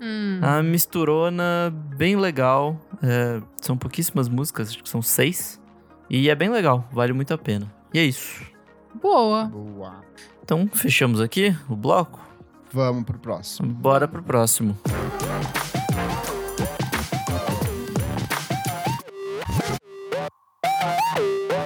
Hum. 0.00 0.40
A 0.42 0.62
misturona 0.62 1.72
bem 1.96 2.16
legal. 2.16 2.80
É, 3.02 3.40
são 3.60 3.76
pouquíssimas 3.76 4.28
músicas, 4.28 4.70
acho 4.70 4.82
que 4.82 4.88
são 4.88 5.02
seis. 5.02 5.60
E 6.08 6.30
é 6.30 6.34
bem 6.34 6.48
legal, 6.48 6.88
vale 6.92 7.12
muito 7.12 7.34
a 7.34 7.38
pena. 7.38 7.72
E 7.92 7.98
é 7.98 8.04
isso. 8.04 8.42
Boa. 9.00 9.44
Boa. 9.46 10.00
Então, 10.42 10.68
fechamos 10.72 11.20
aqui 11.20 11.56
o 11.68 11.74
bloco. 11.74 12.20
Vamos 12.72 13.04
pro 13.04 13.18
próximo. 13.18 13.72
Bora 13.72 14.06
pro 14.06 14.22
próximo. 14.22 14.76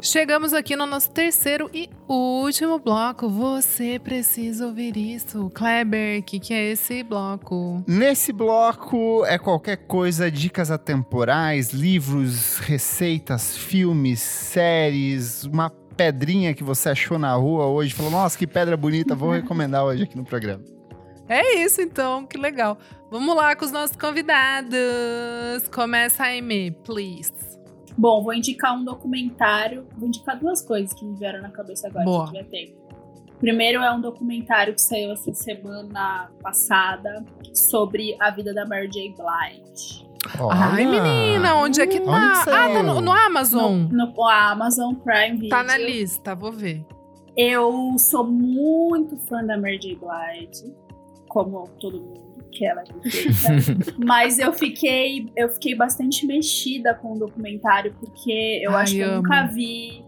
Chegamos 0.02 0.54
aqui 0.54 0.74
no 0.76 0.86
nosso 0.86 1.10
terceiro 1.10 1.70
e 1.74 1.90
último 2.08 2.78
bloco. 2.78 3.28
Você 3.28 3.98
precisa 3.98 4.66
ouvir 4.66 4.96
isso. 4.96 5.50
Kleber, 5.50 6.20
o 6.20 6.22
que, 6.22 6.40
que 6.40 6.54
é 6.54 6.70
esse 6.70 7.02
bloco? 7.02 7.84
Nesse 7.86 8.32
bloco 8.32 9.24
é 9.26 9.38
qualquer 9.38 9.76
coisa, 9.76 10.30
dicas 10.30 10.70
atemporais, 10.70 11.72
livros, 11.72 12.58
receitas, 12.58 13.56
filmes, 13.56 14.20
séries, 14.20 15.44
uma 15.44 15.70
pedrinha 15.96 16.54
que 16.54 16.64
você 16.64 16.88
achou 16.88 17.18
na 17.18 17.34
rua 17.34 17.66
hoje, 17.66 17.94
falou, 17.94 18.10
nossa, 18.10 18.38
que 18.38 18.46
pedra 18.46 18.76
bonita, 18.76 19.14
vou 19.14 19.32
recomendar 19.32 19.84
hoje 19.84 20.04
aqui 20.04 20.16
no 20.16 20.24
programa. 20.24 20.64
É 21.28 21.62
isso 21.62 21.82
então, 21.82 22.26
que 22.26 22.38
legal. 22.38 22.78
Vamos 23.10 23.36
lá 23.36 23.54
com 23.54 23.64
os 23.64 23.70
nossos 23.70 23.96
convidados. 23.96 25.68
Começa 25.70 26.24
a 26.24 26.28
Amy, 26.28 26.70
please. 26.70 27.49
Bom, 28.00 28.22
vou 28.22 28.32
indicar 28.32 28.74
um 28.74 28.82
documentário. 28.82 29.86
Vou 29.98 30.08
indicar 30.08 30.38
duas 30.38 30.62
coisas 30.62 30.90
que 30.94 31.04
me 31.04 31.14
vieram 31.18 31.42
na 31.42 31.50
cabeça 31.50 31.86
agora. 31.86 32.06
Boa. 32.06 32.30
que 32.30 32.38
já 32.38 32.44
tem. 32.44 32.74
Primeiro 33.38 33.82
é 33.82 33.92
um 33.92 34.00
documentário 34.00 34.72
que 34.72 34.80
saiu 34.80 35.12
essa 35.12 35.34
semana 35.34 36.30
passada 36.42 37.22
sobre 37.52 38.16
a 38.18 38.30
vida 38.30 38.54
da 38.54 38.64
Mary 38.64 38.88
J. 38.88 39.14
Blige. 39.14 40.08
Ai, 40.50 40.86
Olha. 40.86 41.02
menina, 41.02 41.56
onde 41.56 41.82
é 41.82 41.86
que 41.86 42.00
Onde 42.00 42.06
tá? 42.10 42.44
que 42.44 42.50
ah, 42.50 42.68
tá 42.70 42.82
no, 42.82 43.02
no 43.02 43.12
Amazon. 43.12 43.86
No, 43.90 44.06
no 44.06 44.24
a 44.24 44.50
Amazon 44.50 44.94
Prime 44.94 45.34
Video. 45.34 45.50
Tá 45.50 45.62
na 45.62 45.76
lista, 45.76 46.34
vou 46.34 46.52
ver. 46.52 46.82
Eu 47.36 47.98
sou 47.98 48.26
muito 48.26 49.18
fã 49.28 49.44
da 49.44 49.58
Mary 49.58 49.78
J. 49.78 49.96
Blige, 49.96 50.74
como 51.28 51.68
todo 51.78 52.00
mundo, 52.00 52.29
que 52.50 52.64
ela 52.64 52.82
é 52.82 52.84
perfeita. 52.84 53.94
Mas 54.04 54.38
eu 54.38 54.52
fiquei, 54.52 55.30
eu 55.36 55.48
fiquei 55.48 55.74
bastante 55.74 56.26
mexida 56.26 56.94
com 56.94 57.12
o 57.12 57.18
documentário, 57.18 57.94
porque 57.98 58.60
eu 58.62 58.72
Ai, 58.72 58.82
acho 58.82 58.94
que 58.94 59.00
eu 59.00 59.08
amo. 59.08 59.22
nunca 59.22 59.46
vi 59.46 60.04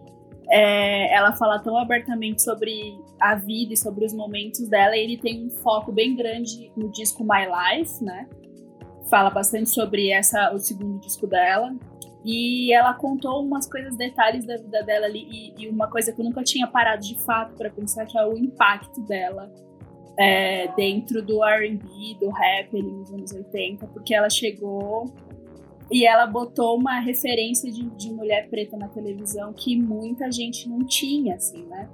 é, 0.50 1.14
ela 1.14 1.32
falar 1.32 1.60
tão 1.60 1.76
abertamente 1.76 2.42
sobre 2.42 2.98
a 3.20 3.34
vida 3.34 3.72
e 3.72 3.76
sobre 3.76 4.04
os 4.04 4.12
momentos 4.12 4.68
dela. 4.68 4.96
E 4.96 5.00
ele 5.00 5.16
tem 5.16 5.46
um 5.46 5.50
foco 5.50 5.92
bem 5.92 6.14
grande 6.14 6.70
no 6.76 6.90
disco 6.90 7.24
My 7.24 7.46
Life, 7.46 8.02
né? 8.04 8.28
Fala 9.08 9.30
bastante 9.30 9.70
sobre 9.70 10.10
essa, 10.10 10.52
o 10.52 10.58
segundo 10.58 11.00
disco 11.00 11.26
dela. 11.26 11.74
E 12.24 12.72
ela 12.72 12.94
contou 12.94 13.44
umas 13.44 13.68
coisas, 13.68 13.96
detalhes 13.96 14.44
da 14.46 14.56
vida 14.56 14.82
dela 14.84 15.06
ali, 15.06 15.26
e, 15.28 15.64
e 15.64 15.68
uma 15.68 15.88
coisa 15.88 16.12
que 16.12 16.20
eu 16.20 16.24
nunca 16.24 16.42
tinha 16.44 16.68
parado 16.68 17.02
de 17.02 17.18
fato 17.18 17.54
para 17.56 17.68
pensar, 17.68 18.06
que 18.06 18.16
é 18.16 18.24
o 18.24 18.36
impacto 18.36 19.00
dela 19.00 19.52
é, 20.18 20.68
dentro 20.74 21.22
do 21.22 21.42
RB, 21.42 22.16
do 22.20 22.30
rap 22.30 22.76
ali 22.76 22.90
nos 22.90 23.12
anos 23.12 23.32
80, 23.32 23.86
porque 23.88 24.14
ela 24.14 24.28
chegou 24.28 25.12
e 25.90 26.06
ela 26.06 26.26
botou 26.26 26.76
uma 26.76 27.00
referência 27.00 27.70
de, 27.70 27.82
de 27.90 28.10
mulher 28.12 28.48
preta 28.48 28.76
na 28.76 28.88
televisão 28.88 29.52
que 29.52 29.76
muita 29.76 30.30
gente 30.30 30.68
não 30.68 30.84
tinha, 30.86 31.34
assim, 31.34 31.64
né? 31.66 31.88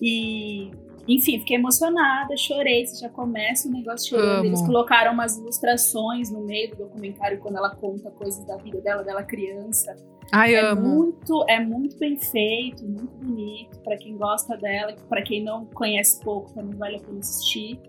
E 0.00 0.70
enfim, 1.06 1.38
fiquei 1.38 1.56
emocionada, 1.56 2.36
chorei. 2.36 2.86
Você 2.86 3.00
já 3.00 3.08
começa 3.08 3.68
o 3.68 3.72
negócio 3.72 4.10
chorando. 4.10 4.38
Amo. 4.38 4.46
Eles 4.46 4.62
colocaram 4.62 5.12
umas 5.12 5.36
ilustrações 5.36 6.30
no 6.30 6.40
meio 6.40 6.70
do 6.70 6.76
documentário 6.76 7.38
quando 7.40 7.56
ela 7.56 7.74
conta 7.74 8.10
coisas 8.10 8.44
da 8.46 8.56
vida 8.56 8.80
dela, 8.80 9.02
dela 9.02 9.22
criança. 9.22 9.94
Ai, 10.32 10.54
é 10.54 10.60
amo. 10.66 10.82
muito, 10.82 11.44
é 11.48 11.60
muito 11.60 11.96
bem 11.98 12.16
feito, 12.18 12.84
muito 12.84 13.12
bonito. 13.22 13.78
Pra 13.82 13.96
quem 13.96 14.16
gosta 14.16 14.56
dela, 14.56 14.94
pra 15.08 15.22
quem 15.22 15.42
não 15.44 15.64
conhece 15.66 16.20
pouco, 16.22 16.52
também 16.54 16.76
vale 16.76 16.96
a 16.96 17.00
pena 17.00 17.18
assistir. 17.18 17.80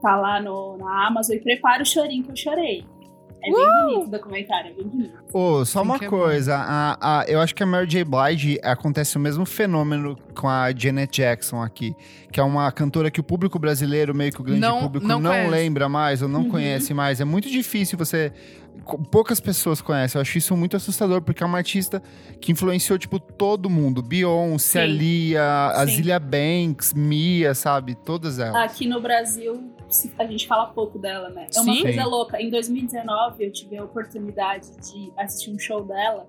Tá 0.00 0.16
lá 0.16 0.40
no, 0.40 0.76
na 0.78 1.06
Amazon 1.06 1.36
e 1.36 1.40
prepara 1.40 1.82
o 1.82 1.86
chorinho 1.86 2.24
que 2.24 2.30
eu 2.32 2.36
chorei. 2.36 2.84
É 3.44 3.50
bem 3.50 3.66
bonito 3.84 4.06
o 4.06 4.10
documentário, 4.10 4.70
é 4.70 4.74
bem 4.74 4.86
bonito. 4.86 5.18
Ô, 5.34 5.64
só 5.64 5.82
uma 5.82 5.96
é 5.96 6.06
coisa, 6.06 6.54
a, 6.56 7.20
a- 7.20 7.24
eu 7.26 7.40
acho 7.40 7.52
que 7.54 7.62
a 7.62 7.66
Mary 7.66 7.88
J. 7.88 8.04
Blige 8.04 8.60
acontece 8.62 9.16
o 9.16 9.20
mesmo 9.20 9.44
fenômeno 9.44 10.16
com 10.38 10.48
a 10.48 10.70
Janet 10.72 11.20
Jackson 11.20 11.60
aqui, 11.60 11.92
que 12.30 12.38
é 12.38 12.42
uma 12.44 12.70
cantora 12.70 13.10
que 13.10 13.18
o 13.18 13.24
público 13.24 13.58
brasileiro, 13.58 14.14
meio 14.14 14.30
que 14.32 14.40
o 14.40 14.44
grande 14.44 14.60
Não- 14.60 14.82
público, 14.82 15.06
não 15.08 15.18
não, 15.18 15.48
lembra 15.50 15.88
mais 15.88 16.22
ou 16.22 16.28
não 16.28 16.42
Uhum. 16.42 16.50
conhece 16.50 16.94
mais. 16.94 17.20
É 17.20 17.24
muito 17.24 17.50
difícil 17.50 17.98
você. 17.98 18.32
Poucas 19.10 19.38
pessoas 19.38 19.80
conhecem. 19.80 20.18
Eu 20.18 20.22
acho 20.22 20.38
isso 20.38 20.56
muito 20.56 20.76
assustador, 20.76 21.22
porque 21.22 21.42
é 21.42 21.46
uma 21.46 21.58
artista 21.58 22.02
que 22.40 22.52
influenciou, 22.52 22.98
tipo, 22.98 23.20
todo 23.20 23.70
mundo. 23.70 24.02
Beyoncé, 24.02 24.86
Sim. 24.86 24.92
Lia, 24.92 25.68
a 25.68 25.86
Sim. 25.86 25.96
Zilia 25.96 26.18
Banks, 26.18 26.92
Mia, 26.92 27.54
sabe? 27.54 27.94
Todas 27.94 28.38
elas. 28.38 28.56
Aqui 28.56 28.86
no 28.86 29.00
Brasil, 29.00 29.72
a 30.18 30.26
gente 30.26 30.46
fala 30.46 30.66
pouco 30.66 30.98
dela, 30.98 31.30
né? 31.30 31.46
É 31.54 31.60
uma 31.60 31.74
Sim. 31.74 31.82
coisa 31.82 32.04
louca. 32.04 32.40
Em 32.40 32.50
2019, 32.50 33.44
eu 33.44 33.52
tive 33.52 33.76
a 33.76 33.84
oportunidade 33.84 34.68
de 34.78 35.12
assistir 35.16 35.50
um 35.50 35.58
show 35.58 35.84
dela 35.84 36.26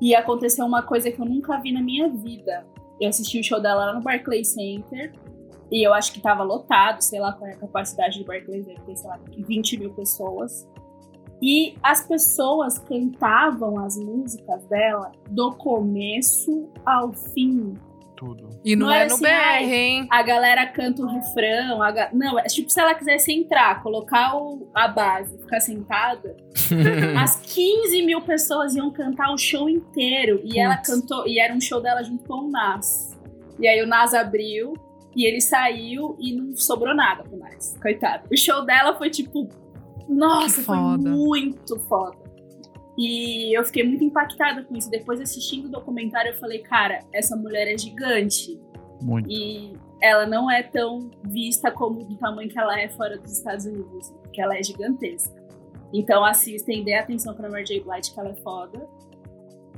e 0.00 0.14
aconteceu 0.14 0.64
uma 0.64 0.82
coisa 0.82 1.10
que 1.10 1.20
eu 1.20 1.26
nunca 1.26 1.58
vi 1.60 1.72
na 1.72 1.82
minha 1.82 2.08
vida. 2.08 2.66
Eu 3.00 3.08
assisti 3.08 3.38
o 3.38 3.44
show 3.44 3.60
dela 3.60 3.86
lá 3.86 3.94
no 3.94 4.02
Barclays 4.02 4.48
Center 4.48 5.12
e 5.70 5.86
eu 5.86 5.94
acho 5.94 6.12
que 6.12 6.20
tava 6.20 6.42
lotado, 6.42 7.00
sei 7.00 7.20
lá 7.20 7.32
qual 7.32 7.48
é 7.48 7.54
a 7.54 7.56
capacidade 7.56 8.18
do 8.18 8.24
Barclays, 8.24 8.66
deve 8.66 8.80
ter, 8.80 8.96
sei 8.96 9.08
lá, 9.08 9.20
20 9.28 9.78
mil 9.78 9.90
pessoas. 9.94 10.66
E 11.42 11.74
as 11.82 12.06
pessoas 12.06 12.78
cantavam 12.78 13.78
as 13.84 13.96
músicas 13.96 14.62
dela 14.66 15.12
do 15.30 15.52
começo 15.52 16.68
ao 16.84 17.12
fim. 17.12 17.74
Tudo. 18.16 18.50
E 18.62 18.76
não, 18.76 18.88
Não 18.88 18.92
é 18.92 18.98
era 18.98 19.08
no 19.08 19.14
assim, 19.14 19.22
BR, 19.24 19.30
ai, 19.30 19.72
hein? 19.74 20.06
A 20.10 20.22
galera 20.22 20.66
canta 20.66 21.02
o 21.02 21.06
refrão. 21.06 21.82
a 21.82 21.90
ga- 21.90 22.10
Não, 22.12 22.38
é 22.38 22.42
tipo 22.42 22.68
se 22.68 22.78
ela 22.78 22.94
quisesse 22.94 23.32
entrar, 23.32 23.82
colocar 23.82 24.36
o- 24.36 24.68
a 24.74 24.86
base, 24.86 25.38
ficar 25.38 25.58
sentada, 25.60 26.36
as 27.18 27.36
15 27.40 28.02
mil 28.02 28.20
pessoas 28.20 28.74
iam 28.74 28.90
cantar 28.90 29.32
o 29.32 29.38
show 29.38 29.70
inteiro. 29.70 30.40
E 30.44 30.58
ela 30.58 30.76
cantou, 30.76 31.26
e 31.26 31.38
era 31.40 31.54
um 31.54 31.60
show 31.62 31.80
dela 31.80 32.02
junto 32.02 32.22
com 32.24 32.44
o 32.44 32.50
Nas. 32.50 33.18
E 33.58 33.66
aí 33.66 33.82
o 33.82 33.86
Nas 33.86 34.12
abriu 34.12 34.74
e 35.16 35.24
ele 35.26 35.40
saiu 35.40 36.14
e 36.20 36.32
não 36.36 36.54
sobrou 36.54 36.94
nada 36.94 37.22
pro 37.22 37.38
Nas. 37.38 37.74
Coitado. 37.80 38.24
O 38.30 38.36
show 38.36 38.66
dela 38.66 38.94
foi 38.96 39.08
tipo. 39.08 39.48
Nossa, 40.10 40.56
Que 40.60 40.66
foi 40.66 40.76
foda. 40.76 41.10
muito 41.10 41.78
foda. 41.80 42.18
E 42.98 43.56
eu 43.56 43.64
fiquei 43.64 43.84
muito 43.84 44.04
impactada 44.04 44.62
com 44.64 44.76
isso. 44.76 44.90
Depois 44.90 45.20
assistindo 45.20 45.66
o 45.66 45.68
documentário, 45.70 46.32
eu 46.32 46.38
falei, 46.38 46.58
cara, 46.58 47.00
essa 47.12 47.36
mulher 47.36 47.72
é 47.72 47.78
gigante. 47.78 48.60
Muito. 49.00 49.30
E 49.30 49.72
ela 50.02 50.26
não 50.26 50.50
é 50.50 50.62
tão 50.62 51.10
vista 51.24 51.70
como 51.70 52.04
do 52.04 52.16
tamanho 52.16 52.48
que 52.48 52.58
ela 52.58 52.78
é 52.78 52.88
fora 52.88 53.16
dos 53.18 53.32
Estados 53.32 53.64
Unidos, 53.64 54.12
porque 54.22 54.40
ela 54.40 54.56
é 54.56 54.62
gigantesca. 54.62 55.34
Então 55.92 56.24
assistem, 56.24 56.84
dê 56.84 56.94
atenção 56.94 57.34
pra 57.34 57.48
Mary 57.48 57.64
J. 57.64 57.80
Blige, 57.80 58.12
que 58.12 58.20
ela 58.20 58.30
é 58.30 58.36
foda. 58.36 58.86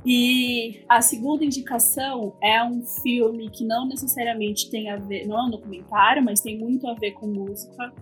E 0.05 0.83
a 0.89 1.01
segunda 1.01 1.45
indicação 1.45 2.35
é 2.41 2.61
um 2.63 2.83
filme 2.83 3.49
que 3.49 3.63
não 3.63 3.87
necessariamente 3.87 4.69
tem 4.69 4.89
a 4.89 4.97
ver, 4.97 5.25
não 5.25 5.39
é 5.39 5.43
um 5.43 5.49
documentário, 5.49 6.21
mas 6.21 6.41
tem 6.41 6.57
muito 6.57 6.85
a 6.89 6.93
ver 6.93 7.11
com 7.11 7.25
música, 7.27 7.93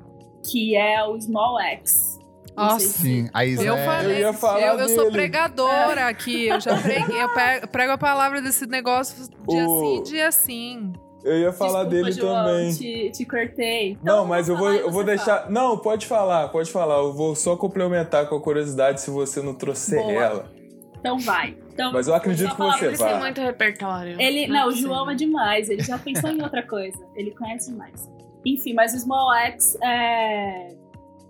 que 0.49 0.75
é 0.75 1.03
o 1.05 1.19
Small 1.21 1.59
X. 1.61 2.19
Não 2.55 2.63
Nossa. 2.65 2.79
Sim, 2.87 3.29
a 3.33 3.45
Isa 3.45 3.63
Eu 3.63 3.75
é- 3.75 3.85
falei, 3.85 4.15
Eu 4.17 4.19
ia 4.19 4.33
falar 4.33 4.61
eu, 4.61 4.79
eu 4.79 4.89
sou 4.89 5.11
pregadora 5.11 6.07
aqui, 6.07 6.47
eu 6.47 6.59
já 6.59 6.75
preguei, 6.81 7.21
eu 7.23 7.67
prego 7.69 7.93
a 7.93 7.97
palavra 7.97 8.41
desse 8.41 8.65
negócio 8.67 9.25
dia 9.47 9.65
O- 9.67 9.79
sim, 9.79 10.03
dia 10.03 10.31
sim. 10.31 10.93
Eu 11.23 11.37
ia 11.37 11.53
falar 11.53 11.83
Desculpa, 11.83 11.89
dele 11.89 12.11
João, 12.13 12.45
também. 12.45 12.73
Te, 12.73 13.11
te 13.11 13.25
cortei. 13.25 13.91
Então, 13.91 14.17
Não, 14.17 14.25
mas 14.25 14.49
eu 14.49 14.57
vou, 14.57 14.73
eu 14.73 14.89
vou 14.89 15.03
deixar. 15.03 15.41
fala. 15.41 15.51
Não, 15.51 15.77
pode 15.77 16.07
falar, 16.07 16.47
pode 16.49 16.71
falar. 16.71 16.95
Eu 16.95 17.13
vou 17.13 17.35
só 17.35 17.55
complementar 17.55 18.27
com 18.27 18.35
a 18.35 18.41
curiosidade 18.41 19.01
se 19.01 19.11
você 19.11 19.39
não 19.39 19.53
trouxer 19.53 20.01
Boa. 20.01 20.11
ela. 20.13 20.51
Então 20.99 21.19
vai. 21.19 21.55
Então, 21.71 21.93
Mas 21.93 22.07
eu 22.07 22.15
acredito 22.15 22.49
que 22.55 22.57
você 22.61 22.77
pra 22.79 22.87
Ele 22.87 22.97
tem 22.97 23.05
vai. 23.07 23.19
muito 23.19 23.39
repertório. 23.39 24.19
Ele, 24.19 24.45
é 24.45 24.47
não, 24.47 24.63
o 24.63 24.69
possível. 24.71 24.89
João 24.89 25.11
é 25.11 25.15
demais, 25.15 25.69
ele 25.69 25.83
já 25.83 25.97
pensou 25.99 26.29
em 26.31 26.41
outra 26.41 26.63
coisa. 26.65 26.97
Ele 27.15 27.29
conhece 27.31 27.69
demais. 27.71 28.09
Enfim, 28.43 28.73
mas 28.73 28.93
o 28.95 28.99
Small 28.99 29.31
X 29.35 29.77
é. 29.83 30.69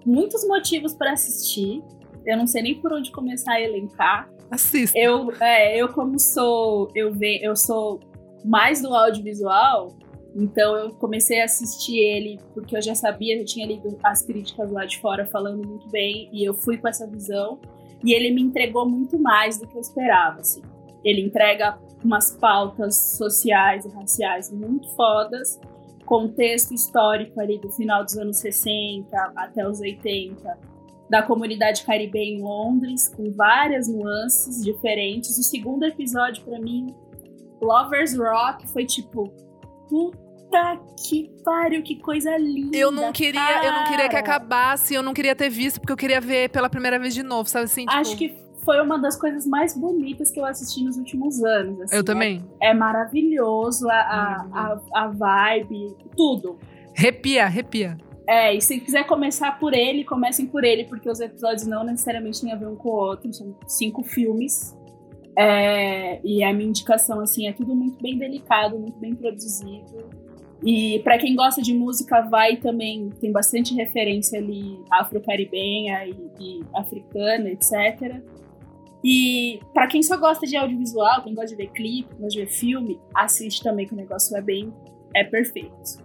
Muitos 0.05 0.47
motivos 0.47 0.93
pra 0.93 1.13
assistir. 1.13 1.83
Eu 2.25 2.37
não 2.37 2.47
sei 2.47 2.61
nem 2.61 2.79
por 2.79 2.93
onde 2.93 3.11
começar 3.11 3.53
a 3.53 3.61
elencar. 3.61 4.29
Assista. 4.49 4.97
Eu, 4.97 5.31
é, 5.39 5.77
eu 5.77 5.89
como 5.89 6.19
sou. 6.19 6.89
Eu, 6.93 7.13
ve, 7.13 7.39
eu 7.41 7.55
sou 7.55 7.99
mais 8.43 8.81
do 8.81 8.93
audiovisual, 8.93 9.95
então 10.35 10.75
eu 10.75 10.91
comecei 10.95 11.41
a 11.41 11.45
assistir 11.45 11.97
ele 11.99 12.39
porque 12.53 12.75
eu 12.75 12.81
já 12.81 12.95
sabia, 12.95 13.37
eu 13.37 13.45
tinha 13.45 13.65
lido 13.65 13.97
as 14.03 14.23
críticas 14.23 14.71
lá 14.71 14.85
de 14.85 14.99
fora 14.99 15.25
falando 15.25 15.65
muito 15.65 15.87
bem, 15.89 16.29
e 16.31 16.43
eu 16.43 16.53
fui 16.53 16.77
com 16.77 16.87
essa 16.87 17.07
visão. 17.07 17.59
E 18.03 18.13
ele 18.13 18.31
me 18.31 18.41
entregou 18.41 18.89
muito 18.89 19.19
mais 19.19 19.59
do 19.59 19.67
que 19.67 19.75
eu 19.75 19.81
esperava, 19.81 20.39
assim. 20.39 20.61
Ele 21.03 21.21
entrega 21.21 21.77
umas 22.03 22.31
pautas 22.31 22.95
sociais 23.17 23.85
e 23.85 23.89
raciais 23.89 24.51
muito 24.51 24.89
fodas, 24.95 25.59
contexto 26.11 26.73
histórico 26.73 27.39
ali 27.39 27.57
do 27.57 27.71
final 27.71 28.03
dos 28.03 28.17
anos 28.17 28.39
60 28.39 29.15
até 29.33 29.65
os 29.65 29.79
80, 29.79 30.59
da 31.09 31.23
comunidade 31.23 31.85
caribenha 31.85 32.37
em 32.37 32.41
Londres, 32.41 33.07
com 33.07 33.31
várias 33.31 33.87
nuances 33.87 34.61
diferentes. 34.61 35.37
O 35.39 35.43
segundo 35.43 35.85
episódio, 35.85 36.43
pra 36.43 36.59
mim, 36.59 36.93
Lovers 37.61 38.17
Rock, 38.17 38.67
foi 38.67 38.85
tipo, 38.85 39.33
puta 39.87 40.81
que 41.07 41.31
pariu, 41.45 41.81
que 41.81 41.95
coisa 41.95 42.37
linda. 42.37 42.75
Eu 42.75 42.91
não 42.91 43.13
queria, 43.13 43.63
eu 43.63 43.71
não 43.71 43.85
queria 43.85 44.09
que 44.09 44.15
cara. 44.15 44.19
acabasse, 44.19 44.93
eu 44.93 45.01
não 45.01 45.13
queria 45.13 45.33
ter 45.33 45.49
visto, 45.49 45.79
porque 45.79 45.93
eu 45.93 45.97
queria 45.97 46.19
ver 46.19 46.49
pela 46.49 46.69
primeira 46.69 46.99
vez 46.99 47.13
de 47.13 47.23
novo, 47.23 47.47
sabe 47.47 47.63
assim? 47.65 47.85
Tipo, 47.85 47.97
Acho 47.97 48.17
que 48.17 48.37
foi 48.63 48.81
uma 48.81 48.97
das 48.97 49.15
coisas 49.15 49.45
mais 49.45 49.77
bonitas 49.77 50.31
que 50.31 50.39
eu 50.39 50.45
assisti 50.45 50.83
nos 50.83 50.97
últimos 50.97 51.43
anos. 51.43 51.81
assim. 51.81 51.95
eu 51.95 52.03
também. 52.03 52.43
É, 52.61 52.69
é 52.69 52.73
maravilhoso 52.73 53.89
a, 53.89 53.95
a, 53.95 54.79
a, 54.93 55.03
a 55.03 55.07
vibe, 55.07 55.95
tudo. 56.15 56.57
Arrepia, 56.97 57.45
arrepia. 57.45 57.97
É, 58.27 58.55
e 58.55 58.61
se 58.61 58.79
quiser 58.79 59.05
começar 59.05 59.59
por 59.59 59.73
ele, 59.73 60.03
comecem 60.03 60.45
por 60.45 60.63
ele, 60.63 60.85
porque 60.85 61.09
os 61.09 61.19
episódios 61.19 61.65
não 61.65 61.83
necessariamente 61.83 62.41
têm 62.41 62.51
a 62.51 62.55
ver 62.55 62.67
um 62.67 62.75
com 62.75 62.89
o 62.89 62.93
outro. 62.93 63.33
São 63.33 63.55
cinco 63.67 64.03
filmes. 64.03 64.77
É, 65.37 66.19
e 66.23 66.43
a 66.43 66.53
minha 66.53 66.69
indicação, 66.69 67.19
assim, 67.19 67.47
é 67.47 67.53
tudo 67.53 67.75
muito 67.75 68.01
bem 68.01 68.17
delicado, 68.17 68.77
muito 68.77 68.99
bem 68.99 69.15
produzido. 69.15 70.09
E 70.63 70.99
pra 70.99 71.17
quem 71.17 71.35
gosta 71.35 71.61
de 71.61 71.73
música, 71.73 72.21
vai 72.21 72.57
também, 72.57 73.09
tem 73.19 73.31
bastante 73.31 73.73
referência 73.73 74.37
ali 74.37 74.79
afro-caribenha 74.91 76.05
e, 76.05 76.15
e 76.39 76.63
africana, 76.75 77.49
etc. 77.49 78.21
E 79.03 79.59
pra 79.73 79.87
quem 79.87 80.03
só 80.03 80.17
gosta 80.17 80.45
de 80.45 80.55
audiovisual, 80.55 81.23
quem 81.23 81.33
gosta 81.33 81.49
de 81.49 81.55
ver 81.55 81.71
clipe, 81.71 82.09
quem 82.09 82.19
gosta 82.19 82.39
de 82.39 82.45
ver 82.45 82.51
filme, 82.51 82.99
assiste 83.15 83.63
também, 83.63 83.87
que 83.87 83.93
o 83.93 83.97
negócio 83.97 84.35
é 84.35 84.41
bem, 84.41 84.73
é 85.15 85.23
perfeito. 85.23 85.99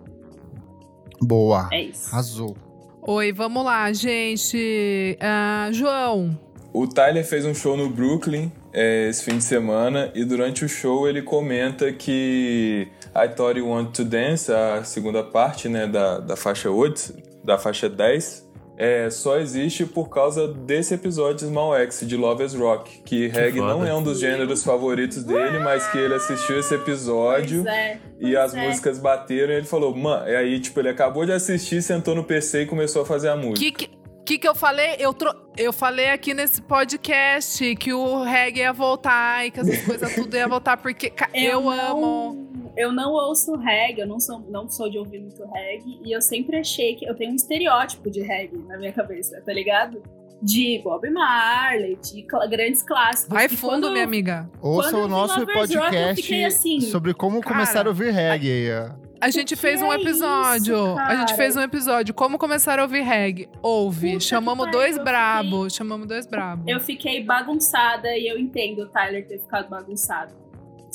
Boa. 1.21 1.69
É 1.73 1.83
isso. 1.83 2.09
Arrasou. 2.13 2.57
Oi, 3.03 3.33
vamos 3.33 3.65
lá, 3.65 3.93
gente. 3.93 5.17
Ah, 5.21 5.69
João, 5.73 6.39
O 6.73 6.87
Tyler 6.87 7.25
fez 7.25 7.45
um 7.45 7.55
show 7.55 7.77
no 7.77 7.89
Brooklyn 7.89 8.51
é, 8.77 9.09
esse 9.09 9.25
fim 9.25 9.39
de 9.39 9.45
semana 9.45 10.13
e 10.15 10.23
durante 10.23 10.63
o 10.63 10.69
show 10.69 11.09
ele 11.09 11.23
comenta 11.23 11.91
que 11.91 12.87
I 13.15 13.29
Thought 13.35 13.59
You 13.59 13.69
Want 13.69 13.97
to 13.97 14.05
Dance, 14.05 14.53
a 14.53 14.85
segunda 14.85 15.25
parte 15.25 15.67
né, 15.67 15.87
da, 15.87 16.19
da 16.19 16.37
faixa 16.37 16.71
8, 16.71 17.15
da 17.43 17.57
faixa 17.57 17.89
10, 17.89 18.46
é, 18.77 19.09
só 19.11 19.39
existe 19.39 19.87
por 19.87 20.09
causa 20.09 20.47
desse 20.49 20.95
episódio 20.95 21.37
de 21.37 21.47
Small 21.47 21.75
X, 21.77 22.01
de 22.07 22.17
Lovers 22.17 22.55
Rock, 22.55 23.01
que, 23.03 23.29
reggae 23.29 23.59
foda. 23.59 23.73
não 23.73 23.87
é 23.87 23.95
um 23.95 24.03
dos 24.03 24.21
gêneros 24.21 24.63
favoritos 24.63 25.25
dele, 25.25 25.59
mas 25.61 25.87
que 25.89 25.99
ele 25.99 26.15
assistiu 26.15 26.59
esse 26.61 26.75
episódio 26.75 27.63
Pois 27.63 27.75
é, 27.75 27.99
e 28.21 28.37
as 28.37 28.55
é. 28.55 28.67
músicas 28.69 28.99
bateram 28.99 29.53
e 29.53 29.57
ele 29.57 29.67
falou, 29.67 29.95
mano, 29.97 30.29
e 30.29 30.37
aí 30.37 30.61
tipo, 30.61 30.79
ele 30.81 30.89
acabou 30.91 31.25
de 31.25 31.33
assistir, 31.33 31.83
sentou 31.83 32.15
no 32.15 32.25
PC 32.25 32.63
e 32.63 32.67
começou 32.67 33.03
a 33.03 33.07
fazer 33.07 33.29
a 33.29 33.37
música. 33.37 33.59
que, 33.59 33.73
que 33.73 33.97
que 34.27 34.39
que 34.39 34.49
eu 34.49 34.57
falei? 34.57 34.97
Eu, 34.99 35.15
tro... 35.15 35.33
eu 35.57 35.73
falei 35.73 36.11
aqui 36.11 36.35
nesse 36.35 36.61
podcast 36.61 37.77
que 37.77 37.93
o 37.93 38.25
reggae 38.25 38.59
ia 38.59 38.73
voltar 38.73 39.47
e 39.47 39.53
que 39.53 39.61
essas 39.61 39.81
coisas 39.87 40.13
tudo 40.17 40.37
ia 40.37 40.49
voltar, 40.49 40.77
porque 40.79 41.13
eu, 41.33 41.61
não- 41.61 41.71
amo. 41.71 42.53
Eu 42.77 42.93
não 42.93 43.13
ouço 43.13 43.57
reggae, 43.57 44.01
eu 44.03 44.07
não 44.07 44.21
sou, 44.21 44.41
não 44.51 44.69
sou 44.69 44.89
de 44.91 44.99
ouvir 44.99 45.21
muito 45.21 45.43
reggae, 45.47 46.01
e 46.05 46.13
eu 46.15 46.21
sempre 46.21 46.59
achei 46.59 46.95
que 46.95 47.09
eu 47.09 47.15
tenho 47.15 47.33
um 47.33 47.37
estereótipo 47.37 48.11
de 48.11 48.21
reggae 48.21 48.59
na 48.69 48.77
minha 48.77 48.93
cabeça, 48.93 49.41
tá 49.45 49.53
ligado? 49.53 50.03
De 50.43 50.81
Bob 50.85 51.09
Marley, 51.09 51.97
de 51.97 52.23
cla- 52.25 52.47
grandes 52.47 52.83
clássicos. 52.83 53.33
Vai 53.33 53.49
fundo, 53.49 53.71
quando- 53.87 53.93
minha 53.93 54.05
amiga. 54.05 54.49
Ouça 54.61 54.97
o 54.99 55.09
nosso 55.09 55.41
Rock, 55.41 55.53
podcast 55.55 56.23
fiquei 56.23 56.45
assim, 56.45 56.81
sobre 56.83 57.15
como 57.15 57.41
cara, 57.41 57.55
começar 57.55 57.87
a 57.87 57.89
ouvir 57.89 58.11
reggae. 58.13 58.69
ó. 58.71 59.07
A 59.19 59.31
gente 59.31 59.57
fez 59.57 59.81
um 59.81 59.91
é 59.91 59.97
episódio. 59.97 60.77
isso, 60.77 60.99
a 60.99 61.17
gente 61.17 61.35
fez 61.37 61.57
um 61.57 61.63
episódio. 61.63 62.13
Como 62.13 62.37
começar 62.37 62.79
a 62.79 62.83
ouvir 62.83 63.01
reggae? 63.01 63.49
Ouve. 63.63 64.13
Puta 64.13 64.21
Chamamos 64.21 64.71
dois 64.71 64.91
pariu, 64.91 64.99
eu 64.99 65.05
brabo. 65.05 65.71
Chamamos 65.71 66.07
dois 66.07 66.27
brabo. 66.27 66.69
Eu 66.69 66.79
fiquei 66.81 67.25
bagunçada 67.25 68.15
e 68.15 68.29
eu 68.31 68.39
entendo 68.39 68.83
o 68.83 68.87
Tyler 68.89 69.27
ter 69.27 69.39
ficado 69.41 69.71
bagunçado. 69.71 70.35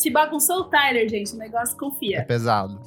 Se 0.02 0.10
bagunçou 0.10 0.62
o 0.62 0.64
Tyler, 0.66 1.08
gente, 1.08 1.34
o 1.34 1.38
negócio 1.38 1.76
É 1.76 1.80
confia. 1.80 2.26
pesado. 2.28 2.80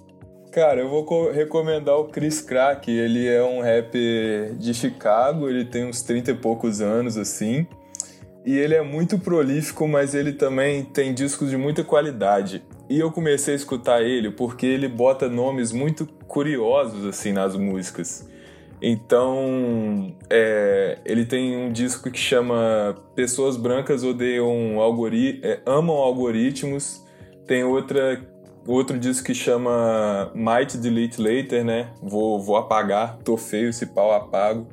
Cara, 0.51 0.81
eu 0.81 0.89
vou 0.89 1.05
co- 1.05 1.31
recomendar 1.31 1.97
o 1.97 2.05
Chris 2.09 2.41
Crack. 2.41 2.91
Ele 2.91 3.27
é 3.29 3.43
um 3.43 3.61
rapper 3.61 4.55
de 4.57 4.73
Chicago, 4.75 5.49
ele 5.49 5.65
tem 5.65 5.85
uns 5.85 6.03
30 6.03 6.31
e 6.31 6.35
poucos 6.35 6.81
anos, 6.81 7.17
assim. 7.17 7.67
E 8.45 8.57
ele 8.57 8.75
é 8.75 8.83
muito 8.83 9.19
prolífico, 9.19 9.89
mas 9.89 10.15
ele 10.15 10.33
também 10.33 10.85
tem 10.85 11.15
discos 11.15 11.51
de 11.51 11.57
muita 11.57 11.83
qualidade. 11.83 12.63
E 12.91 12.99
eu 13.01 13.11
comecei 13.11 13.55
a 13.55 13.57
escutar 13.57 14.03
ele 14.03 14.31
porque 14.31 14.67
ele 14.67 14.87
bota 14.89 15.29
nomes 15.29 15.73
muito 15.73 16.07
curiosos, 16.29 17.07
assim, 17.07 17.33
nas 17.33 17.57
músicas. 17.57 18.29
Então, 18.83 20.15
é, 20.31 20.99
ele 21.05 21.25
tem 21.25 21.57
um 21.57 21.73
disco 21.73 22.11
que 22.11 22.19
chama 22.19 22.95
Pessoas 23.15 23.57
Brancas 23.57 24.05
Odeiam 24.05 24.79
Algori 24.81 25.41
é, 25.43 25.61
Amam 25.67 25.97
Algoritmos. 25.97 27.04
Tem 27.47 27.65
outra 27.65 28.21
outro 28.67 28.99
disco 28.99 29.27
que 29.27 29.35
chama 29.35 30.31
Might 30.35 30.79
Delete 30.79 31.21
Later, 31.21 31.65
né? 31.65 31.91
Vou, 32.03 32.41
vou 32.41 32.57
apagar, 32.57 33.19
tô 33.23 33.37
feio, 33.37 33.69
esse 33.69 33.87
pau 33.87 34.13
apago. 34.13 34.67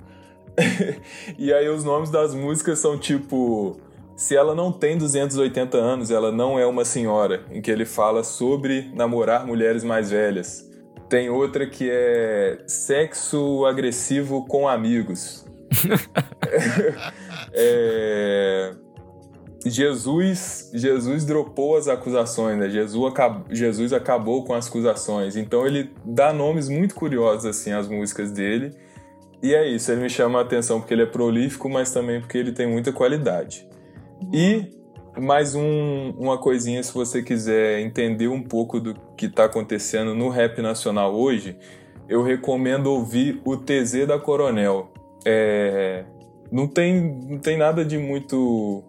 e 1.38 1.54
aí 1.54 1.68
os 1.70 1.84
nomes 1.84 2.10
das 2.10 2.34
músicas 2.34 2.80
são 2.80 2.98
tipo... 2.98 3.80
Se 4.16 4.36
ela 4.36 4.54
não 4.54 4.72
tem 4.72 4.98
280 4.98 5.78
anos, 5.78 6.12
ela 6.12 6.32
não 6.32 6.60
é 6.60 6.66
uma 6.66 6.86
senhora, 6.86 7.44
em 7.50 7.60
que 7.60 7.72
ele 7.72 7.86
fala 7.86 8.24
sobre 8.24 8.92
namorar 8.94 9.48
mulheres 9.48 9.84
mais 9.84 10.12
velhas. 10.12 10.70
Tem 11.10 11.30
outra 11.30 11.66
que 11.66 11.90
é 11.92 12.64
sexo 12.68 13.66
agressivo 13.66 14.46
com 14.46 14.68
amigos. 14.68 15.46
é... 17.52 18.76
Jesus, 19.66 20.72
Jesus 20.74 21.24
dropou 21.26 21.78
as 21.78 21.88
acusações, 21.88 22.58
né? 22.58 22.70
Jesus, 22.70 23.12
acab- 23.12 23.46
Jesus 23.50 23.94
acabou 23.94 24.44
com 24.44 24.54
as 24.54 24.68
acusações. 24.68 25.36
Então 25.36 25.66
ele 25.68 25.92
dá 26.04 26.34
nomes 26.34 26.68
muito 26.68 26.96
curiosos 26.96 27.46
assim 27.46 27.72
às 27.72 27.88
músicas 27.88 28.32
dele. 28.32 28.72
E 29.44 29.54
é 29.54 29.68
isso, 29.68 29.92
ele 29.92 30.02
me 30.02 30.10
chama 30.10 30.40
a 30.40 30.42
atenção 30.44 30.80
porque 30.80 30.94
ele 30.94 31.04
é 31.04 31.08
prolífico, 31.08 31.70
mas 31.70 31.92
também 31.92 32.20
porque 32.20 32.38
ele 32.38 32.52
tem 32.52 32.68
muita 32.68 32.92
qualidade. 32.92 33.68
E 34.32 34.66
mais 35.20 35.56
um- 35.56 36.12
uma 36.18 36.38
coisinha, 36.38 36.82
se 36.84 36.94
você 36.94 37.22
quiser 37.22 37.80
entender 37.82 38.28
um 38.28 38.42
pouco 38.42 38.80
do 38.80 38.94
que 39.18 39.26
está 39.26 39.46
acontecendo 39.46 40.14
no 40.16 40.30
rap 40.30 40.62
nacional 40.62 41.14
hoje, 41.14 41.58
eu 42.08 42.24
recomendo 42.24 42.88
ouvir 42.88 43.42
o 43.46 43.58
TZ 43.58 44.06
da 44.08 44.20
Coronel. 44.20 44.92
É, 45.26 46.04
não, 46.52 46.68
tem, 46.68 47.02
não 47.30 47.38
tem 47.40 47.58
nada 47.58 47.84
de 47.86 47.98
muito. 47.98 48.84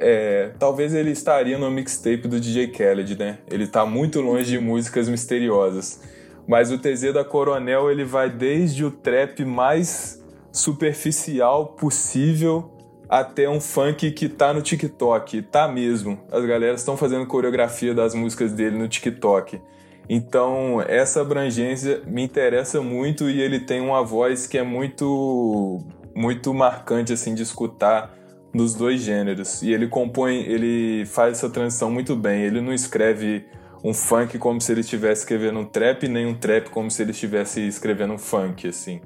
É, 0.00 0.52
talvez 0.58 0.94
ele 0.94 1.10
estaria 1.10 1.58
no 1.58 1.70
mixtape 1.70 2.26
do 2.26 2.40
DJ 2.40 2.68
Khaled, 2.68 3.18
né? 3.18 3.38
Ele 3.50 3.66
tá 3.66 3.84
muito 3.84 4.20
longe 4.20 4.50
de 4.50 4.58
músicas 4.58 5.08
misteriosas. 5.08 6.00
Mas 6.48 6.72
o 6.72 6.78
TZ 6.78 7.12
da 7.12 7.24
Coronel 7.24 7.90
ele 7.90 8.04
vai 8.04 8.30
desde 8.30 8.84
o 8.84 8.90
trap 8.90 9.44
mais 9.44 10.20
superficial 10.50 11.66
possível 11.66 12.72
até 13.08 13.48
um 13.48 13.60
funk 13.60 14.10
que 14.12 14.28
tá 14.28 14.52
no 14.52 14.62
TikTok, 14.62 15.42
tá 15.42 15.68
mesmo. 15.68 16.18
As 16.32 16.44
galeras 16.44 16.80
estão 16.80 16.96
fazendo 16.96 17.26
coreografia 17.26 17.94
das 17.94 18.14
músicas 18.14 18.52
dele 18.52 18.78
no 18.78 18.88
TikTok. 18.88 19.60
Então, 20.08 20.82
essa 20.88 21.20
abrangência 21.20 22.02
me 22.06 22.22
interessa 22.22 22.80
muito 22.80 23.28
e 23.28 23.40
ele 23.40 23.60
tem 23.60 23.80
uma 23.80 24.02
voz 24.02 24.46
que 24.46 24.58
é 24.58 24.62
muito 24.62 25.78
muito 26.14 26.52
marcante 26.52 27.12
assim 27.12 27.34
de 27.34 27.42
escutar 27.42 28.12
nos 28.52 28.74
dois 28.74 29.00
gêneros. 29.00 29.62
E 29.62 29.72
ele 29.72 29.86
compõe, 29.86 30.42
ele 30.42 31.04
faz 31.06 31.38
essa 31.38 31.50
transição 31.50 31.90
muito 31.90 32.16
bem. 32.16 32.42
Ele 32.42 32.60
não 32.60 32.72
escreve 32.72 33.46
um 33.82 33.94
funk 33.94 34.38
como 34.38 34.60
se 34.60 34.72
ele 34.72 34.80
estivesse 34.80 35.22
escrevendo 35.22 35.60
um 35.60 35.64
trap, 35.64 36.06
nem 36.08 36.26
um 36.26 36.34
trap 36.34 36.68
como 36.70 36.90
se 36.90 37.02
ele 37.02 37.12
estivesse 37.12 37.66
escrevendo 37.66 38.14
um 38.14 38.18
funk, 38.18 38.68
assim. 38.68 39.00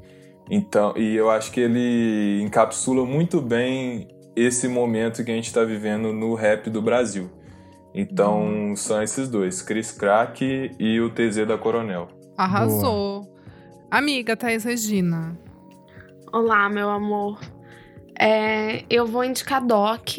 Então, 0.51 0.95
e 0.97 1.15
eu 1.15 1.31
acho 1.31 1.51
que 1.53 1.61
ele 1.61 2.43
encapsula 2.43 3.05
muito 3.05 3.41
bem 3.41 4.09
esse 4.37 4.69
momento 4.69 5.25
que 5.25 5.31
a 5.31 5.35
gente 5.35 5.47
está 5.47 5.65
vivendo 5.65 6.13
no 6.13 6.35
rap 6.35 6.69
do 6.69 6.83
Brasil. 6.83 7.31
Então, 7.95 8.75
são 8.77 9.01
esses 9.01 9.29
dois, 9.29 9.63
Chris 9.63 9.93
Crack 9.93 10.73
e 10.79 11.01
o 11.01 11.11
TZ 11.11 11.47
da 11.47 11.57
Coronel. 11.57 12.09
Arrasou. 12.37 13.33
Amiga, 13.89 14.37
Thaís 14.37 14.65
Regina. 14.65 15.39
Olá, 16.33 16.69
meu 16.69 16.91
amor. 16.91 17.39
É, 18.19 18.85
eu 18.89 19.07
vou 19.07 19.25
indicar 19.25 19.65
Doc. 19.65 20.19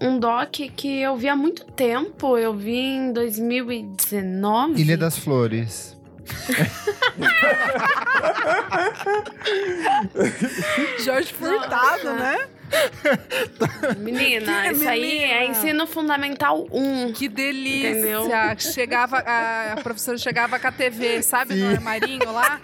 Um 0.00 0.18
Doc 0.18 0.50
que 0.76 1.00
eu 1.00 1.16
vi 1.16 1.28
há 1.28 1.36
muito 1.36 1.64
tempo. 1.64 2.36
Eu 2.36 2.54
vi 2.54 2.76
em 2.76 3.12
2019. 3.12 4.80
Ilha 4.80 4.96
das 4.96 5.18
Flores. 5.18 5.96
Jorge 11.04 11.32
Furtado, 11.32 12.12
né? 12.14 12.48
Menina, 13.98 14.62
Que 14.64 14.72
isso 14.72 14.88
aí 14.88 15.22
é 15.22 15.40
menina? 15.40 15.44
ensino 15.58 15.86
fundamental 15.86 16.66
1. 16.70 17.12
Que 17.12 17.28
delícia. 17.28 17.90
Entendeu? 17.90 18.28
Chegava, 18.58 19.18
a, 19.18 19.72
a 19.74 19.76
professora 19.82 20.18
chegava 20.18 20.58
com 20.58 20.66
a 20.66 20.72
TV, 20.72 21.22
sabe, 21.22 21.54
no 21.54 21.68
Sim. 21.68 21.74
armarinho 21.74 22.30
lá? 22.32 22.60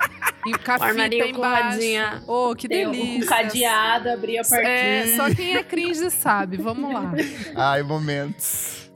E 0.47 0.53
com 0.59 0.73
a 0.73 0.77
O 0.79 0.83
armarinho 0.83 1.35
com 1.35 1.43
rodinha. 1.43 2.23
Oh, 2.27 2.55
que 2.57 2.67
Deu 2.69 2.91
delícia. 2.91 3.21
com 3.21 3.27
cadeado, 3.27 4.11
abria 4.11 4.41
a 4.41 4.45
portinha. 4.45 4.69
É, 4.69 5.07
só 5.17 5.33
quem 5.35 5.57
é 5.57 5.63
cringe 5.63 6.11
sabe. 6.11 6.57
Vamos 6.57 6.93
lá. 6.93 7.13
Ai, 7.55 7.83
momentos. 7.83 8.91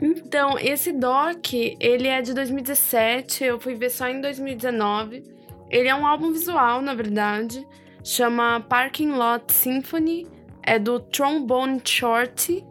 Então, 0.00 0.56
esse 0.58 0.92
doc, 0.92 1.52
ele 1.52 2.06
é 2.06 2.22
de 2.22 2.32
2017, 2.32 3.42
eu 3.44 3.58
fui 3.60 3.74
ver 3.74 3.90
só 3.90 4.08
em 4.08 4.20
2019. 4.20 5.24
Ele 5.68 5.88
é 5.88 5.94
um 5.94 6.06
álbum 6.06 6.32
visual, 6.32 6.80
na 6.80 6.94
verdade. 6.94 7.66
Chama 8.04 8.60
Parking 8.60 9.10
Lot 9.10 9.52
Symphony. 9.52 10.26
É 10.68 10.78
do 10.78 11.00
Trombone 11.00 11.80
Shorty. 11.84 12.64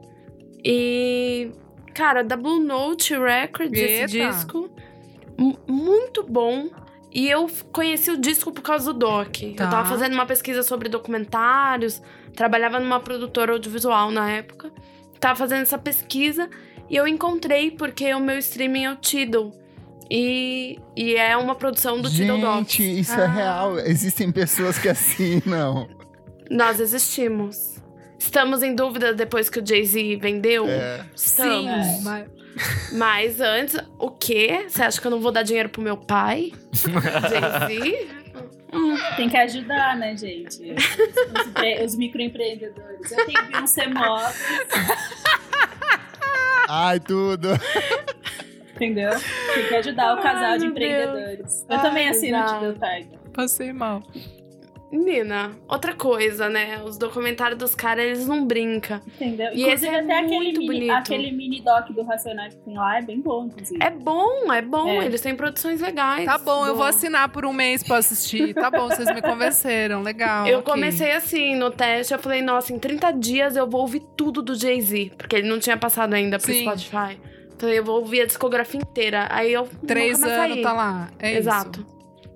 E, 0.64 1.52
cara, 1.94 2.24
da 2.24 2.36
Blue 2.36 2.60
Note 2.60 3.14
Records, 3.18 3.80
esse 3.80 4.18
Eita. 4.18 4.32
disco. 4.32 4.70
M- 5.38 5.58
muito 5.68 6.24
bom. 6.24 6.70
E 7.12 7.30
eu 7.30 7.50
conheci 7.72 8.12
o 8.12 8.18
disco 8.18 8.52
por 8.52 8.62
causa 8.62 8.92
do 8.94 9.00
doc. 9.00 9.38
Tá. 9.56 9.64
Eu 9.64 9.70
tava 9.70 9.86
fazendo 9.90 10.14
uma 10.14 10.26
pesquisa 10.26 10.62
sobre 10.62 10.90
documentários, 10.90 12.02
trabalhava 12.36 12.80
numa 12.80 13.00
produtora 13.00 13.54
audiovisual 13.54 14.12
na 14.12 14.30
época. 14.30 14.72
Tava 15.20 15.36
fazendo 15.36 15.62
essa 15.62 15.78
pesquisa 15.78 16.50
e 16.90 16.96
eu 16.96 17.08
encontrei 17.08 17.72
porque 17.72 18.14
o 18.14 18.20
meu 18.20 18.38
streaming 18.38 18.86
é 18.86 18.92
o 18.92 18.96
Tidal. 18.98 19.52
E, 20.12 20.80
e 20.96 21.16
é 21.16 21.36
uma 21.36 21.56
produção 21.56 22.02
do 22.02 22.10
Tidal 22.10 22.38
Docs. 22.40 22.72
Gente, 22.74 23.00
isso 23.00 23.14
é 23.20 23.26
Ah. 23.26 23.28
real. 23.28 23.80
Existem 23.80 24.32
pessoas 24.32 24.78
que 24.78 24.88
assinam. 24.90 25.88
Nós 26.52 26.80
existimos. 26.80 27.77
Estamos 28.20 28.64
em 28.64 28.74
dúvida 28.76 29.14
depois 29.14 29.50
que 29.50 29.60
o 29.60 29.66
Jay-Z 29.66 30.18
vendeu? 30.18 30.66
É. 30.68 31.06
Estamos. 31.16 31.86
Sim, 31.86 32.02
mas- 32.04 32.28
Mas 32.92 33.40
antes, 33.40 33.78
o 34.00 34.10
quê? 34.10 34.66
Você 34.68 34.82
acha 34.82 35.00
que 35.00 35.06
eu 35.06 35.12
não 35.12 35.20
vou 35.22 35.32
dar 35.32 35.44
dinheiro 35.44 35.70
pro 35.70 35.82
meu 35.82 35.96
pai? 35.96 36.52
Jay-Z? 36.74 38.08
Tem 39.16 39.30
que 39.30 39.38
ajudar, 39.38 39.96
né, 39.96 40.16
gente? 40.18 40.74
Os, 40.74 41.86
os 41.86 41.96
microempreendedores. 41.96 43.12
Eu 43.12 43.26
tenho 43.26 43.46
Beyoncé 43.48 43.88
Móveis, 43.88 44.36
Ai, 46.70 47.00
tudo. 47.00 47.50
entendeu? 48.76 49.12
Tem 49.54 49.68
que 49.70 49.76
ajudar 49.76 50.14
o 50.18 50.22
casal 50.22 50.52
Ai, 50.52 50.60
de 50.60 50.66
empreendedores. 50.66 51.66
Eu 51.70 51.76
Ai, 51.78 51.82
também 51.82 52.10
assino 52.10 52.38
o 52.40 52.74
Tiger. 52.74 53.20
Passei 53.34 53.72
mal. 53.72 54.04
Menina, 54.90 55.52
outra 55.68 55.94
coisa, 55.94 56.48
né? 56.48 56.82
Os 56.84 56.98
documentários 56.98 57.60
dos 57.60 57.76
caras, 57.76 58.06
eles 58.06 58.26
não 58.28 58.46
brincam. 58.46 59.02
Entendeu? 59.16 59.48
E 59.54 59.62
inclusive, 59.64 59.74
esse 59.74 59.88
é 59.88 60.00
até 60.00 60.18
aquele 60.20 60.36
muito 60.44 60.60
mini, 60.62 60.74
bonito. 60.74 60.92
aquele 60.92 61.32
mini 61.32 61.62
doc 61.62 61.90
do 61.92 62.04
Racionais 62.04 62.54
que 62.54 62.62
tem 62.62 62.74
lá 62.76 62.98
é 62.98 63.02
bem 63.02 63.20
bom, 63.20 63.48
inclusive. 63.48 63.84
É 63.84 63.90
bom, 63.90 64.52
é 64.54 64.62
bom. 64.62 64.88
É. 65.02 65.06
Eles 65.06 65.20
têm 65.20 65.36
produções 65.36 65.82
legais. 65.82 66.26
Tá 66.26 66.38
bom, 66.38 66.66
eu 66.66 66.72
Do- 66.72 66.78
vou 66.78 66.86
assinar 66.86 67.28
por 67.30 67.46
um 67.46 67.52
mês 67.52 67.84
pra 67.84 67.98
assistir. 67.98 68.54
Tá 68.54 68.72
bom, 68.72 68.88
vocês 68.88 69.14
me 69.14 69.22
convenceram. 69.22 70.02
Legal. 70.02 70.48
Eu 70.48 70.60
ok. 70.60 70.74
comecei 70.74 71.12
assim, 71.12 71.54
no 71.56 71.70
teste, 71.70 72.14
eu 72.14 72.20
falei, 72.20 72.42
nossa, 72.42 72.72
em 72.72 72.80
30 72.80 73.12
dias 73.12 73.58
eu 73.58 73.68
vou 73.70 73.82
ouvir 73.82 74.02
tudo 74.16 74.42
do 74.42 74.56
Jay-Z, 74.56 75.12
porque 75.18 75.36
ele 75.36 75.50
não 75.50 75.60
tinha 75.60 75.76
passado 75.76 76.14
ainda 76.14 76.40
pro 76.40 76.48
Sim. 76.54 76.62
Spotify. 76.62 77.20
Falei, 77.60 77.80
eu 77.80 77.84
vou 77.84 78.00
ouvir 78.00 78.22
a 78.22 78.26
discografia 78.26 78.80
inteira. 78.80 79.28
Aí 79.32 79.52
eu. 79.52 79.68
Três 79.86 80.24
anos 80.24 80.36
saí. 80.36 80.62
tá 80.62 80.72
lá. 80.72 81.10
É 81.20 81.34
Exato. 81.36 81.86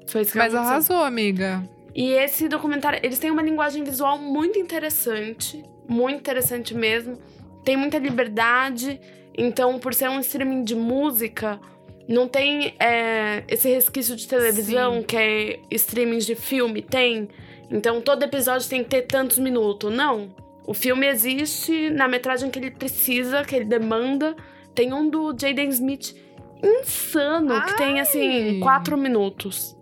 Foi 0.08 0.22
isso 0.22 0.32
que 0.34 0.38
Mas 0.38 0.54
arrasou, 0.54 1.02
amiga. 1.04 1.64
E 1.94 2.12
esse 2.14 2.48
documentário, 2.48 3.00
eles 3.04 3.20
têm 3.20 3.32
uma 3.32 3.42
linguagem 3.42 3.84
visual 3.84 4.18
muito 4.18 4.58
interessante, 4.58 5.64
muito 5.88 6.20
interessante 6.20 6.74
mesmo. 6.74 7.18
Tem 7.64 7.76
muita 7.76 7.98
liberdade, 7.98 9.00
então 9.38 9.78
por 9.78 9.94
ser 9.94 10.10
um 10.10 10.20
streaming 10.20 10.64
de 10.64 10.76
música, 10.76 11.60
Não 12.08 12.28
tem 12.28 12.74
é, 12.80 13.44
esse 13.48 13.70
resquício 13.70 14.16
de 14.16 14.28
televisão 14.28 14.96
Sim. 14.96 15.04
que 15.04 15.18
é 15.18 15.60
streaming 15.72 16.18
de 16.18 16.36
filme, 16.36 16.82
tem. 16.82 17.30
Então 17.70 18.02
todo 18.02 18.24
episódio 18.24 18.68
tem 18.68 18.84
que 18.84 18.90
ter 18.90 19.04
tantos 19.04 19.38
minutos. 19.38 19.94
Não. 19.94 20.34
O 20.68 20.74
filme 20.74 21.08
existe 21.08 21.90
na 21.90 22.08
metragem 22.08 22.50
que 22.50 22.60
ele 22.60 22.72
precisa, 22.72 23.44
que 23.44 23.56
ele 23.56 23.66
demanda. 23.66 24.36
Tem 24.76 24.94
um 24.94 25.10
do 25.10 25.36
Jaden 25.38 25.70
Smith 25.70 26.16
insano, 26.64 27.62
que 27.66 27.78
tem 27.78 27.94
Ai. 27.94 28.00
assim, 28.00 28.60
quatro 28.60 28.98
minutos. 28.98 29.76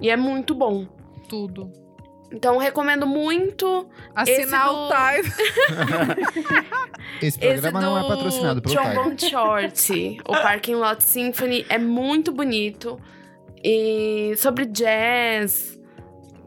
E 0.00 0.10
é 0.10 0.16
muito 0.16 0.54
bom. 0.54 0.86
Tudo. 1.32 1.72
Então 2.30 2.58
recomendo 2.58 3.06
muito. 3.06 3.86
Assinar 4.14 4.68
do- 4.68 4.74
o 4.74 4.88
Time. 4.88 5.34
Esse 7.22 7.38
Esse 7.42 7.60
programa 7.60 7.80
não 7.80 7.98
é 7.98 8.02
do 8.02 8.08
patrocinado 8.08 8.60
pelo 8.60 8.74
Tiger. 8.74 8.92
Trombone 8.92 9.18
Short, 9.18 10.18
o 10.28 10.32
Parking 10.32 10.74
Lot 10.74 11.02
Symphony, 11.02 11.64
é 11.70 11.78
muito 11.78 12.30
bonito. 12.32 12.98
E 13.64 14.34
sobre 14.36 14.66
jazz, 14.66 15.78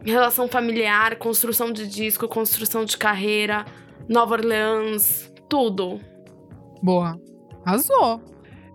relação 0.03 0.47
familiar, 0.47 1.15
construção 1.17 1.71
de 1.71 1.87
disco, 1.87 2.27
construção 2.27 2.85
de 2.85 2.95
carreira, 2.97 3.65
Nova 4.07 4.35
Orleans, 4.35 5.31
tudo. 5.49 5.99
Boa. 6.83 7.19
Arrasou. 7.65 8.21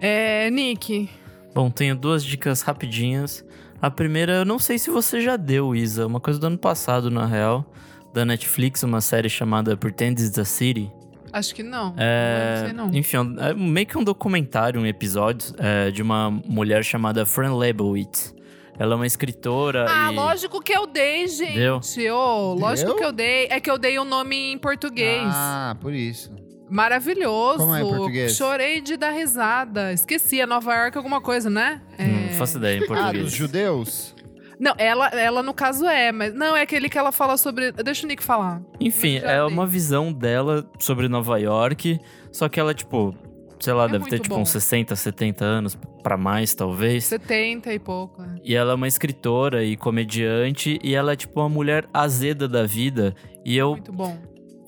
É, 0.00 0.50
Nick. 0.50 1.08
Bom, 1.54 1.70
tenho 1.70 1.94
duas 1.94 2.24
dicas 2.24 2.62
rapidinhas. 2.62 3.44
A 3.80 3.90
primeira, 3.90 4.32
eu 4.32 4.44
não 4.44 4.58
sei 4.58 4.78
se 4.78 4.90
você 4.90 5.20
já 5.20 5.36
deu, 5.36 5.74
Isa, 5.74 6.06
uma 6.06 6.20
coisa 6.20 6.38
do 6.38 6.46
ano 6.46 6.58
passado, 6.58 7.10
na 7.10 7.24
real, 7.24 7.64
da 8.12 8.24
Netflix, 8.24 8.82
uma 8.82 9.00
série 9.00 9.28
chamada 9.30 9.76
Pretend 9.76 10.22
It's 10.22 10.38
a 10.38 10.44
City. 10.44 10.90
Acho 11.32 11.54
que 11.54 11.62
não. 11.62 11.94
É, 11.96 12.56
Não 12.56 12.64
sei 12.64 12.72
não. 12.74 12.90
Enfim, 12.92 13.16
é 13.38 13.54
meio 13.54 13.86
que 13.86 13.96
um 13.96 14.02
documentário, 14.04 14.80
um 14.80 14.86
episódio 14.86 15.54
é, 15.58 15.90
de 15.90 16.02
uma 16.02 16.30
mulher 16.30 16.84
chamada 16.84 17.24
Fran 17.24 17.54
Lebowitz. 17.56 18.34
Ela 18.78 18.94
é 18.94 18.96
uma 18.96 19.06
escritora 19.06 19.86
Ah, 19.88 20.10
e... 20.10 20.16
lógico 20.16 20.60
que 20.60 20.72
eu 20.72 20.86
dei, 20.86 21.28
gente. 21.28 21.54
Deu? 21.54 21.80
Ô, 22.14 22.54
lógico 22.54 22.88
Deu? 22.92 22.96
que 22.96 23.04
eu 23.04 23.12
dei. 23.12 23.46
É 23.50 23.60
que 23.60 23.70
eu 23.70 23.78
dei 23.78 23.98
o 23.98 24.04
nome 24.04 24.52
em 24.52 24.58
português. 24.58 25.22
Ah, 25.26 25.76
por 25.80 25.92
isso. 25.94 26.32
Maravilhoso. 26.70 27.58
Como 27.58 27.74
é 27.74 27.80
em 27.82 27.84
português? 27.88 28.36
Chorei 28.36 28.80
de 28.80 28.96
dar 28.96 29.10
risada. 29.10 29.92
Esqueci, 29.92 30.40
é 30.40 30.46
Nova 30.46 30.74
York 30.74 30.96
alguma 30.96 31.20
coisa, 31.20 31.50
né? 31.50 31.80
É... 31.98 32.06
Não 32.06 32.28
faço 32.34 32.58
ideia 32.58 32.78
em 32.78 32.84
Ah, 32.84 32.86
português. 32.86 33.24
dos 33.24 33.32
judeus? 33.32 34.14
Não, 34.58 34.74
ela, 34.76 35.08
ela 35.08 35.42
no 35.42 35.54
caso 35.54 35.86
é, 35.86 36.12
mas 36.12 36.34
não, 36.34 36.54
é 36.54 36.62
aquele 36.62 36.88
que 36.90 36.98
ela 36.98 37.10
fala 37.10 37.36
sobre. 37.38 37.72
Deixa 37.72 38.04
o 38.04 38.08
Nick 38.08 38.22
falar. 38.22 38.60
Enfim, 38.78 39.16
é 39.16 39.42
uma 39.42 39.66
visão 39.66 40.12
dela 40.12 40.68
sobre 40.78 41.08
Nova 41.08 41.38
York, 41.38 41.98
só 42.30 42.46
que 42.46 42.60
ela, 42.60 42.74
tipo, 42.74 43.14
sei 43.58 43.72
lá, 43.72 43.86
É 43.86 43.88
deve 43.88 44.04
ter 44.10 44.18
tipo 44.20 44.34
bom. 44.34 44.42
uns 44.42 44.50
60, 44.50 44.94
70 44.94 45.42
anos 45.46 45.78
pra 46.02 46.18
mais, 46.18 46.54
talvez. 46.54 47.04
70 47.04 47.72
e 47.72 47.78
pouco. 47.78 48.20
né? 48.20 48.34
E 48.44 48.54
ela 48.54 48.72
é 48.72 48.74
uma 48.74 48.86
escritora 48.86 49.64
e 49.64 49.78
comediante, 49.78 50.78
e 50.84 50.94
ela 50.94 51.12
é 51.12 51.16
tipo 51.16 51.40
uma 51.40 51.48
mulher 51.48 51.86
azeda 51.94 52.46
da 52.46 52.66
vida. 52.66 53.14
E 53.42 53.56
eu, 53.56 53.70
Muito 53.70 53.92
bom. 53.92 54.18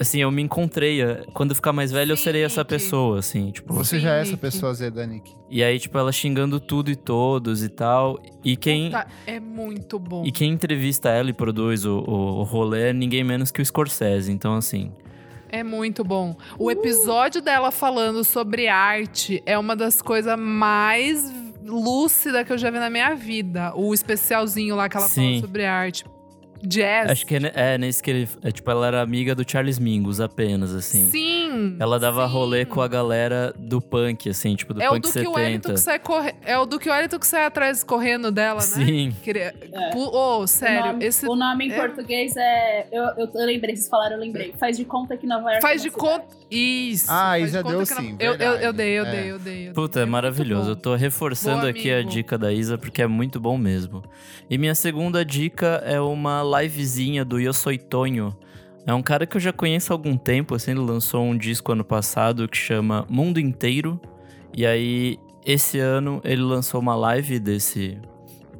Assim, 0.02 0.20
eu 0.20 0.30
me 0.30 0.42
encontrei. 0.42 1.02
eh, 1.02 1.24
Quando 1.32 1.50
eu 1.50 1.54
ficar 1.56 1.72
mais 1.72 1.90
velho, 1.90 2.12
eu 2.12 2.16
Sim, 2.16 2.24
serei 2.24 2.44
essa 2.44 2.60
Nick. 2.60 2.68
pessoa, 2.74 3.18
assim, 3.18 3.50
tipo. 3.50 3.72
Você 3.74 3.96
Sim, 3.96 4.02
já 4.02 4.14
é 4.16 4.20
essa 4.20 4.30
Nick. 4.32 4.40
pessoa 4.42 4.74
Zeda, 4.74 5.06
Nick. 5.06 5.32
E 5.50 5.62
aí, 5.64 5.78
tipo, 5.78 5.96
ela 5.98 6.12
xingando 6.12 6.60
tudo 6.60 6.90
e 6.90 6.96
todos 6.96 7.62
e 7.62 7.68
tal. 7.68 8.20
E 8.44 8.56
quem. 8.56 8.86
Puta, 8.90 9.06
é 9.26 9.40
muito 9.40 9.98
bom. 9.98 10.24
E 10.24 10.30
quem 10.30 10.52
entrevista 10.52 11.08
ela 11.08 11.30
e 11.30 11.32
produz 11.32 11.84
o, 11.84 11.98
o, 12.00 12.12
o 12.40 12.42
rolê 12.42 12.90
é 12.90 12.92
ninguém 12.92 13.24
menos 13.24 13.50
que 13.50 13.60
o 13.60 13.64
Scorsese. 13.64 14.30
Então, 14.30 14.54
assim. 14.54 14.92
É 15.50 15.62
muito 15.62 16.02
bom. 16.02 16.34
O 16.58 16.70
episódio 16.70 17.42
dela 17.42 17.70
falando 17.70 18.24
sobre 18.24 18.68
arte 18.68 19.42
é 19.44 19.58
uma 19.58 19.76
das 19.76 20.00
coisas 20.00 20.38
mais 20.38 21.30
lúcidas 21.64 22.44
que 22.46 22.52
eu 22.52 22.58
já 22.58 22.70
vi 22.70 22.78
na 22.78 22.88
minha 22.90 23.14
vida. 23.14 23.72
O 23.76 23.92
especialzinho 23.92 24.74
lá 24.74 24.88
que 24.88 24.96
ela 24.96 25.08
Sim. 25.08 25.32
fala 25.34 25.40
sobre 25.42 25.64
arte. 25.66 26.04
Jazz. 26.62 27.10
Acho 27.10 27.26
que 27.26 27.34
é, 27.36 27.52
é 27.54 27.78
nesse 27.78 28.02
que 28.02 28.10
ele. 28.10 28.28
É, 28.42 28.50
tipo, 28.50 28.70
ela 28.70 28.86
era 28.86 29.02
amiga 29.02 29.34
do 29.34 29.44
Charles 29.48 29.78
Mingus 29.78 30.20
apenas, 30.20 30.74
assim. 30.74 31.08
Sim. 31.10 31.41
Ela 31.78 31.98
dava 31.98 32.26
sim. 32.26 32.32
rolê 32.32 32.64
com 32.64 32.80
a 32.80 32.88
galera 32.88 33.54
do 33.58 33.80
punk, 33.80 34.28
assim, 34.30 34.54
tipo, 34.54 34.74
do 34.74 34.82
É 34.82 34.88
o 34.88 34.94
punk 34.94 35.02
do 35.02 35.12
que 35.12 35.26
o 35.26 35.32
Wellington 35.32 35.68
70. 35.68 35.74
que 35.74 35.80
sai 35.80 35.98
corre... 35.98 36.34
É 36.44 36.58
o 36.58 36.64
do 36.66 36.78
que 36.78 36.88
o 36.88 36.92
Wellington 36.92 37.18
que 37.18 37.26
sai 37.26 37.44
atrás 37.46 37.82
correndo 37.84 38.30
dela, 38.30 38.60
né? 38.60 38.66
Sim. 38.66 39.16
Queria... 39.22 39.54
É. 39.72 39.96
Ô, 39.96 40.46
sério, 40.46 40.82
o 40.82 40.92
nome, 40.92 41.04
esse 41.04 41.26
o 41.26 41.36
nome 41.36 41.66
em 41.68 41.72
é- 41.72 41.76
português 41.80 42.34
é. 42.36 42.86
Eu, 42.92 43.04
eu, 43.16 43.30
eu 43.34 43.46
lembrei, 43.46 43.74
vocês 43.76 43.88
falaram, 43.88 44.16
eu 44.16 44.20
lembrei. 44.20 44.52
Faz 44.58 44.76
de 44.76 44.84
conta 44.84 45.16
que 45.16 45.26
Nova 45.26 45.48
York. 45.50 45.62
faz 45.62 45.80
é 45.80 45.88
de 45.88 45.94
uma 45.94 45.98
cidade. 46.00 46.20
conta. 46.22 46.36
Isso. 46.50 47.06
Ah, 47.10 47.14
faz 47.30 47.42
de 47.42 47.48
Isa 47.48 47.62
conta 47.62 47.76
deu 47.76 47.86
sim, 47.86 48.16
Eu, 48.18 48.32
eu, 48.32 48.32
eu 48.34 48.38
verdade. 48.72 48.76
dei, 48.76 48.98
eu 48.98 49.04
É. 49.06 49.10
dei, 49.10 49.30
eu 49.32 49.38
dei. 49.38 49.68
eu 49.68 49.72
Puta, 49.72 49.94
dei. 50.00 50.02
é 50.02 50.06
maravilhoso. 50.06 50.70
Eu 50.70 50.76
tô 50.76 50.94
reforçando 50.94 51.58
Boa, 51.60 51.70
aqui 51.70 51.90
a 51.90 52.02
dica 52.02 52.36
da 52.36 52.52
Isa, 52.52 52.76
porque 52.76 53.00
é 53.02 53.06
muito 53.06 53.40
bom 53.40 53.56
mesmo. 53.56 54.02
E 54.50 54.58
minha 54.58 54.74
segunda 54.74 55.24
dica 55.24 55.82
é 55.86 56.00
uma 56.00 56.42
livezinha 56.60 57.24
do 57.24 57.38
Yo 57.40 57.52
Soy 57.52 57.78
Tonho. 57.78 58.36
É 58.86 58.92
um 58.92 59.02
cara 59.02 59.26
que 59.26 59.36
eu 59.36 59.40
já 59.40 59.52
conheço 59.52 59.92
há 59.92 59.94
algum 59.94 60.16
tempo, 60.16 60.54
assim, 60.54 60.72
ele 60.72 60.80
lançou 60.80 61.22
um 61.24 61.36
disco 61.36 61.72
ano 61.72 61.84
passado 61.84 62.48
que 62.48 62.56
chama 62.56 63.06
Mundo 63.08 63.38
Inteiro. 63.38 64.00
E 64.54 64.66
aí, 64.66 65.18
esse 65.46 65.78
ano, 65.78 66.20
ele 66.24 66.42
lançou 66.42 66.80
uma 66.80 66.94
live 66.96 67.38
desse, 67.38 67.98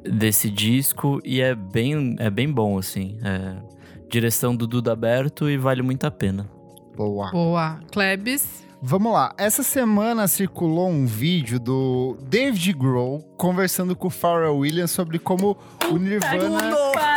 desse 0.03 0.49
disco 0.49 1.19
e 1.25 1.41
é 1.41 1.53
bem, 1.53 2.15
é 2.19 2.29
bem 2.29 2.49
bom, 2.49 2.77
assim. 2.77 3.17
É 3.21 3.73
direção 4.13 4.55
do 4.55 4.67
Duda 4.67 4.93
Aberto 4.93 5.49
e 5.49 5.57
vale 5.57 5.81
muito 5.81 6.05
a 6.05 6.11
pena. 6.11 6.47
Boa. 6.95 7.31
Boa. 7.31 7.79
Klebs. 7.91 8.63
Vamos 8.79 9.11
lá. 9.11 9.33
Essa 9.37 9.63
semana 9.63 10.27
circulou 10.27 10.89
um 10.89 11.07
vídeo 11.07 11.59
do 11.59 12.17
David 12.21 12.73
Grohl 12.73 13.23
conversando 13.37 13.95
com 13.95 14.07
o 14.07 14.11
Pharrell 14.11 14.57
Williams 14.57 14.91
sobre 14.91 15.17
como 15.17 15.57
o 15.89 15.97
Nirvana 15.97 16.69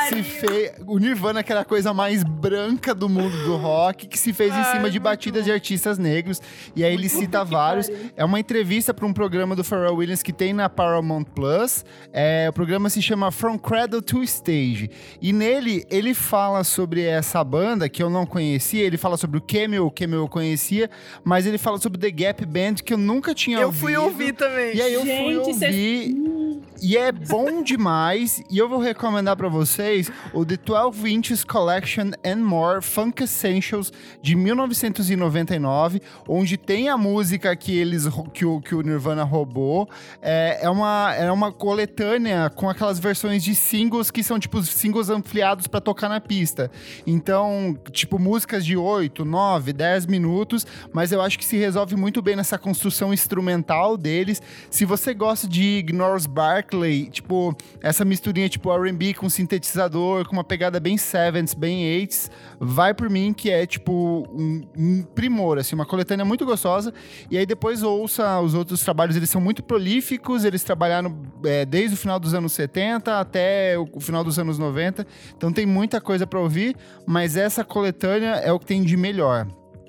se 0.08 0.22
fez. 0.22 0.72
O 0.86 0.98
Nirvana, 0.98 1.42
que 1.42 1.50
era 1.52 1.60
a 1.62 1.64
coisa 1.64 1.92
mais 1.94 2.22
branca 2.22 2.94
do 2.94 3.08
mundo 3.08 3.36
do 3.44 3.56
rock, 3.56 4.06
que 4.06 4.18
se 4.18 4.32
fez 4.32 4.52
em 4.52 4.58
Ai, 4.58 4.72
cima 4.76 4.90
de 4.90 4.98
batidas 4.98 5.44
de 5.44 5.50
artistas 5.52 5.98
negros. 5.98 6.40
E 6.74 6.84
aí 6.84 6.92
ele 6.94 7.08
cita 7.08 7.44
vários. 7.44 7.88
pariu. 7.88 8.10
É 8.16 8.24
uma 8.24 8.38
entrevista 8.40 8.92
para 8.94 9.06
um 9.06 9.12
programa 9.12 9.54
do 9.56 9.62
Pharrell 9.64 9.94
Williams 9.96 10.22
que 10.22 10.32
tem 10.32 10.52
na 10.52 10.68
Paramount 10.68 11.24
Plus. 11.24 11.84
É, 12.12 12.46
o 12.48 12.52
programa 12.52 12.88
se 12.90 13.00
chama 13.02 13.30
From 13.30 13.58
Cradle 13.58 14.02
to 14.02 14.22
Stage. 14.22 14.90
E 15.20 15.32
nele 15.32 15.84
ele 15.90 16.14
fala 16.14 16.64
sobre 16.64 17.02
essa 17.02 17.42
banda 17.44 17.88
que 17.88 18.02
eu 18.02 18.10
não 18.10 18.26
conhecia. 18.26 18.82
Ele 18.84 18.96
fala 18.96 19.16
sobre 19.16 19.38
o 19.38 19.40
Camel, 19.40 19.86
o 19.86 19.90
Camel 19.90 20.20
eu 20.20 20.28
conhecia. 20.28 20.90
Mas 21.24 21.46
ele 21.46 21.58
fala 21.58 21.78
sobre 21.78 21.98
The 21.98 22.10
Gap 22.10 22.44
Band 22.46 22.74
que 22.84 22.92
eu 22.92 22.98
nunca 22.98 23.34
tinha 23.34 23.58
Eu 23.58 23.66
ouvido. 23.68 23.80
fui 23.80 23.96
ouvir 23.96 24.32
também. 24.34 24.74
E 24.76 24.80
aí 24.82 24.92
eu 24.94 25.00
fui 25.00 25.08
Gente, 25.10 25.54
cês- 25.54 25.62
ouvir. 25.74 26.62
E 26.82 26.96
é 26.96 27.10
bom 27.12 27.62
demais. 27.62 28.42
E 28.50 28.58
eu 28.58 28.68
vou 28.68 28.78
recomendar 28.78 29.36
pra 29.36 29.48
vocês 29.48 29.76
o 30.32 30.44
The 30.44 30.56
12 30.56 31.08
Inches 31.10 31.44
Collection 31.44 32.10
and 32.24 32.36
More 32.36 32.82
Funk 32.82 33.22
Essentials 33.22 33.92
de 34.20 34.34
1999, 34.34 36.00
onde 36.28 36.56
tem 36.56 36.88
a 36.88 36.96
música 36.96 37.54
que 37.56 37.76
eles 37.76 38.06
que 38.32 38.44
o, 38.44 38.60
que 38.60 38.74
o 38.74 38.82
Nirvana 38.82 39.24
roubou. 39.24 39.88
É, 40.20 40.58
é, 40.62 40.70
uma, 40.70 41.14
é 41.14 41.30
uma 41.30 41.52
coletânea 41.52 42.50
com 42.50 42.68
aquelas 42.68 42.98
versões 42.98 43.42
de 43.42 43.54
singles 43.54 44.10
que 44.10 44.22
são 44.22 44.38
tipo 44.38 44.62
singles 44.62 45.08
ampliados 45.08 45.66
pra 45.66 45.80
tocar 45.80 46.08
na 46.08 46.20
pista. 46.20 46.70
Então, 47.06 47.76
tipo, 47.90 48.18
músicas 48.18 48.64
de 48.64 48.76
8, 48.76 49.24
9, 49.24 49.72
10 49.72 50.06
minutos, 50.06 50.66
mas 50.92 51.12
eu 51.12 51.20
acho 51.20 51.38
que 51.38 51.44
se 51.44 51.56
resolve 51.56 51.96
muito 51.96 52.20
bem 52.20 52.36
nessa 52.36 52.58
construção 52.58 53.12
instrumental 53.12 53.96
deles. 53.96 54.42
Se 54.70 54.84
você 54.84 55.14
gosta 55.14 55.48
de 55.48 55.78
Ignores 55.78 56.26
Barclay, 56.26 57.08
tipo, 57.10 57.56
essa 57.80 58.04
misturinha 58.04 58.48
tipo 58.48 58.72
R&B 58.72 59.14
com 59.14 59.28
sintetizador, 59.28 59.85
com 59.90 60.32
uma 60.32 60.44
pegada 60.44 60.80
bem 60.80 60.96
70s, 60.96 61.56
bem 61.56 61.84
80s, 62.06 62.30
vai 62.58 62.94
por 62.94 63.08
mim 63.08 63.32
que 63.32 63.50
é 63.50 63.66
tipo 63.66 64.26
um, 64.32 64.62
um 64.76 65.02
primor, 65.02 65.58
assim, 65.58 65.74
uma 65.74 65.86
coletânea 65.86 66.24
muito 66.24 66.44
gostosa. 66.44 66.92
E 67.30 67.36
aí 67.36 67.46
depois 67.46 67.82
ouça 67.82 68.40
os 68.40 68.54
outros 68.54 68.82
trabalhos, 68.82 69.16
eles 69.16 69.30
são 69.30 69.40
muito 69.40 69.62
prolíficos, 69.62 70.44
eles 70.44 70.62
trabalharam 70.62 71.16
é, 71.44 71.64
desde 71.64 71.94
o 71.94 71.96
final 71.96 72.18
dos 72.18 72.34
anos 72.34 72.52
70 72.52 73.20
até 73.20 73.78
o, 73.78 74.00
final 74.00 74.24
dos 74.24 74.38
anos 74.38 74.58
90. 74.58 75.06
Então 75.36 75.52
tem 75.52 75.66
muita 75.66 76.00
coisa 76.00 76.26
pra 76.26 76.40
ouvir, 76.40 76.76
mas 77.06 77.36
essa 77.36 77.64
coletânea 77.64 78.36
é 78.36 78.52
o 78.52 78.58
que 78.58 78.66
tem 78.66 78.82
de 78.82 78.96
melhor. 78.96 79.46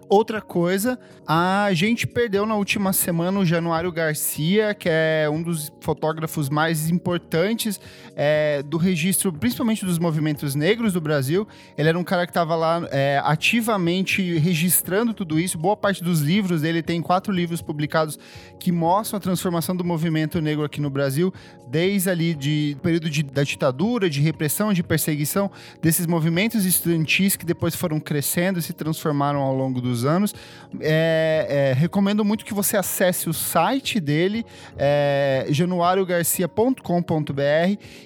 Outra 0.10 0.40
coisa, 0.40 0.98
a 1.28 1.70
gente 1.74 2.08
perdeu 2.08 2.46
na 2.46 2.56
última 2.56 2.94
semana 2.94 3.40
o 3.40 3.46
Januário 3.46 3.92
Garcia, 3.92 4.74
que 4.74 4.88
é 4.90 5.28
um 5.30 5.44
dos 5.44 5.70
fotógrafos 5.82 6.48
mais 6.48 6.90
importantes 6.90 7.78
é, 8.16 8.64
do 8.64 8.78
registro, 8.78 9.34
principalmente 9.34 9.84
dos 9.84 10.00
movimentos 10.00 10.56
negros 10.56 10.94
do 10.94 11.02
Brasil. 11.02 11.46
Ele 11.78 11.90
era 11.90 12.00
um 12.00 12.06
cara 12.06 12.26
que 12.26 12.32
estava 12.32 12.56
lá 12.56 12.88
é, 12.90 13.22
ativamente 13.22 14.38
registrando 14.38 15.14
tudo 15.14 15.38
isso. 15.38 15.58
Boa 15.58 15.76
parte 15.76 16.02
dos 16.02 16.22
livros 16.22 16.62
dele 16.62 16.82
tem 16.82 17.02
quatro 17.02 17.34
livros 17.34 17.62
publicados 17.62 18.18
que 18.58 18.72
mostram 18.72 19.18
a 19.18 19.20
transformação 19.20 19.76
do 19.76 19.84
movimento 19.84 20.40
negro 20.40 20.64
aqui 20.64 20.80
no 20.80 20.90
Brasil, 20.90 21.34
desde 21.70 22.10
ali 22.10 22.34
de 22.34 22.78
período 22.82 23.10
de, 23.10 23.24
da 23.24 23.44
ditadura, 23.44 24.10
de 24.10 24.22
repressão, 24.22 24.72
de 24.72 24.84
perseguição 24.84 25.52
desses 25.82 26.08
movimentos 26.08 26.64
estudantis 26.64 27.36
que 27.36 27.46
depois 27.46 27.76
foram 27.76 28.00
crescendo 28.00 28.58
e 28.58 28.62
se 28.62 28.72
transformaram 28.72 29.42
ao 29.42 29.54
longo 29.54 29.82
dos 29.82 29.97
anos. 30.06 30.34
É, 30.82 31.48
é, 31.50 31.74
recomendo 31.74 32.26
muito 32.26 32.44
que 32.44 32.54
você 32.54 32.76
acesse 32.76 33.30
o 33.30 33.34
site 33.34 34.00
dele, 34.00 34.46
é, 34.78 35.46
januariogarcia.com.br, 35.50 36.82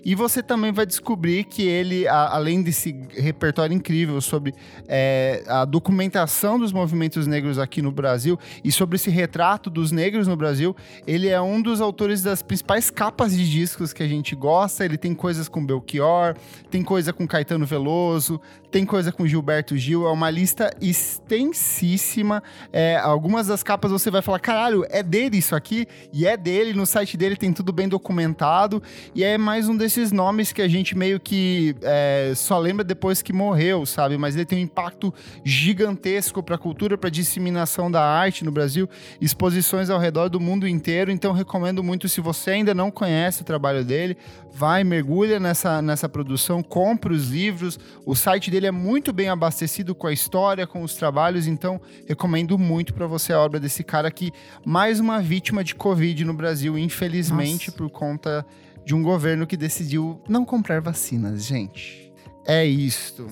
e 0.06 0.16
você 0.16 0.44
também 0.44 0.72
vai 0.72 0.86
descobrir 0.86 1.46
que 1.46 1.64
ele, 1.64 2.08
a, 2.08 2.36
além 2.36 2.62
desse 2.62 2.96
repertório 3.10 3.76
incrível 3.76 4.22
sobre 4.22 4.54
é, 4.88 5.44
a 5.48 5.66
documentação 5.66 6.60
dos 6.60 6.72
movimentos 6.72 7.28
negros 7.28 7.58
aqui 7.58 7.82
no 7.82 7.92
Brasil 7.92 8.38
e 8.64 8.72
sobre 8.72 8.96
esse 8.96 9.10
retrato 9.10 9.70
dos 9.70 9.92
negros 9.92 10.28
no 10.28 10.36
Brasil, 10.36 10.76
ele 11.08 11.28
é 11.28 11.42
um 11.42 11.62
dos 11.62 11.82
autores 11.82 12.22
das 12.22 12.42
principais 12.42 12.90
capas 12.90 13.36
de 13.36 13.50
discos 13.50 13.94
que 13.94 14.04
a 14.04 14.08
gente 14.08 14.36
gosta. 14.36 14.86
Ele 14.86 14.98
tem 14.98 15.14
coisas 15.14 15.48
com 15.48 15.66
Belchior, 15.66 16.36
tem 16.70 16.84
coisa 16.84 17.12
com 17.12 17.28
Caetano 17.28 17.66
Veloso, 17.66 18.40
tem 18.72 18.86
coisa 18.86 19.12
com 19.12 19.28
Gilberto 19.28 19.78
Gil. 19.78 20.08
É 20.08 20.12
uma 20.12 20.30
lista 20.30 20.74
extensíssima. 20.80 22.42
É, 22.72 22.98
algumas 22.98 23.48
das 23.48 23.62
capas 23.62 23.92
você 23.92 24.10
vai 24.10 24.22
falar, 24.22 24.40
caralho, 24.40 24.86
é 24.90 25.04
dele 25.04 25.38
isso 25.38 25.56
aqui? 25.56 25.86
E 26.14 26.26
é 26.26 26.38
dele, 26.38 26.74
no 26.74 26.86
site 26.86 27.18
dele 27.18 27.36
tem 27.36 27.52
tudo 27.52 27.74
bem 27.74 27.90
documentado. 27.90 28.82
E 29.14 29.24
é 29.24 29.38
mais 29.38 29.68
um 29.68 29.76
desses 29.76 30.12
nomes 30.12 30.54
que 30.54 30.62
a 30.62 30.68
gente 30.68 30.98
meio 30.98 31.20
que 31.20 31.76
é, 31.82 32.32
só 32.36 32.58
lembra 32.58 32.84
depois 32.84 33.22
que 33.22 33.34
morreu, 33.34 33.86
sabe? 33.86 34.18
Mas 34.18 34.36
ele 34.36 34.46
tem 34.46 34.60
um 34.60 34.62
impacto 34.62 35.14
gigantesco 35.44 36.42
para 36.42 36.56
a 36.56 36.58
cultura, 36.58 36.98
para 36.98 37.10
disseminação 37.10 37.92
da 37.92 38.02
arte 38.02 38.46
no 38.46 38.52
Brasil, 38.52 38.90
exposições 39.20 39.90
ao 39.90 40.00
redor 40.00 40.30
do 40.30 40.40
mundo 40.40 40.66
inteiro. 40.66 41.12
Então 41.12 41.34
recomendo 41.34 41.84
muito 41.84 42.08
se 42.08 42.22
você 42.22 42.52
ainda 42.52 42.74
não 42.74 42.90
conhece 42.90 43.42
o 43.42 43.46
trabalho 43.46 43.84
dele, 43.84 44.16
vai 44.54 44.84
mergulha 44.84 45.40
nessa, 45.40 45.82
nessa 45.82 46.08
produção, 46.08 46.64
compra 46.64 47.12
os 47.12 47.30
livros. 47.30 47.78
O 48.06 48.16
site 48.16 48.50
dele 48.50 48.61
é 48.68 48.72
muito 48.72 49.12
bem 49.14 49.30
abastecido 49.30 49.96
com 49.96 50.08
a 50.08 50.14
história, 50.14 50.68
com 50.68 50.84
os 50.84 50.96
trabalhos. 50.96 51.48
Então 51.48 51.80
recomendo 52.08 52.58
muito 52.58 52.94
para 52.94 53.08
você 53.08 53.34
a 53.34 53.40
obra 53.40 53.60
desse 53.60 53.84
cara 53.84 54.08
aqui, 54.08 54.32
mais 54.66 55.00
uma 55.00 55.22
vítima 55.22 55.64
de 55.64 55.76
Covid 55.76 56.26
no 56.26 56.34
Brasil, 56.34 56.78
infelizmente 56.78 57.68
Nossa. 57.68 57.78
por 57.78 57.90
conta 57.90 58.46
de 58.84 58.96
um 58.96 59.02
governo 59.02 59.46
que 59.48 59.56
decidiu 59.56 60.22
não 60.28 60.44
comprar 60.44 60.82
vacinas, 60.82 61.46
gente. 61.46 62.12
É 62.46 62.66
isto. 62.66 63.28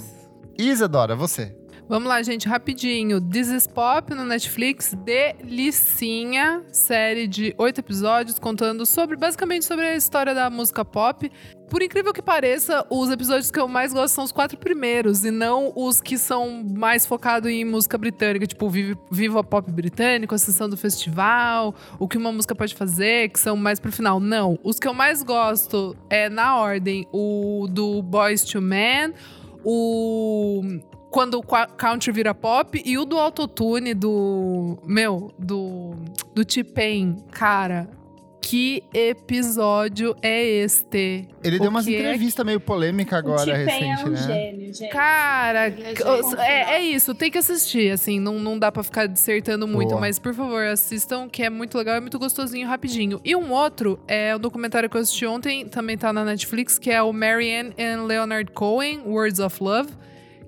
Isadora, 0.58 1.16
você. 1.16 1.59
Vamos 1.90 2.08
lá, 2.08 2.22
gente, 2.22 2.48
rapidinho. 2.48 3.20
This 3.20 3.48
is 3.48 3.66
Pop 3.66 4.14
no 4.14 4.24
Netflix, 4.24 4.94
delicinha, 4.94 6.64
série 6.72 7.26
de 7.26 7.56
oito 7.58 7.80
episódios 7.80 8.38
contando 8.38 8.86
sobre, 8.86 9.18
basicamente, 9.18 9.66
sobre 9.66 9.88
a 9.88 9.96
história 9.96 10.36
da 10.36 10.52
música 10.52 10.86
pop. 10.86 11.32
Por 11.68 11.82
incrível 11.82 12.14
que 12.14 12.22
pareça, 12.22 12.86
os 12.92 13.10
episódios 13.10 13.50
que 13.50 13.60
eu 13.60 13.68
mais 13.68 13.92
gosto 13.92 14.14
são 14.14 14.24
os 14.24 14.32
quatro 14.32 14.56
primeiros 14.56 15.26
e 15.26 15.32
não 15.32 15.74
os 15.76 16.00
que 16.00 16.16
são 16.16 16.64
mais 16.64 17.08
focados 17.08 17.50
em 17.50 17.66
música 17.66 17.98
britânica, 17.98 18.46
tipo 18.46 18.70
Viva 18.70 19.44
Pop 19.44 19.72
Britânico, 19.72 20.36
a 20.36 20.38
sessão 20.38 20.70
do 20.70 20.78
festival, 20.78 21.74
o 21.98 22.08
que 22.08 22.20
uma 22.20 22.32
música 22.32 22.54
pode 22.54 22.76
fazer, 22.76 23.30
que 23.30 23.40
são 23.40 23.58
mais 23.58 23.80
pro 23.80 23.92
final. 23.92 24.20
Não, 24.20 24.60
os 24.64 24.78
que 24.78 24.88
eu 24.88 24.94
mais 24.94 25.24
gosto 25.24 25.98
é 26.08 26.30
na 26.30 26.56
ordem 26.56 27.08
o 27.12 27.66
do 27.68 28.04
Boys 28.04 28.44
to 28.44 28.62
Men, 28.62 29.12
o 29.64 30.62
quando 31.10 31.40
o 31.40 31.44
country 31.44 32.12
vira 32.12 32.34
pop 32.34 32.82
e 32.86 32.98
o 32.98 33.06
do 33.06 33.18
autotune 33.18 33.94
do 33.94 34.78
meu 34.86 35.34
do 35.38 35.96
do 36.34 36.46
T-Pain, 36.46 37.18
cara, 37.32 37.90
que 38.42 38.84
episódio 38.94 40.16
é 40.22 40.44
este? 40.44 41.28
Ele 41.44 41.58
o 41.58 41.60
deu 41.60 41.70
umas 41.70 41.88
entrevistas 41.88 42.44
é... 42.44 42.46
meio 42.46 42.60
polêmica 42.60 43.18
agora, 43.18 43.56
recente, 43.56 44.02
é 44.02 44.06
um 44.06 44.10
né? 44.10 44.18
Gênio, 44.18 44.74
gente. 44.74 44.92
Cara, 44.92 45.68
é, 45.68 45.94
é, 46.40 46.76
é, 46.76 46.82
isso, 46.82 47.14
tem 47.14 47.30
que 47.30 47.38
assistir, 47.38 47.92
assim, 47.92 48.20
não, 48.20 48.40
não 48.40 48.58
dá 48.58 48.72
pra 48.72 48.82
ficar 48.82 49.08
dissertando 49.08 49.68
muito, 49.68 49.90
Boa. 49.90 50.02
mas 50.02 50.18
por 50.18 50.34
favor, 50.34 50.64
assistam, 50.64 51.28
que 51.30 51.44
é 51.44 51.50
muito 51.50 51.78
legal, 51.78 51.96
é 51.96 52.00
muito 52.00 52.18
gostosinho, 52.18 52.68
rapidinho. 52.68 53.20
E 53.24 53.36
um 53.36 53.52
outro, 53.52 54.00
é 54.08 54.36
um 54.36 54.40
documentário 54.40 54.90
que 54.90 54.98
eu 54.98 55.02
assisti 55.02 55.26
ontem, 55.26 55.68
também 55.68 55.98
tá 55.98 56.12
na 56.12 56.24
Netflix, 56.24 56.80
que 56.80 56.90
é 56.90 57.02
o 57.04 57.14
Marianne 57.14 57.74
and 57.78 58.06
Leonard 58.06 58.52
Cohen, 58.52 59.02
Words 59.06 59.40
of 59.40 59.62
Love 59.62 59.90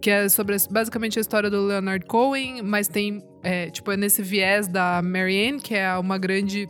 que 0.01 0.09
é 0.09 0.27
sobre 0.27 0.57
basicamente 0.69 1.19
a 1.19 1.21
história 1.21 1.49
do 1.49 1.65
Leonard 1.65 2.05
Cohen, 2.05 2.61
mas 2.63 2.87
tem, 2.87 3.23
é, 3.43 3.69
tipo, 3.69 3.91
é 3.91 3.97
nesse 3.97 4.21
viés 4.21 4.67
da 4.67 5.01
Marianne, 5.01 5.61
que 5.61 5.75
é 5.75 5.95
uma 5.97 6.17
grande. 6.17 6.67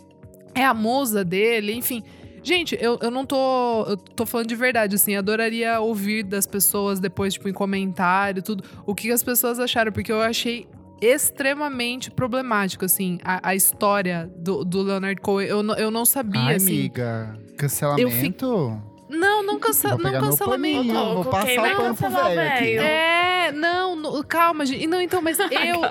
É 0.54 0.66
a 0.66 0.74
musa 0.74 1.24
dele, 1.24 1.74
enfim. 1.74 2.04
Gente, 2.44 2.78
eu, 2.82 3.00
eu 3.02 3.10
não 3.10 3.26
tô. 3.26 3.86
Eu 3.88 3.98
tô 3.98 4.26
falando 4.26 4.48
de 4.48 4.56
verdade, 4.56 4.96
assim. 4.96 5.16
Adoraria 5.16 5.80
ouvir 5.80 6.24
das 6.24 6.46
pessoas 6.46 7.00
depois, 7.00 7.34
tipo, 7.34 7.48
em 7.48 7.54
comentário, 7.54 8.42
tudo. 8.42 8.64
O 8.86 8.94
que 8.94 9.12
as 9.12 9.24
pessoas 9.24 9.60
acharam, 9.60 9.92
porque 9.92 10.12
eu 10.12 10.22
achei 10.22 10.68
extremamente 11.02 12.12
problemático, 12.12 12.86
assim, 12.86 13.18
a, 13.24 13.50
a 13.50 13.56
história 13.56 14.30
do, 14.38 14.64
do 14.66 14.82
Leonard 14.82 15.20
Cohen. 15.22 15.48
Eu, 15.48 15.64
eu 15.76 15.90
não 15.90 16.06
sabia, 16.06 16.42
Ai, 16.42 16.56
assim. 16.56 16.80
amiga, 16.80 17.40
cancelamento? 17.58 18.02
Eu 18.02 18.12
fico... 18.12 18.91
Não, 19.12 19.44
não, 19.44 19.60
cancela, 19.60 19.98
não 19.98 20.20
cancelamento. 20.20 20.88
Paninho, 20.88 21.14
vou 21.16 21.26
passar 21.26 21.74
o 21.74 21.78
pano 21.78 21.96
pro 21.96 22.10
velho 22.10 22.82
É, 22.82 23.52
não, 23.52 23.96
não, 23.96 24.24
calma, 24.24 24.66
gente. 24.66 24.88
Não, 24.88 25.02
então, 25.02 25.22
mas 25.22 25.38
eu 25.52 25.82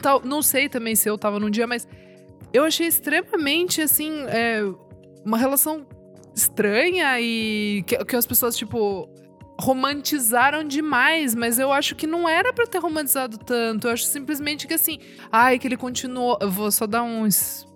tal, 0.00 0.22
não 0.24 0.42
sei 0.42 0.68
também 0.68 0.96
se 0.96 1.08
eu 1.08 1.18
tava 1.18 1.38
num 1.38 1.50
dia, 1.50 1.66
mas 1.66 1.86
eu 2.52 2.64
achei 2.64 2.86
extremamente, 2.86 3.80
assim, 3.80 4.24
é, 4.28 4.62
uma 5.24 5.38
relação 5.38 5.86
estranha 6.34 7.20
e 7.20 7.84
que, 7.86 8.04
que 8.04 8.16
as 8.16 8.26
pessoas, 8.26 8.56
tipo, 8.56 9.08
romantizaram 9.60 10.64
demais, 10.64 11.34
mas 11.34 11.58
eu 11.58 11.70
acho 11.70 11.94
que 11.94 12.06
não 12.06 12.28
era 12.28 12.52
para 12.52 12.66
ter 12.66 12.78
romantizado 12.78 13.38
tanto. 13.38 13.86
Eu 13.86 13.92
acho 13.92 14.04
simplesmente 14.04 14.66
que 14.66 14.74
assim, 14.74 14.98
ai, 15.30 15.58
que 15.58 15.68
ele 15.68 15.76
continuou. 15.76 16.38
Eu 16.40 16.50
vou 16.50 16.72
só 16.72 16.86
dar 16.86 17.02
um 17.02 17.28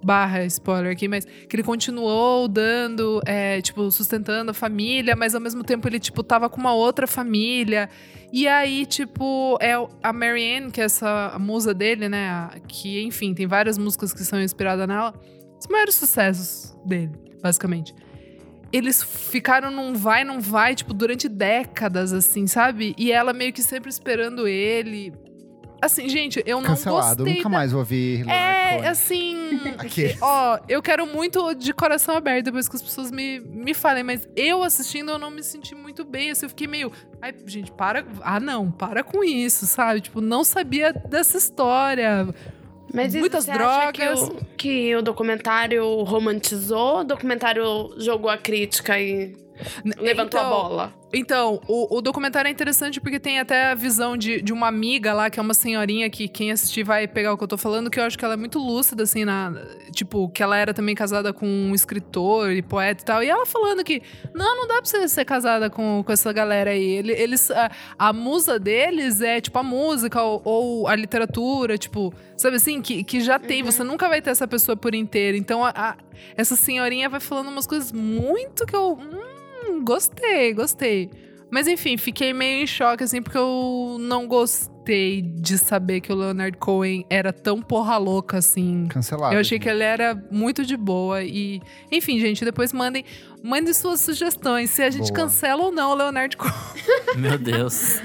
barra 0.03 0.45
spoiler 0.47 0.93
aqui, 0.93 1.07
mas 1.07 1.25
que 1.25 1.55
ele 1.55 1.63
continuou 1.63 2.49
dando, 2.49 3.23
é, 3.27 3.61
tipo, 3.61 3.91
sustentando 3.91 4.51
a 4.51 4.55
família, 4.55 5.15
mas 5.15 5.35
ao 5.35 5.41
mesmo 5.41 5.63
tempo 5.63 5.87
ele, 5.87 6.01
tipo, 6.01 6.23
tava 6.23 6.49
com 6.49 6.59
uma 6.59 6.75
outra 6.75 7.07
família. 7.07 7.89
E 8.33 8.49
aí, 8.49 8.85
tipo, 8.85 9.57
é 9.61 9.75
a 10.03 10.13
Marianne, 10.13 10.71
que 10.71 10.81
é 10.81 10.85
essa 10.85 11.37
musa 11.39 11.73
dele, 11.73 12.09
né? 12.09 12.51
Que, 12.67 13.03
enfim, 13.03 13.33
tem 13.33 13.47
várias 13.47 13.79
músicas 13.79 14.13
que 14.13 14.25
são 14.25 14.41
inspiradas 14.43 14.89
nela. 14.89 15.15
Os 15.61 15.69
maiores 15.69 15.95
sucessos 15.95 16.77
dele, 16.85 17.13
basicamente 17.43 17.95
eles 18.75 19.01
ficaram 19.05 19.71
num 19.71 19.95
vai, 19.95 20.25
não 20.25 20.41
vai, 20.41 20.75
tipo, 20.75 20.93
durante 20.93 21.29
décadas, 21.29 22.13
assim, 22.13 22.49
sabe? 22.49 22.93
E 22.99 23.13
ela 23.13 23.33
meio 23.33 23.53
que 23.53 23.63
sempre 23.63 23.89
esperando 23.89 24.49
ele. 24.49 25.13
Assim, 25.81 26.09
gente, 26.09 26.43
eu 26.45 26.61
não 26.61 26.71
Cancelado, 26.71 27.19
gostei. 27.19 27.37
nunca 27.37 27.49
da... 27.49 27.57
mais 27.57 27.71
vou 27.71 27.83
ouvir. 27.83 28.29
É, 28.29 28.89
assim. 28.89 29.61
Aqui. 29.79 30.17
Ó, 30.21 30.59
eu 30.69 30.83
quero 30.83 31.07
muito 31.07 31.55
de 31.55 31.73
coração 31.73 32.17
aberto 32.17 32.47
depois 32.47 32.69
que 32.69 32.75
as 32.75 32.83
pessoas 32.83 33.13
me, 33.13 33.39
me 33.39 33.75
falem, 33.75 34.03
mas 34.03 34.27
eu 34.35 34.65
assistindo 34.65 35.13
eu 35.13 35.19
não 35.21 35.31
me 35.31 35.45
senti 35.45 35.73
muito 35.77 36.05
bem. 36.05 36.31
Assim, 36.33 36.47
eu 36.47 36.49
fiquei 36.49 36.67
meio. 36.67 36.91
Ai, 37.23 37.33
gente, 37.47 37.71
para. 37.71 38.05
Ah, 38.23 38.41
não, 38.41 38.73
para 38.73 39.05
com 39.05 39.23
isso, 39.23 39.67
sabe? 39.67 40.01
Tipo, 40.01 40.21
não 40.21 40.43
sabia 40.43 40.93
dessa 40.93 41.39
história. 41.39 42.35
Mas 42.93 43.15
muitas 43.15 43.47
drogas. 43.47 43.93
Que 43.93 44.09
o, 44.09 44.45
que 44.57 44.97
o 44.97 45.03
documentário 45.03 46.03
romantizou, 46.03 47.01
o 47.01 47.05
documentário 47.05 47.95
jogou 47.99 48.31
a 48.31 48.37
crítica 48.37 48.99
e 49.01 49.44
levantou 49.99 50.41
então, 50.41 50.41
a 50.41 50.63
bola? 50.63 50.95
Então, 51.13 51.61
o, 51.69 51.99
o, 51.99 52.03
documentário 52.03 52.49
é 52.49 52.51
interessante 52.51 53.01
porque 53.01 53.21
tem 53.21 53.39
até 53.39 53.67
a 53.67 53.75
visão 53.75 54.17
de, 54.17 54.43
de 54.43 54.53
uma 54.53 54.67
amiga 54.67 55.13
lá, 55.15 55.31
que 55.31 55.39
é 55.39 55.43
uma 55.43 55.55
senhorinha 55.55 56.11
que 56.11 56.27
quem 56.27 56.51
assistir 56.51 56.83
vai 56.83 57.07
pegar 57.07 57.33
o 57.33 57.39
que 57.39 57.45
eu 57.45 57.49
tô 57.49 57.57
falando, 57.57 57.89
que 57.89 58.01
eu 58.01 58.05
acho 58.05 58.19
que 58.19 58.25
ela 58.25 58.35
é 58.35 58.37
muito 58.37 58.59
lúcida, 58.59 59.05
assim, 59.05 59.25
na. 59.25 59.53
Tipo, 59.93 60.29
que 60.29 60.43
ela 60.43 60.57
era 60.57 60.75
também 60.75 60.95
casada 60.95 61.33
com 61.33 61.47
um 61.47 61.73
escritor 61.73 62.51
e 62.51 62.63
poeta 62.63 63.03
e 63.03 63.05
tal. 63.05 63.23
E 63.23 63.29
ela 63.29 63.47
falando 63.47 63.85
que, 63.85 64.03
não, 64.35 64.57
não 64.57 64.67
dá 64.67 64.75
pra 64.75 64.85
você 64.85 65.07
ser 65.07 65.25
casada 65.25 65.71
com, 65.71 66.03
com 66.05 66.13
essa 66.13 66.33
galera 66.33 66.71
aí. 66.71 66.97
Eles, 66.97 67.49
a, 67.53 67.71
a 67.97 68.13
musa 68.13 68.59
deles 68.59 69.21
é, 69.21 69.41
tipo, 69.41 69.57
a 69.57 69.63
música 69.63 70.21
ou, 70.21 70.43
ou, 70.45 70.89
a 70.89 70.97
literatura, 70.97 71.79
tipo, 71.79 72.13
sabe 72.37 72.57
assim, 72.57 72.83
que, 72.83 73.05
que 73.05 73.21
já 73.21 73.39
tem. 73.39 73.63
Uhum. 73.63 73.71
Você 73.71 73.85
nunca 73.85 74.09
vai 74.09 74.21
ter 74.21 74.31
essa 74.31 74.49
pessoa 74.49 74.77
por 74.77 74.97
inteiro. 74.97 75.37
Então, 75.37 75.65
a, 75.65 75.73
a, 75.77 75.97
essa 76.37 76.57
senhorinha 76.57 77.09
vai 77.09 77.21
falando 77.21 77.49
umas 77.51 77.69
coisas 77.69 77.93
muito 77.93 78.67
que 78.67 78.75
eu. 78.75 78.95
Hum, 78.95 79.34
gostei, 79.83 80.53
gostei. 80.53 81.11
Mas 81.51 81.67
enfim, 81.69 81.97
fiquei 81.97 82.33
meio 82.33 82.65
em 82.65 82.67
choque, 82.67 83.05
assim, 83.05 83.23
porque 83.23 83.39
eu 83.39 83.97
não 84.01 84.27
gostei 84.27 85.23
de 85.23 85.57
saber 85.57 86.01
que 86.01 86.13
o 86.13 86.17
Leonard 86.17 86.59
Cohen 86.59 87.07
era 87.09 87.33
tão 87.33 87.63
porra 87.63 87.97
louca, 87.97 88.39
assim. 88.39 88.87
Cancelado. 88.89 89.35
Eu 89.35 89.41
achei 89.41 89.59
que 89.59 89.69
ele 89.69 89.83
era 89.83 90.21
muito 90.31 90.65
de 90.65 90.77
boa. 90.77 91.23
E, 91.23 91.63
enfim, 91.93 92.19
gente, 92.19 92.45
depois 92.45 92.73
mandem, 92.73 93.05
mandem 93.43 93.73
suas 93.73 94.01
sugestões. 94.01 94.71
Se 94.71 94.83
a 94.83 94.91
gente 94.91 95.13
boa. 95.13 95.27
cancela 95.27 95.63
ou 95.63 95.73
não 95.73 95.93
o 95.93 95.95
Leonard 95.95 96.37
Cohen. 96.37 96.53
Meu 97.17 97.39
Deus. 97.39 98.01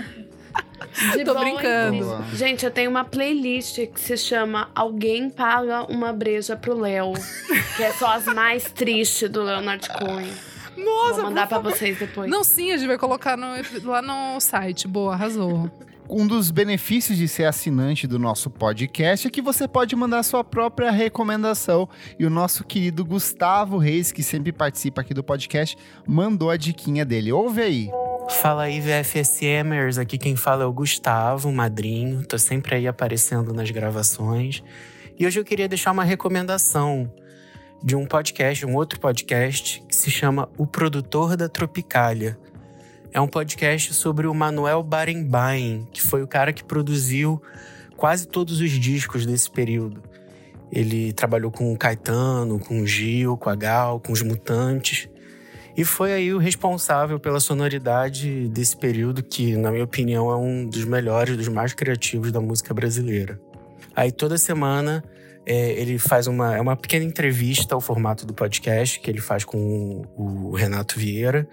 De 1.15 1.23
Tô 1.23 1.33
brincando. 1.33 2.23
Gente, 2.35 2.65
eu 2.65 2.71
tenho 2.71 2.89
uma 2.89 3.03
playlist 3.03 3.79
que 3.87 3.99
se 3.99 4.17
chama 4.17 4.69
Alguém 4.75 5.29
Paga 5.29 5.83
uma 5.83 6.11
Breja 6.13 6.55
pro 6.55 6.77
Léo. 6.77 7.13
que 7.75 7.83
é 7.83 7.91
só 7.93 8.11
as 8.13 8.25
mais 8.25 8.71
tristes 8.71 9.29
do 9.29 9.41
Leonard 9.41 9.87
Cohen. 9.89 10.29
Nossa, 10.77 11.13
Vou 11.15 11.23
mandar 11.23 11.47
pra 11.47 11.59
vocês 11.59 11.97
depois. 11.97 12.29
Não, 12.29 12.43
sim, 12.43 12.71
a 12.71 12.77
gente 12.77 12.87
vai 12.87 12.97
colocar 12.97 13.37
no, 13.37 13.47
lá 13.83 14.01
no 14.01 14.39
site. 14.39 14.87
Boa, 14.87 15.13
arrasou. 15.13 15.69
Um 16.11 16.25
dos 16.25 16.49
benefícios 16.49 17.19
de 17.19 17.27
ser 17.27 17.43
assinante 17.43 18.07
do 18.07 18.17
nosso 18.17 18.49
podcast 18.49 19.27
é 19.27 19.29
que 19.29 19.43
você 19.43 19.67
pode 19.67 19.95
mandar 19.95 20.23
sua 20.23 20.43
própria 20.43 20.89
recomendação. 20.89 21.87
E 22.17 22.25
o 22.25 22.31
nosso 22.31 22.63
querido 22.63 23.05
Gustavo 23.05 23.77
Reis, 23.77 24.11
que 24.11 24.23
sempre 24.23 24.51
participa 24.51 25.01
aqui 25.01 25.13
do 25.13 25.23
podcast, 25.23 25.77
mandou 26.07 26.49
a 26.49 26.57
diquinha 26.57 27.05
dele. 27.05 27.31
Ouve 27.31 27.61
aí. 27.61 27.91
Fala 28.41 28.63
aí, 28.63 28.81
VFSMers. 28.81 29.99
Aqui 29.99 30.17
quem 30.17 30.35
fala 30.35 30.63
é 30.63 30.65
o 30.65 30.73
Gustavo, 30.73 31.51
madrinho. 31.51 32.25
Tô 32.25 32.39
sempre 32.39 32.75
aí 32.75 32.87
aparecendo 32.87 33.53
nas 33.53 33.69
gravações. 33.69 34.63
E 35.17 35.27
hoje 35.27 35.39
eu 35.39 35.45
queria 35.45 35.67
deixar 35.67 35.91
uma 35.91 36.03
recomendação 36.03 37.11
de 37.81 37.95
um 37.95 38.05
podcast, 38.05 38.65
um 38.65 38.75
outro 38.75 38.99
podcast, 38.99 39.81
que 39.87 39.95
se 39.95 40.11
chama 40.11 40.49
O 40.57 40.67
Produtor 40.67 41.37
da 41.37 41.47
Tropicália. 41.47 42.37
É 43.11 43.21
um 43.21 43.27
podcast 43.27 43.93
sobre 43.93 44.27
o 44.27 44.33
Manuel 44.33 44.83
Barenbaim, 44.83 45.87
que 45.91 46.01
foi 46.01 46.21
o 46.21 46.27
cara 46.27 46.51
que 46.51 46.63
produziu 46.63 47.41
quase 47.95 48.27
todos 48.27 48.59
os 48.59 48.71
discos 48.71 49.25
desse 49.25 49.49
período. 49.49 50.03
Ele 50.71 51.13
trabalhou 51.13 51.49
com 51.49 51.73
o 51.73 51.77
Caetano, 51.77 52.59
com 52.59 52.81
o 52.81 52.85
Gil, 52.85 53.37
com 53.37 53.49
a 53.49 53.55
Gal, 53.55 53.99
com 53.99 54.11
os 54.11 54.21
Mutantes. 54.21 55.09
E 55.75 55.85
foi 55.85 56.11
aí 56.11 56.33
o 56.33 56.37
responsável 56.37 57.19
pela 57.19 57.39
sonoridade 57.39 58.49
desse 58.49 58.75
período, 58.75 59.23
que, 59.23 59.55
na 59.55 59.71
minha 59.71 59.85
opinião, 59.85 60.29
é 60.29 60.35
um 60.35 60.67
dos 60.67 60.83
melhores, 60.83 61.37
dos 61.37 61.47
mais 61.47 61.73
criativos 61.73 62.31
da 62.31 62.41
música 62.41 62.73
brasileira. 62.73 63.39
Aí 63.95 64.11
toda 64.11 64.37
semana 64.37 65.03
é, 65.49 65.71
ele 65.71 65.97
faz 65.97 66.27
uma, 66.27 66.55
é 66.55 66.61
uma 66.61 66.77
pequena 66.77 67.03
entrevista 67.03 67.73
ao 67.73 67.81
formato 67.81 68.23
do 68.23 68.35
podcast 68.35 68.99
que 68.99 69.09
ele 69.09 69.19
faz 69.19 69.43
com 69.43 70.05
o, 70.15 70.49
o 70.49 70.55
Renato 70.55 70.99
Vieira. 70.99 71.49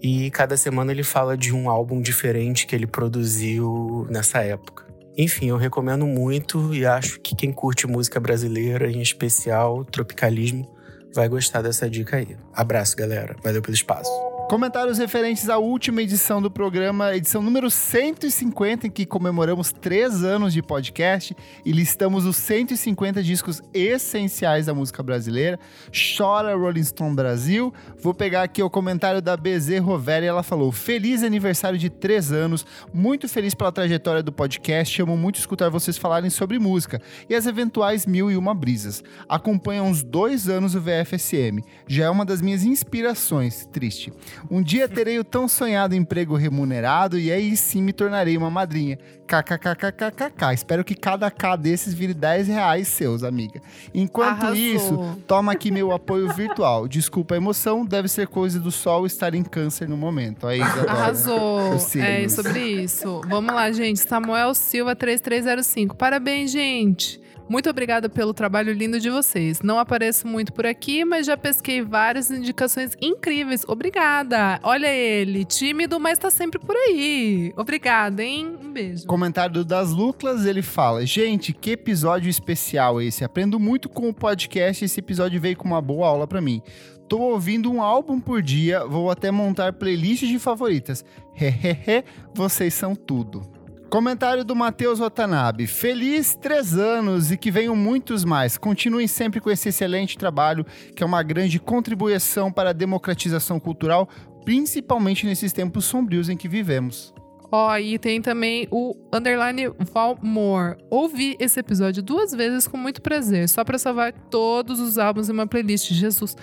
E 0.00 0.30
cada 0.30 0.56
semana 0.56 0.92
ele 0.92 1.02
fala 1.02 1.36
de 1.36 1.52
um 1.52 1.68
álbum 1.68 2.00
diferente 2.00 2.64
que 2.64 2.76
ele 2.76 2.86
produziu 2.86 4.06
nessa 4.08 4.38
época. 4.38 4.86
Enfim, 5.18 5.48
eu 5.48 5.56
recomendo 5.56 6.06
muito 6.06 6.72
e 6.72 6.86
acho 6.86 7.18
que 7.20 7.34
quem 7.34 7.52
curte 7.52 7.88
música 7.88 8.20
brasileira, 8.20 8.88
em 8.88 9.00
especial 9.00 9.84
tropicalismo, 9.84 10.72
vai 11.12 11.28
gostar 11.28 11.60
dessa 11.60 11.90
dica 11.90 12.18
aí. 12.18 12.36
Abraço, 12.52 12.96
galera. 12.96 13.34
Valeu 13.42 13.62
pelo 13.62 13.74
espaço. 13.74 14.33
Comentários 14.54 14.98
referentes 14.98 15.48
à 15.48 15.58
última 15.58 16.00
edição 16.00 16.40
do 16.40 16.48
programa, 16.48 17.16
edição 17.16 17.42
número 17.42 17.68
150, 17.68 18.86
em 18.86 18.90
que 18.90 19.04
comemoramos 19.04 19.72
três 19.72 20.22
anos 20.22 20.52
de 20.52 20.62
podcast 20.62 21.36
e 21.64 21.72
listamos 21.72 22.24
os 22.24 22.36
150 22.36 23.20
discos 23.20 23.60
essenciais 23.74 24.66
da 24.66 24.72
música 24.72 25.02
brasileira. 25.02 25.58
Chora 25.90 26.54
Rolling 26.54 26.84
Stone 26.84 27.16
Brasil. 27.16 27.74
Vou 28.00 28.14
pegar 28.14 28.44
aqui 28.44 28.62
o 28.62 28.70
comentário 28.70 29.20
da 29.20 29.36
BZ 29.36 29.80
Rovera 29.80 30.24
e 30.24 30.28
ela 30.28 30.44
falou: 30.44 30.70
Feliz 30.70 31.24
aniversário 31.24 31.76
de 31.76 31.90
três 31.90 32.30
anos, 32.30 32.64
muito 32.92 33.28
feliz 33.28 33.56
pela 33.56 33.72
trajetória 33.72 34.22
do 34.22 34.30
podcast. 34.30 35.02
Amo 35.02 35.16
muito 35.16 35.40
escutar 35.40 35.68
vocês 35.68 35.98
falarem 35.98 36.30
sobre 36.30 36.60
música 36.60 37.02
e 37.28 37.34
as 37.34 37.48
eventuais 37.48 38.06
mil 38.06 38.30
e 38.30 38.36
uma 38.36 38.54
brisas. 38.54 39.02
Acompanha 39.28 39.82
uns 39.82 40.04
dois 40.04 40.48
anos 40.48 40.76
o 40.76 40.80
VFSM, 40.80 41.58
já 41.88 42.04
é 42.04 42.08
uma 42.08 42.24
das 42.24 42.40
minhas 42.40 42.62
inspirações. 42.62 43.66
Triste. 43.72 44.12
Um 44.50 44.62
dia 44.62 44.88
terei 44.88 45.18
o 45.18 45.24
tão 45.24 45.48
sonhado 45.48 45.94
emprego 45.94 46.36
remunerado 46.36 47.18
e 47.18 47.32
aí 47.32 47.56
sim 47.56 47.82
me 47.82 47.92
tornarei 47.92 48.36
uma 48.36 48.50
madrinha. 48.50 48.98
KKKKKK. 49.26 50.52
Espero 50.52 50.84
que 50.84 50.94
cada 50.94 51.30
K 51.30 51.56
desses 51.56 51.94
vire 51.94 52.12
10 52.12 52.48
reais 52.48 52.88
seus, 52.88 53.22
amiga. 53.22 53.60
Enquanto 53.94 54.42
Arrasou. 54.42 54.54
isso, 54.54 55.18
toma 55.26 55.52
aqui 55.52 55.70
meu 55.70 55.92
apoio 55.92 56.32
virtual. 56.32 56.86
Desculpa 56.86 57.34
a 57.34 57.36
emoção, 57.38 57.84
deve 57.84 58.08
ser 58.08 58.28
coisa 58.28 58.60
do 58.60 58.70
sol 58.70 59.06
estar 59.06 59.34
em 59.34 59.42
câncer 59.42 59.88
no 59.88 59.96
momento. 59.96 60.46
Aí, 60.46 60.60
Isadora. 60.60 60.90
Arrasou. 60.90 61.78
É 61.96 62.28
sobre 62.28 62.60
isso. 62.60 63.22
Vamos 63.28 63.54
lá, 63.54 63.72
gente. 63.72 64.00
Samuel 64.00 64.54
Silva 64.54 64.94
3305. 64.94 65.96
Parabéns, 65.96 66.50
gente. 66.50 67.23
Muito 67.48 67.68
obrigada 67.68 68.08
pelo 68.08 68.32
trabalho 68.32 68.72
lindo 68.72 68.98
de 68.98 69.10
vocês. 69.10 69.60
Não 69.62 69.78
apareço 69.78 70.26
muito 70.26 70.52
por 70.52 70.66
aqui, 70.66 71.04
mas 71.04 71.26
já 71.26 71.36
pesquei 71.36 71.82
várias 71.82 72.30
indicações 72.30 72.96
incríveis. 73.00 73.64
Obrigada. 73.68 74.58
Olha 74.62 74.88
ele, 74.88 75.44
tímido, 75.44 76.00
mas 76.00 76.18
tá 76.18 76.30
sempre 76.30 76.58
por 76.58 76.74
aí. 76.74 77.52
Obrigada, 77.56 78.22
hein? 78.22 78.56
Um 78.62 78.72
beijo. 78.72 79.06
Comentário 79.06 79.64
Das 79.64 79.90
Luclas, 79.90 80.46
ele 80.46 80.62
fala: 80.62 81.04
Gente, 81.04 81.52
que 81.52 81.72
episódio 81.72 82.30
especial 82.30 83.00
esse. 83.00 83.24
Aprendo 83.24 83.60
muito 83.60 83.88
com 83.88 84.08
o 84.08 84.14
podcast 84.14 84.84
esse 84.84 85.00
episódio 85.00 85.40
veio 85.40 85.56
com 85.56 85.68
uma 85.68 85.82
boa 85.82 86.08
aula 86.08 86.26
pra 86.26 86.40
mim. 86.40 86.62
Tô 87.08 87.18
ouvindo 87.18 87.70
um 87.70 87.82
álbum 87.82 88.18
por 88.18 88.40
dia, 88.40 88.86
vou 88.86 89.10
até 89.10 89.30
montar 89.30 89.74
playlists 89.74 90.28
de 90.28 90.38
favoritas. 90.38 91.04
Hehehe, 91.36 92.04
vocês 92.34 92.72
são 92.72 92.94
tudo. 92.94 93.53
Comentário 93.94 94.44
do 94.44 94.56
Matheus 94.56 94.98
Watanabe. 94.98 95.68
Feliz 95.68 96.34
três 96.34 96.74
anos 96.74 97.30
e 97.30 97.36
que 97.36 97.48
venham 97.48 97.76
muitos 97.76 98.24
mais. 98.24 98.58
Continuem 98.58 99.06
sempre 99.06 99.40
com 99.40 99.48
esse 99.48 99.68
excelente 99.68 100.18
trabalho, 100.18 100.66
que 100.96 101.04
é 101.04 101.06
uma 101.06 101.22
grande 101.22 101.60
contribuição 101.60 102.50
para 102.50 102.70
a 102.70 102.72
democratização 102.72 103.60
cultural, 103.60 104.08
principalmente 104.44 105.24
nesses 105.24 105.52
tempos 105.52 105.84
sombrios 105.84 106.28
em 106.28 106.36
que 106.36 106.48
vivemos. 106.48 107.14
Ó, 107.52 107.78
e 107.78 107.96
tem 107.96 108.20
também 108.20 108.66
o 108.68 108.96
underline 109.12 109.70
Valmore. 109.92 110.76
Ouvi 110.90 111.36
esse 111.38 111.60
episódio 111.60 112.02
duas 112.02 112.32
vezes 112.32 112.66
com 112.66 112.76
muito 112.76 113.00
prazer, 113.00 113.48
só 113.48 113.62
pra 113.62 113.78
salvar 113.78 114.12
todos 114.28 114.80
os 114.80 114.98
álbuns 114.98 115.28
em 115.28 115.32
uma 115.32 115.46
playlist. 115.46 115.92
Jesus. 115.92 116.34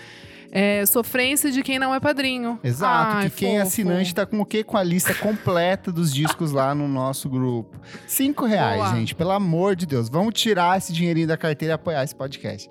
É, 0.51 0.85
sofrência 0.85 1.49
de 1.49 1.63
quem 1.63 1.79
não 1.79 1.95
é 1.95 1.99
padrinho. 1.99 2.59
Exato, 2.61 3.17
Ai, 3.17 3.29
que 3.29 3.37
quem 3.37 3.57
é 3.57 3.61
assinante 3.61 4.13
tá 4.13 4.25
com 4.25 4.41
o 4.41 4.45
quê? 4.45 4.63
Com 4.63 4.75
a 4.77 4.83
lista 4.83 5.13
completa 5.13 5.91
dos 5.91 6.13
discos 6.13 6.51
lá 6.51 6.75
no 6.75 6.89
nosso 6.89 7.29
grupo. 7.29 7.79
Cinco 8.05 8.45
reais, 8.45 8.81
Boa. 8.81 8.95
gente, 8.95 9.15
pelo 9.15 9.31
amor 9.31 9.75
de 9.77 9.85
Deus. 9.85 10.09
Vamos 10.09 10.33
tirar 10.33 10.77
esse 10.77 10.91
dinheirinho 10.91 11.27
da 11.27 11.37
carteira 11.37 11.73
e 11.73 11.75
apoiar 11.75 12.03
esse 12.03 12.15
podcast. 12.15 12.69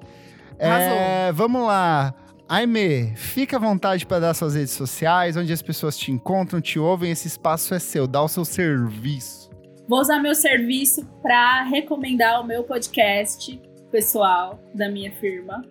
É, 0.59 1.33
vamos 1.33 1.67
lá. 1.67 2.15
Aime, 2.47 3.15
fica 3.17 3.57
à 3.57 3.61
vontade 3.61 4.05
para 4.05 4.19
dar 4.19 4.35
suas 4.35 4.55
redes 4.55 4.73
sociais, 4.73 5.37
onde 5.37 5.53
as 5.53 5.63
pessoas 5.63 5.97
te 5.97 6.11
encontram, 6.11 6.61
te 6.61 6.79
ouvem. 6.79 7.11
Esse 7.11 7.29
espaço 7.29 7.73
é 7.73 7.79
seu, 7.79 8.07
dá 8.07 8.21
o 8.21 8.29
seu 8.29 8.45
serviço. 8.45 9.49
Vou 9.89 10.01
usar 10.01 10.21
meu 10.21 10.35
serviço 10.35 11.07
para 11.23 11.63
recomendar 11.65 12.41
o 12.41 12.47
meu 12.47 12.63
podcast 12.65 13.61
pessoal 13.91 14.61
da 14.75 14.89
minha 14.89 15.13
firma, 15.13 15.65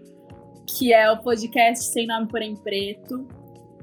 que 0.77 0.93
é 0.93 1.11
o 1.11 1.17
podcast 1.17 1.85
Sem 1.85 2.05
Nome 2.05 2.27
Porém 2.27 2.55
Preto. 2.55 3.27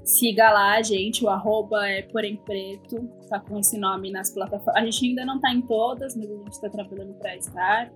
Siga 0.05 0.51
lá, 0.53 0.81
gente, 0.83 1.25
o 1.25 1.29
arroba 1.29 1.89
é 1.89 2.03
Porém 2.03 2.37
Preto, 2.37 3.09
tá 3.29 3.41
com 3.41 3.59
esse 3.59 3.77
nome 3.77 4.11
nas 4.13 4.31
plataformas. 4.31 4.81
A 4.81 4.85
gente 4.85 5.05
ainda 5.05 5.25
não 5.25 5.41
tá 5.41 5.53
em 5.53 5.63
todas, 5.63 6.15
mas 6.15 6.31
a 6.31 6.35
gente 6.35 6.61
tá 6.61 6.71
trabalhando 6.71 7.15
para 7.15 7.37
estar. 7.37 7.93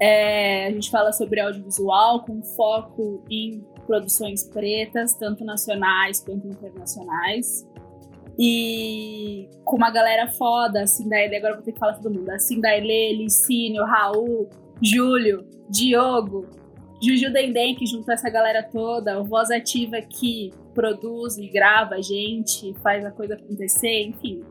É, 0.00 0.66
a 0.66 0.70
gente 0.70 0.90
fala 0.90 1.12
sobre 1.12 1.40
audiovisual 1.40 2.24
com 2.24 2.42
foco 2.42 3.22
em 3.30 3.62
produções 3.86 4.44
pretas, 4.44 5.14
tanto 5.14 5.44
nacionais 5.44 6.20
quanto 6.20 6.46
internacionais. 6.46 7.66
E 8.38 9.48
com 9.64 9.76
uma 9.76 9.90
galera 9.90 10.28
foda, 10.32 10.82
assim, 10.82 11.08
da 11.08 11.16
agora 11.18 11.52
eu 11.52 11.56
vou 11.56 11.64
ter 11.64 11.72
que 11.72 11.78
falar 11.78 11.94
todo 11.94 12.12
mundo. 12.12 12.30
Assim, 12.30 12.60
da 12.60 12.76
Licínio, 12.78 13.84
Raul, 13.84 14.48
Júlio, 14.82 15.46
Diogo, 15.70 16.46
Juju 17.02 17.32
Dendem, 17.32 17.74
que 17.74 17.86
juntou 17.86 18.14
essa 18.14 18.30
galera 18.30 18.62
toda, 18.62 19.20
o 19.20 19.24
Voz 19.24 19.50
Ativa 19.50 20.00
que 20.00 20.52
produz 20.74 21.36
e 21.36 21.48
grava 21.48 21.96
a 21.96 22.00
gente, 22.00 22.74
faz 22.82 23.04
a 23.04 23.10
coisa 23.10 23.34
acontecer, 23.34 24.06
enfim. 24.06 24.44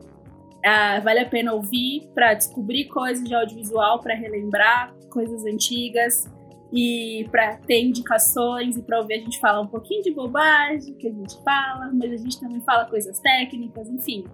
Ah, 0.64 1.00
vale 1.00 1.20
a 1.20 1.26
pena 1.26 1.52
ouvir 1.52 2.08
para 2.14 2.34
descobrir 2.34 2.86
coisas 2.86 3.26
de 3.26 3.34
audiovisual, 3.34 4.00
para 4.00 4.14
relembrar 4.14 4.94
coisas 5.10 5.44
antigas 5.44 6.28
e 6.72 7.26
para 7.30 7.56
ter 7.58 7.82
indicações 7.82 8.76
e 8.76 8.82
para 8.82 8.98
ouvir 8.98 9.14
a 9.14 9.18
gente 9.18 9.38
falar 9.38 9.60
um 9.60 9.66
pouquinho 9.66 10.02
de 10.02 10.10
bobagem 10.10 10.94
que 10.94 11.08
a 11.08 11.12
gente 11.12 11.36
fala, 11.42 11.90
mas 11.92 12.12
a 12.12 12.16
gente 12.16 12.40
também 12.40 12.60
fala 12.60 12.84
coisas 12.86 13.18
técnicas, 13.20 13.88
enfim. 13.88 14.24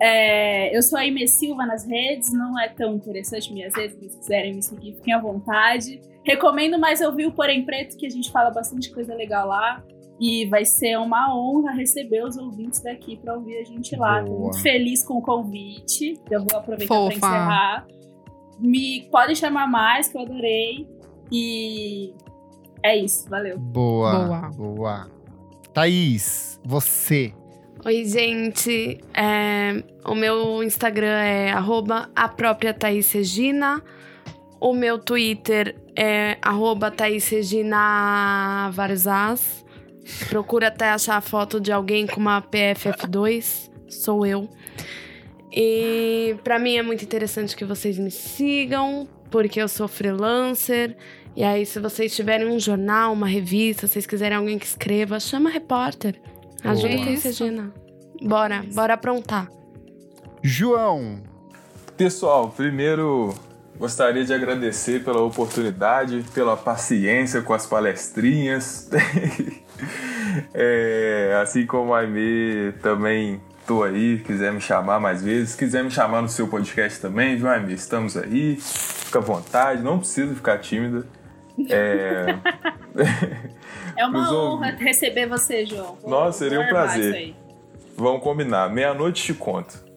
É, 0.00 0.76
eu 0.76 0.82
sou 0.82 0.98
a 0.98 1.04
Ime 1.04 1.26
Silva 1.26 1.66
nas 1.66 1.84
redes, 1.84 2.32
não 2.32 2.58
é 2.58 2.68
tão 2.68 2.94
interessante 2.94 3.52
minhas 3.52 3.74
redes, 3.74 3.96
se 4.12 4.18
quiserem 4.18 4.54
me 4.54 4.62
seguir, 4.62 4.94
fiquem 4.94 5.12
à 5.12 5.20
vontade. 5.20 6.00
Recomendo 6.28 6.78
mais 6.78 7.00
ouvir 7.00 7.24
o 7.24 7.32
Porém 7.32 7.64
Preto, 7.64 7.96
que 7.96 8.04
a 8.04 8.10
gente 8.10 8.30
fala 8.30 8.50
bastante 8.50 8.92
coisa 8.92 9.14
legal 9.14 9.48
lá. 9.48 9.82
E 10.20 10.44
vai 10.46 10.62
ser 10.62 10.98
uma 10.98 11.34
honra 11.34 11.72
receber 11.72 12.22
os 12.22 12.36
ouvintes 12.36 12.82
daqui 12.82 13.16
para 13.16 13.34
ouvir 13.34 13.56
a 13.56 13.64
gente 13.64 13.96
lá. 13.96 14.20
Tô 14.22 14.26
Boa. 14.26 14.40
muito 14.40 14.60
feliz 14.60 15.02
com 15.06 15.14
o 15.14 15.22
convite. 15.22 16.20
Eu 16.30 16.40
vou 16.40 16.58
aproveitar 16.58 16.94
para 16.94 17.14
encerrar. 17.14 17.86
Me 18.60 19.08
podem 19.10 19.34
chamar 19.34 19.66
mais, 19.68 20.08
que 20.08 20.18
eu 20.18 20.20
adorei. 20.20 20.86
E 21.32 22.12
é 22.82 22.94
isso, 22.94 23.26
valeu. 23.30 23.58
Boa, 23.58 24.26
Boa. 24.26 24.50
boa. 24.50 25.10
Thaís, 25.72 26.60
você. 26.62 27.32
Oi, 27.86 28.04
gente. 28.04 29.00
É, 29.14 29.82
o 30.04 30.14
meu 30.14 30.62
Instagram 30.62 31.20
é 31.20 31.52
arroba 31.52 32.10
a 32.14 32.28
própria 32.28 32.74
Thaís 32.74 33.10
Regina. 33.12 33.82
O 34.60 34.72
meu 34.72 34.98
Twitter 34.98 35.76
é 35.96 36.36
arroba 36.42 36.90
Thaís 36.90 37.28
Regina 37.28 38.70
Varzaz. 38.72 39.64
Procura 40.28 40.68
até 40.68 40.90
achar 40.90 41.16
a 41.16 41.20
foto 41.20 41.60
de 41.60 41.70
alguém 41.70 42.06
com 42.06 42.20
uma 42.20 42.42
PFF2. 42.42 43.70
Sou 43.88 44.26
eu. 44.26 44.48
E 45.52 46.36
para 46.42 46.58
mim 46.58 46.76
é 46.76 46.82
muito 46.82 47.04
interessante 47.04 47.56
que 47.56 47.64
vocês 47.64 47.98
me 47.98 48.10
sigam, 48.10 49.08
porque 49.30 49.60
eu 49.60 49.68
sou 49.68 49.86
freelancer. 49.86 50.96
E 51.36 51.44
aí, 51.44 51.64
se 51.64 51.78
vocês 51.78 52.14
tiverem 52.14 52.48
um 52.48 52.58
jornal, 52.58 53.12
uma 53.12 53.28
revista, 53.28 53.86
se 53.86 53.92
vocês 53.92 54.06
quiserem 54.06 54.36
alguém 54.36 54.58
que 54.58 54.66
escreva, 54.66 55.20
chama 55.20 55.48
repórter. 55.50 56.20
Ajuda 56.64 56.88
Boa. 56.88 57.04
com 57.04 57.12
isso, 57.12 57.28
Regina. 57.28 57.72
Bora, 58.20 58.64
bora 58.74 58.94
aprontar. 58.94 59.48
João, 60.42 61.22
Pessoal, 61.98 62.48
primeiro 62.50 63.34
gostaria 63.78 64.24
de 64.24 64.34
agradecer 64.34 65.04
pela 65.04 65.22
oportunidade, 65.22 66.24
pela 66.34 66.56
paciência 66.56 67.40
com 67.42 67.54
as 67.54 67.66
palestrinhas. 67.66 68.90
É, 70.52 71.38
assim 71.42 71.64
como 71.64 71.94
a 71.94 72.00
Aimee, 72.00 72.72
também 72.82 73.40
tô 73.66 73.82
aí, 73.82 74.18
quiser 74.18 74.52
me 74.52 74.60
chamar 74.60 75.00
mais 75.00 75.22
vezes. 75.22 75.54
Quiser 75.54 75.82
me 75.82 75.90
chamar 75.90 76.20
no 76.20 76.28
seu 76.28 76.48
podcast 76.48 77.00
também, 77.00 77.36
viu, 77.36 77.48
Aimee? 77.48 77.74
Estamos 77.74 78.16
aí, 78.16 78.56
fica 78.56 79.18
à 79.18 79.22
vontade, 79.22 79.82
não 79.82 79.98
precisa 79.98 80.34
ficar 80.34 80.58
tímida. 80.58 81.06
É, 81.70 82.36
É 83.96 84.06
uma 84.06 84.22
Os 84.28 84.32
honra 84.32 84.76
receber 84.78 85.26
você, 85.26 85.64
João. 85.64 85.96
Nossa, 86.06 86.38
seria 86.38 86.60
um 86.60 86.68
prazer. 86.68 87.34
Vamos 87.96 88.22
combinar. 88.22 88.68
Meia-noite 88.70 89.22
te 89.24 89.34
conto. 89.34 89.87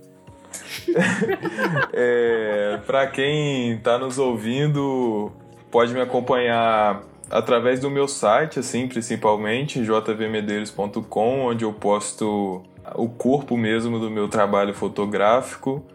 é, 1.94 2.80
para 2.86 3.08
quem 3.08 3.78
tá 3.80 3.98
nos 3.98 4.18
ouvindo, 4.18 5.32
pode 5.70 5.94
me 5.94 6.02
acompanhar 6.02 7.02
através 7.30 7.80
do 7.80 7.90
meu 7.90 8.08
site, 8.08 8.60
assim, 8.60 8.88
principalmente, 8.88 9.84
jvmedeiros.com, 9.84 11.46
onde 11.46 11.64
eu 11.64 11.74
posto 11.74 12.62
o 12.96 13.08
corpo 13.08 13.56
mesmo 13.56 14.00
do 14.00 14.10
meu 14.10 14.28
trabalho 14.28 14.74
fotográfico. 14.74 15.86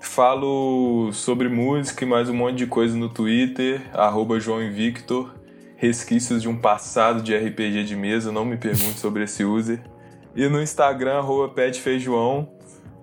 Falo 0.00 1.12
sobre 1.12 1.48
música 1.48 2.04
e 2.04 2.08
mais 2.08 2.28
um 2.28 2.34
monte 2.34 2.56
de 2.56 2.66
coisa 2.66 2.96
no 2.96 3.08
Twitter, 3.08 3.82
arroba 3.92 4.40
João. 4.40 4.60
Resquícios 5.76 6.42
de 6.42 6.48
um 6.48 6.56
passado 6.56 7.22
de 7.22 7.36
RPG 7.36 7.84
de 7.84 7.96
mesa, 7.96 8.32
não 8.32 8.44
me 8.44 8.56
pergunte 8.56 8.98
sobre 8.98 9.24
esse 9.24 9.44
user. 9.44 9.80
E 10.34 10.48
no 10.48 10.60
Instagram, 10.62 11.18
arroba. 11.18 11.54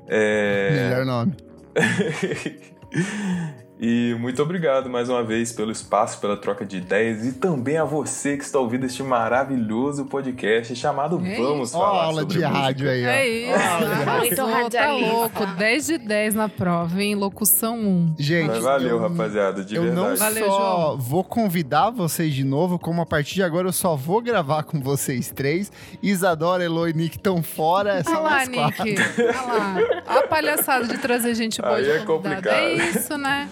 É... 0.07 0.89
melhor 0.89 1.05
nome. 1.05 1.34
e 3.80 4.16
muito 4.20 4.41
obrigado 4.41 4.90
mais 4.90 5.08
uma 5.08 5.24
vez 5.24 5.52
pelo 5.52 5.72
espaço, 5.72 6.20
pela 6.20 6.36
troca 6.36 6.66
de 6.66 6.78
ideias 6.78 7.26
e 7.26 7.34
também 7.34 7.78
a 7.78 7.84
você 7.84 8.36
que 8.36 8.44
está 8.44 8.58
ouvindo 8.60 8.86
este 8.86 9.04
maravilhoso 9.04 10.06
podcast 10.06 10.76
chamado 10.76 11.22
É 11.24 11.36
Vamos 11.38 11.76
Ó, 11.76 11.80
Falar 11.80 12.04
aula 12.06 12.22
sobre 12.22 12.38
de 12.40 12.44
Música. 12.45 12.60
rádio 12.60 12.90
aí, 12.90 13.06
ó. 13.06 13.10
É 13.10 13.28
isso. 13.28 14.18
Muito 14.18 14.41
arrasou, 14.41 14.70
tá 14.72 14.91
louco. 14.91 15.45
10 15.58 15.86
de 15.86 15.98
10 15.99 16.34
na 16.34 16.49
prova, 16.49 17.02
hein? 17.04 17.14
Locução 17.16 17.78
1. 17.80 18.16
Gente, 18.18 18.48
Mas 18.48 18.64
valeu, 18.64 18.90
eu, 18.90 18.99
rapaziada, 18.99 19.64
de 19.64 19.76
eu 19.76 19.84
não 19.94 20.08
verdade. 20.08 20.20
Valeu, 20.20 20.48
só 20.48 20.58
João. 20.88 20.98
vou 20.98 21.24
convidar 21.24 21.91
vocês 21.91 22.34
de 22.34 22.44
novo, 22.44 22.80
como 22.80 23.02
a 23.02 23.06
partir 23.06 23.36
de 23.36 23.44
agora 23.44 23.68
eu 23.68 23.74
só 23.74 23.95
vou 23.95 24.22
gravar 24.22 24.64
com 24.64 24.82
vocês 24.82 25.30
três. 25.32 25.72
Isadora, 26.02 26.64
Elo 26.64 26.88
e 26.88 26.94
Nick 26.94 27.18
estão 27.18 27.44
fora. 27.44 27.99
É 27.99 28.04
Olha 28.08 28.20
lá. 28.20 28.45
Nick. 28.45 28.95
Olha 29.20 29.41
lá. 29.41 29.76
A 30.08 30.24
palhaçada 30.28 30.86
de 30.88 30.98
trazer 30.98 31.36
gente 31.36 31.62
boa 31.62 31.76
Aí 31.76 31.84
de 31.84 31.90
é 31.91 31.99
convidado. 31.99 32.41
complicado. 32.41 32.56
É 32.56 32.74
isso, 32.90 33.18
né? 33.20 33.48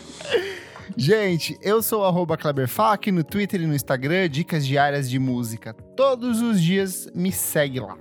Gente, 0.98 1.58
eu 1.62 1.82
sou 1.82 2.02
o 2.02 2.06
arroba 2.06 2.38
Kleberfac 2.38 3.12
no 3.12 3.24
Twitter 3.24 3.62
e 3.62 3.68
no 3.68 3.76
Instagram, 3.76 4.30
dicas 4.30 4.66
diárias 4.66 5.10
de 5.10 5.20
música. 5.20 5.74
Todos 5.96 6.42
os 6.42 6.62
dias 6.62 7.08
me 7.14 7.32
segue 7.32 7.80
lá. 7.80 7.98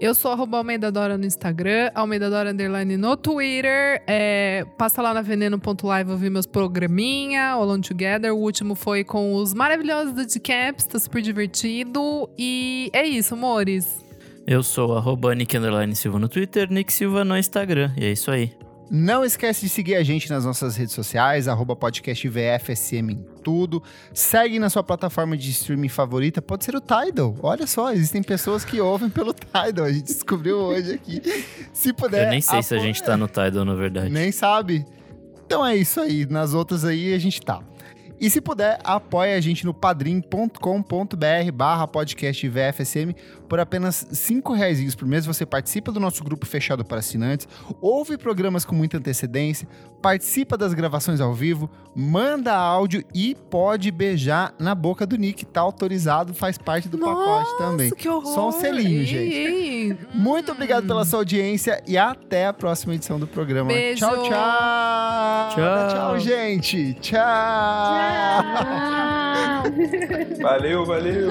Eu 0.00 0.14
sou 0.14 0.30
arroba 0.30 0.58
Almeida 0.58 0.92
Dora 0.92 1.18
no 1.18 1.24
Instagram, 1.24 1.90
Almeida 1.92 2.30
Dora 2.30 2.52
Underline 2.52 2.96
no 2.96 3.16
Twitter. 3.16 4.00
É, 4.06 4.64
passa 4.76 5.02
lá 5.02 5.12
na 5.12 5.22
veneno.live 5.22 6.10
ouvir 6.12 6.30
meus 6.30 6.46
programinha, 6.46 7.48
Alone 7.48 7.82
Together. 7.82 8.32
O 8.32 8.38
último 8.38 8.76
foi 8.76 9.02
com 9.02 9.34
os 9.34 9.52
maravilhosos 9.52 10.12
do 10.12 10.24
Decaps, 10.24 10.84
tá 10.84 11.00
super 11.00 11.20
divertido. 11.20 12.30
E 12.38 12.90
é 12.92 13.04
isso, 13.04 13.34
amores. 13.34 14.04
Eu 14.46 14.62
sou 14.62 14.96
arroba 14.96 15.34
Nick 15.34 15.56
Underline 15.56 15.96
Silva 15.96 16.18
no 16.20 16.28
Twitter, 16.28 16.70
Nick 16.70 16.92
Silva 16.92 17.24
no 17.24 17.36
Instagram. 17.36 17.90
E 17.96 18.04
é 18.04 18.12
isso 18.12 18.30
aí. 18.30 18.52
Não 18.90 19.22
esquece 19.22 19.60
de 19.60 19.68
seguir 19.68 19.96
a 19.96 20.02
gente 20.02 20.30
nas 20.30 20.46
nossas 20.46 20.74
redes 20.76 20.94
sociais, 20.94 21.46
arroba 21.46 21.76
podcast 21.76 22.26
VFSM 22.26 23.10
em 23.10 23.26
tudo. 23.42 23.82
Segue 24.14 24.58
na 24.58 24.70
sua 24.70 24.82
plataforma 24.82 25.36
de 25.36 25.50
streaming 25.50 25.90
favorita, 25.90 26.40
pode 26.40 26.64
ser 26.64 26.74
o 26.74 26.80
Tidal. 26.80 27.36
Olha 27.42 27.66
só, 27.66 27.92
existem 27.92 28.22
pessoas 28.22 28.64
que 28.64 28.80
ouvem 28.80 29.10
pelo 29.10 29.34
Tidal, 29.34 29.84
a 29.84 29.92
gente 29.92 30.04
descobriu 30.04 30.56
hoje 30.56 30.94
aqui. 30.94 31.20
Se 31.72 31.92
puder... 31.92 32.24
Eu 32.24 32.30
nem 32.30 32.40
sei 32.40 32.62
se 32.62 32.74
a 32.74 32.78
gente 32.78 33.02
tá 33.02 33.16
no 33.16 33.28
Tidal, 33.28 33.64
na 33.64 33.74
verdade. 33.74 34.10
Nem 34.10 34.32
sabe? 34.32 34.86
Então 35.44 35.64
é 35.64 35.76
isso 35.76 36.00
aí, 36.00 36.24
nas 36.24 36.54
outras 36.54 36.84
aí 36.84 37.12
a 37.12 37.18
gente 37.18 37.42
tá. 37.42 37.62
E 38.20 38.28
se 38.28 38.40
puder, 38.40 38.80
apoie 38.82 39.34
a 39.34 39.40
gente 39.40 39.64
no 39.64 39.72
padrim.com.br 39.72 41.52
barra 41.54 41.86
podcast 41.86 42.48
VFSM 42.48 43.14
por 43.48 43.58
apenas 43.60 44.06
cinco 44.12 44.52
reais 44.52 44.94
por 44.94 45.06
mês. 45.08 45.24
Você 45.26 45.44
participa 45.46 45.90
do 45.90 45.98
nosso 45.98 46.22
grupo 46.22 46.44
fechado 46.46 46.84
para 46.84 46.98
assinantes, 46.98 47.48
ouve 47.80 48.16
programas 48.18 48.64
com 48.64 48.74
muita 48.74 48.98
antecedência, 48.98 49.66
participa 50.02 50.56
das 50.56 50.74
gravações 50.74 51.20
ao 51.20 51.32
vivo, 51.34 51.68
manda 51.96 52.54
áudio 52.54 53.02
e 53.14 53.34
pode 53.50 53.90
beijar 53.90 54.54
na 54.58 54.74
boca 54.74 55.06
do 55.06 55.16
Nick. 55.16 55.44
Tá 55.46 55.60
autorizado, 55.62 56.34
faz 56.34 56.58
parte 56.58 56.88
do 56.88 56.98
pacote 56.98 57.56
também. 57.58 57.90
que 57.90 58.08
horror. 58.08 58.34
Só 58.34 58.48
um 58.48 58.52
selinho, 58.52 59.00
Ei, 59.00 59.04
gente. 59.06 59.34
ei. 59.34 59.96
Muito 60.14 60.50
Hum. 60.50 60.54
obrigado 60.54 60.86
pela 60.86 61.04
sua 61.04 61.20
audiência 61.20 61.82
e 61.86 61.96
até 61.96 62.46
a 62.46 62.52
próxima 62.52 62.94
edição 62.94 63.18
do 63.18 63.26
programa. 63.26 63.68
Beijo. 63.68 64.00
Tchau, 64.00 64.22
tchau. 64.24 65.50
Tchau. 65.54 65.88
Tchau, 65.88 66.18
gente. 66.20 66.94
Tchau. 67.00 67.18
Ah. 67.20 68.42
Valeu, 70.42 70.84
valeu! 70.86 71.30